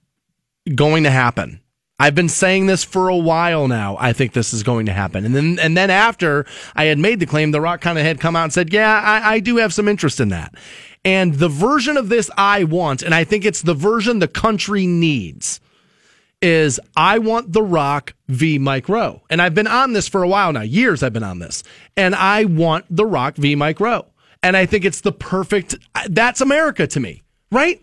going 0.73 1.03
to 1.03 1.11
happen. 1.11 1.59
I've 2.03 2.15
been 2.15 2.27
saying 2.27 2.65
this 2.65 2.83
for 2.83 3.07
a 3.07 3.15
while 3.15 3.69
now. 3.69 3.95
I 3.97 4.11
think 4.11 4.33
this 4.33 4.53
is 4.53 4.61
going 4.61 4.87
to 4.87 4.91
happen, 4.91 5.23
and 5.23 5.33
then 5.33 5.57
and 5.57 5.77
then 5.77 5.89
after 5.89 6.45
I 6.75 6.83
had 6.83 6.99
made 6.99 7.21
the 7.21 7.25
claim, 7.25 7.51
The 7.51 7.61
Rock 7.61 7.79
kind 7.79 7.97
of 7.97 8.03
had 8.03 8.19
come 8.19 8.35
out 8.35 8.43
and 8.43 8.51
said, 8.51 8.73
"Yeah, 8.73 8.93
I, 8.93 9.35
I 9.35 9.39
do 9.39 9.55
have 9.55 9.73
some 9.73 9.87
interest 9.87 10.19
in 10.19 10.27
that." 10.27 10.53
And 11.05 11.35
the 11.35 11.47
version 11.47 11.95
of 11.95 12.09
this 12.09 12.29
I 12.37 12.65
want, 12.65 13.03
and 13.03 13.15
I 13.15 13.23
think 13.23 13.45
it's 13.45 13.61
the 13.61 13.73
version 13.73 14.19
the 14.19 14.27
country 14.27 14.85
needs 14.85 15.61
is 16.41 16.77
I 16.97 17.19
want 17.19 17.53
The 17.53 17.63
Rock 17.63 18.15
v. 18.27 18.59
Mike 18.59 18.89
Rowe. 18.89 19.21
And 19.29 19.41
I've 19.41 19.55
been 19.55 19.65
on 19.65 19.93
this 19.93 20.09
for 20.09 20.23
a 20.23 20.27
while 20.27 20.51
now, 20.51 20.59
years 20.59 21.03
I've 21.03 21.13
been 21.13 21.23
on 21.23 21.39
this. 21.39 21.63
And 21.95 22.13
I 22.15 22.43
want 22.43 22.83
The 22.89 23.05
Rock 23.05 23.37
v. 23.37 23.55
Mike 23.55 23.79
Rowe. 23.79 24.07
And 24.41 24.57
I 24.57 24.65
think 24.65 24.83
it's 24.83 24.99
the 24.99 25.13
perfect, 25.13 25.75
that's 26.09 26.41
America 26.41 26.85
to 26.85 26.99
me, 26.99 27.23
right? 27.49 27.81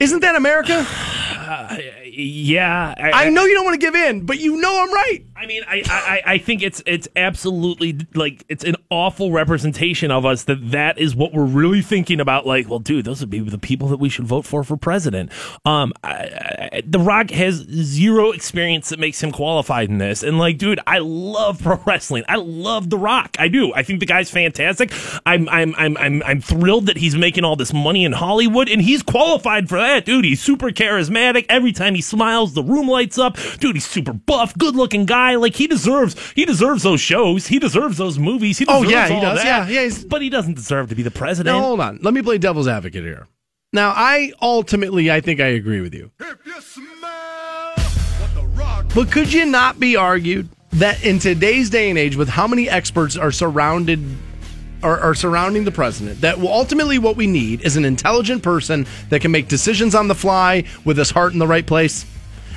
Isn't 0.00 0.20
that 0.20 0.34
America? 0.34 0.86
yeah 2.16 2.94
I 2.98 3.28
know 3.30 3.44
you 3.44 3.54
don't 3.54 3.64
want 3.64 3.80
to 3.80 3.84
give 3.86 3.94
in, 3.94 4.24
but 4.26 4.38
you 4.38 4.60
know 4.60 4.82
I'm 4.82 4.92
right. 4.92 5.24
I 5.36 5.46
mean, 5.46 5.62
I, 5.66 5.82
I, 5.88 6.22
I 6.34 6.38
think 6.38 6.62
it's 6.62 6.80
it's 6.86 7.08
absolutely 7.16 7.98
like 8.14 8.44
it's 8.48 8.62
an 8.62 8.76
awful 8.88 9.32
representation 9.32 10.12
of 10.12 10.24
us 10.24 10.44
that 10.44 10.70
that 10.70 10.96
is 10.96 11.16
what 11.16 11.32
we're 11.32 11.44
really 11.44 11.82
thinking 11.82 12.20
about. 12.20 12.46
Like, 12.46 12.68
well, 12.68 12.78
dude, 12.78 13.04
those 13.04 13.20
would 13.20 13.30
be 13.30 13.40
the 13.40 13.58
people 13.58 13.88
that 13.88 13.96
we 13.96 14.08
should 14.08 14.26
vote 14.26 14.44
for 14.44 14.62
for 14.62 14.76
president. 14.76 15.32
Um, 15.64 15.92
I, 16.04 16.68
I, 16.72 16.82
The 16.86 17.00
Rock 17.00 17.30
has 17.30 17.56
zero 17.56 18.30
experience 18.30 18.90
that 18.90 19.00
makes 19.00 19.20
him 19.20 19.32
qualified 19.32 19.88
in 19.88 19.98
this, 19.98 20.22
and 20.22 20.38
like, 20.38 20.56
dude, 20.56 20.78
I 20.86 20.98
love 20.98 21.60
pro 21.60 21.80
wrestling. 21.84 22.22
I 22.28 22.36
love 22.36 22.90
The 22.90 22.98
Rock. 22.98 23.34
I 23.38 23.48
do. 23.48 23.74
I 23.74 23.82
think 23.82 23.98
the 23.98 24.06
guy's 24.06 24.30
fantastic. 24.30 24.92
I'm 25.26 25.48
I'm 25.48 25.74
I'm 25.76 25.96
I'm 25.96 26.22
I'm 26.22 26.40
thrilled 26.40 26.86
that 26.86 26.96
he's 26.96 27.16
making 27.16 27.44
all 27.44 27.56
this 27.56 27.72
money 27.72 28.04
in 28.04 28.12
Hollywood, 28.12 28.68
and 28.68 28.80
he's 28.80 29.02
qualified 29.02 29.68
for 29.68 29.78
that, 29.78 30.04
dude. 30.04 30.24
He's 30.24 30.40
super 30.40 30.70
charismatic. 30.70 31.46
Every 31.48 31.72
time 31.72 31.96
he 31.96 32.02
smiles, 32.02 32.54
the 32.54 32.62
room 32.62 32.86
lights 32.86 33.18
up. 33.18 33.36
Dude, 33.58 33.74
he's 33.74 33.86
super 33.86 34.12
buff, 34.12 34.56
good 34.56 34.76
looking 34.76 35.06
guy. 35.06 35.23
Like 35.32 35.54
he 35.56 35.66
deserves, 35.66 36.14
he 36.34 36.44
deserves 36.44 36.82
those 36.82 37.00
shows. 37.00 37.46
He 37.46 37.58
deserves 37.58 37.96
those 37.96 38.18
movies. 38.18 38.58
He 38.58 38.66
Oh, 38.68 38.82
deserves 38.84 38.92
yeah, 38.92 39.08
he 39.14 39.20
does. 39.20 39.38
that. 39.38 39.46
Yeah, 39.46 39.74
yeah, 39.74 39.80
he's- 39.82 40.04
but 40.04 40.20
he 40.22 40.28
doesn't 40.28 40.54
deserve 40.54 40.90
to 40.90 40.94
be 40.94 41.02
the 41.02 41.10
president. 41.10 41.56
Now, 41.56 41.62
hold 41.62 41.80
on. 41.80 41.98
Let 42.02 42.12
me 42.14 42.20
play 42.22 42.38
devil's 42.38 42.68
advocate 42.68 43.02
here. 43.04 43.26
Now, 43.72 43.90
I 43.96 44.32
ultimately, 44.40 45.10
I 45.10 45.20
think 45.20 45.40
I 45.40 45.46
agree 45.48 45.80
with 45.80 45.94
you. 45.94 46.10
But 48.94 49.10
could 49.10 49.32
you 49.32 49.44
not 49.46 49.80
be 49.80 49.96
argued 49.96 50.48
that 50.74 51.02
in 51.04 51.18
today's 51.18 51.70
day 51.70 51.90
and 51.90 51.98
age, 51.98 52.14
with 52.16 52.28
how 52.28 52.46
many 52.46 52.68
experts 52.70 53.16
are 53.16 53.32
surrounded 53.32 54.00
are, 54.84 55.00
are 55.00 55.14
surrounding 55.14 55.64
the 55.64 55.72
president, 55.72 56.20
that 56.20 56.38
ultimately 56.38 56.98
what 56.98 57.16
we 57.16 57.26
need 57.26 57.62
is 57.62 57.76
an 57.76 57.84
intelligent 57.86 58.42
person 58.42 58.86
that 59.08 59.20
can 59.22 59.30
make 59.30 59.48
decisions 59.48 59.94
on 59.94 60.08
the 60.08 60.14
fly 60.14 60.62
with 60.84 60.98
his 60.98 61.10
heart 61.10 61.32
in 61.32 61.38
the 61.38 61.46
right 61.46 61.66
place? 61.66 62.04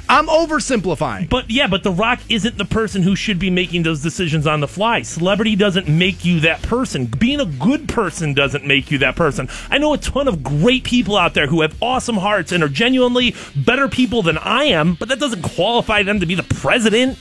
I'm 0.10 0.28
oversimplifying. 0.28 1.30
But 1.30 1.49
yeah, 1.49 1.68
but 1.68 1.84
The 1.84 1.91
Rock 1.91 2.22
isn't 2.30 2.58
the 2.58 2.66
person 2.66 3.01
who 3.01 3.16
should 3.16 3.39
be 3.39 3.49
making 3.49 3.84
those 3.84 4.01
decisions 4.01 4.47
on 4.47 4.62
the 4.62 4.68
fly. 4.68 5.01
Celebrity 5.01 5.55
doesn't 5.55 5.88
make 5.89 6.24
you 6.24 6.39
that 6.41 6.62
person. 6.62 7.05
Being 7.05 7.41
a 7.41 7.45
good 7.45 7.89
person 7.89 8.34
doesn't 8.34 8.66
make 8.66 8.89
you 8.89 8.97
that 8.99 9.16
person. 9.16 9.49
I 9.70 9.78
know 9.78 9.93
a 9.93 9.97
ton 9.97 10.28
of 10.28 10.43
great 10.43 10.84
people 10.84 11.18
out 11.18 11.34
there 11.34 11.47
who 11.47 11.62
have 11.62 11.76
awesome 11.82 12.18
hearts 12.18 12.51
and 12.51 12.64
are 12.64 12.70
genuinely 12.70 13.36
better 13.55 13.88
people 13.89 14.22
than 14.22 14.38
I 14.38 14.66
am, 14.66 14.95
but 14.95 15.10
that 15.10 15.20
doesn't 15.20 15.41
qualify 15.41 16.03
them 16.03 16.20
to 16.22 16.26
be 16.26 16.36
the 16.36 16.43
president. 16.43 17.18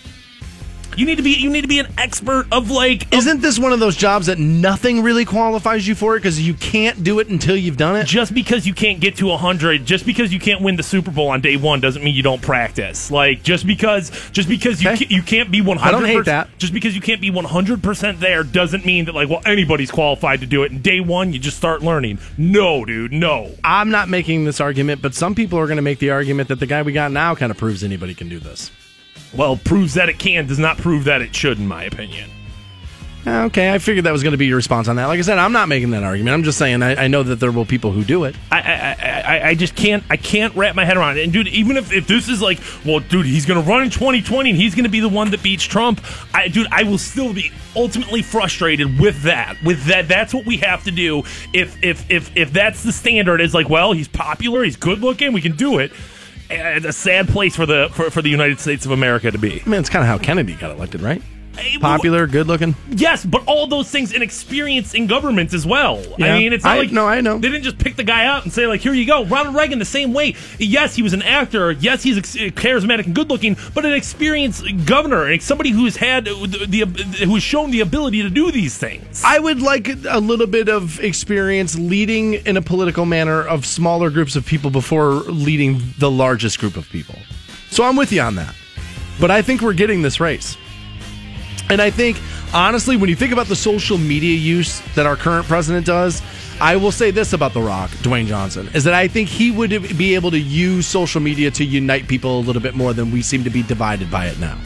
You 0.97 1.05
need 1.07 1.17
to 1.17 1.23
be 1.23 1.33
you 1.33 1.51
need 1.51 1.61
to 1.63 1.69
be 1.69 1.79
an 1.79 1.87
expert 1.99 2.47
of 2.51 2.71
like 2.71 3.13
Isn't 3.13 3.41
this 3.43 3.59
one 3.59 3.73
of 3.73 3.81
those 3.81 3.97
jobs 3.97 4.27
that 4.27 4.39
nothing 4.39 5.03
really 5.03 5.25
qualifies 5.25 5.87
you 5.87 5.95
for 5.95 6.17
it 6.17 6.21
because 6.21 6.41
you 6.41 6.55
can't 6.55 7.05
do 7.05 7.19
it 7.19 7.29
until 7.29 7.57
you've 7.57 7.77
done 7.77 7.97
it? 7.97 8.07
just 8.07 8.33
because 8.35 8.67
you 8.67 8.73
can't 8.75 8.99
get 9.01 9.17
to 9.17 9.27
100 9.27 9.85
just 9.85 10.07
because 10.07 10.33
you 10.33 10.41
can't 10.41 10.63
win 10.63 10.77
the 10.77 10.83
super 10.83 11.11
bowl 11.11 11.29
on 11.29 11.41
day 11.41 11.57
one 11.57 11.81
doesn't 11.81 12.03
mean 12.03 12.15
you 12.15 12.23
don't 12.23 12.41
practice 12.43 13.11
like 13.11 13.43
just 13.43 13.67
because 13.67 14.11
just 14.31 14.49
because 14.49 14.83
you, 14.83 14.91
Okay. 14.91 15.05
ca- 15.07 15.15
you 15.15 15.23
can't 15.23 15.51
be 15.51 15.61
100 15.61 15.87
I 15.89 15.91
don't 15.93 16.05
hate 16.07 16.25
that. 16.25 16.49
just 16.59 16.73
because 16.73 16.95
you 16.95 17.01
can't 17.01 17.21
be 17.21 17.31
100% 17.31 18.19
there 18.21 18.43
doesn't 18.43 18.85
mean 18.87 19.05
that 19.07 19.15
like 19.15 19.29
well 19.29 19.43
anybody's 19.45 19.91
qualified 19.91 20.41
to 20.41 20.47
do 20.47 20.63
it 20.63 20.73
and 20.73 20.83
day 20.83 21.01
one 21.01 21.33
you 21.33 21.39
just 21.39 21.57
start 21.57 21.83
learning 21.83 22.19
no 22.39 22.85
dude 22.85 23.13
no 23.13 23.51
I'm 23.63 23.91
not 23.91 24.09
making 24.09 24.45
this 24.45 24.61
argument, 24.61 25.03
but 25.03 25.15
some 25.15 25.35
people 25.35 25.59
are 25.59 25.67
going 25.67 25.77
to 25.77 25.83
make 25.83 25.99
the 25.99 26.11
argument 26.11 26.49
that 26.49 26.61
the 26.61 26.67
guy 26.67 26.83
we 26.83 26.93
got 26.93 27.11
now 27.13 27.35
kind 27.35 27.51
of 27.51 27.59
proves 27.59 27.83
anybody 27.85 28.15
can 28.15 28.29
do 28.29 28.39
this. 28.39 28.71
Well 29.35 29.57
proves 29.57 29.95
that 29.95 30.09
it 30.09 30.19
can 30.19 30.47
does 30.47 30.59
not 30.59 30.77
prove 30.79 31.05
that 31.05 31.21
it 31.23 31.35
should 31.35 31.59
in 31.59 31.67
my 31.67 31.85
opinion 31.85 32.31
Okay, 33.27 33.73
I 33.73 33.79
figured 33.79 34.07
that 34.07 34.13
was 34.13 34.23
going 34.23 34.33
to 34.33 34.39
be 34.39 34.47
your 34.47 34.57
response 34.57 34.87
on 34.87 34.97
that. 34.97 35.07
Like 35.07 35.19
I 35.19 35.23
said, 35.23 35.39
I'm 35.39 35.51
not 35.51 35.69
making 35.69 35.91
that 35.91 36.05
argument. 36.05 36.33
I'm 36.33 36.45
just 36.45 36.59
saying 36.59 36.81
I, 36.83 37.05
I 37.05 37.09
know 37.09 37.25
that 37.25 37.37
there 37.37 37.51
will 37.51 37.65
people 37.65 37.91
who 37.91 38.05
do 38.05 38.23
it. 38.23 38.37
I, 38.53 38.61
I, 38.61 39.21
I, 39.21 39.49
I 39.49 39.55
just 39.57 39.75
can't 39.75 40.05
I 40.09 40.17
can't 40.17 40.55
wrap 40.55 40.77
my 40.77 40.85
head 40.85 40.97
around 40.97 41.19
it. 41.19 41.25
And 41.25 41.33
dude, 41.33 41.49
even 41.49 41.77
if, 41.77 41.93
if 41.93 42.07
this 42.07 42.29
is 42.29 42.41
like, 42.41 42.61
well, 42.85 43.01
dude, 43.01 43.27
he's 43.27 43.45
gonna 43.45 43.63
run 43.63 43.83
in 43.83 43.91
2020 43.91 44.51
and 44.51 44.57
he's 44.57 44.77
gonna 44.77 44.89
be 44.89 45.01
the 45.01 45.09
one 45.09 45.33
that 45.33 45.43
beats 45.43 45.65
Trump, 45.65 46.01
I 46.33 46.47
dude, 46.47 46.69
I 46.71 46.85
will 46.85 46.99
still 46.99 47.35
be 47.35 47.51
ultimately 47.75 48.23
frustrated 48.23 49.01
with 49.01 49.21
that. 49.23 49.61
With 49.65 49.87
that, 49.87 50.07
that's 50.07 50.33
what 50.33 50.47
we 50.47 50.59
have 50.59 50.85
to 50.85 50.93
do. 50.93 51.25
If 51.53 51.83
if 51.83 52.09
if 52.09 52.31
if 52.37 52.53
that's 52.53 52.85
the 52.85 52.93
standard, 52.93 53.41
is 53.41 53.55
like, 53.55 53.69
well, 53.69 53.93
he's 53.93 54.09
popular, 54.09 54.63
he's 54.63 54.77
good 54.77 55.01
looking, 55.01 55.33
we 55.33 55.41
can 55.41 55.57
do 55.57 55.81
it. 55.81 55.91
A 56.51 56.93
sad 56.93 57.29
place 57.29 57.57
for 57.57 57.67
the 57.67 57.89
for, 57.93 58.11
for 58.11 58.23
the 58.23 58.29
United 58.29 58.61
States 58.61 58.85
of 58.85 58.93
America 58.93 59.31
to 59.31 59.39
be. 59.39 59.63
I 59.65 59.69
mean, 59.69 59.81
it's 59.81 59.91
kind 59.91 60.03
of 60.03 60.09
how 60.09 60.19
Kennedy 60.19 60.55
got 60.55 60.71
elected, 60.71 61.01
right? 61.01 61.23
Popular, 61.81 62.27
good 62.27 62.47
looking. 62.47 62.75
Yes, 62.91 63.25
but 63.25 63.43
all 63.47 63.67
those 63.67 63.91
things 63.91 64.13
and 64.13 64.23
experience 64.23 64.95
in 64.95 65.07
government 65.07 65.53
as 65.55 65.67
well. 65.67 66.03
Yeah. 66.19 66.35
I 66.35 66.39
mean, 66.39 66.53
it's 66.53 66.65
not 66.65 66.77
I- 66.77 66.79
like 66.81 66.93
no, 66.93 67.07
I 67.07 67.21
know. 67.21 67.39
they 67.39 67.49
didn't 67.49 67.65
just 67.65 67.79
pick 67.79 67.97
the 67.97 68.05
guy 68.05 68.25
out 68.27 68.45
and 68.45 68.53
say 68.53 68.67
like, 68.67 68.81
"Here 68.81 68.93
you 68.93 69.07
go." 69.07 69.25
Ronald 69.25 69.55
Reagan, 69.55 69.79
the 69.79 69.85
same 69.85 70.13
way. 70.13 70.35
Yes, 70.59 70.95
he 70.97 71.03
was 71.03 71.13
an 71.13 71.23
actor. 71.23 71.73
Yes, 71.73 72.03
he's 72.03 72.19
ex- 72.19 72.37
uh, 72.37 72.51
charismatic 72.55 73.07
and 73.07 73.15
good 73.15 73.29
looking, 73.31 73.57
but 73.75 73.85
an 73.85 73.93
experienced 73.93 74.65
governor 74.87 75.25
and 75.27 75.43
somebody 75.43 75.71
who's 75.71 75.97
had 75.97 76.29
uh, 76.29 76.35
the, 76.47 76.67
the 76.69 76.83
uh, 76.83 76.87
who's 77.27 77.43
shown 77.43 77.71
the 77.71 77.81
ability 77.81 78.23
to 78.23 78.31
do 78.31 78.51
these 78.51 78.77
things. 78.77 79.23
I 79.25 79.39
would 79.39 79.61
like 79.63 79.89
a 80.09 80.21
little 80.21 80.47
bit 80.47 80.69
of 80.69 81.01
experience 81.01 81.79
leading 81.79 82.35
in 82.35 82.57
a 82.57 82.63
political 82.63 83.05
manner 83.07 83.43
of 83.43 83.65
smaller 83.67 84.11
groups 84.11 84.37
of 84.37 84.45
people 84.47 84.71
before 84.71 85.13
leading 85.15 85.83
the 85.99 86.11
largest 86.11 86.59
group 86.59 86.77
of 86.77 86.89
people. 86.89 87.17
So 87.71 87.85
I'm 87.85 87.97
with 87.97 88.13
you 88.13 88.21
on 88.21 88.35
that. 88.37 88.55
But 89.21 89.31
I 89.31 89.43
think 89.43 89.63
we're 89.63 89.73
getting 89.73 90.03
this 90.03 90.21
race. 90.21 90.57
And 91.69 91.83
I 91.83 91.91
think, 91.91 92.21
honestly, 92.55 92.97
when 92.97 93.11
you 93.11 93.17
think 93.17 93.33
about 93.33 93.47
the 93.47 93.57
social 93.57 93.99
media 93.99 94.37
use 94.37 94.81
that 94.95 95.07
our 95.07 95.17
current 95.17 95.47
president 95.47 95.87
does, 95.87 96.23
I 96.61 96.77
will 96.77 96.93
say 96.93 97.11
this 97.11 97.33
about 97.33 97.53
The 97.53 97.61
Rock, 97.61 97.91
Dwayne 97.91 98.27
Johnson, 98.27 98.71
is 98.73 98.85
that 98.85 98.95
I 98.95 99.09
think 99.09 99.29
he 99.29 99.51
would 99.51 99.71
be 99.99 100.15
able 100.15 100.31
to 100.31 100.39
use 100.39 100.87
social 100.87 101.21
media 101.21 101.51
to 101.51 101.65
unite 101.65 102.09
people 102.09 102.39
a 102.39 102.43
little 102.43 102.63
bit 102.63 102.75
more 102.75 102.95
than 102.95 103.11
we 103.11 103.21
seem 103.21 103.45
to 103.45 103.51
be 103.51 103.63
divided 103.63 104.11
by 104.11 104.27
it 104.27 104.39
now. 104.39 104.59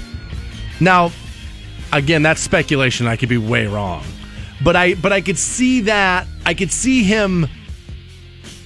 Now, 0.79 1.11
again, 1.93 2.23
that's 2.23 2.41
speculation. 2.41 3.07
I 3.07 3.17
could 3.17 3.29
be 3.29 3.39
way 3.39 3.67
wrong, 3.67 4.05
but 4.63 4.77
I 4.77 4.95
but 4.95 5.13
I 5.13 5.21
could 5.21 5.39
see 5.39 5.83
that. 5.83 6.27
I 6.47 6.55
could 6.55 6.71
see 6.71 7.03
him. 7.03 7.49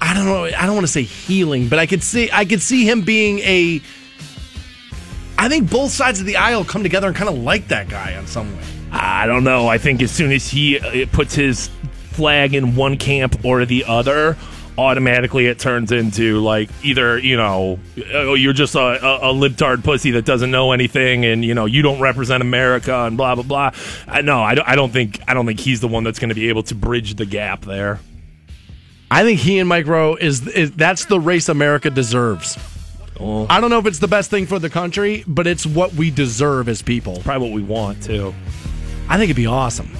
I 0.00 0.12
don't 0.12 0.26
know. 0.26 0.44
I 0.44 0.66
don't 0.66 0.74
want 0.74 0.86
to 0.86 0.92
say 0.92 1.02
healing, 1.02 1.68
but 1.68 1.78
I 1.78 1.86
could 1.86 2.02
see. 2.02 2.30
I 2.30 2.44
could 2.44 2.60
see 2.60 2.88
him 2.88 3.02
being 3.02 3.38
a. 3.40 3.80
I 5.44 5.48
think 5.50 5.70
both 5.70 5.90
sides 5.90 6.20
of 6.20 6.24
the 6.24 6.38
aisle 6.38 6.64
come 6.64 6.82
together 6.82 7.06
and 7.08 7.14
kind 7.14 7.28
of 7.28 7.36
like 7.36 7.68
that 7.68 7.90
guy 7.90 8.12
in 8.12 8.26
some 8.26 8.56
way. 8.56 8.62
I 8.90 9.26
don't 9.26 9.44
know. 9.44 9.68
I 9.68 9.76
think 9.76 10.00
as 10.00 10.10
soon 10.10 10.32
as 10.32 10.48
he 10.48 10.78
uh, 10.78 11.04
puts 11.12 11.34
his 11.34 11.68
flag 12.12 12.54
in 12.54 12.76
one 12.76 12.96
camp 12.96 13.44
or 13.44 13.66
the 13.66 13.84
other, 13.86 14.38
automatically 14.78 15.44
it 15.44 15.58
turns 15.58 15.92
into 15.92 16.40
like 16.40 16.70
either 16.82 17.18
you 17.18 17.36
know 17.36 17.78
oh, 18.14 18.32
you're 18.32 18.54
just 18.54 18.74
a, 18.74 18.78
a, 18.80 19.32
a 19.32 19.34
libtard 19.34 19.84
pussy 19.84 20.12
that 20.12 20.24
doesn't 20.24 20.50
know 20.50 20.72
anything, 20.72 21.26
and 21.26 21.44
you 21.44 21.52
know 21.52 21.66
you 21.66 21.82
don't 21.82 22.00
represent 22.00 22.40
America 22.40 23.00
and 23.00 23.18
blah 23.18 23.34
blah 23.34 23.44
blah. 23.44 23.70
I, 24.08 24.22
no, 24.22 24.42
I 24.42 24.54
don't, 24.54 24.66
I 24.66 24.76
don't 24.76 24.94
think 24.94 25.20
I 25.28 25.34
don't 25.34 25.44
think 25.44 25.60
he's 25.60 25.82
the 25.82 25.88
one 25.88 26.04
that's 26.04 26.18
going 26.18 26.30
to 26.30 26.34
be 26.34 26.48
able 26.48 26.62
to 26.62 26.74
bridge 26.74 27.16
the 27.16 27.26
gap 27.26 27.66
there. 27.66 28.00
I 29.10 29.24
think 29.24 29.40
he 29.40 29.58
and 29.58 29.68
Mike 29.68 29.86
Rowe 29.86 30.14
is, 30.14 30.48
is 30.48 30.72
that's 30.72 31.04
the 31.04 31.20
race 31.20 31.50
America 31.50 31.90
deserves. 31.90 32.56
Oh. 33.20 33.46
I 33.48 33.60
don't 33.60 33.70
know 33.70 33.78
if 33.78 33.86
it's 33.86 33.98
the 33.98 34.08
best 34.08 34.30
thing 34.30 34.46
for 34.46 34.58
the 34.58 34.70
country, 34.70 35.24
but 35.26 35.46
it's 35.46 35.66
what 35.66 35.92
we 35.94 36.10
deserve 36.10 36.68
as 36.68 36.82
people. 36.82 37.20
Probably 37.22 37.50
what 37.50 37.54
we 37.54 37.62
want 37.62 38.02
too. 38.02 38.34
I 39.08 39.18
think 39.18 39.30
it'd 39.30 39.36
be 39.36 39.46
awesome. 39.46 39.90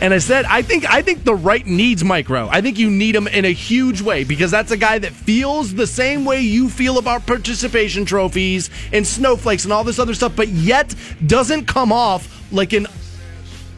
And 0.00 0.14
I 0.14 0.18
said, 0.18 0.46
I 0.46 0.62
think 0.62 0.90
I 0.90 1.02
think 1.02 1.24
the 1.24 1.34
right 1.34 1.66
needs 1.66 2.02
Mike 2.02 2.30
Rowe. 2.30 2.48
I 2.50 2.62
think 2.62 2.78
you 2.78 2.90
need 2.90 3.14
him 3.14 3.28
in 3.28 3.44
a 3.44 3.52
huge 3.52 4.00
way 4.00 4.24
because 4.24 4.50
that's 4.50 4.70
a 4.70 4.76
guy 4.76 4.98
that 4.98 5.12
feels 5.12 5.74
the 5.74 5.86
same 5.86 6.24
way 6.24 6.40
you 6.40 6.70
feel 6.70 6.96
about 6.96 7.26
participation 7.26 8.06
trophies 8.06 8.70
and 8.92 9.06
snowflakes 9.06 9.64
and 9.64 9.72
all 9.72 9.84
this 9.84 9.98
other 9.98 10.14
stuff, 10.14 10.34
but 10.34 10.48
yet 10.48 10.94
doesn't 11.26 11.66
come 11.66 11.92
off 11.92 12.50
like 12.50 12.72
an 12.72 12.86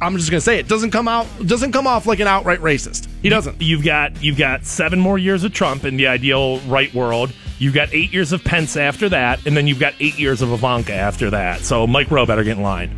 I'm 0.00 0.16
just 0.16 0.30
gonna 0.30 0.40
say 0.40 0.58
it 0.58 0.68
doesn't 0.68 0.92
come 0.92 1.08
out 1.08 1.26
doesn't 1.46 1.72
come 1.72 1.88
off 1.88 2.06
like 2.06 2.20
an 2.20 2.28
outright 2.28 2.60
racist. 2.60 3.08
He 3.22 3.28
doesn't. 3.28 3.60
You've 3.60 3.84
got 3.84 4.22
you've 4.22 4.38
got 4.38 4.64
seven 4.64 5.00
more 5.00 5.18
years 5.18 5.42
of 5.42 5.52
Trump 5.52 5.84
in 5.84 5.96
the 5.96 6.06
ideal 6.06 6.60
right 6.60 6.92
world. 6.94 7.32
You've 7.62 7.74
got 7.74 7.94
eight 7.94 8.12
years 8.12 8.32
of 8.32 8.42
Pence 8.42 8.76
after 8.76 9.08
that, 9.10 9.46
and 9.46 9.56
then 9.56 9.68
you've 9.68 9.78
got 9.78 9.94
eight 10.00 10.18
years 10.18 10.42
of 10.42 10.50
Ivanka 10.50 10.92
after 10.92 11.30
that. 11.30 11.60
So 11.60 11.86
Mike 11.86 12.10
Rowe 12.10 12.26
better 12.26 12.42
get 12.42 12.56
in 12.56 12.62
line. 12.64 12.92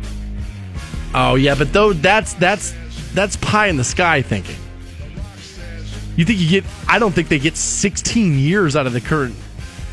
Oh 1.13 1.35
yeah, 1.35 1.53
but 1.53 1.71
though 1.71 1.93
that's 1.93 2.33
that's 2.33 2.73
that's 3.13 3.35
pie 3.35 3.67
in 3.67 3.77
the 3.77 3.83
sky 3.83 4.23
thinking. 4.23 4.55
You 6.15 6.25
think 6.25 6.39
you 6.39 6.49
get? 6.49 6.63
I 6.87 6.97
don't 6.97 7.11
think 7.11 7.27
they 7.27 7.37
get 7.37 7.55
16 7.55 8.39
years 8.39 8.75
out 8.75 8.87
of 8.87 8.93
the 8.93 9.01
current. 9.01 9.35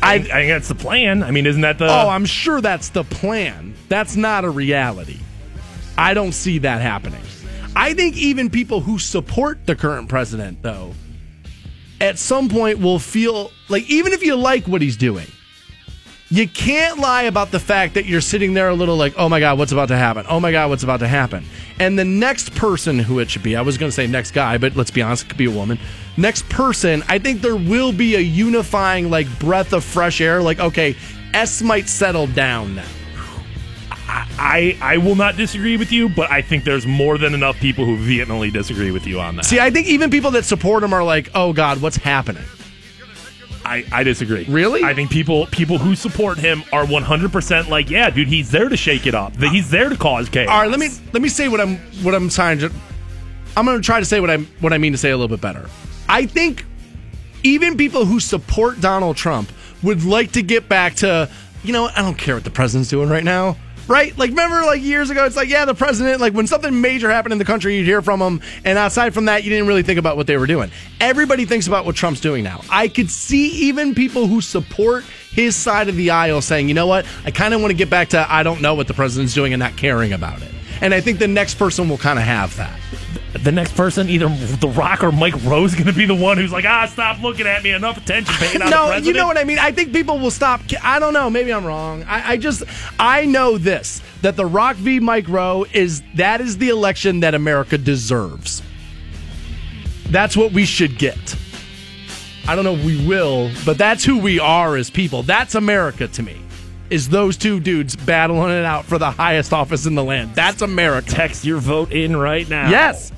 I, 0.01 0.15
I 0.15 0.19
think 0.21 0.49
that's 0.49 0.69
the 0.69 0.75
plan. 0.75 1.21
I 1.21 1.29
mean, 1.29 1.45
isn't 1.45 1.61
that 1.61 1.77
the? 1.77 1.85
Oh, 1.87 2.09
I'm 2.09 2.25
sure 2.25 2.59
that's 2.59 2.89
the 2.89 3.03
plan. 3.03 3.75
That's 3.89 4.15
not 4.15 4.43
a 4.43 4.49
reality. 4.49 5.19
I 5.99 6.15
don't 6.15 6.31
see 6.31 6.57
that 6.57 6.81
happening. 6.81 7.21
I 7.75 7.93
think 7.93 8.17
even 8.17 8.49
people 8.49 8.79
who 8.79 8.97
support 8.97 9.67
the 9.67 9.75
current 9.75 10.09
president, 10.09 10.63
though, 10.63 10.95
at 12.03 12.19
some 12.19 12.49
point 12.49 12.79
will 12.79 12.99
feel 12.99 13.51
like 13.69 13.89
even 13.89 14.11
if 14.11 14.23
you 14.23 14.35
like 14.35 14.67
what 14.67 14.81
he's 14.81 14.97
doing, 14.97 15.25
you 16.29 16.47
can't 16.47 16.99
lie 16.99 17.23
about 17.23 17.51
the 17.51 17.59
fact 17.59 17.93
that 17.93 18.05
you're 18.05 18.19
sitting 18.19 18.53
there 18.53 18.67
a 18.67 18.73
little 18.73 18.97
like, 18.97 19.13
oh 19.17 19.29
my 19.29 19.39
God, 19.39 19.57
what's 19.57 19.71
about 19.71 19.87
to 19.87 19.95
happen? 19.95 20.25
Oh 20.27 20.39
my 20.39 20.51
God, 20.51 20.69
what's 20.69 20.83
about 20.83 20.99
to 20.99 21.07
happen? 21.07 21.45
And 21.79 21.97
the 21.97 22.03
next 22.03 22.53
person 22.55 22.99
who 22.99 23.19
it 23.19 23.29
should 23.29 23.43
be, 23.43 23.55
I 23.55 23.61
was 23.61 23.77
going 23.77 23.89
to 23.89 23.95
say 23.95 24.05
next 24.05 24.31
guy, 24.31 24.57
but 24.57 24.75
let's 24.75 24.91
be 24.91 25.01
honest, 25.01 25.25
it 25.25 25.29
could 25.29 25.37
be 25.37 25.45
a 25.45 25.51
woman. 25.51 25.79
Next 26.17 26.47
person, 26.49 27.03
I 27.07 27.19
think 27.19 27.41
there 27.41 27.55
will 27.55 27.93
be 27.93 28.15
a 28.15 28.19
unifying 28.19 29.09
like 29.09 29.27
breath 29.39 29.71
of 29.71 29.83
fresh 29.83 30.19
air. 30.19 30.41
Like, 30.41 30.59
okay, 30.59 30.97
S 31.33 31.61
might 31.61 31.87
settle 31.87 32.27
down 32.27 32.75
now. 32.75 32.85
I 34.37 34.77
I 34.81 34.97
will 34.97 35.15
not 35.15 35.37
disagree 35.37 35.77
with 35.77 35.91
you, 35.91 36.09
but 36.09 36.29
I 36.29 36.41
think 36.41 36.63
there's 36.63 36.85
more 36.85 37.17
than 37.17 37.33
enough 37.33 37.57
people 37.59 37.85
who 37.85 37.97
vehemently 37.97 38.51
disagree 38.51 38.91
with 38.91 39.07
you 39.07 39.19
on 39.19 39.37
that. 39.37 39.45
See, 39.45 39.59
I 39.59 39.71
think 39.71 39.87
even 39.87 40.09
people 40.11 40.31
that 40.31 40.45
support 40.45 40.83
him 40.83 40.93
are 40.93 41.03
like, 41.03 41.29
oh 41.33 41.53
God, 41.53 41.81
what's 41.81 41.97
happening? 41.97 42.43
I, 43.65 43.85
I 43.91 44.03
disagree. 44.03 44.45
Really? 44.45 44.83
I 44.83 44.93
think 44.93 45.09
people 45.09 45.47
people 45.47 45.77
who 45.77 45.95
support 45.95 46.37
him 46.37 46.63
are 46.73 46.83
100% 46.85 47.69
like, 47.69 47.89
yeah, 47.89 48.09
dude, 48.09 48.27
he's 48.27 48.51
there 48.51 48.67
to 48.67 48.75
shake 48.77 49.07
it 49.07 49.15
up. 49.15 49.33
That 49.37 49.51
He's 49.51 49.69
there 49.69 49.89
to 49.89 49.97
cause 49.97 50.29
chaos. 50.29 50.49
All 50.49 50.61
right, 50.61 50.69
let 50.69 50.79
me 50.79 50.89
let 51.13 51.21
me 51.21 51.29
say 51.29 51.47
what 51.47 51.61
I'm 51.61 51.77
what 52.03 52.13
I'm 52.13 52.29
trying 52.29 52.59
to. 52.59 52.71
I'm 53.55 53.65
going 53.65 53.79
to 53.79 53.85
try 53.85 53.99
to 53.99 54.05
say 54.05 54.19
what 54.19 54.29
I 54.29 54.37
what 54.59 54.73
I 54.73 54.77
mean 54.77 54.91
to 54.91 54.97
say 54.97 55.11
a 55.11 55.17
little 55.17 55.33
bit 55.33 55.41
better. 55.41 55.69
I 56.09 56.25
think 56.25 56.65
even 57.43 57.77
people 57.77 58.05
who 58.05 58.19
support 58.19 58.81
Donald 58.81 59.15
Trump 59.15 59.51
would 59.81 60.03
like 60.03 60.33
to 60.33 60.41
get 60.41 60.67
back 60.67 60.95
to, 60.95 61.29
you 61.63 61.73
know, 61.73 61.85
I 61.85 62.01
don't 62.01 62.17
care 62.17 62.35
what 62.35 62.43
the 62.43 62.49
president's 62.51 62.89
doing 62.89 63.09
right 63.09 63.23
now. 63.23 63.57
Right? 63.87 64.17
Like, 64.17 64.29
remember, 64.29 64.61
like 64.65 64.81
years 64.81 65.09
ago, 65.09 65.25
it's 65.25 65.35
like, 65.35 65.49
yeah, 65.49 65.65
the 65.65 65.73
president, 65.73 66.21
like 66.21 66.33
when 66.33 66.47
something 66.47 66.79
major 66.79 67.09
happened 67.09 67.33
in 67.33 67.37
the 67.37 67.45
country, 67.45 67.77
you'd 67.77 67.85
hear 67.85 68.01
from 68.01 68.21
him. 68.21 68.41
And 68.63 68.77
outside 68.77 69.13
from 69.13 69.25
that, 69.25 69.43
you 69.43 69.49
didn't 69.49 69.67
really 69.67 69.83
think 69.83 69.99
about 69.99 70.15
what 70.15 70.25
they 70.25 70.37
were 70.37 70.47
doing. 70.47 70.71
Everybody 71.01 71.45
thinks 71.45 71.67
about 71.67 71.85
what 71.85 71.95
Trump's 71.95 72.21
doing 72.21 72.43
now. 72.43 72.61
I 72.69 72.87
could 72.87 73.09
see 73.09 73.49
even 73.67 73.93
people 73.93 74.27
who 74.27 74.39
support 74.39 75.03
his 75.31 75.55
side 75.55 75.89
of 75.89 75.95
the 75.95 76.11
aisle 76.11 76.41
saying, 76.41 76.69
you 76.69 76.73
know 76.73 76.87
what? 76.87 77.05
I 77.25 77.31
kind 77.31 77.53
of 77.53 77.59
want 77.59 77.71
to 77.71 77.77
get 77.77 77.89
back 77.89 78.09
to, 78.09 78.25
I 78.31 78.43
don't 78.43 78.61
know 78.61 78.75
what 78.75 78.87
the 78.87 78.93
president's 78.93 79.33
doing 79.33 79.51
and 79.53 79.59
not 79.59 79.75
caring 79.75 80.13
about 80.13 80.41
it. 80.41 80.51
And 80.79 80.93
I 80.93 81.01
think 81.01 81.19
the 81.19 81.27
next 81.27 81.55
person 81.55 81.89
will 81.89 81.97
kind 81.97 82.19
of 82.19 82.25
have 82.25 82.55
that. 82.57 82.79
The 83.33 83.51
next 83.51 83.75
person, 83.75 84.09
either 84.09 84.27
The 84.27 84.67
Rock 84.67 85.03
or 85.03 85.11
Mike 85.11 85.33
Rowe's, 85.43 85.73
going 85.73 85.87
to 85.87 85.93
be 85.93 86.05
the 86.05 86.13
one 86.13 86.37
who's 86.37 86.51
like, 86.51 86.65
ah, 86.65 86.85
stop 86.85 87.21
looking 87.21 87.47
at 87.47 87.63
me. 87.63 87.71
Enough 87.71 87.97
attention 87.97 88.33
paying 88.35 88.59
no, 88.69 88.95
you 88.95 89.11
know 89.11 89.25
what 89.25 89.37
I 89.37 89.43
mean. 89.43 89.57
I 89.57 89.71
think 89.71 89.91
people 89.91 90.19
will 90.19 90.31
stop. 90.31 90.61
I 90.83 90.99
don't 90.99 91.13
know. 91.13 91.29
Maybe 91.29 91.51
I'm 91.51 91.65
wrong. 91.65 92.03
I, 92.03 92.33
I 92.33 92.37
just 92.37 92.63
I 92.99 93.25
know 93.25 93.57
this 93.57 94.01
that 94.21 94.35
the 94.35 94.45
Rock 94.45 94.75
v. 94.75 94.99
Mike 94.99 95.27
Rowe 95.27 95.65
is 95.73 96.03
that 96.15 96.41
is 96.41 96.59
the 96.59 96.69
election 96.69 97.21
that 97.21 97.33
America 97.33 97.77
deserves. 97.77 98.61
That's 100.09 100.37
what 100.37 100.51
we 100.51 100.65
should 100.65 100.99
get. 100.99 101.35
I 102.47 102.55
don't 102.55 102.65
know 102.65 102.75
if 102.75 102.85
we 102.85 103.05
will, 103.07 103.51
but 103.65 103.77
that's 103.77 104.03
who 104.03 104.19
we 104.19 104.39
are 104.39 104.75
as 104.75 104.89
people. 104.89 105.23
That's 105.23 105.55
America 105.55 106.07
to 106.09 106.23
me. 106.23 106.39
Is 106.89 107.09
those 107.09 107.37
two 107.37 107.59
dudes 107.59 107.95
battling 107.95 108.51
it 108.51 108.65
out 108.65 108.85
for 108.85 108.99
the 108.99 109.09
highest 109.09 109.53
office 109.53 109.85
in 109.87 109.95
the 109.95 110.03
land? 110.03 110.35
That's 110.35 110.61
America. 110.61 111.09
Text 111.09 111.45
your 111.45 111.57
vote 111.57 111.91
in 111.91 112.15
right 112.15 112.47
now. 112.47 112.69
Yes. 112.69 113.11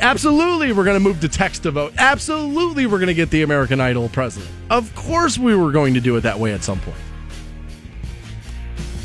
Absolutely, 0.00 0.72
we're 0.72 0.84
going 0.84 0.96
to 0.96 1.00
move 1.00 1.20
to 1.20 1.28
text 1.28 1.64
to 1.64 1.70
vote. 1.70 1.92
Absolutely, 1.98 2.86
we're 2.86 2.98
going 2.98 3.08
to 3.08 3.14
get 3.14 3.30
the 3.30 3.42
American 3.42 3.80
Idol 3.80 4.08
president. 4.08 4.50
Of 4.70 4.94
course, 4.94 5.36
we 5.36 5.54
were 5.54 5.72
going 5.72 5.94
to 5.94 6.00
do 6.00 6.16
it 6.16 6.22
that 6.22 6.38
way 6.38 6.52
at 6.52 6.62
some 6.62 6.80
point. 6.80 6.96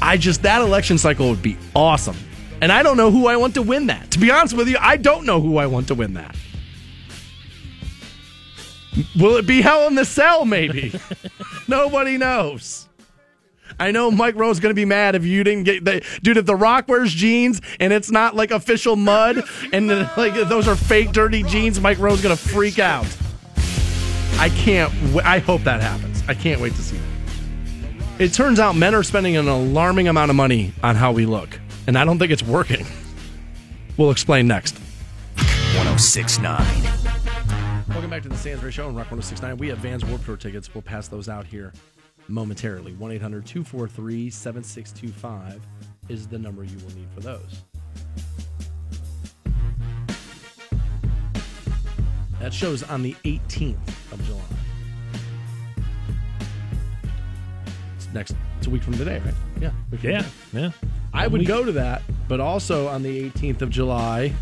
I 0.01 0.17
just, 0.17 0.43
that 0.43 0.61
election 0.61 0.97
cycle 0.97 1.29
would 1.29 1.41
be 1.41 1.57
awesome. 1.75 2.17
And 2.61 2.71
I 2.71 2.83
don't 2.83 2.97
know 2.97 3.11
who 3.11 3.27
I 3.27 3.35
want 3.35 3.55
to 3.55 3.61
win 3.61 3.87
that. 3.87 4.11
To 4.11 4.19
be 4.19 4.31
honest 4.31 4.55
with 4.55 4.69
you, 4.69 4.77
I 4.79 4.97
don't 4.97 5.25
know 5.25 5.41
who 5.41 5.57
I 5.57 5.65
want 5.67 5.87
to 5.87 5.95
win 5.95 6.13
that. 6.13 6.35
Will 9.19 9.35
it 9.35 9.45
be 9.45 9.61
Hell 9.61 9.87
in 9.87 9.95
the 9.95 10.05
Cell, 10.05 10.45
maybe? 10.45 10.93
Nobody 11.67 12.17
knows. 12.17 12.87
I 13.79 13.91
know 13.91 14.09
Mike 14.09 14.35
Rowe's 14.35 14.59
going 14.59 14.71
to 14.71 14.75
be 14.75 14.85
mad 14.85 15.15
if 15.15 15.25
you 15.25 15.43
didn't 15.43 15.63
get 15.63 15.83
the 15.83 16.05
dude. 16.23 16.37
If 16.37 16.45
The 16.45 16.55
Rock 16.55 16.87
wears 16.87 17.13
jeans 17.13 17.61
and 17.79 17.91
it's 17.91 18.09
not 18.09 18.35
like 18.35 18.51
official 18.51 18.95
mud, 18.95 19.43
and 19.73 19.89
the, 19.89 20.09
like 20.15 20.33
those 20.33 20.67
are 20.67 20.75
fake 20.75 21.11
dirty 21.11 21.43
jeans, 21.43 21.79
Mike 21.79 21.99
Rowe's 21.99 22.21
going 22.21 22.35
to 22.35 22.41
freak 22.41 22.79
out. 22.79 23.05
I 24.37 24.49
can't. 24.49 24.91
W- 25.07 25.21
I 25.23 25.39
hope 25.39 25.63
that 25.63 25.81
happens. 25.81 26.23
I 26.27 26.33
can't 26.33 26.61
wait 26.61 26.73
to 26.75 26.81
see 26.81 26.97
that. 26.97 28.21
It 28.21 28.33
turns 28.33 28.59
out 28.59 28.75
men 28.75 28.95
are 28.95 29.03
spending 29.03 29.35
an 29.35 29.47
alarming 29.47 30.07
amount 30.07 30.29
of 30.29 30.35
money 30.37 30.73
on 30.81 30.95
how 30.95 31.11
we 31.11 31.25
look, 31.25 31.59
and 31.87 31.97
I 31.97 32.05
don't 32.05 32.17
think 32.17 32.31
it's 32.31 32.43
working. 32.43 32.85
We'll 33.97 34.11
explain 34.11 34.47
next. 34.47 34.77
1069. 35.35 36.55
Welcome 37.89 38.09
back 38.09 38.23
to 38.23 38.29
the 38.29 38.37
Stansbury 38.37 38.71
Show 38.71 38.87
on 38.87 38.95
Rock 38.95 39.11
1069. 39.11 39.57
We 39.57 39.67
have 39.69 39.79
Vans 39.79 40.05
Warped 40.05 40.25
Tour 40.25 40.37
tickets. 40.37 40.73
We'll 40.73 40.81
pass 40.81 41.07
those 41.07 41.27
out 41.29 41.45
here 41.45 41.73
momentarily. 42.27 42.93
1 42.93 43.11
800 43.11 43.45
243 43.45 44.29
7625 44.29 45.61
is 46.09 46.27
the 46.27 46.37
number 46.37 46.63
you 46.63 46.77
will 46.77 46.95
need 46.95 47.07
for 47.13 47.21
those. 47.21 47.61
That 52.39 52.53
show's 52.53 52.83
on 52.83 53.01
the 53.01 53.15
18th 53.23 53.77
of 54.11 54.23
July. 54.25 54.41
It's 57.95 58.07
next. 58.13 58.35
It's 58.57 58.67
a 58.67 58.69
week 58.69 58.83
from 58.83 58.93
today, 58.97 59.19
right? 59.19 59.33
Yeah. 59.59 59.71
week 59.91 60.03
Yeah. 60.03 60.17
today. 60.19 60.29
Yeah. 60.53 60.71
I 61.13 61.27
would 61.27 61.45
go 61.45 61.63
to 61.63 61.71
that, 61.73 62.01
but 62.27 62.39
also 62.39 62.87
on 62.87 63.01
the 63.03 63.29
18th 63.31 63.61
of 63.61 63.69
July 63.69 64.33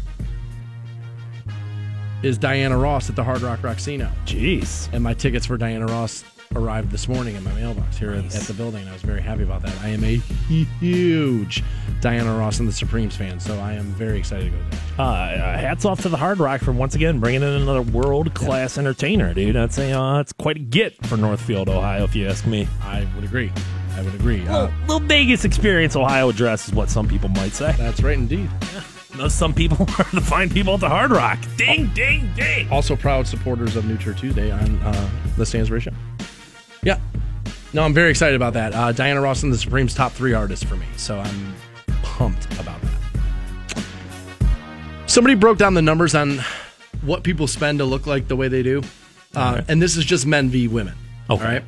is 2.24 2.38
Diana 2.38 2.78
Ross 2.78 3.10
at 3.10 3.16
the 3.16 3.24
Hard 3.24 3.42
Rock 3.42 3.60
Rocksino. 3.60 4.10
Jeez. 4.26 4.92
And 4.92 5.04
my 5.04 5.14
tickets 5.14 5.46
for 5.46 5.58
Diana 5.58 5.86
Ross 5.86 6.24
arrived 6.56 6.92
this 6.92 7.08
morning 7.08 7.36
in 7.36 7.44
my 7.44 7.54
mailbox 7.54 7.98
here 7.98 8.12
at, 8.12 8.26
at 8.36 8.42
the 8.44 8.54
building. 8.54 8.88
I 8.88 8.94
was 8.94 9.02
very 9.02 9.22
happy 9.22 9.44
about 9.44 9.62
that. 9.64 9.76
I 9.82 9.90
am 9.90 10.04
a 10.04 10.18
huge 10.80 11.64
Diana 12.02 12.38
Ross 12.38 12.60
and 12.60 12.68
the 12.68 12.74
Supremes 12.74 13.16
fan, 13.16 13.40
so 13.40 13.58
I 13.60 13.74
am 13.74 13.86
very 13.94 14.20
excited 14.20 14.52
to 14.52 14.58
go 14.58 14.64
there. 14.70 15.06
Uh, 15.06 15.58
hats 15.58 15.86
off 15.86 16.02
to 16.02 16.10
the 16.10 16.18
Hard 16.18 16.40
Rock 16.40 16.62
for 16.62 16.72
once 16.72 16.96
again 16.96 17.20
bringing 17.20 17.42
in 17.42 17.50
another 17.50 17.82
world 17.82 18.34
class 18.34 18.78
entertainer, 18.78 19.34
dude. 19.34 19.56
That's 19.56 19.78
a 19.78 19.92
uh, 19.92 20.18
that's 20.18 20.34
quite 20.34 20.58
a 20.58 20.60
get 20.60 21.06
for 21.08 21.18
Northfield, 21.18 21.70
Ohio, 21.70 22.04
if 22.04 22.16
you 22.16 22.28
ask 22.28 22.46
me. 22.46 22.68
I 22.82 23.08
would 23.16 23.24
agree. 23.24 23.52
I 23.96 24.02
would 24.02 24.16
agree. 24.16 24.40
Little, 24.42 24.56
Uh, 24.56 24.72
little 24.88 25.00
Vegas 25.08 25.46
experience 25.46 25.96
Ohio 25.96 26.30
address 26.30 26.68
is 26.68 26.74
what 26.74 26.90
some 26.90 27.08
people 27.08 27.30
might 27.30 27.54
say. 27.54 27.74
that's 27.78 28.02
right, 28.02 28.18
indeed. 28.18 28.50
No, 29.18 29.28
some 29.28 29.54
people 29.54 29.86
are 30.00 30.08
the 30.12 30.22
fine 30.22 30.50
people 30.50 30.74
at 30.74 30.80
the 30.80 30.90
Hard 30.90 31.12
Rock. 31.12 31.38
Ding, 31.58 31.92
ding, 31.94 32.32
ding. 32.36 32.68
Also, 32.72 32.96
proud 32.96 33.28
supporters 33.28 33.76
of 33.76 33.86
New 33.86 33.98
Tour 33.98 34.14
Tuesday 34.16 34.50
on 34.52 34.78
uh, 34.80 35.10
the 35.38 35.46
Stansbury 35.46 35.82
Show. 35.82 35.92
Yeah. 36.84 37.00
No, 37.74 37.84
I'm 37.84 37.94
very 37.94 38.10
excited 38.12 38.36
about 38.36 38.54
that. 38.54 38.74
Uh, 38.74 38.92
Diana 38.92 39.22
Ross 39.22 39.44
and 39.44 39.52
the 39.52 39.58
Supremes 39.58 39.94
top 39.96 40.12
three 40.12 40.34
artists 40.34 40.64
for 40.64 40.76
me, 40.76 40.86
so 40.96 41.20
I'm 41.20 41.56
pumped 42.04 42.46
about 42.60 42.80
that. 42.82 43.84
Somebody 45.08 45.36
broke 45.36 45.58
down 45.58 45.74
the 45.74 45.82
numbers 45.82 46.16
on 46.16 46.40
what 47.02 47.24
people 47.24 47.48
spend 47.48 47.80
to 47.80 47.86
look 47.86 48.06
like 48.06 48.28
the 48.28 48.36
way 48.36 48.48
they 48.48 48.64
do, 48.64 48.84
uh, 49.36 49.62
and 49.68 49.82
this 49.82 49.98
is 49.98 50.06
just 50.06 50.26
men 50.26 50.50
v 50.50 50.68
women. 50.68 50.96
Okay. 51.30 51.44
All 51.44 51.52
right. 51.52 51.64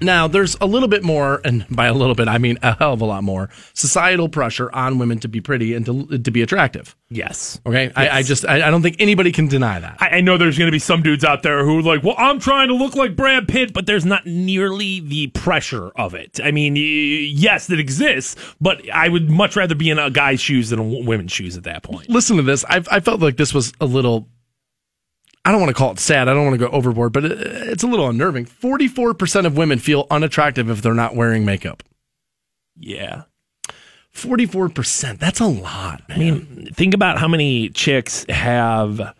Now, 0.00 0.28
there's 0.28 0.56
a 0.60 0.66
little 0.66 0.88
bit 0.88 1.02
more, 1.02 1.40
and 1.44 1.66
by 1.68 1.86
a 1.86 1.94
little 1.94 2.14
bit, 2.14 2.28
I 2.28 2.38
mean 2.38 2.58
a 2.62 2.74
hell 2.74 2.92
of 2.92 3.00
a 3.00 3.04
lot 3.04 3.22
more 3.22 3.50
societal 3.74 4.28
pressure 4.28 4.70
on 4.72 4.98
women 4.98 5.18
to 5.20 5.28
be 5.28 5.40
pretty 5.40 5.74
and 5.74 5.84
to, 5.86 6.18
to 6.18 6.30
be 6.30 6.42
attractive. 6.42 6.96
Yes. 7.10 7.60
Okay. 7.66 7.90
I, 7.96 8.08
I 8.18 8.22
just, 8.22 8.44
I, 8.44 8.66
I 8.66 8.70
don't 8.70 8.82
think 8.82 8.96
anybody 8.98 9.32
can 9.32 9.48
deny 9.48 9.80
that. 9.80 9.96
I, 10.00 10.08
I 10.18 10.20
know 10.20 10.38
there's 10.38 10.56
going 10.56 10.68
to 10.68 10.72
be 10.72 10.78
some 10.78 11.02
dudes 11.02 11.24
out 11.24 11.42
there 11.42 11.64
who 11.64 11.78
are 11.78 11.82
like, 11.82 12.02
well, 12.02 12.14
I'm 12.16 12.38
trying 12.38 12.68
to 12.68 12.74
look 12.74 12.94
like 12.94 13.16
Brad 13.16 13.48
Pitt, 13.48 13.72
but 13.72 13.86
there's 13.86 14.06
not 14.06 14.26
nearly 14.26 15.00
the 15.00 15.26
pressure 15.28 15.88
of 15.96 16.14
it. 16.14 16.40
I 16.42 16.50
mean, 16.50 16.76
yes, 16.76 17.68
it 17.70 17.80
exists, 17.80 18.36
but 18.60 18.88
I 18.90 19.08
would 19.08 19.28
much 19.28 19.56
rather 19.56 19.74
be 19.74 19.90
in 19.90 19.98
a 19.98 20.10
guy's 20.10 20.40
shoes 20.40 20.70
than 20.70 20.78
a 20.78 20.84
woman's 20.84 21.32
shoes 21.32 21.56
at 21.56 21.64
that 21.64 21.82
point. 21.82 22.08
listen 22.08 22.36
to 22.36 22.42
this. 22.42 22.64
I, 22.68 22.82
I 22.90 23.00
felt 23.00 23.20
like 23.20 23.36
this 23.36 23.52
was 23.52 23.72
a 23.80 23.86
little. 23.86 24.28
I 25.50 25.52
don't 25.52 25.60
want 25.60 25.70
to 25.70 25.74
call 25.74 25.90
it 25.90 25.98
sad. 25.98 26.28
I 26.28 26.32
don't 26.32 26.44
want 26.44 26.60
to 26.60 26.64
go 26.64 26.72
overboard, 26.72 27.12
but 27.12 27.24
uh, 27.24 27.28
it's 27.32 27.82
a 27.82 27.88
little 27.88 28.08
unnerving. 28.08 28.44
Forty-four 28.44 29.14
percent 29.14 29.48
of 29.48 29.56
women 29.56 29.80
feel 29.80 30.06
unattractive 30.08 30.70
if 30.70 30.80
they're 30.80 30.94
not 30.94 31.16
wearing 31.16 31.44
makeup. 31.44 31.82
Yeah. 32.76 33.24
Forty-four 34.12 34.68
percent. 34.68 35.18
That's 35.18 35.40
a 35.40 35.46
lot. 35.46 36.02
I 36.08 36.18
mean, 36.18 36.68
think 36.72 36.94
about 36.94 37.18
how 37.18 37.26
many 37.26 37.68
chicks 37.70 38.24
have 38.28 39.12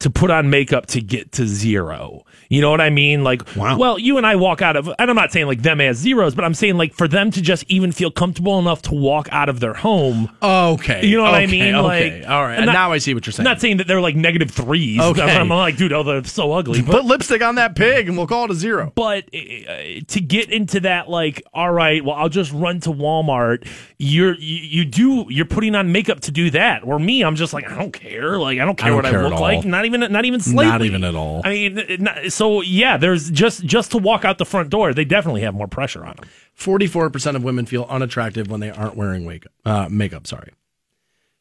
to 0.00 0.10
put 0.10 0.30
on 0.30 0.50
makeup 0.50 0.86
to 0.86 1.00
get 1.00 1.32
to 1.32 1.46
zero. 1.46 2.24
You 2.48 2.60
know 2.60 2.70
what 2.72 2.80
I 2.80 2.90
mean? 2.90 3.22
Like, 3.22 3.42
Wow. 3.54 3.78
well, 3.78 3.96
you 3.98 4.16
and 4.16 4.26
I 4.26 4.34
walk 4.34 4.60
out 4.60 4.74
of, 4.74 4.88
and 4.98 5.08
I'm 5.10 5.14
not 5.14 5.30
saying 5.30 5.46
like 5.46 5.62
them 5.62 5.80
as 5.80 5.98
zeros, 5.98 6.34
but 6.34 6.44
I'm 6.44 6.54
saying 6.54 6.76
like 6.78 6.92
for 6.94 7.06
them 7.06 7.30
to 7.30 7.40
just 7.40 7.64
even 7.68 7.92
feel 7.92 8.10
comfortable 8.10 8.58
enough 8.58 8.82
to 8.82 8.94
walk 8.94 9.28
out 9.30 9.48
of 9.48 9.60
their 9.60 9.74
home. 9.74 10.28
Okay. 10.42 11.06
You 11.06 11.18
know 11.18 11.22
what 11.22 11.34
I 11.34 11.46
mean? 11.46 11.76
Okay. 11.76 12.20
Like, 12.22 12.28
all 12.28 12.42
right. 12.42 12.58
Not- 12.64 12.72
now 12.72 12.90
I 12.92 12.98
see 12.98 13.14
what 13.14 13.24
you're 13.24 13.32
saying. 13.32 13.46
I'm 13.46 13.52
not 13.52 13.60
saying 13.60 13.76
that 13.76 13.86
they're 13.86 14.00
like 14.00 14.16
negative 14.16 14.50
threes. 14.50 15.00
Okay. 15.10 15.22
I'm 15.22 15.48
like, 15.48 15.76
dude, 15.76 15.92
oh, 15.92 16.02
they're 16.02 16.24
so 16.24 16.52
ugly. 16.52 16.82
But, 16.82 16.92
Put 16.92 17.04
lipstick 17.04 17.42
on 17.42 17.54
that 17.56 17.74
pig, 17.74 18.08
and 18.08 18.16
we'll 18.16 18.26
call 18.26 18.44
it 18.44 18.50
a 18.52 18.54
zero. 18.54 18.92
but 18.94 19.24
uh, 19.34 20.00
to 20.06 20.20
get 20.20 20.50
into 20.50 20.80
that, 20.80 21.08
like, 21.08 21.42
all 21.54 21.70
right, 21.72 22.04
well, 22.04 22.14
I'll 22.16 22.28
just 22.28 22.52
run 22.52 22.80
to 22.80 22.90
Walmart. 22.90 23.66
You're 23.98 24.34
you, 24.34 24.56
you 24.56 24.84
do 24.84 25.26
you're 25.28 25.44
putting 25.46 25.74
on 25.74 25.90
makeup 25.92 26.20
to 26.20 26.30
do 26.30 26.50
that. 26.50 26.84
Or 26.84 26.98
me, 26.98 27.22
I'm 27.22 27.36
just 27.36 27.52
like, 27.52 27.68
I 27.70 27.76
don't 27.76 27.92
care. 27.92 28.38
Like, 28.38 28.58
I 28.60 28.64
don't 28.64 28.76
care 28.78 28.88
don't 28.90 28.96
what 29.02 29.04
care 29.06 29.20
I 29.26 29.28
look 29.28 29.40
like. 29.40 29.64
Not 29.64 29.84
even 29.84 29.89
not 29.90 30.24
even 30.24 30.40
slightly. 30.40 30.70
Not 30.70 30.82
even 30.82 31.04
at 31.04 31.14
all. 31.14 31.42
I 31.44 31.50
mean, 31.50 32.30
so 32.30 32.62
yeah, 32.62 32.96
there's 32.96 33.30
just 33.30 33.64
just 33.64 33.90
to 33.92 33.98
walk 33.98 34.24
out 34.24 34.38
the 34.38 34.44
front 34.44 34.70
door, 34.70 34.94
they 34.94 35.04
definitely 35.04 35.42
have 35.42 35.54
more 35.54 35.68
pressure 35.68 36.04
on 36.04 36.16
them. 36.16 36.28
Forty-four 36.54 37.10
percent 37.10 37.36
of 37.36 37.42
women 37.42 37.66
feel 37.66 37.86
unattractive 37.88 38.50
when 38.50 38.60
they 38.60 38.70
aren't 38.70 38.96
wearing 38.96 39.26
makeup. 39.26 39.52
Uh, 39.64 39.88
makeup. 39.90 40.26
Sorry. 40.26 40.52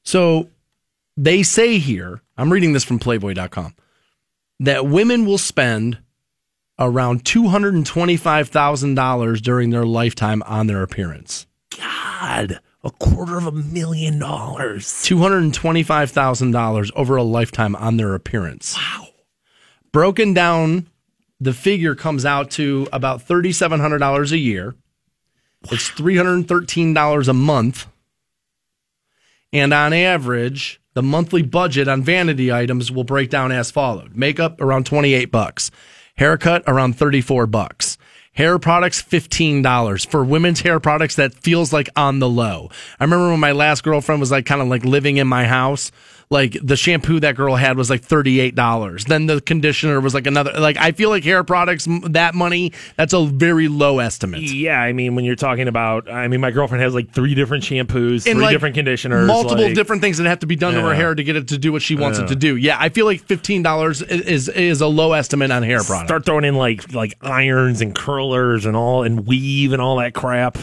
So 0.04 0.50
they 1.18 1.44
say 1.44 1.78
here. 1.78 2.22
I'm 2.38 2.52
reading 2.52 2.74
this 2.74 2.86
from 2.86 3.00
Playboy.com 3.00 3.76
that 4.62 4.86
women 4.86 5.26
will 5.26 5.38
spend 5.38 6.00
around 6.78 7.24
$225,000 7.26 9.42
during 9.42 9.70
their 9.70 9.86
lifetime 9.86 10.42
on 10.44 10.68
their 10.68 10.82
appearance. 10.82 11.46
God, 11.78 12.62
a 12.90 12.92
quarter 12.92 13.38
of 13.38 13.48
a 13.48 13.52
million 13.52 14.20
dollars. 14.20 14.86
$225,000 14.86 16.92
over 16.96 17.16
a 17.16 17.24
lifetime 17.24 17.76
on 17.76 17.98
their 17.98 18.16
appearance. 18.16 18.76
Wow. 18.76 19.08
Broken 19.92 20.34
down, 20.34 20.88
the 21.40 21.54
figure 21.54 21.96
comes 21.96 22.26
out 22.26 22.52
to 22.52 22.88
about 22.92 23.28
$3,700 23.28 24.32
a 24.32 24.38
year. 24.38 24.76
It's 25.72 25.90
$313 25.92 27.28
a 27.28 27.34
month. 27.34 27.88
And 29.52 29.74
on 29.74 29.94
average, 29.94 30.80
the 30.94 31.04
monthly 31.04 31.42
budget 31.42 31.88
on 31.88 32.04
vanity 32.04 32.52
items 32.52 32.92
will 32.92 33.04
break 33.04 33.30
down 33.30 33.52
as 33.52 33.72
followed. 33.72 34.16
Makeup 34.16 34.62
around 34.62 34.86
28 34.86 35.32
bucks. 35.32 35.72
Haircut 36.16 36.64
around 36.68 36.98
34 36.98 37.48
bucks. 37.48 37.98
Hair 38.40 38.60
products 38.60 39.02
$15. 39.02 40.10
For 40.10 40.24
women's 40.24 40.62
hair 40.62 40.80
products 40.80 41.18
that 41.18 41.34
feels 41.34 41.74
like 41.74 41.90
on 41.98 42.20
the 42.20 42.30
low. 42.30 42.70
I 42.98 43.04
remember 43.04 43.32
when 43.32 43.40
my 43.42 43.52
last 43.52 43.84
girlfriend 43.84 44.22
was 44.22 44.32
like 44.32 44.46
kind 44.46 44.62
of 44.62 44.70
like 44.70 44.86
living 44.86 45.18
in 45.18 45.28
my 45.28 45.44
house, 45.44 45.92
like 46.32 46.56
the 46.62 46.76
shampoo 46.76 47.20
that 47.20 47.36
girl 47.36 47.56
had 47.56 47.76
was 47.76 47.90
like 47.90 48.08
$38. 48.08 49.06
Then 49.06 49.26
the 49.26 49.42
conditioner 49.42 50.00
was 50.00 50.14
like 50.14 50.28
another 50.28 50.52
like 50.60 50.78
I 50.78 50.92
feel 50.92 51.10
like 51.10 51.24
hair 51.24 51.44
products 51.44 51.88
that 52.04 52.36
money 52.36 52.72
that's 52.98 53.14
a 53.14 53.26
very 53.26 53.68
low 53.68 53.98
estimate. 53.98 54.42
Yeah, 54.42 54.80
I 54.80 54.94
mean, 54.94 55.16
when 55.16 55.26
you're 55.26 55.36
talking 55.36 55.68
about, 55.68 56.08
I 56.12 56.28
mean, 56.28 56.40
my 56.40 56.52
girlfriend 56.52 56.84
has 56.84 56.94
like 56.94 57.12
three 57.12 57.34
different 57.34 57.64
shampoos, 57.64 58.28
And, 58.28 58.36
three 58.36 58.44
like, 58.44 58.52
different 58.54 58.76
conditioners, 58.76 59.26
multiple 59.26 59.66
like- 59.66 59.74
different 59.74 60.04
things 60.04 60.20
that 60.20 60.28
have 60.28 60.40
to 60.40 60.46
be 60.48 60.56
done 60.56 60.76
to 60.76 60.82
her 60.82 60.94
hair 60.94 61.16
to 61.16 61.24
get 61.24 61.36
it 61.36 61.48
to 61.48 61.58
do 61.58 61.72
what 61.72 61.82
she 61.82 61.96
wants 61.96 62.20
Yeah. 62.20 62.26
it 62.26 62.28
to 62.28 62.36
do. 62.36 62.56
Yeah, 62.56 62.78
I 62.80 62.90
feel 62.90 63.08
like 63.08 63.22
fifteen 63.24 63.64
dollars 63.64 64.04
is 64.04 64.50
is 64.50 64.82
a 64.82 64.88
low 64.88 65.14
estimate 65.14 65.50
on 65.50 65.64
hair 65.64 65.84
products. 65.84 66.10
Start 66.10 66.26
throwing 66.26 66.46
in 66.46 66.54
like 66.56 66.94
like 66.94 67.16
irons 67.24 67.82
and 67.82 67.96
curlers 67.96 68.68
and 68.68 68.76
all 68.78 69.02
and 69.02 69.26
weave 69.26 69.74
and 69.74 69.82
all 69.82 69.98
that 69.98 70.14
crap. 70.14 70.60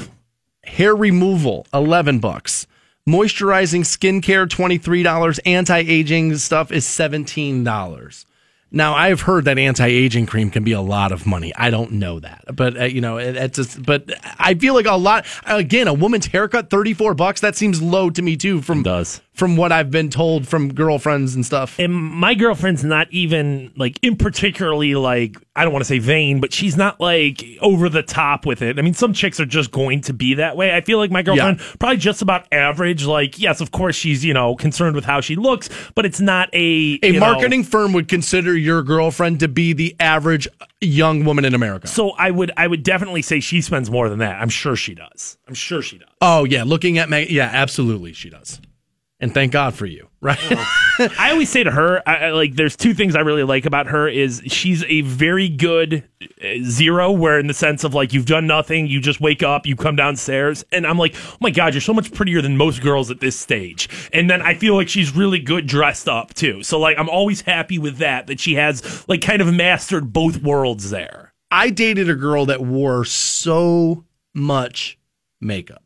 hair 0.65 0.95
removal 0.95 1.67
11 1.75 2.19
bucks 2.21 2.67
moisturizing 3.09 3.83
skincare 3.83 4.47
$23 4.47 5.39
anti-aging 5.47 6.37
stuff 6.37 6.73
is 6.73 6.85
$17 6.85 8.25
now 8.73 8.95
i've 8.95 9.21
heard 9.21 9.45
that 9.45 9.59
anti-aging 9.59 10.27
cream 10.27 10.51
can 10.51 10.65
be 10.65 10.73
a 10.73 10.81
lot 10.81 11.13
of 11.13 11.25
money. 11.25 11.53
I 11.55 11.71
don't 11.71 11.93
know 11.93 12.19
that 12.21 12.45
but 12.55 12.77
uh, 12.77 12.85
you 12.85 13.01
know 13.01 13.19
it, 13.19 13.37
it's 13.37 13.57
just 13.57 13.83
but 13.83 14.11
i 14.39 14.55
feel 14.55 14.75
like 14.75 14.87
a 14.87 14.97
lot 14.97 15.25
again 15.45 15.87
a 15.87 15.95
woman's 15.95 16.27
haircut 16.27 16.69
34 16.69 17.15
bucks 17.15 17.41
that 17.43 17.55
seems 17.55 17.81
low 17.81 18.11
to 18.11 18.23
me 18.23 18.37
too 18.37 18.61
from 18.61 18.83
does. 18.83 19.21
From 19.37 19.57
what 19.57 19.71
i've 19.71 19.91
been 19.91 20.11
told 20.11 20.49
from 20.49 20.73
girlfriends 20.75 21.35
and 21.35 21.45
stuff 21.47 21.79
And 21.79 21.95
my 21.95 22.35
girlfriend's 22.35 22.83
not 22.85 23.07
even 23.13 23.73
like 23.77 23.99
in 24.03 24.17
particularly 24.17 24.95
like 24.95 25.37
I 25.59 25.65
don't 25.65 25.73
want 25.73 25.85
to 25.87 25.89
say 25.89 25.99
vain, 25.99 26.39
but 26.41 26.53
she's 26.53 26.77
not 26.77 27.01
like 27.01 27.43
over 27.63 27.89
the 27.89 28.03
top 28.03 28.45
with 28.45 28.61
it. 28.61 28.79
I 28.79 28.83
mean, 28.83 28.93
some 28.93 29.15
chicks 29.15 29.41
are 29.41 29.47
just 29.47 29.71
going 29.71 30.03
to 30.03 30.13
be 30.13 30.35
that 30.35 30.55
way. 30.55 30.75
I 30.77 30.83
feel 30.83 30.99
like 30.99 31.11
my 31.11 31.23
girlfriend 31.23 31.61
probably 31.79 31.97
just 31.97 32.21
about 32.21 32.47
average. 32.53 33.07
Like, 33.07 33.39
yes, 33.39 33.63
of 33.63 33.71
course 33.71 33.97
she's 33.97 34.23
you 34.23 34.35
know 34.35 34.55
concerned 34.55 34.95
with 34.95 35.07
how 35.07 35.23
she 35.23 35.35
looks, 35.35 35.71
but 35.95 36.05
it's 36.05 36.21
not 36.21 36.51
a 36.53 36.99
a 37.03 37.07
you 37.07 37.13
know- 37.15 37.21
marketing 37.21 37.65
firm 37.65 37.95
would 37.95 38.07
consider 38.09 38.55
your 38.55 38.83
girlfriend 38.83 39.41
to 39.41 39.49
be 39.49 39.73
the 39.73 39.97
average 39.99 40.47
young 40.83 41.25
woman 41.25 41.47
in 41.47 41.55
america 41.55 41.87
So 41.87 42.11
I 42.11 42.31
would 42.31 42.53
I 42.59 42.67
would 42.67 42.83
definitely 42.83 43.23
say 43.23 43.41
she 43.41 43.63
spends 43.63 43.91
more 43.91 44.11
than 44.11 44.19
that. 44.19 44.41
I'm 44.43 44.51
sure 44.51 44.77
she 44.77 44.95
does. 44.95 45.39
I'm 45.49 45.55
sure 45.55 45.81
she 45.81 45.97
does. 45.97 46.09
oh 46.21 46.45
yeah 46.45 46.65
looking 46.65 46.99
at 46.99 47.09
Meg, 47.09 47.31
yeah 47.31 47.49
absolutely 47.51 48.13
she 48.13 48.29
does 48.29 48.61
and 49.21 49.33
thank 49.33 49.53
god 49.53 49.75
for 49.75 49.87
you 49.87 50.09
right 50.21 50.39
I 50.99 51.31
always 51.31 51.51
say 51.51 51.63
to 51.63 51.71
her, 51.71 52.03
I, 52.09 52.17
I, 52.17 52.31
like, 52.31 52.55
there's 52.55 52.77
two 52.77 52.95
things 52.95 53.17
I 53.17 53.21
really 53.21 53.43
like 53.43 53.67
about 53.67 53.89
her 53.89 54.09
is 54.09 54.43
she's 54.47 54.83
a 54.85 55.03
very 55.03 55.49
good 55.49 56.09
uh, 56.23 56.47
zero, 56.65 57.13
where 57.13 57.39
in 57.39 57.47
the 57.47 57.55
sense 57.55 57.85
of 57.85 57.95
like 57.95 58.13
you've 58.13 58.27
done 58.27 58.47
nothing, 58.47 58.87
you 58.87 59.01
just 59.01 59.21
wake 59.21 59.43
up, 59.43 59.67
you 59.67 59.77
come 59.77 59.97
downstairs, 59.97 60.65
and 60.73 60.87
I'm 60.87 60.99
like, 60.99 61.15
oh 61.17 61.37
my 61.41 61.51
god, 61.51 61.75
you're 61.75 61.81
so 61.81 61.93
much 61.93 62.13
prettier 62.13 62.41
than 62.41 62.57
most 62.57 62.83
girls 62.83 63.11
at 63.11 63.21
this 63.21 63.39
stage. 63.39 63.89
And 64.13 64.31
then 64.31 64.43
I 64.43 64.55
feel 64.55 64.75
like 64.75 64.89
she's 64.89 65.15
really 65.15 65.39
good 65.39 65.67
dressed 65.67 66.09
up 66.09 66.35
too. 66.35 66.63
So 66.63 66.79
like 66.79 66.99
I'm 66.99 67.11
always 67.11 67.43
happy 67.43 67.79
with 67.79 67.99
that 67.99 68.27
that 68.29 68.41
she 68.41 68.55
has 68.55 69.07
like 69.09 69.21
kind 69.21 69.43
of 69.43 69.53
mastered 69.53 70.13
both 70.13 70.43
worlds 70.43 70.91
there. 70.91 71.35
I 71.51 71.71
dated 71.71 72.09
a 72.09 72.15
girl 72.15 72.47
that 72.47 72.63
wore 72.63 73.05
so 73.05 74.05
much 74.35 74.99
makeup. 75.41 75.86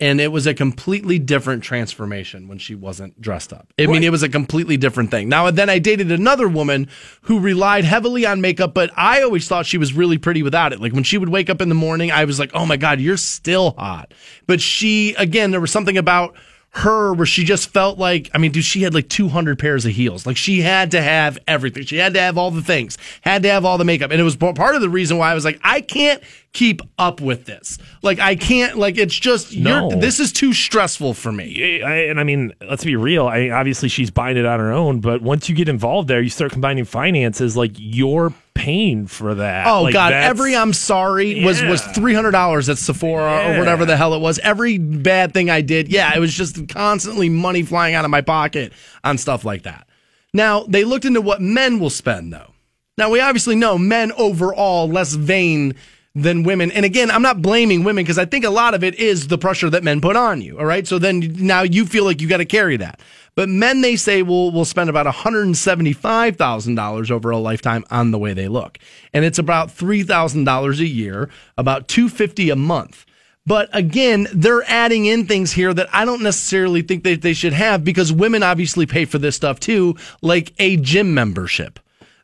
And 0.00 0.20
it 0.20 0.32
was 0.32 0.46
a 0.48 0.54
completely 0.54 1.20
different 1.20 1.62
transformation 1.62 2.48
when 2.48 2.58
she 2.58 2.74
wasn't 2.74 3.20
dressed 3.20 3.52
up. 3.52 3.72
I 3.78 3.86
mean, 3.86 4.02
it 4.02 4.10
was 4.10 4.24
a 4.24 4.28
completely 4.28 4.76
different 4.76 5.12
thing. 5.12 5.28
Now, 5.28 5.48
then 5.52 5.70
I 5.70 5.78
dated 5.78 6.10
another 6.10 6.48
woman 6.48 6.88
who 7.22 7.38
relied 7.38 7.84
heavily 7.84 8.26
on 8.26 8.40
makeup, 8.40 8.74
but 8.74 8.90
I 8.96 9.22
always 9.22 9.46
thought 9.46 9.66
she 9.66 9.78
was 9.78 9.92
really 9.92 10.18
pretty 10.18 10.42
without 10.42 10.72
it. 10.72 10.80
Like 10.80 10.92
when 10.92 11.04
she 11.04 11.16
would 11.16 11.28
wake 11.28 11.48
up 11.48 11.60
in 11.60 11.68
the 11.68 11.76
morning, 11.76 12.10
I 12.10 12.24
was 12.24 12.40
like, 12.40 12.50
oh 12.54 12.66
my 12.66 12.76
God, 12.76 13.00
you're 13.00 13.16
still 13.16 13.76
hot. 13.78 14.12
But 14.48 14.60
she, 14.60 15.14
again, 15.14 15.52
there 15.52 15.60
was 15.60 15.70
something 15.70 15.96
about 15.96 16.36
her 16.76 17.12
where 17.14 17.26
she 17.26 17.44
just 17.44 17.70
felt 17.70 17.98
like 17.98 18.30
I 18.34 18.38
mean, 18.38 18.50
dude, 18.50 18.64
she 18.64 18.82
had 18.82 18.94
like 18.94 19.08
200 19.08 19.58
pairs 19.58 19.86
of 19.86 19.92
heels. 19.92 20.26
Like 20.26 20.36
she 20.36 20.60
had 20.60 20.90
to 20.90 21.00
have 21.02 21.38
everything. 21.46 21.84
She 21.84 21.96
had 21.96 22.14
to 22.14 22.20
have 22.20 22.36
all 22.36 22.50
the 22.50 22.62
things. 22.62 22.98
Had 23.20 23.42
to 23.44 23.48
have 23.50 23.64
all 23.64 23.78
the 23.78 23.84
makeup. 23.84 24.10
And 24.10 24.20
it 24.20 24.24
was 24.24 24.36
part 24.36 24.74
of 24.74 24.80
the 24.80 24.88
reason 24.88 25.16
why 25.16 25.30
I 25.30 25.34
was 25.34 25.44
like, 25.44 25.60
I 25.62 25.80
can't 25.80 26.20
keep 26.52 26.82
up 26.98 27.20
with 27.20 27.44
this. 27.44 27.78
Like 28.02 28.18
I 28.18 28.34
can't. 28.34 28.76
Like 28.76 28.98
it's 28.98 29.14
just 29.14 29.56
No. 29.56 29.88
you're. 29.90 30.00
This 30.00 30.18
is 30.18 30.32
too 30.32 30.52
stressful 30.52 31.14
for 31.14 31.30
me. 31.30 31.80
I, 31.82 32.06
and 32.06 32.18
I 32.18 32.24
mean, 32.24 32.52
let's 32.68 32.84
be 32.84 32.96
real. 32.96 33.28
I 33.28 33.50
obviously 33.50 33.88
she's 33.88 34.10
buying 34.10 34.36
it 34.36 34.44
on 34.46 34.58
her 34.58 34.72
own, 34.72 34.98
but 35.00 35.22
once 35.22 35.48
you 35.48 35.54
get 35.54 35.68
involved 35.68 36.08
there, 36.08 36.20
you 36.20 36.30
start 36.30 36.50
combining 36.50 36.84
finances. 36.84 37.56
Like 37.56 37.72
you're 37.76 38.32
paying 38.54 39.06
for 39.06 39.34
that. 39.34 39.66
Oh 39.66 39.82
Like, 39.82 39.92
God! 39.92 40.12
Every 40.12 40.56
I'm 40.56 40.72
sorry 40.72 41.44
was 41.44 41.62
was 41.62 41.82
three 41.82 42.14
hundred 42.14 42.30
dollars 42.32 42.68
at 42.68 42.78
Sephora 42.78 43.54
or 43.54 43.58
whatever 43.58 43.84
the 43.84 43.96
hell 43.96 44.14
it 44.14 44.20
was. 44.20 44.38
Every 44.38 44.78
bad 44.78 45.32
thing 45.34 45.50
I 45.50 45.60
did, 45.60 45.88
yeah, 45.88 46.14
it 46.14 46.20
was 46.20 46.32
just 46.32 46.68
constantly 46.68 47.28
money 47.28 47.62
flying 47.62 47.94
out 47.94 48.04
of 48.04 48.10
my 48.10 48.20
pocket 48.20 48.72
on 49.02 49.18
stuff 49.18 49.44
like 49.44 49.64
that. 49.64 49.86
Now 50.32 50.64
they 50.64 50.84
looked 50.84 51.04
into 51.04 51.20
what 51.20 51.40
men 51.40 51.78
will 51.80 51.90
spend 51.90 52.32
though. 52.32 52.52
Now 52.96 53.10
we 53.10 53.20
obviously 53.20 53.56
know 53.56 53.76
men 53.76 54.12
overall 54.12 54.88
less 54.88 55.14
vain 55.14 55.74
than 56.14 56.44
women. 56.44 56.70
And 56.70 56.84
again, 56.84 57.10
I'm 57.10 57.22
not 57.22 57.42
blaming 57.42 57.82
women 57.82 58.04
because 58.04 58.18
I 58.18 58.24
think 58.24 58.44
a 58.44 58.50
lot 58.50 58.74
of 58.74 58.84
it 58.84 58.94
is 58.96 59.26
the 59.28 59.38
pressure 59.38 59.70
that 59.70 59.82
men 59.82 60.00
put 60.00 60.14
on 60.16 60.40
you. 60.40 60.56
All 60.58 60.64
right. 60.64 60.86
So 60.86 60.98
then 60.98 61.34
now 61.38 61.62
you 61.62 61.86
feel 61.86 62.04
like 62.04 62.20
you 62.20 62.28
got 62.28 62.36
to 62.36 62.44
carry 62.44 62.76
that. 62.76 63.00
But 63.34 63.48
men, 63.48 63.80
they 63.80 63.96
say, 63.96 64.22
will 64.22 64.52
will 64.52 64.64
spend 64.64 64.88
about 64.88 65.06
$175,000 65.06 67.10
over 67.10 67.30
a 67.30 67.38
lifetime 67.38 67.84
on 67.90 68.12
the 68.12 68.18
way 68.18 68.32
they 68.32 68.46
look. 68.46 68.78
And 69.12 69.24
it's 69.24 69.40
about 69.40 69.70
$3,000 69.70 70.78
a 70.78 70.86
year, 70.86 71.28
about 71.58 71.88
250 71.88 72.50
a 72.50 72.56
month. 72.56 73.04
But 73.46 73.68
again, 73.72 74.26
they're 74.32 74.68
adding 74.68 75.06
in 75.06 75.26
things 75.26 75.52
here 75.52 75.74
that 75.74 75.88
I 75.92 76.04
don't 76.04 76.22
necessarily 76.22 76.82
think 76.82 77.04
that 77.04 77.22
they 77.22 77.34
should 77.34 77.52
have 77.52 77.84
because 77.84 78.12
women 78.12 78.42
obviously 78.42 78.86
pay 78.86 79.04
for 79.04 79.18
this 79.18 79.36
stuff 79.36 79.60
too, 79.60 79.96
like 80.22 80.54
a 80.58 80.76
gym 80.76 81.12
membership. 81.12 81.78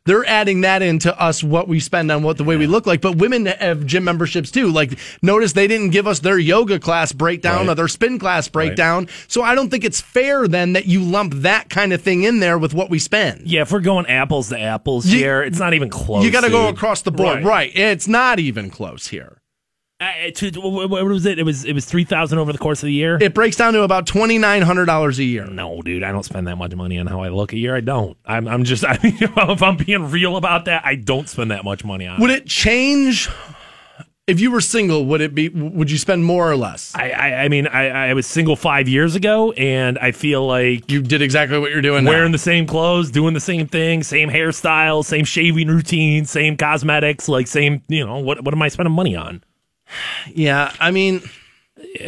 They're 0.05 0.25
adding 0.25 0.61
that 0.61 0.81
into 0.81 1.15
us 1.21 1.43
what 1.43 1.67
we 1.67 1.79
spend 1.79 2.11
on 2.11 2.23
what 2.23 2.37
the 2.37 2.43
way 2.43 2.57
we 2.57 2.65
look 2.65 2.87
like. 2.87 3.01
But 3.01 3.17
women 3.17 3.45
have 3.45 3.85
gym 3.85 4.03
memberships 4.03 4.49
too. 4.49 4.69
Like 4.71 4.97
notice 5.21 5.53
they 5.53 5.67
didn't 5.67 5.91
give 5.91 6.07
us 6.07 6.19
their 6.19 6.39
yoga 6.39 6.79
class 6.79 7.11
breakdown 7.11 7.67
Right. 7.67 7.69
or 7.69 7.75
their 7.75 7.87
spin 7.87 8.17
class 8.17 8.47
breakdown. 8.47 9.07
So 9.27 9.43
I 9.43 9.53
don't 9.53 9.69
think 9.69 9.83
it's 9.83 10.01
fair 10.01 10.47
then 10.47 10.73
that 10.73 10.87
you 10.87 11.01
lump 11.03 11.33
that 11.35 11.69
kind 11.69 11.93
of 11.93 12.01
thing 12.01 12.23
in 12.23 12.39
there 12.39 12.57
with 12.57 12.73
what 12.73 12.89
we 12.89 12.97
spend. 12.97 13.43
Yeah, 13.45 13.61
if 13.61 13.71
we're 13.71 13.79
going 13.79 14.07
apples 14.07 14.49
to 14.49 14.59
apples 14.59 15.05
You- 15.05 15.19
here, 15.19 15.43
it's 15.43 15.59
not 15.59 15.73
even 15.75 15.89
close. 15.89 16.25
you 16.25 16.31
got 16.31 16.41
to 16.41 16.49
go 16.49 16.67
across 16.67 17.01
the 17.03 17.11
board. 17.11 17.43
Right. 17.43 17.71
It's 17.75 18.07
not 18.07 18.39
even 18.39 18.69
close 18.71 19.07
here. 19.09 19.37
Uh, 20.01 20.31
to, 20.33 20.49
what 20.59 20.89
was 21.05 21.27
it? 21.27 21.37
It 21.37 21.43
was 21.43 21.63
it 21.63 21.73
was 21.73 21.85
three 21.85 22.03
thousand 22.03 22.39
over 22.39 22.51
the 22.51 22.57
course 22.57 22.81
of 22.81 22.87
the 22.87 22.93
year. 22.93 23.19
It 23.21 23.35
breaks 23.35 23.55
down 23.55 23.73
to 23.73 23.83
about 23.83 24.07
$2,900 24.07 25.17
a 25.19 25.23
year. 25.23 25.45
no, 25.45 25.79
dude, 25.83 26.01
I 26.01 26.11
don't 26.11 26.23
spend 26.23 26.47
that 26.47 26.55
much 26.55 26.73
money 26.73 26.97
on 26.97 27.05
how 27.05 27.21
I 27.21 27.29
look 27.29 27.53
a 27.53 27.57
year. 27.57 27.75
I 27.75 27.81
don't. 27.81 28.17
I'm, 28.25 28.47
I'm 28.47 28.63
just. 28.63 28.83
I 28.87 28.97
mean, 29.03 29.15
if 29.21 29.61
I'm 29.61 29.77
being 29.77 30.09
real 30.09 30.37
about 30.37 30.65
that, 30.65 30.83
I 30.85 30.95
don't 30.95 31.29
spend 31.29 31.51
that 31.51 31.63
much 31.63 31.85
money 31.85 32.07
on. 32.07 32.19
Would 32.19 32.31
it. 32.31 32.43
it 32.43 32.47
change 32.47 33.29
if 34.25 34.39
you 34.39 34.49
were 34.49 34.61
single? 34.61 35.05
Would 35.05 35.21
it 35.21 35.35
be? 35.35 35.49
Would 35.49 35.91
you 35.91 35.99
spend 35.99 36.25
more 36.25 36.49
or 36.49 36.55
less? 36.55 36.93
I, 36.95 37.11
I, 37.11 37.43
I 37.43 37.47
mean, 37.49 37.67
I, 37.67 38.09
I 38.09 38.13
was 38.15 38.25
single 38.25 38.55
five 38.55 38.87
years 38.87 39.15
ago, 39.15 39.51
and 39.51 39.99
I 39.99 40.13
feel 40.13 40.47
like 40.47 40.89
You 40.89 41.03
did 41.03 41.21
exactly 41.21 41.59
what 41.59 41.69
you're 41.71 41.81
doing 41.81 42.05
wearing 42.05 42.31
now. 42.31 42.35
the 42.35 42.39
same 42.39 42.65
clothes, 42.65 43.11
doing 43.11 43.35
the 43.35 43.39
same 43.39 43.67
thing, 43.67 44.01
same 44.01 44.29
hairstyle, 44.31 45.05
same 45.05 45.25
shaving 45.25 45.67
routine, 45.67 46.25
same 46.25 46.57
cosmetics, 46.57 47.29
like 47.29 47.45
same. 47.45 47.83
You 47.87 48.03
know, 48.05 48.17
what 48.17 48.43
what 48.43 48.53
am 48.55 48.61
I 48.63 48.69
spending 48.69 48.93
money 48.95 49.15
on? 49.15 49.43
Yeah, 50.33 50.73
I 50.79 50.91
mean, 50.91 51.21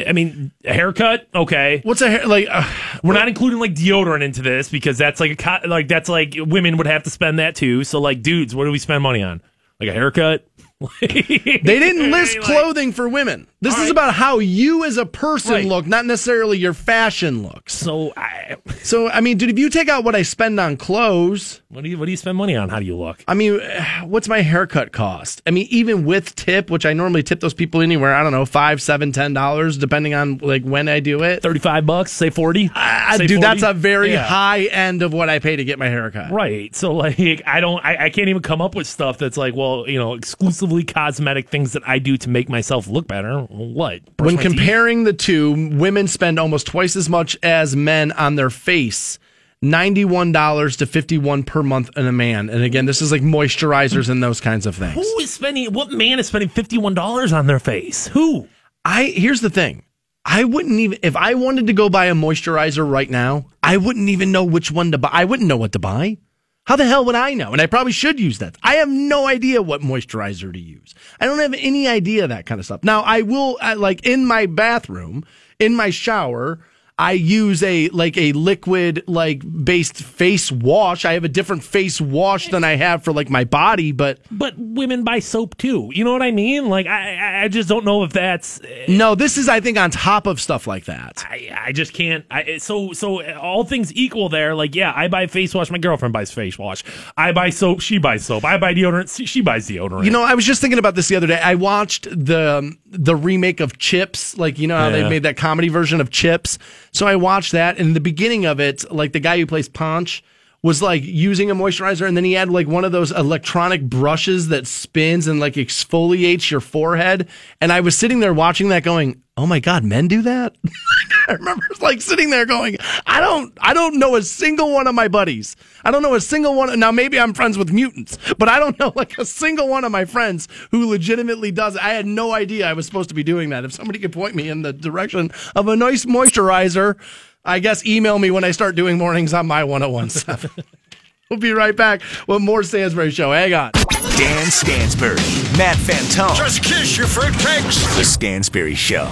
I 0.07 0.13
mean, 0.13 0.51
a 0.65 0.73
haircut, 0.73 1.27
okay. 1.33 1.81
what's 1.83 2.01
a 2.01 2.09
hair 2.09 2.25
like? 2.25 2.47
Uh, 2.49 2.69
We're 3.03 3.13
not 3.13 3.27
including 3.27 3.59
like 3.59 3.73
deodorant 3.73 4.23
into 4.23 4.41
this 4.41 4.69
because 4.69 4.97
that's 4.97 5.19
like 5.19 5.31
a 5.31 5.35
co- 5.35 5.67
like 5.67 5.87
that's 5.87 6.09
like 6.09 6.35
women 6.37 6.77
would 6.77 6.87
have 6.87 7.03
to 7.03 7.09
spend 7.09 7.39
that 7.39 7.55
too. 7.55 7.83
So 7.83 7.99
like 7.99 8.21
dudes, 8.21 8.55
what 8.55 8.65
do 8.65 8.71
we 8.71 8.79
spend 8.79 9.03
money 9.03 9.23
on? 9.23 9.41
Like 9.79 9.89
a 9.89 9.93
haircut? 9.93 10.47
they 11.01 11.07
didn't 11.07 12.11
list 12.11 12.39
clothing 12.41 12.91
for 12.91 13.07
women. 13.07 13.47
This 13.63 13.75
All 13.75 13.79
is 13.79 13.85
right. 13.85 13.91
about 13.91 14.13
how 14.13 14.39
you 14.39 14.83
as 14.83 14.97
a 14.97 15.05
person 15.05 15.53
Right. 15.53 15.65
look, 15.65 15.87
not 15.87 16.05
necessarily 16.05 16.57
your 16.57 16.73
fashion 16.73 17.43
looks. 17.43 17.73
So 17.73 18.11
I, 18.17 18.57
So, 18.81 19.09
I 19.09 19.21
mean, 19.21 19.37
dude, 19.37 19.49
if 19.51 19.57
you 19.57 19.69
take 19.69 19.87
out 19.87 20.03
what 20.03 20.15
I 20.15 20.23
spend 20.23 20.59
on 20.59 20.75
clothes, 20.75 21.61
what 21.69 21.83
do 21.83 21.89
you 21.89 21.97
what 21.97 22.05
do 22.05 22.11
you 22.11 22.17
spend 22.17 22.37
money 22.37 22.55
on? 22.57 22.67
How 22.67 22.79
do 22.79 22.85
you 22.85 22.97
look? 22.97 23.23
I 23.27 23.33
mean, 23.35 23.59
what's 24.03 24.27
my 24.27 24.41
haircut 24.41 24.91
cost? 24.91 25.41
I 25.47 25.51
mean, 25.51 25.67
even 25.69 26.03
with 26.03 26.35
tip, 26.35 26.69
which 26.69 26.85
I 26.85 26.91
normally 26.91 27.23
tip 27.23 27.39
those 27.39 27.53
people 27.53 27.79
anywhere, 27.81 28.13
I 28.13 28.21
don't 28.21 28.33
know, 28.33 28.45
five, 28.45 28.81
seven, 28.81 29.11
ten 29.13 29.33
dollars, 29.33 29.77
depending 29.77 30.13
on 30.13 30.39
like 30.39 30.63
when 30.63 30.89
I 30.89 30.99
do 30.99 31.23
it. 31.23 31.41
Thirty 31.41 31.59
five 31.61 31.85
bucks, 31.85 32.11
say 32.11 32.29
forty. 32.29 32.69
I, 32.75 33.15
Say 33.17 33.27
dude, 33.27 33.41
40? 33.41 33.59
that's 33.59 33.63
a 33.63 33.73
very 33.73 34.11
Yeah. 34.11 34.23
high 34.25 34.63
end 34.63 35.01
of 35.03 35.13
what 35.13 35.29
I 35.29 35.39
pay 35.39 35.55
to 35.55 35.63
get 35.63 35.79
my 35.79 35.87
haircut. 35.87 36.31
Right. 36.31 36.75
So 36.75 36.93
like 36.93 37.41
I 37.47 37.61
don't 37.61 37.83
I, 37.85 38.05
I 38.05 38.09
can't 38.09 38.27
even 38.27 38.41
come 38.41 38.61
up 38.61 38.75
with 38.75 38.87
stuff 38.87 39.17
that's 39.17 39.37
like, 39.37 39.55
well, 39.55 39.85
you 39.87 39.97
know, 39.97 40.13
exclusively 40.15 40.83
cosmetic 40.83 41.49
things 41.49 41.71
that 41.73 41.87
I 41.87 41.99
do 41.99 42.17
to 42.17 42.29
make 42.29 42.49
myself 42.49 42.87
look 42.87 43.07
better. 43.07 43.47
What? 43.53 44.17
Brush 44.17 44.25
When 44.25 44.35
my 44.35 44.41
teeth? 44.41 44.51
comparing 44.57 45.03
the 45.03 45.13
two, 45.13 45.69
women 45.77 46.07
spend 46.07 46.39
almost 46.39 46.65
twice 46.67 46.95
as 46.95 47.07
much 47.07 47.37
as 47.43 47.75
men 47.75 48.11
on 48.11 48.35
their 48.35 48.49
face. 48.49 49.19
$91 49.63 50.77
to 50.77 50.85
51 50.85 51.43
per 51.43 51.63
month 51.63 51.89
in 51.95 52.05
a 52.07 52.11
man. 52.11 52.49
And 52.49 52.63
again, 52.63 52.85
this 52.85 53.01
is 53.01 53.11
like 53.11 53.21
moisturizers 53.21 54.09
and 54.09 54.21
those 54.23 54.41
kinds 54.41 54.65
of 54.65 54.75
things. 54.75 54.95
Who 54.95 55.19
is 55.19 55.31
spending 55.33 55.71
what 55.71 55.91
man 55.91 56.19
is 56.19 56.27
spending 56.27 56.49
fifty 56.49 56.77
one 56.77 56.93
dollars 56.93 57.31
on 57.31 57.47
their 57.47 57.59
face? 57.59 58.07
Who? 58.07 58.47
I 58.83 59.05
here's 59.05 59.41
the 59.41 59.49
thing. 59.49 59.83
I 60.25 60.43
wouldn't 60.43 60.79
even 60.79 60.99
if 61.03 61.15
I 61.15 61.35
wanted 61.35 61.67
to 61.67 61.73
go 61.73 61.89
buy 61.89 62.07
a 62.07 62.13
moisturizer 62.13 62.89
right 62.89 63.09
now, 63.09 63.45
I 63.61 63.77
wouldn't 63.77 64.09
even 64.09 64.31
know 64.31 64.43
which 64.43 64.71
one 64.71 64.91
to 64.91 64.97
buy. 64.97 65.09
I 65.13 65.25
wouldn't 65.25 65.47
know 65.47 65.57
what 65.57 65.71
to 65.73 65.79
buy. 65.79 66.17
How 66.65 66.77
the 66.77 66.85
hell 66.85 67.03
would 67.05 67.15
I 67.15 67.33
know? 67.33 67.51
And 67.51 67.61
I 67.61 67.65
probably 67.65 67.91
should 67.91 68.19
use 68.19 68.39
that. 68.39 68.57
I 68.63 68.75
have 68.75 68.87
no 68.87 69.27
idea 69.27 69.61
what 69.61 69.81
moisturizer 69.81 70.51
to 70.53 70.59
use. 70.59 70.95
I 71.19 71.25
don't 71.25 71.39
have 71.39 71.53
any 71.57 71.87
idea 71.87 72.25
that 72.25 72.45
kind 72.45 72.59
of 72.59 72.65
stuff. 72.65 72.83
Now 72.83 73.01
I 73.01 73.21
will 73.21 73.57
I, 73.61 73.73
like 73.73 74.05
in 74.07 74.25
my 74.25 74.45
bathroom, 74.45 75.25
in 75.59 75.75
my 75.75 75.89
shower, 75.89 76.59
I 76.99 77.13
use 77.13 77.63
a 77.63 77.89
like 77.89 78.17
a 78.17 78.33
liquid 78.33 79.03
like 79.07 79.41
based 79.65 79.97
face 79.97 80.51
wash. 80.51 81.05
I 81.05 81.13
have 81.13 81.23
a 81.23 81.29
different 81.29 81.63
face 81.63 81.99
wash 81.99 82.49
than 82.49 82.63
I 82.63 82.75
have 82.75 83.03
for 83.03 83.11
like 83.11 83.31
my 83.31 83.45
body, 83.45 83.91
but 83.91 84.19
But 84.29 84.53
women 84.57 85.03
buy 85.03 85.19
soap 85.19 85.57
too. 85.57 85.89
You 85.93 86.03
know 86.03 86.11
what 86.11 86.21
I 86.21 86.31
mean? 86.31 86.69
Like 86.69 86.85
I, 86.85 87.45
I- 87.45 87.47
just 87.53 87.69
don't 87.69 87.85
know 87.85 88.03
if 88.03 88.11
that's. 88.13 88.59
Eh, 88.61 88.85
no, 88.87 89.15
this 89.15 89.37
is 89.37 89.47
I 89.49 89.59
think 89.59 89.77
on 89.77 89.91
top 89.91 90.27
of 90.27 90.39
stuff 90.41 90.65
like 90.65 90.85
that. 90.85 91.23
I, 91.29 91.55
I 91.65 91.71
just 91.71 91.93
can't. 91.93 92.25
I, 92.31 92.41
eh, 92.43 92.59
so 92.59 92.93
so 92.93 93.19
eh, 93.19 93.33
all 93.33 93.63
things 93.63 93.93
equal 93.93 94.29
there. 94.29 94.55
Like 94.55 94.75
yeah, 94.75 94.93
I 94.95 95.07
buy 95.07 95.27
face 95.27 95.53
wash. 95.53 95.69
My 95.71 95.77
girlfriend 95.77 96.13
buys 96.13 96.31
face 96.31 96.57
wash. 96.57 96.83
I 97.17 97.31
buy 97.31 97.49
soap. 97.49 97.81
She 97.81 97.97
buys 97.97 98.25
soap. 98.25 98.43
I 98.45 98.57
buy 98.57 98.73
deodorant. 98.73 99.15
She, 99.15 99.25
she 99.25 99.41
buys 99.41 99.67
deodorant. 99.67 100.05
You 100.05 100.11
know, 100.11 100.23
I 100.23 100.33
was 100.35 100.45
just 100.45 100.61
thinking 100.61 100.79
about 100.79 100.95
this 100.95 101.07
the 101.07 101.15
other 101.15 101.27
day. 101.27 101.39
I 101.39 101.55
watched 101.55 102.03
the 102.03 102.75
the 102.85 103.15
remake 103.15 103.59
of 103.59 103.77
Chips, 103.79 104.37
like 104.37 104.59
you 104.59 104.67
know 104.67 104.77
how 104.77 104.89
they 104.89 105.07
made 105.09 105.23
that 105.23 105.37
comedy 105.37 105.69
version 105.69 105.99
of 106.01 106.09
Chips. 106.11 106.57
So 106.93 107.07
I 107.07 107.15
watched 107.15 107.53
that, 107.53 107.77
and 107.77 107.87
in 107.87 107.93
the 107.93 107.99
beginning 107.99 108.45
of 108.45 108.59
it, 108.59 108.89
like 108.91 109.13
the 109.13 109.19
guy 109.19 109.37
who 109.39 109.47
plays 109.47 109.67
Ponch 109.67 110.23
was 110.61 110.81
like 110.81 111.03
using 111.03 111.49
a 111.49 111.55
moisturizer, 111.55 112.07
and 112.07 112.15
then 112.15 112.23
he 112.23 112.33
had 112.33 112.49
like 112.49 112.67
one 112.67 112.85
of 112.85 112.91
those 112.91 113.11
electronic 113.11 113.81
brushes 113.81 114.49
that 114.49 114.67
spins 114.67 115.27
and 115.27 115.39
like 115.39 115.55
exfoliates 115.55 116.51
your 116.51 116.61
forehead. 116.61 117.27
And 117.59 117.73
I 117.73 117.79
was 117.79 117.97
sitting 117.97 118.19
there 118.19 118.33
watching 118.33 118.69
that, 118.69 118.83
going, 118.83 119.22
"Oh 119.37 119.45
my 119.45 119.59
god, 119.59 119.83
men 119.83 120.07
do 120.07 120.21
that." 120.21 120.55
I 121.27 121.33
remember 121.33 121.65
like 121.81 122.01
sitting 122.01 122.29
there 122.29 122.45
going, 122.45 122.77
I 123.05 123.21
don't, 123.21 123.53
I 123.61 123.73
don't 123.73 123.97
know 123.97 124.15
a 124.15 124.21
single 124.21 124.73
one 124.73 124.87
of 124.87 124.95
my 124.95 125.07
buddies. 125.07 125.55
I 125.83 125.91
don't 125.91 126.01
know 126.01 126.15
a 126.15 126.21
single 126.21 126.55
one. 126.55 126.77
Now 126.79 126.91
maybe 126.91 127.19
I'm 127.19 127.33
friends 127.33 127.57
with 127.57 127.71
mutants, 127.71 128.17
but 128.37 128.49
I 128.49 128.59
don't 128.59 128.77
know 128.79 128.91
like 128.95 129.17
a 129.17 129.25
single 129.25 129.67
one 129.67 129.83
of 129.83 129.91
my 129.91 130.05
friends 130.05 130.47
who 130.71 130.89
legitimately 130.89 131.51
does. 131.51 131.77
I 131.77 131.89
had 131.89 132.05
no 132.05 132.33
idea 132.33 132.67
I 132.67 132.73
was 132.73 132.85
supposed 132.85 133.09
to 133.09 133.15
be 133.15 133.23
doing 133.23 133.49
that. 133.49 133.63
If 133.63 133.73
somebody 133.73 133.99
could 133.99 134.11
point 134.13 134.35
me 134.35 134.49
in 134.49 134.61
the 134.61 134.73
direction 134.73 135.31
of 135.55 135.67
a 135.67 135.75
nice 135.75 136.05
moisturizer, 136.05 136.97
I 137.45 137.59
guess 137.59 137.85
email 137.85 138.19
me 138.19 138.31
when 138.31 138.43
I 138.43 138.51
start 138.51 138.75
doing 138.75 138.97
mornings 138.97 139.33
on 139.33 139.47
my 139.47 139.63
1017. 139.63 140.65
we'll 141.29 141.39
be 141.39 141.51
right 141.51 141.75
back 141.75 142.01
with 142.27 142.41
more 142.41 142.63
Stansbury 142.63 143.11
Show. 143.11 143.31
Hang 143.31 143.53
on. 143.53 143.71
Dan 144.17 144.45
Stansbury, 144.51 145.15
Matt 145.57 145.75
Fantone. 145.77 146.35
Just 146.35 146.63
kiss 146.63 146.97
your 146.97 147.07
fruitcakes. 147.07 147.83
The 147.97 148.05
Stansbury 148.05 148.75
Show 148.75 149.07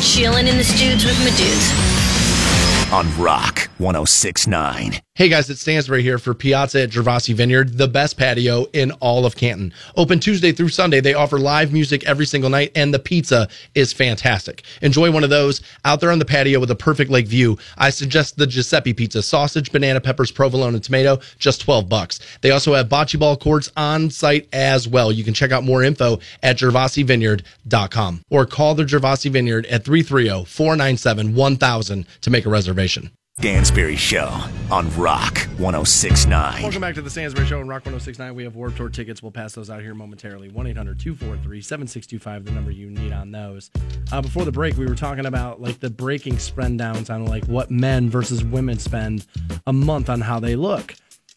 Chilling 0.00 0.46
in 0.46 0.56
the 0.56 0.64
studs 0.64 1.04
with 1.04 1.18
my 1.20 1.30
dudes. 1.36 2.92
on 2.92 3.06
Rock 3.20 3.68
1069. 3.78 5.03
Hey 5.16 5.28
guys, 5.28 5.48
it's 5.48 5.60
Stansbury 5.60 6.02
here 6.02 6.18
for 6.18 6.34
Piazza 6.34 6.82
at 6.82 6.90
Gervasi 6.90 7.34
Vineyard, 7.34 7.78
the 7.78 7.86
best 7.86 8.16
patio 8.16 8.66
in 8.72 8.90
all 8.98 9.24
of 9.24 9.36
Canton. 9.36 9.72
Open 9.94 10.18
Tuesday 10.18 10.50
through 10.50 10.70
Sunday. 10.70 11.00
They 11.00 11.14
offer 11.14 11.38
live 11.38 11.72
music 11.72 12.02
every 12.02 12.26
single 12.26 12.50
night, 12.50 12.72
and 12.74 12.92
the 12.92 12.98
pizza 12.98 13.46
is 13.76 13.92
fantastic. 13.92 14.64
Enjoy 14.82 15.12
one 15.12 15.22
of 15.22 15.30
those 15.30 15.62
out 15.84 16.00
there 16.00 16.10
on 16.10 16.18
the 16.18 16.24
patio 16.24 16.58
with 16.58 16.72
a 16.72 16.74
perfect 16.74 17.12
lake 17.12 17.28
view. 17.28 17.56
I 17.78 17.90
suggest 17.90 18.38
the 18.38 18.46
Giuseppe 18.48 18.92
pizza, 18.92 19.22
sausage, 19.22 19.70
banana 19.70 20.00
peppers, 20.00 20.32
provolone, 20.32 20.74
and 20.74 20.82
tomato, 20.82 21.20
just 21.38 21.60
12 21.60 21.88
bucks. 21.88 22.18
They 22.40 22.50
also 22.50 22.74
have 22.74 22.88
bocce 22.88 23.16
ball 23.16 23.36
courts 23.36 23.70
on 23.76 24.10
site 24.10 24.48
as 24.52 24.88
well. 24.88 25.12
You 25.12 25.22
can 25.22 25.32
check 25.32 25.52
out 25.52 25.62
more 25.62 25.84
info 25.84 26.18
at 26.42 26.58
gervasivineyard.com 26.58 28.22
or 28.30 28.46
call 28.46 28.74
the 28.74 28.82
Gervasi 28.82 29.30
Vineyard 29.30 29.66
at 29.66 29.84
330-497-1000 29.84 32.04
to 32.20 32.30
make 32.30 32.46
a 32.46 32.50
reservation. 32.50 33.12
Stansbury 33.40 33.96
Show 33.96 34.28
on 34.70 34.88
Rock 34.96 35.38
1069. 35.58 36.62
Welcome 36.62 36.80
back 36.80 36.94
to 36.94 37.02
the 37.02 37.10
Stansbury 37.10 37.46
Show 37.48 37.58
on 37.58 37.66
Rock 37.66 37.80
1069. 37.84 38.32
We 38.32 38.44
have 38.44 38.54
Warped 38.54 38.76
Tour 38.76 38.88
tickets. 38.88 39.24
We'll 39.24 39.32
pass 39.32 39.52
those 39.54 39.68
out 39.70 39.82
here 39.82 39.92
momentarily. 39.92 40.50
1 40.50 40.66
800 40.68 41.00
243 41.00 41.60
7625, 41.60 42.44
the 42.44 42.52
number 42.52 42.70
you 42.70 42.88
need 42.90 43.12
on 43.12 43.32
those. 43.32 43.72
Uh, 44.12 44.22
before 44.22 44.44
the 44.44 44.52
break, 44.52 44.76
we 44.76 44.86
were 44.86 44.94
talking 44.94 45.26
about 45.26 45.60
like 45.60 45.80
the 45.80 45.90
breaking 45.90 46.38
spend 46.38 46.78
downs 46.78 47.10
on 47.10 47.26
like 47.26 47.44
what 47.46 47.72
men 47.72 48.08
versus 48.08 48.44
women 48.44 48.78
spend 48.78 49.26
a 49.66 49.72
month 49.72 50.08
on 50.08 50.20
how 50.20 50.38
they 50.38 50.54
look. 50.54 50.94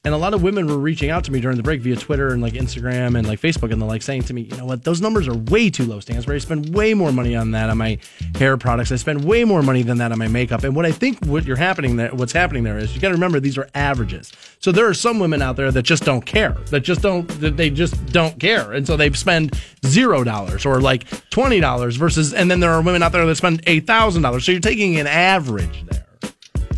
And 0.08 0.14
a 0.14 0.18
lot 0.18 0.34
of 0.34 0.42
women 0.42 0.68
were 0.68 0.78
reaching 0.78 1.10
out 1.10 1.26
to 1.26 1.34
me 1.34 1.42
during 1.42 1.58
the 1.58 1.64
break 1.64 1.82
via 1.82 1.98
Twitter 1.98 2.30
and 2.30 2.42
like 2.42 2.54
Instagram 2.54 3.18
and 3.18 3.28
like 3.28 3.42
Facebook, 3.42 3.74
and 3.74 3.82
they're 3.82 3.90
like 3.90 4.02
saying 4.02 4.22
to 4.24 4.34
me, 4.34 4.44
you 4.44 4.56
know 4.56 4.64
what, 4.64 4.86
those 4.86 5.02
numbers 5.02 5.28
are 5.28 5.36
way 5.36 5.70
too 5.70 5.84
low, 5.84 6.00
Stansbury. 6.00 6.38
I 6.38 6.40
spend 6.40 6.74
way 6.74 6.94
more 6.94 7.12
money 7.12 7.36
on 7.36 7.52
that 7.52 7.70
on 7.70 7.78
my 7.78 7.98
hair 8.36 8.56
products. 8.56 8.90
I 8.94 8.96
spend 8.96 9.26
way 9.26 9.44
more 9.44 9.62
money 9.62 9.82
than 9.82 9.98
that 9.98 10.14
on 10.14 10.18
my 10.18 10.30
makeup. 10.30 10.64
And 10.64 10.78
what 10.78 10.86
I 10.86 10.94
think 10.94 11.26
what 11.26 11.44
you're 11.44 11.58
happening 11.58 11.98
there, 11.98 12.16
what's 12.16 12.32
happening 12.32 12.64
there 12.64 12.78
is 12.78 12.96
you 12.96 13.02
got 13.02 13.10
to 13.10 13.16
remember 13.16 13.42
these 13.42 13.58
are 13.58 13.68
averages. 13.76 14.32
So 14.60 14.72
there 14.72 14.88
are 14.88 14.94
some 14.94 15.20
women 15.20 15.42
out 15.42 15.58
there 15.58 15.74
that 15.74 15.84
just 15.84 16.06
don't 16.06 16.26
care, 16.26 16.56
that 16.68 16.86
just 16.86 17.02
don't, 17.02 17.28
that 17.42 17.58
they 17.58 17.70
just 17.70 18.06
don't 18.06 18.40
care, 18.40 18.72
and 18.72 18.88
so 18.88 18.96
they 18.96 19.12
spend 19.12 19.62
zero 19.86 20.24
dollars 20.24 20.66
or 20.66 20.80
like 20.80 21.04
twenty 21.32 21.60
dollars 21.60 21.98
versus, 21.98 22.34
and 22.34 22.50
then 22.50 22.62
there 22.62 22.72
are 22.72 22.82
women 22.82 23.04
out 23.04 23.12
there 23.12 23.26
that 23.26 23.36
spend 23.36 23.62
eight 23.68 23.86
thousand 23.86 24.22
dollars. 24.22 24.46
So 24.46 24.54
you're 24.54 24.62
taking 24.62 25.02
an 25.02 25.08
average 25.08 25.86
there. 25.88 26.07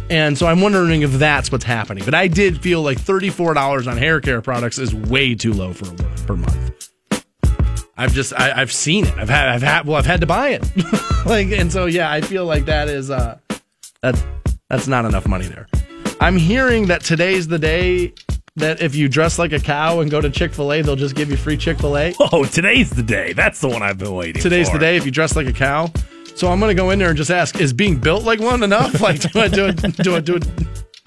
And 0.09 0.37
so 0.37 0.47
I'm 0.47 0.61
wondering 0.61 1.01
if 1.03 1.11
that's 1.13 1.51
what's 1.51 1.65
happening. 1.65 2.03
But 2.03 2.15
I 2.15 2.27
did 2.27 2.61
feel 2.61 2.81
like 2.81 2.99
$34 2.99 3.87
on 3.87 3.97
hair 3.97 4.19
care 4.21 4.41
products 4.41 4.79
is 4.79 4.93
way 4.93 5.35
too 5.35 5.53
low 5.53 5.73
for 5.73 5.85
a 5.85 5.93
woman 5.93 6.25
per 6.25 6.35
month. 6.35 6.89
I've 7.95 8.13
just 8.13 8.33
I, 8.39 8.61
I've 8.61 8.71
seen 8.71 9.05
it. 9.05 9.17
I've 9.17 9.27
had 9.27 9.49
I've 9.49 9.61
had 9.61 9.85
well 9.85 9.97
I've 9.97 10.05
had 10.05 10.21
to 10.21 10.25
buy 10.25 10.49
it. 10.49 10.65
like 11.25 11.47
and 11.51 11.69
so 11.71 11.85
yeah, 11.85 12.09
I 12.09 12.21
feel 12.21 12.45
like 12.45 12.65
that 12.65 12.87
is 12.87 13.11
uh 13.11 13.37
that 14.01 14.23
that's 14.69 14.87
not 14.87 15.03
enough 15.03 15.27
money 15.27 15.47
there. 15.47 15.67
I'm 16.21 16.37
hearing 16.37 16.87
that 16.87 17.03
today's 17.03 17.47
the 17.49 17.59
day 17.59 18.13
that 18.55 18.81
if 18.81 18.95
you 18.95 19.09
dress 19.09 19.37
like 19.37 19.51
a 19.51 19.59
cow 19.59 19.99
and 19.99 20.09
go 20.09 20.21
to 20.21 20.29
Chick-fil-A, 20.29 20.81
they'll 20.81 20.95
just 20.95 21.15
give 21.15 21.29
you 21.29 21.37
free 21.37 21.57
Chick-fil-A. 21.57 22.13
Oh, 22.31 22.45
today's 22.45 22.89
the 22.89 23.03
day. 23.03 23.33
That's 23.33 23.61
the 23.61 23.69
one 23.69 23.81
I've 23.81 23.97
been 23.97 24.13
waiting. 24.13 24.41
Today's 24.41 24.67
for. 24.69 24.73
the 24.77 24.79
day 24.79 24.97
if 24.97 25.05
you 25.05 25.11
dress 25.11 25.35
like 25.35 25.47
a 25.47 25.53
cow. 25.53 25.91
So 26.39 26.47
I'm 26.47 26.57
gonna 26.61 26.73
go 26.73 26.91
in 26.91 26.99
there 26.99 27.09
and 27.09 27.17
just 27.17 27.31
ask: 27.31 27.59
Is 27.59 27.73
being 27.73 27.97
built 27.97 28.23
like 28.23 28.39
one 28.39 28.63
enough? 28.63 29.01
Like, 29.01 29.19
do 29.19 29.39
I 29.41 29.49
do 29.49 29.65
it? 29.65 29.75
Do 29.97 30.15
I 30.15 30.21
do 30.21 30.37
it? 30.37 30.47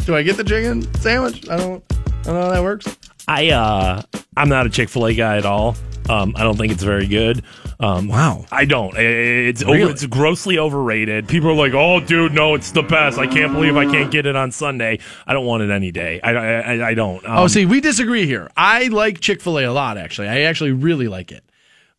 Do 0.04 0.14
I 0.14 0.22
get 0.22 0.36
the 0.36 0.44
chicken 0.44 0.82
sandwich? 0.96 1.48
I 1.48 1.56
don't. 1.56 1.82
I 1.90 2.22
don't 2.24 2.34
know 2.34 2.42
how 2.42 2.50
that 2.50 2.62
works. 2.62 2.98
I 3.26 3.48
uh, 3.48 4.02
I'm 4.36 4.50
not 4.50 4.66
a 4.66 4.68
Chick 4.68 4.90
Fil 4.90 5.06
A 5.06 5.14
guy 5.14 5.38
at 5.38 5.46
all. 5.46 5.74
Um, 6.10 6.34
I 6.36 6.42
don't 6.42 6.58
think 6.58 6.70
it's 6.70 6.82
very 6.82 7.06
good. 7.06 7.44
Um, 7.80 8.08
Wow. 8.08 8.44
I 8.52 8.66
don't. 8.66 8.94
It's 8.98 9.64
Really? 9.64 9.82
over, 9.84 9.92
it's 9.92 10.04
grossly 10.04 10.58
overrated. 10.58 11.28
People 11.28 11.48
are 11.48 11.54
like, 11.54 11.72
"Oh, 11.72 11.98
dude, 12.00 12.34
no, 12.34 12.54
it's 12.54 12.72
the 12.72 12.82
best. 12.82 13.18
I 13.18 13.26
can't 13.26 13.54
believe 13.54 13.74
I 13.74 13.86
can't 13.86 14.10
get 14.10 14.26
it 14.26 14.36
on 14.36 14.52
Sunday. 14.52 14.98
I 15.26 15.32
don't 15.32 15.46
want 15.46 15.62
it 15.62 15.70
any 15.70 15.92
day. 15.92 16.20
I 16.22 16.34
I, 16.34 16.58
I, 16.74 16.88
I 16.88 16.94
don't." 16.94 17.24
Um, 17.24 17.38
oh, 17.38 17.46
see, 17.46 17.64
we 17.64 17.80
disagree 17.80 18.26
here. 18.26 18.50
I 18.54 18.88
like 18.88 19.20
Chick 19.20 19.40
Fil 19.40 19.58
A 19.60 19.64
a 19.64 19.72
lot. 19.72 19.96
Actually, 19.96 20.28
I 20.28 20.40
actually 20.42 20.72
really 20.72 21.08
like 21.08 21.32
it. 21.32 21.42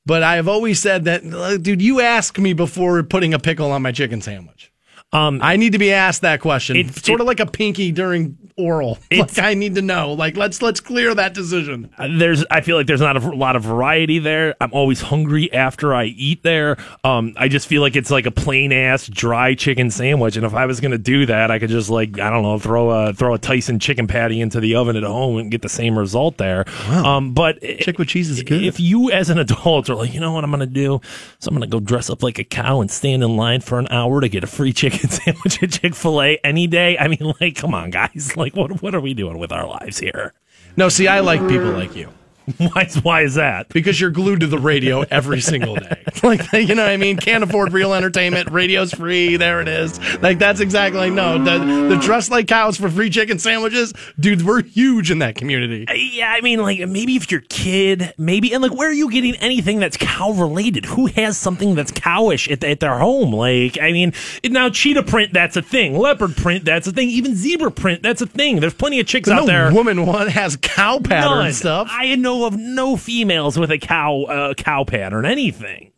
But 0.06 0.22
I 0.24 0.36
have 0.36 0.50
always 0.50 0.82
said 0.82 1.06
that, 1.06 1.24
dude. 1.62 1.82
You 1.82 2.02
ask 2.02 2.38
me 2.38 2.52
before 2.52 3.02
putting 3.04 3.34
a 3.34 3.40
pickle 3.40 3.72
on 3.72 3.82
my 3.82 3.94
chicken 3.94 4.20
sandwich. 4.22 4.73
Um, 5.14 5.40
I 5.41 5.56
need 5.57 5.72
to 5.73 5.80
be 5.80 5.94
asked 5.94 6.22
that 6.22 6.41
question. 6.41 6.76
It- 6.76 7.06
sort 7.06 7.22
of 7.22 7.27
like 7.27 7.40
a 7.40 7.45
pinky 7.45 7.91
during 7.91 8.38
oral. 8.57 8.98
Like 9.14 9.38
I 9.40 9.53
need 9.53 9.76
to 9.76 9.81
know. 9.81 10.14
Like 10.14 10.35
let's 10.38 10.61
let's 10.61 10.80
clear 10.80 11.14
that 11.14 11.34
decision. 11.34 11.90
there's 12.18 12.44
I 12.49 12.61
feel 12.61 12.76
like 12.77 12.88
there's 12.88 12.99
not 13.02 13.15
a 13.15 13.30
lot 13.30 13.56
of 13.56 13.64
variety 13.64 14.19
there. 14.19 14.56
I'm 14.60 14.73
always 14.73 15.02
hungry 15.02 15.52
after 15.53 15.94
I 15.94 16.06
eat 16.06 16.41
there. 16.44 16.77
Um, 17.03 17.34
I 17.38 17.48
just 17.48 17.68
feel 17.68 17.81
like 17.81 17.95
it's 17.95 18.10
like 18.11 18.26
a 18.26 18.31
plain 18.31 18.72
ass 18.72 19.07
dry 19.07 19.53
chicken 19.53 19.91
sandwich, 19.91 20.35
and 20.35 20.45
if 20.45 20.53
I 20.56 20.65
was 20.65 20.80
gonna 20.80 20.98
do 20.98 21.26
that, 21.27 21.52
I 21.52 21.60
could 21.60 21.69
just 21.69 21.90
like 21.91 22.19
I 22.19 22.30
don't 22.31 22.41
know 22.44 22.57
throw 22.57 22.90
a 22.90 23.14
throw 23.14 23.35
a 23.35 23.38
Tyson 23.38 23.80
chicken 23.80 24.07
patty 24.07 24.41
into 24.41 24.60
the 24.60 24.76
oven 24.76 24.95
at 24.95 25.03
home 25.03 25.38
and 25.38 25.52
get 25.52 25.61
the 25.61 25.69
same 25.69 25.98
result 25.98 26.38
there. 26.38 26.65
Um, 26.90 27.34
but 27.34 27.61
Chick 27.61 27.99
with 27.99 28.07
cheese 28.07 28.30
is 28.30 28.41
good. 28.44 28.64
If 28.64 28.80
you 28.80 29.11
as 29.11 29.30
an 29.30 29.38
adult 29.38 29.90
are 29.90 29.95
like, 29.95 30.14
you 30.14 30.19
know 30.19 30.31
what 30.31 30.44
I'm 30.44 30.52
gonna 30.52 30.65
do, 30.65 30.99
so 31.40 31.49
I'm 31.49 31.56
gonna 31.56 31.68
go 31.68 31.80
dress 31.80 32.10
up 32.10 32.23
like 32.23 32.40
a 32.40 32.44
cow 32.44 32.81
and 32.81 32.90
stand 32.90 33.23
in 33.23 33.35
line 33.38 33.61
for 33.61 33.77
an 33.80 33.88
hour 33.90 34.22
to 34.22 34.27
get 34.27 34.44
a 34.44 34.48
free 34.48 34.73
chicken 34.73 35.03
sandwich 35.12 35.62
at 35.64 35.72
Chick 35.72 35.96
Fil 35.96 36.22
A 36.22 36.38
any 36.44 36.68
day. 36.68 36.98
I 36.98 37.08
mean, 37.08 37.34
like, 37.40 37.56
come 37.56 37.74
on, 37.74 37.90
guys, 37.90 38.34
like 38.38 38.56
what 38.56 38.82
what 38.82 38.96
are 38.96 39.02
we 39.02 39.14
doing 39.14 39.38
with 39.38 39.52
our 39.52 39.68
lives 39.68 40.00
here? 40.00 40.34
no, 40.76 40.90
see, 40.90 41.08
I 41.08 41.20
like 41.20 41.40
people 41.48 41.72
like 41.72 41.96
you. 41.96 42.10
Why, 42.57 42.90
why 43.03 43.22
is 43.22 43.36
that? 43.36 43.70
because 43.70 43.99
you're 43.99 44.10
glued 44.11 44.41
to 44.41 44.48
the 44.48 44.57
radio 44.57 45.02
every 45.02 45.40
single 45.40 45.76
day. 45.76 46.03
like 46.24 46.52
you 46.52 46.76
know 46.76 46.84
what 46.84 46.91
I 46.91 46.98
mean? 46.98 47.18
Can't 47.18 47.44
afford 47.44 47.72
real 47.72 47.94
entertainment. 47.94 48.52
Radio's 48.52 48.91
free. 48.94 49.38
There 49.38 49.61
it 49.61 49.68
is. 49.68 49.99
Like 50.22 50.40
that's 50.40 50.60
exactly 50.60 50.99
like 50.99 51.14
no 51.14 51.41
the 51.41 51.95
the 51.95 52.02
dress 52.02 52.30
like 52.30 52.48
cows 52.48 52.78
for 52.78 52.90
free 52.90 53.10
chicken 53.10 53.40
sandwiches, 53.40 53.94
dude. 54.20 54.45
We're 54.45 54.61
huge 54.64 55.10
in 55.10 55.20
that 55.20 55.36
community. 55.36 55.88
Uh, 55.88 55.94
yeah, 55.94 56.32
I 56.36 56.41
mean, 56.41 56.61
like 56.61 56.80
maybe 56.88 57.15
if 57.15 57.32
your 57.32 57.41
kid, 57.49 58.14
maybe, 58.18 58.53
and 58.53 58.61
like, 58.61 58.74
where 58.74 58.90
are 58.90 58.94
you 58.94 59.10
getting 59.10 59.36
anything 59.38 59.80
that's 59.80 59.95
cow 59.98 60.32
related? 60.32 60.86
Who 60.86 61.07
has 61.07 61.38
something 61.38 61.76
that's 61.76 61.91
cowish 61.91 62.52
at, 62.52 62.64
at 62.64 62.80
their 62.80 62.98
home? 62.98 63.34
Like, 63.34 63.78
I 63.82 63.91
mean, 63.91 64.14
now 64.44 64.70
cheetah 64.70 65.03
print, 65.03 65.34
that's 65.34 65.56
a 65.56 65.61
thing. 65.61 65.98
Leopard 65.98 66.36
print, 66.36 66.65
that's 66.65 66.88
a 66.88 66.91
thing. 66.91 67.10
Even 67.10 67.36
zebra 67.36 67.72
print, 67.72 68.03
that's 68.03 68.22
a 68.22 68.28
thing. 68.28 68.60
There's 68.60 68.74
plenty 68.74 68.99
of 68.99 69.07
chicks 69.07 69.30
no 69.30 69.40
out 69.41 69.45
there. 69.45 69.74
woman 69.74 70.06
one 70.06 70.28
has 70.28 70.57
cow 70.57 70.99
pattern 70.99 71.45
None. 71.45 71.53
stuff. 71.53 71.88
I 71.90 72.06
know 72.40 72.46
of 72.46 72.58
no 72.58 72.96
females 72.98 73.58
with 73.58 73.72
a 73.72 73.78
cow 73.78 74.24
uh, 74.24 74.54
cow 74.56 74.84
pattern 74.84 75.26
anything. 75.26 75.92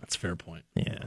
That's 0.00 0.16
a 0.16 0.18
fair 0.18 0.36
point. 0.36 0.64
Yeah. 0.74 0.98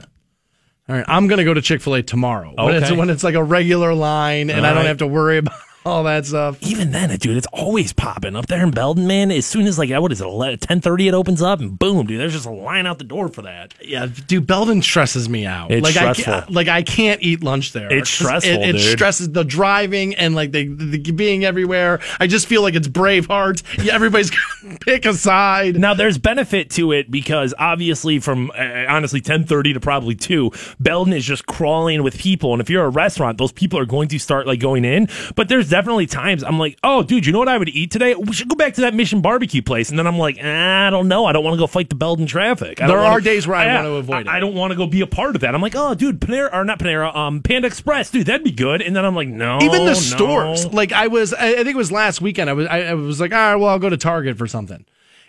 All 0.88 0.96
right, 0.96 1.04
I'm 1.08 1.26
gonna 1.28 1.44
go 1.44 1.54
to 1.54 1.62
Chick 1.62 1.80
Fil 1.80 1.94
A 1.94 2.02
tomorrow 2.02 2.54
when 2.56 2.74
it's 2.74 2.90
when 2.90 3.08
it's 3.10 3.24
like 3.24 3.34
a 3.34 3.42
regular 3.42 3.94
line 3.94 4.50
and 4.50 4.60
All 4.60 4.66
I 4.66 4.70
don't 4.70 4.78
right. 4.78 4.86
have 4.86 4.98
to 4.98 5.06
worry 5.06 5.38
about 5.38 5.54
all 5.84 6.04
that 6.04 6.26
stuff. 6.26 6.58
Even 6.62 6.92
then, 6.92 7.10
dude, 7.16 7.36
it's 7.36 7.46
always 7.52 7.92
popping 7.92 8.36
up 8.36 8.46
there 8.46 8.62
in 8.62 8.70
Belden, 8.70 9.06
man. 9.06 9.30
As 9.30 9.46
soon 9.46 9.66
as 9.66 9.78
like 9.78 9.90
what 9.90 10.12
is 10.12 10.20
it, 10.20 10.60
ten 10.60 10.80
thirty, 10.80 11.08
it 11.08 11.14
opens 11.14 11.42
up, 11.42 11.60
and 11.60 11.78
boom, 11.78 12.06
dude, 12.06 12.20
there's 12.20 12.32
just 12.32 12.46
a 12.46 12.50
line 12.50 12.86
out 12.86 12.98
the 12.98 13.04
door 13.04 13.28
for 13.28 13.42
that. 13.42 13.74
Yeah, 13.82 14.06
dude, 14.26 14.46
Belden 14.46 14.82
stresses 14.82 15.28
me 15.28 15.46
out. 15.46 15.70
It's 15.70 15.82
like 15.82 15.96
I 15.96 16.12
stressful. 16.12 16.32
can't, 16.32 16.50
like 16.50 16.68
I 16.68 16.82
can't 16.82 17.22
eat 17.22 17.42
lunch 17.42 17.72
there. 17.72 17.92
It's 17.92 18.10
stressful, 18.10 18.50
It, 18.62 18.76
it 18.76 18.78
stresses 18.80 19.30
the 19.30 19.44
driving 19.44 20.14
and 20.14 20.34
like 20.34 20.52
the, 20.52 20.66
the 20.68 21.10
being 21.12 21.44
everywhere. 21.44 22.00
I 22.20 22.26
just 22.26 22.46
feel 22.46 22.62
like 22.62 22.74
it's 22.74 22.88
Braveheart. 22.88 23.62
Yeah, 23.84 23.94
everybody's 23.94 24.30
gonna 24.62 24.78
pick 24.78 25.04
a 25.06 25.14
side. 25.14 25.78
Now 25.78 25.94
there's 25.94 26.18
benefit 26.18 26.70
to 26.70 26.92
it 26.92 27.10
because 27.10 27.54
obviously 27.58 28.18
from 28.20 28.50
uh, 28.52 28.84
honestly 28.88 29.20
10:30 29.20 29.74
to 29.74 29.80
probably 29.80 30.14
2, 30.14 30.50
Belden 30.78 31.12
is 31.12 31.24
just 31.24 31.46
crawling 31.46 32.02
with 32.02 32.18
people 32.18 32.52
and 32.52 32.60
if 32.60 32.70
you're 32.70 32.84
a 32.84 32.88
restaurant 32.90 33.38
those 33.38 33.52
people 33.52 33.78
are 33.78 33.86
going 33.86 34.08
to 34.08 34.18
start 34.18 34.46
like 34.46 34.60
going 34.60 34.84
in, 34.84 35.08
but 35.34 35.48
there's 35.48 35.71
definitely 35.72 36.06
times 36.06 36.44
I'm 36.44 36.58
like, 36.58 36.78
"Oh, 36.84 37.02
dude, 37.02 37.24
you 37.26 37.32
know 37.32 37.38
what 37.38 37.48
I 37.48 37.56
would 37.58 37.70
eat 37.70 37.90
today? 37.90 38.14
We 38.14 38.32
should 38.34 38.48
go 38.48 38.54
back 38.56 38.74
to 38.74 38.82
that 38.82 38.92
Mission 38.94 39.22
Barbecue 39.22 39.62
place." 39.62 39.88
And 39.90 39.98
then 39.98 40.06
I'm 40.06 40.18
like, 40.18 40.38
ah, 40.42 40.86
"I 40.86 40.90
don't 40.90 41.08
know. 41.08 41.24
I 41.24 41.32
don't 41.32 41.42
want 41.42 41.54
to 41.54 41.58
go 41.58 41.66
fight 41.66 41.88
the 41.88 41.94
Belden 41.96 42.26
traffic." 42.26 42.80
I 42.82 42.86
There 42.86 42.96
wanna- 42.98 43.08
are 43.08 43.20
days 43.20 43.46
where 43.48 43.56
I 43.56 43.64
Yeah, 43.64 43.74
want 43.76 43.86
to 43.86 43.92
avoid 43.94 44.20
it. 44.26 44.28
I, 44.28 44.36
I 44.36 44.40
don't 44.40 44.54
want 44.54 44.70
to 44.72 44.76
go 44.76 44.86
be 44.86 45.00
a 45.00 45.06
part 45.06 45.34
of 45.34 45.40
that. 45.40 45.54
I'm 45.54 45.62
like, 45.62 45.74
"Oh, 45.74 45.94
dude, 45.94 46.20
Panera 46.20 46.52
or 46.54 46.64
not 46.64 46.78
Panera, 46.78 47.14
um 47.16 47.40
Panda 47.42 47.66
Express, 47.66 48.10
dude, 48.10 48.26
that'd 48.26 48.44
be 48.44 48.52
good." 48.52 48.82
And 48.82 48.94
then 48.94 49.04
I'm 49.04 49.16
like, 49.16 49.28
"No." 49.28 49.56
Even 49.62 49.84
no. 49.84 49.86
the 49.86 49.94
stores. 49.96 50.66
Like 50.72 50.92
I 50.92 51.06
was, 51.08 51.32
I 51.34 51.48
I 51.48 51.54
think 51.56 51.68
it 51.68 51.76
was 51.76 51.90
last 51.90 52.20
weekend. 52.20 52.50
I 52.50 52.52
was, 52.52 52.66
I, 52.68 52.82
I 52.82 52.94
was 52.94 53.20
like, 53.20 53.32
all 53.32 53.38
right, 53.38 53.56
well, 53.56 53.70
I'll 53.70 53.78
go 53.78 53.88
to 53.88 53.96
Target 53.96 54.36
for 54.38 54.46
something. 54.46 54.84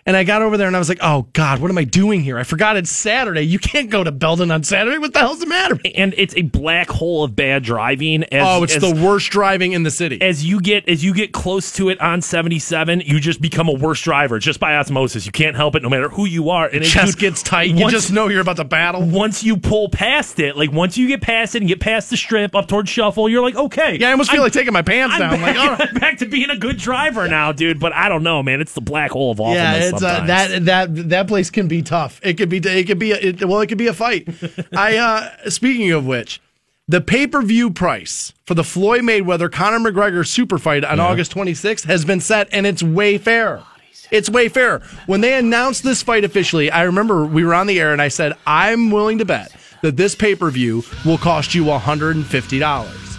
And 0.06 0.18
I 0.18 0.26
got 0.26 0.42
over 0.42 0.58
there 0.58 0.68
and 0.68 0.76
I 0.76 0.80
was 0.80 0.90
like, 0.90 1.00
oh 1.02 1.28
God, 1.32 1.60
what 1.60 1.72
am 1.72 1.78
I 1.78 1.86
doing 1.86 2.22
here? 2.24 2.38
I 2.38 2.44
forgot 2.44 2.76
it's 2.76 2.90
Saturday. 2.92 3.44
You 3.44 3.58
can't 3.58 3.90
go 3.90 4.04
to 4.04 4.12
Belden 4.12 4.52
on 4.52 4.64
Saturday. 4.64 4.98
What 4.98 5.14
the 5.14 5.20
hell's 5.20 5.40
the 5.40 5.46
matter? 5.46 5.80
And 5.96 6.14
it's 6.18 6.36
a 6.36 6.42
black 6.42 6.90
hole 6.90 7.24
of 7.24 7.36
bad 7.38 7.64
driving. 7.64 8.24
As, 8.26 8.44
Oh, 8.46 8.64
it's 8.64 8.76
as- 8.76 8.82
the 8.82 8.94
worst 9.02 9.30
driving 9.32 9.72
in 9.72 9.84
the 9.84 9.92
city. 9.92 10.22
as 10.22 10.46
you 10.46 10.60
get 10.60 10.90
as 10.90 11.04
you 11.06 11.14
get 11.14 11.32
close 11.32 11.72
to 11.74 11.88
it 11.90 12.02
on 12.02 12.22
77 12.22 13.02
you 13.06 13.20
just 13.22 13.40
become 13.42 13.70
a 13.70 13.74
worse 13.74 14.02
driver 14.02 14.40
just 14.40 14.60
by 14.60 14.76
osmosis 14.76 15.26
you 15.26 15.32
can't 15.32 15.56
help 15.56 15.76
it 15.76 15.82
no 15.84 15.90
matter 15.90 16.10
who 16.10 16.26
you 16.26 16.50
are 16.50 16.66
and 16.68 16.84
it- 16.84 16.88
Chest 16.88 17.14
dude, 17.14 17.20
gets 17.22 17.42
tight. 17.44 17.72
You 17.72 17.90
just 17.90 18.12
know 18.12 18.28
you're 18.28 18.42
about 18.42 18.58
to 18.58 18.64
battle. 18.66 19.02
once 19.04 19.44
you 19.44 19.56
pull 19.58 19.88
past 19.90 20.40
it 20.40 20.58
like 20.58 20.72
once 20.72 20.98
you 20.98 21.08
get 21.08 21.22
past 21.22 21.56
it 21.56 21.60
and 21.62 21.68
get 21.70 21.80
past 21.80 22.10
the 22.10 22.18
strip 22.18 22.56
up 22.56 22.68
towards 22.68 22.90
Shuffel 22.90 23.30
you're 23.30 23.42
like 23.42 23.56
okay 23.56 23.98
Yeah, 24.00 24.10
I 24.10 24.12
almost 24.12 24.32
feel 24.32 24.42
I'm- 24.42 24.48
like 24.48 24.54
taking 24.54 24.74
my 24.74 24.82
pants 24.82 25.16
I'm 25.16 25.20
down. 25.22 25.40
back, 25.40 25.56
oh. 25.56 25.60
like, 25.60 25.70
all 25.70 25.76
right. 25.78 25.90
I'm 25.90 26.00
back 26.00 26.18
to 26.18 26.26
being 26.26 26.50
a 26.50 26.58
good 26.58 26.78
driver 26.78 27.28
now, 27.30 27.52
dude. 27.54 27.80
But 27.80 27.94
I 27.94 28.10
don't 28.10 28.24
know, 28.24 28.44
man. 28.44 28.60
It's 28.60 28.74
the 28.74 28.82
black 28.82 29.12
hole 29.12 29.32
of 29.32 29.40
awfulness. 29.40 29.92
Yeah, 29.92 29.93
uh, 30.02 30.26
that 30.26 30.65
that 30.65 31.10
that 31.10 31.28
place 31.28 31.49
can 31.49 31.68
be 31.68 31.82
tough. 31.82 32.20
It 32.24 32.36
could 32.36 32.49
be 32.49 32.57
it 32.57 32.88
could 32.88 32.99
be 32.99 33.11
a, 33.11 33.18
it, 33.18 33.44
well, 33.44 33.61
it 33.61 33.68
could 33.68 33.78
be 33.78 33.88
a 33.88 33.94
fight. 33.94 34.28
I 34.76 34.98
uh 34.98 35.49
speaking 35.49 35.91
of 35.91 36.06
which, 36.06 36.41
the 36.88 37.02
pay-per-view 37.02 37.72
price 37.72 38.34
for 38.45 38.53
the 38.53 38.64
Floyd 38.64 39.02
Mayweather 39.02 39.52
Conor 39.52 39.80
McGregor 39.80 40.26
super 40.28 40.57
fight 40.57 40.84
on 40.84 40.99
August 40.99 41.34
26th 41.34 41.86
has 41.86 42.06
been 42.06 42.20
set 42.20 42.48
and 42.52 42.65
it's 42.65 42.84
way 42.84 43.18
fair. 43.18 43.64
It's 44.11 44.30
way 44.30 44.49
fair. 44.49 44.80
When 45.06 45.22
they 45.22 45.38
announced 45.38 45.84
this 45.84 46.03
fight 46.03 46.24
officially, 46.24 46.70
I 46.70 46.84
remember 46.84 47.26
we 47.26 47.44
were 47.44 47.53
on 47.53 47.68
the 47.68 47.80
air 47.80 47.94
and 47.94 48.02
I 48.02 48.10
said, 48.10 48.34
"I'm 48.45 48.91
willing 48.91 49.18
to 49.20 49.26
bet 49.26 49.56
that 49.82 49.98
this 49.98 50.15
pay-per-view 50.15 50.84
will 51.06 51.18
cost 51.18 51.56
you 51.56 51.65
$150." 51.65 53.12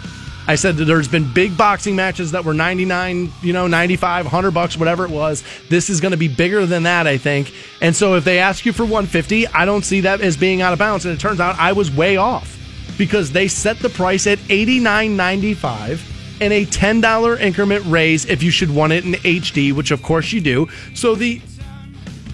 I 0.47 0.55
said 0.55 0.77
that 0.77 0.85
there's 0.85 1.07
been 1.07 1.31
big 1.33 1.57
boxing 1.57 1.95
matches 1.95 2.31
that 2.31 2.45
were 2.45 2.53
99, 2.53 3.31
you 3.41 3.53
know, 3.53 3.67
95, 3.67 4.25
100 4.25 4.51
bucks, 4.51 4.77
whatever 4.77 5.05
it 5.05 5.11
was. 5.11 5.43
This 5.69 5.89
is 5.89 5.99
going 5.99 6.11
to 6.11 6.17
be 6.17 6.27
bigger 6.27 6.65
than 6.65 6.83
that, 6.83 7.07
I 7.07 7.17
think. 7.17 7.53
And 7.81 7.95
so 7.95 8.15
if 8.15 8.23
they 8.23 8.39
ask 8.39 8.65
you 8.65 8.73
for 8.73 8.83
150, 8.83 9.47
I 9.47 9.65
don't 9.65 9.83
see 9.83 10.01
that 10.01 10.21
as 10.21 10.37
being 10.37 10.61
out 10.61 10.73
of 10.73 10.79
bounds. 10.79 11.05
And 11.05 11.13
it 11.13 11.19
turns 11.19 11.39
out 11.39 11.57
I 11.57 11.73
was 11.73 11.89
way 11.89 12.17
off 12.17 12.51
because 12.97 13.31
they 13.31 13.47
set 13.47 13.79
the 13.79 13.89
price 13.89 14.27
at 14.27 14.37
89.95 14.39 16.41
and 16.41 16.53
a 16.53 16.65
$10 16.65 17.39
increment 17.39 17.83
raise 17.85 18.25
if 18.25 18.43
you 18.43 18.51
should 18.51 18.69
want 18.69 18.93
it 18.93 19.05
in 19.05 19.13
HD, 19.13 19.73
which 19.73 19.91
of 19.91 20.03
course 20.03 20.31
you 20.31 20.41
do. 20.41 20.67
So 20.93 21.15
the 21.15 21.41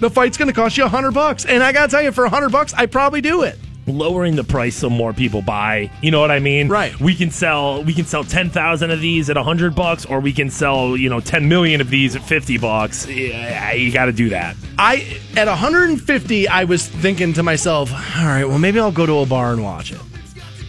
the 0.00 0.10
fight's 0.10 0.36
going 0.36 0.48
to 0.48 0.54
cost 0.54 0.76
you 0.76 0.82
100 0.82 1.12
bucks. 1.12 1.44
And 1.44 1.62
I 1.62 1.70
got 1.70 1.86
to 1.86 1.88
tell 1.88 2.02
you 2.02 2.10
for 2.10 2.24
100 2.24 2.50
bucks, 2.50 2.74
I 2.74 2.86
probably 2.86 3.20
do 3.20 3.42
it. 3.42 3.56
Lowering 3.86 4.36
the 4.36 4.44
price 4.44 4.76
so 4.76 4.88
more 4.90 5.12
people 5.12 5.42
buy. 5.42 5.90
You 6.02 6.10
know 6.10 6.20
what 6.20 6.30
I 6.30 6.38
mean? 6.38 6.68
Right. 6.68 6.98
We 7.00 7.14
can 7.14 7.30
sell 7.30 7.82
we 7.82 7.94
can 7.94 8.04
sell 8.04 8.24
ten 8.24 8.50
thousand 8.50 8.90
of 8.90 9.00
these 9.00 9.30
at 9.30 9.36
hundred 9.36 9.74
bucks, 9.74 10.04
or 10.06 10.20
we 10.20 10.32
can 10.32 10.50
sell 10.50 10.96
you 10.96 11.08
know 11.08 11.20
ten 11.20 11.48
million 11.48 11.80
of 11.80 11.90
these 11.90 12.16
at 12.16 12.22
fifty 12.22 12.58
bucks. 12.58 13.06
Yeah, 13.06 13.72
you 13.72 13.92
got 13.92 14.06
to 14.06 14.12
do 14.12 14.30
that. 14.30 14.56
I 14.78 15.18
at 15.36 15.48
150, 15.48 16.48
I 16.48 16.64
was 16.64 16.86
thinking 16.86 17.32
to 17.34 17.42
myself, 17.42 17.92
all 17.92 18.26
right, 18.26 18.44
well 18.44 18.58
maybe 18.58 18.80
I'll 18.80 18.92
go 18.92 19.06
to 19.06 19.18
a 19.18 19.26
bar 19.26 19.52
and 19.52 19.62
watch 19.62 19.92
it, 19.92 20.00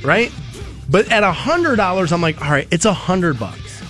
right? 0.04 0.32
But 0.90 1.12
at 1.12 1.24
hundred 1.24 1.78
dollars, 1.78 2.12
I'm 2.12 2.22
like, 2.22 2.42
all 2.42 2.52
right, 2.52 2.68
it's 2.72 2.86
a 2.86 2.94
hundred 2.94 3.40
bucks. 3.40 3.82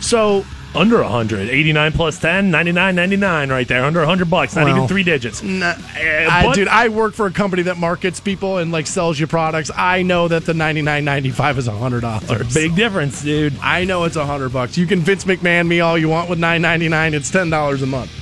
So 0.00 0.44
Under 0.74 1.00
100, 1.02 1.48
89 1.48 1.92
plus 1.92 2.18
10, 2.20 2.50
99, 2.50 2.94
99 2.94 3.50
right 3.50 3.66
there. 3.66 3.84
Under 3.84 4.00
100 4.00 4.28
bucks, 4.30 4.54
not 4.54 4.66
Well, 4.66 4.76
even 4.76 4.88
three 4.88 5.02
digits. 5.02 5.42
nah, 5.42 5.74
Eh, 5.96 6.26
I, 6.30 6.44
but- 6.44 6.54
dude, 6.54 6.68
I 6.68 6.88
work 6.88 7.14
for 7.14 7.26
a 7.26 7.30
company 7.32 7.62
that 7.62 7.78
markets 7.78 8.20
people 8.20 8.58
and 8.58 8.70
like 8.70 8.86
sells 8.86 9.18
you 9.18 9.26
products. 9.26 9.70
I 9.74 10.02
know 10.02 10.28
that 10.28 10.44
the 10.44 10.52
99.95 10.52 11.56
is 11.58 11.68
a 11.68 11.72
hundred 11.72 12.02
dollars. 12.02 12.52
Big 12.54 12.76
difference, 12.76 13.22
dude. 13.22 13.54
I 13.62 13.84
know 13.84 14.04
it's 14.04 14.16
a 14.16 14.26
hundred 14.26 14.52
bucks. 14.52 14.76
You 14.76 14.86
can 14.86 15.00
Vince 15.00 15.24
McMahon 15.24 15.66
me 15.66 15.80
all 15.80 15.96
you 15.98 16.08
want 16.08 16.28
with 16.28 16.38
nine 16.38 16.62
ninety 16.62 16.88
nine. 16.88 17.14
It's 17.14 17.30
ten 17.30 17.48
dollars 17.50 17.82
a 17.82 17.86
month. 17.86 18.12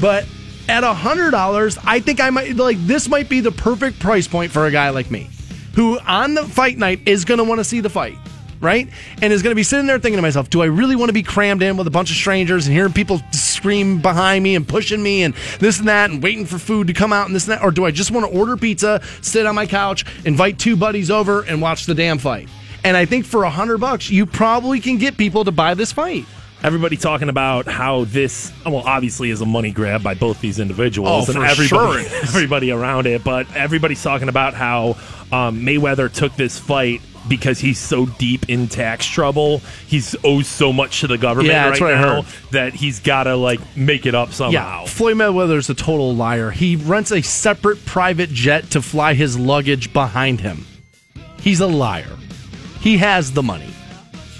But 0.00 0.26
at 0.68 0.84
a 0.84 0.92
hundred 0.92 1.30
dollars, 1.30 1.78
I 1.84 2.00
think 2.00 2.20
I 2.20 2.30
might 2.30 2.54
like 2.56 2.76
this 2.86 3.08
might 3.08 3.28
be 3.30 3.40
the 3.40 3.52
perfect 3.52 3.98
price 3.98 4.28
point 4.28 4.52
for 4.52 4.66
a 4.66 4.70
guy 4.70 4.90
like 4.90 5.10
me, 5.10 5.30
who 5.74 5.98
on 6.00 6.34
the 6.34 6.44
fight 6.44 6.76
night 6.78 7.00
is 7.06 7.24
going 7.24 7.38
to 7.38 7.44
want 7.44 7.60
to 7.60 7.64
see 7.64 7.80
the 7.80 7.90
fight. 7.90 8.18
Right? 8.64 8.88
And 9.20 9.32
is 9.32 9.42
going 9.42 9.52
to 9.52 9.56
be 9.56 9.62
sitting 9.62 9.86
there 9.86 9.98
thinking 9.98 10.16
to 10.16 10.22
myself, 10.22 10.48
do 10.48 10.62
I 10.62 10.66
really 10.66 10.96
want 10.96 11.10
to 11.10 11.12
be 11.12 11.22
crammed 11.22 11.62
in 11.62 11.76
with 11.76 11.86
a 11.86 11.90
bunch 11.90 12.10
of 12.10 12.16
strangers 12.16 12.66
and 12.66 12.74
hearing 12.74 12.94
people 12.94 13.20
scream 13.30 14.00
behind 14.00 14.42
me 14.42 14.56
and 14.56 14.66
pushing 14.66 15.02
me 15.02 15.22
and 15.22 15.34
this 15.60 15.78
and 15.78 15.88
that 15.88 16.10
and 16.10 16.22
waiting 16.22 16.46
for 16.46 16.58
food 16.58 16.86
to 16.86 16.94
come 16.94 17.12
out 17.12 17.26
and 17.26 17.34
this 17.34 17.44
and 17.46 17.52
that? 17.52 17.62
Or 17.62 17.70
do 17.70 17.84
I 17.84 17.90
just 17.90 18.10
want 18.10 18.30
to 18.30 18.36
order 18.36 18.56
pizza, 18.56 19.02
sit 19.20 19.44
on 19.44 19.54
my 19.54 19.66
couch, 19.66 20.04
invite 20.24 20.58
two 20.58 20.76
buddies 20.76 21.10
over, 21.10 21.42
and 21.42 21.60
watch 21.60 21.84
the 21.84 21.94
damn 21.94 22.18
fight? 22.18 22.48
And 22.84 22.96
I 22.96 23.04
think 23.04 23.26
for 23.26 23.44
a 23.44 23.50
hundred 23.50 23.78
bucks, 23.78 24.10
you 24.10 24.26
probably 24.26 24.80
can 24.80 24.98
get 24.98 25.16
people 25.16 25.44
to 25.44 25.52
buy 25.52 25.74
this 25.74 25.92
fight. 25.92 26.24
Everybody 26.62 26.96
talking 26.96 27.28
about 27.28 27.66
how 27.66 28.04
this, 28.04 28.50
well, 28.64 28.78
obviously 28.86 29.28
is 29.28 29.42
a 29.42 29.46
money 29.46 29.70
grab 29.70 30.02
by 30.02 30.14
both 30.14 30.40
these 30.40 30.58
individuals 30.58 31.28
Oh, 31.28 31.32
and 31.32 31.44
everybody, 31.44 32.04
sure 32.04 32.18
everybody 32.22 32.70
around 32.70 33.06
it. 33.06 33.22
But 33.22 33.46
everybody's 33.54 34.02
talking 34.02 34.30
about 34.30 34.54
how 34.54 34.96
um, 35.30 35.60
Mayweather 35.60 36.10
took 36.10 36.34
this 36.36 36.58
fight 36.58 37.02
because 37.28 37.58
he's 37.58 37.78
so 37.78 38.06
deep 38.06 38.48
in 38.48 38.68
tax 38.68 39.06
trouble. 39.06 39.58
He's 39.86 40.14
owes 40.24 40.46
so 40.46 40.72
much 40.72 41.00
to 41.00 41.06
the 41.06 41.18
government 41.18 41.52
Yeah, 41.52 41.68
that's 41.68 41.80
right 41.80 41.94
now 41.94 42.24
that 42.50 42.74
he's 42.74 43.00
got 43.00 43.24
to 43.24 43.36
like 43.36 43.60
make 43.76 44.06
it 44.06 44.14
up 44.14 44.32
somehow. 44.32 44.80
Yeah, 44.80 44.86
Floyd 44.86 45.16
Mayweather's 45.16 45.70
a 45.70 45.74
total 45.74 46.14
liar. 46.14 46.50
He 46.50 46.76
rents 46.76 47.10
a 47.10 47.22
separate 47.22 47.84
private 47.86 48.30
jet 48.30 48.70
to 48.70 48.82
fly 48.82 49.14
his 49.14 49.38
luggage 49.38 49.92
behind 49.92 50.40
him. 50.40 50.66
He's 51.40 51.60
a 51.60 51.66
liar. 51.66 52.16
He 52.80 52.98
has 52.98 53.32
the 53.32 53.42
money. 53.42 53.70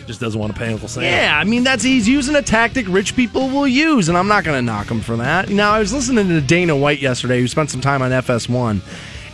Just 0.06 0.20
doesn't 0.20 0.38
want 0.38 0.52
to 0.52 0.58
pay 0.58 0.70
Uncle 0.72 0.88
Sam. 0.88 1.04
Yeah, 1.04 1.38
I 1.38 1.44
mean 1.44 1.64
that's 1.64 1.82
he's 1.82 2.06
using 2.06 2.34
a 2.36 2.42
tactic 2.42 2.86
rich 2.88 3.16
people 3.16 3.48
will 3.48 3.66
use, 3.66 4.08
and 4.08 4.18
I'm 4.18 4.28
not 4.28 4.44
going 4.44 4.58
to 4.58 4.62
knock 4.62 4.90
him 4.90 5.00
for 5.00 5.16
that. 5.16 5.48
Now 5.48 5.72
I 5.72 5.78
was 5.78 5.92
listening 5.94 6.28
to 6.28 6.40
Dana 6.40 6.76
White 6.76 7.00
yesterday, 7.00 7.40
who 7.40 7.48
spent 7.48 7.70
some 7.70 7.80
time 7.80 8.02
on 8.02 8.10
FS1, 8.10 8.80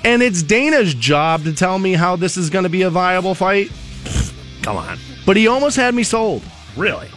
and 0.04 0.22
it's 0.22 0.42
Dana's 0.42 0.94
job 0.94 1.44
to 1.44 1.54
tell 1.54 1.78
me 1.78 1.92
how 1.92 2.16
this 2.16 2.36
is 2.36 2.50
going 2.50 2.64
to 2.64 2.68
be 2.68 2.82
a 2.82 2.90
viable 2.90 3.34
fight. 3.34 3.70
Come 4.62 4.76
on. 4.76 4.98
But 5.26 5.36
he 5.36 5.46
almost 5.46 5.76
had 5.76 5.94
me 5.94 6.02
sold. 6.02 6.42
Really? 6.76 7.08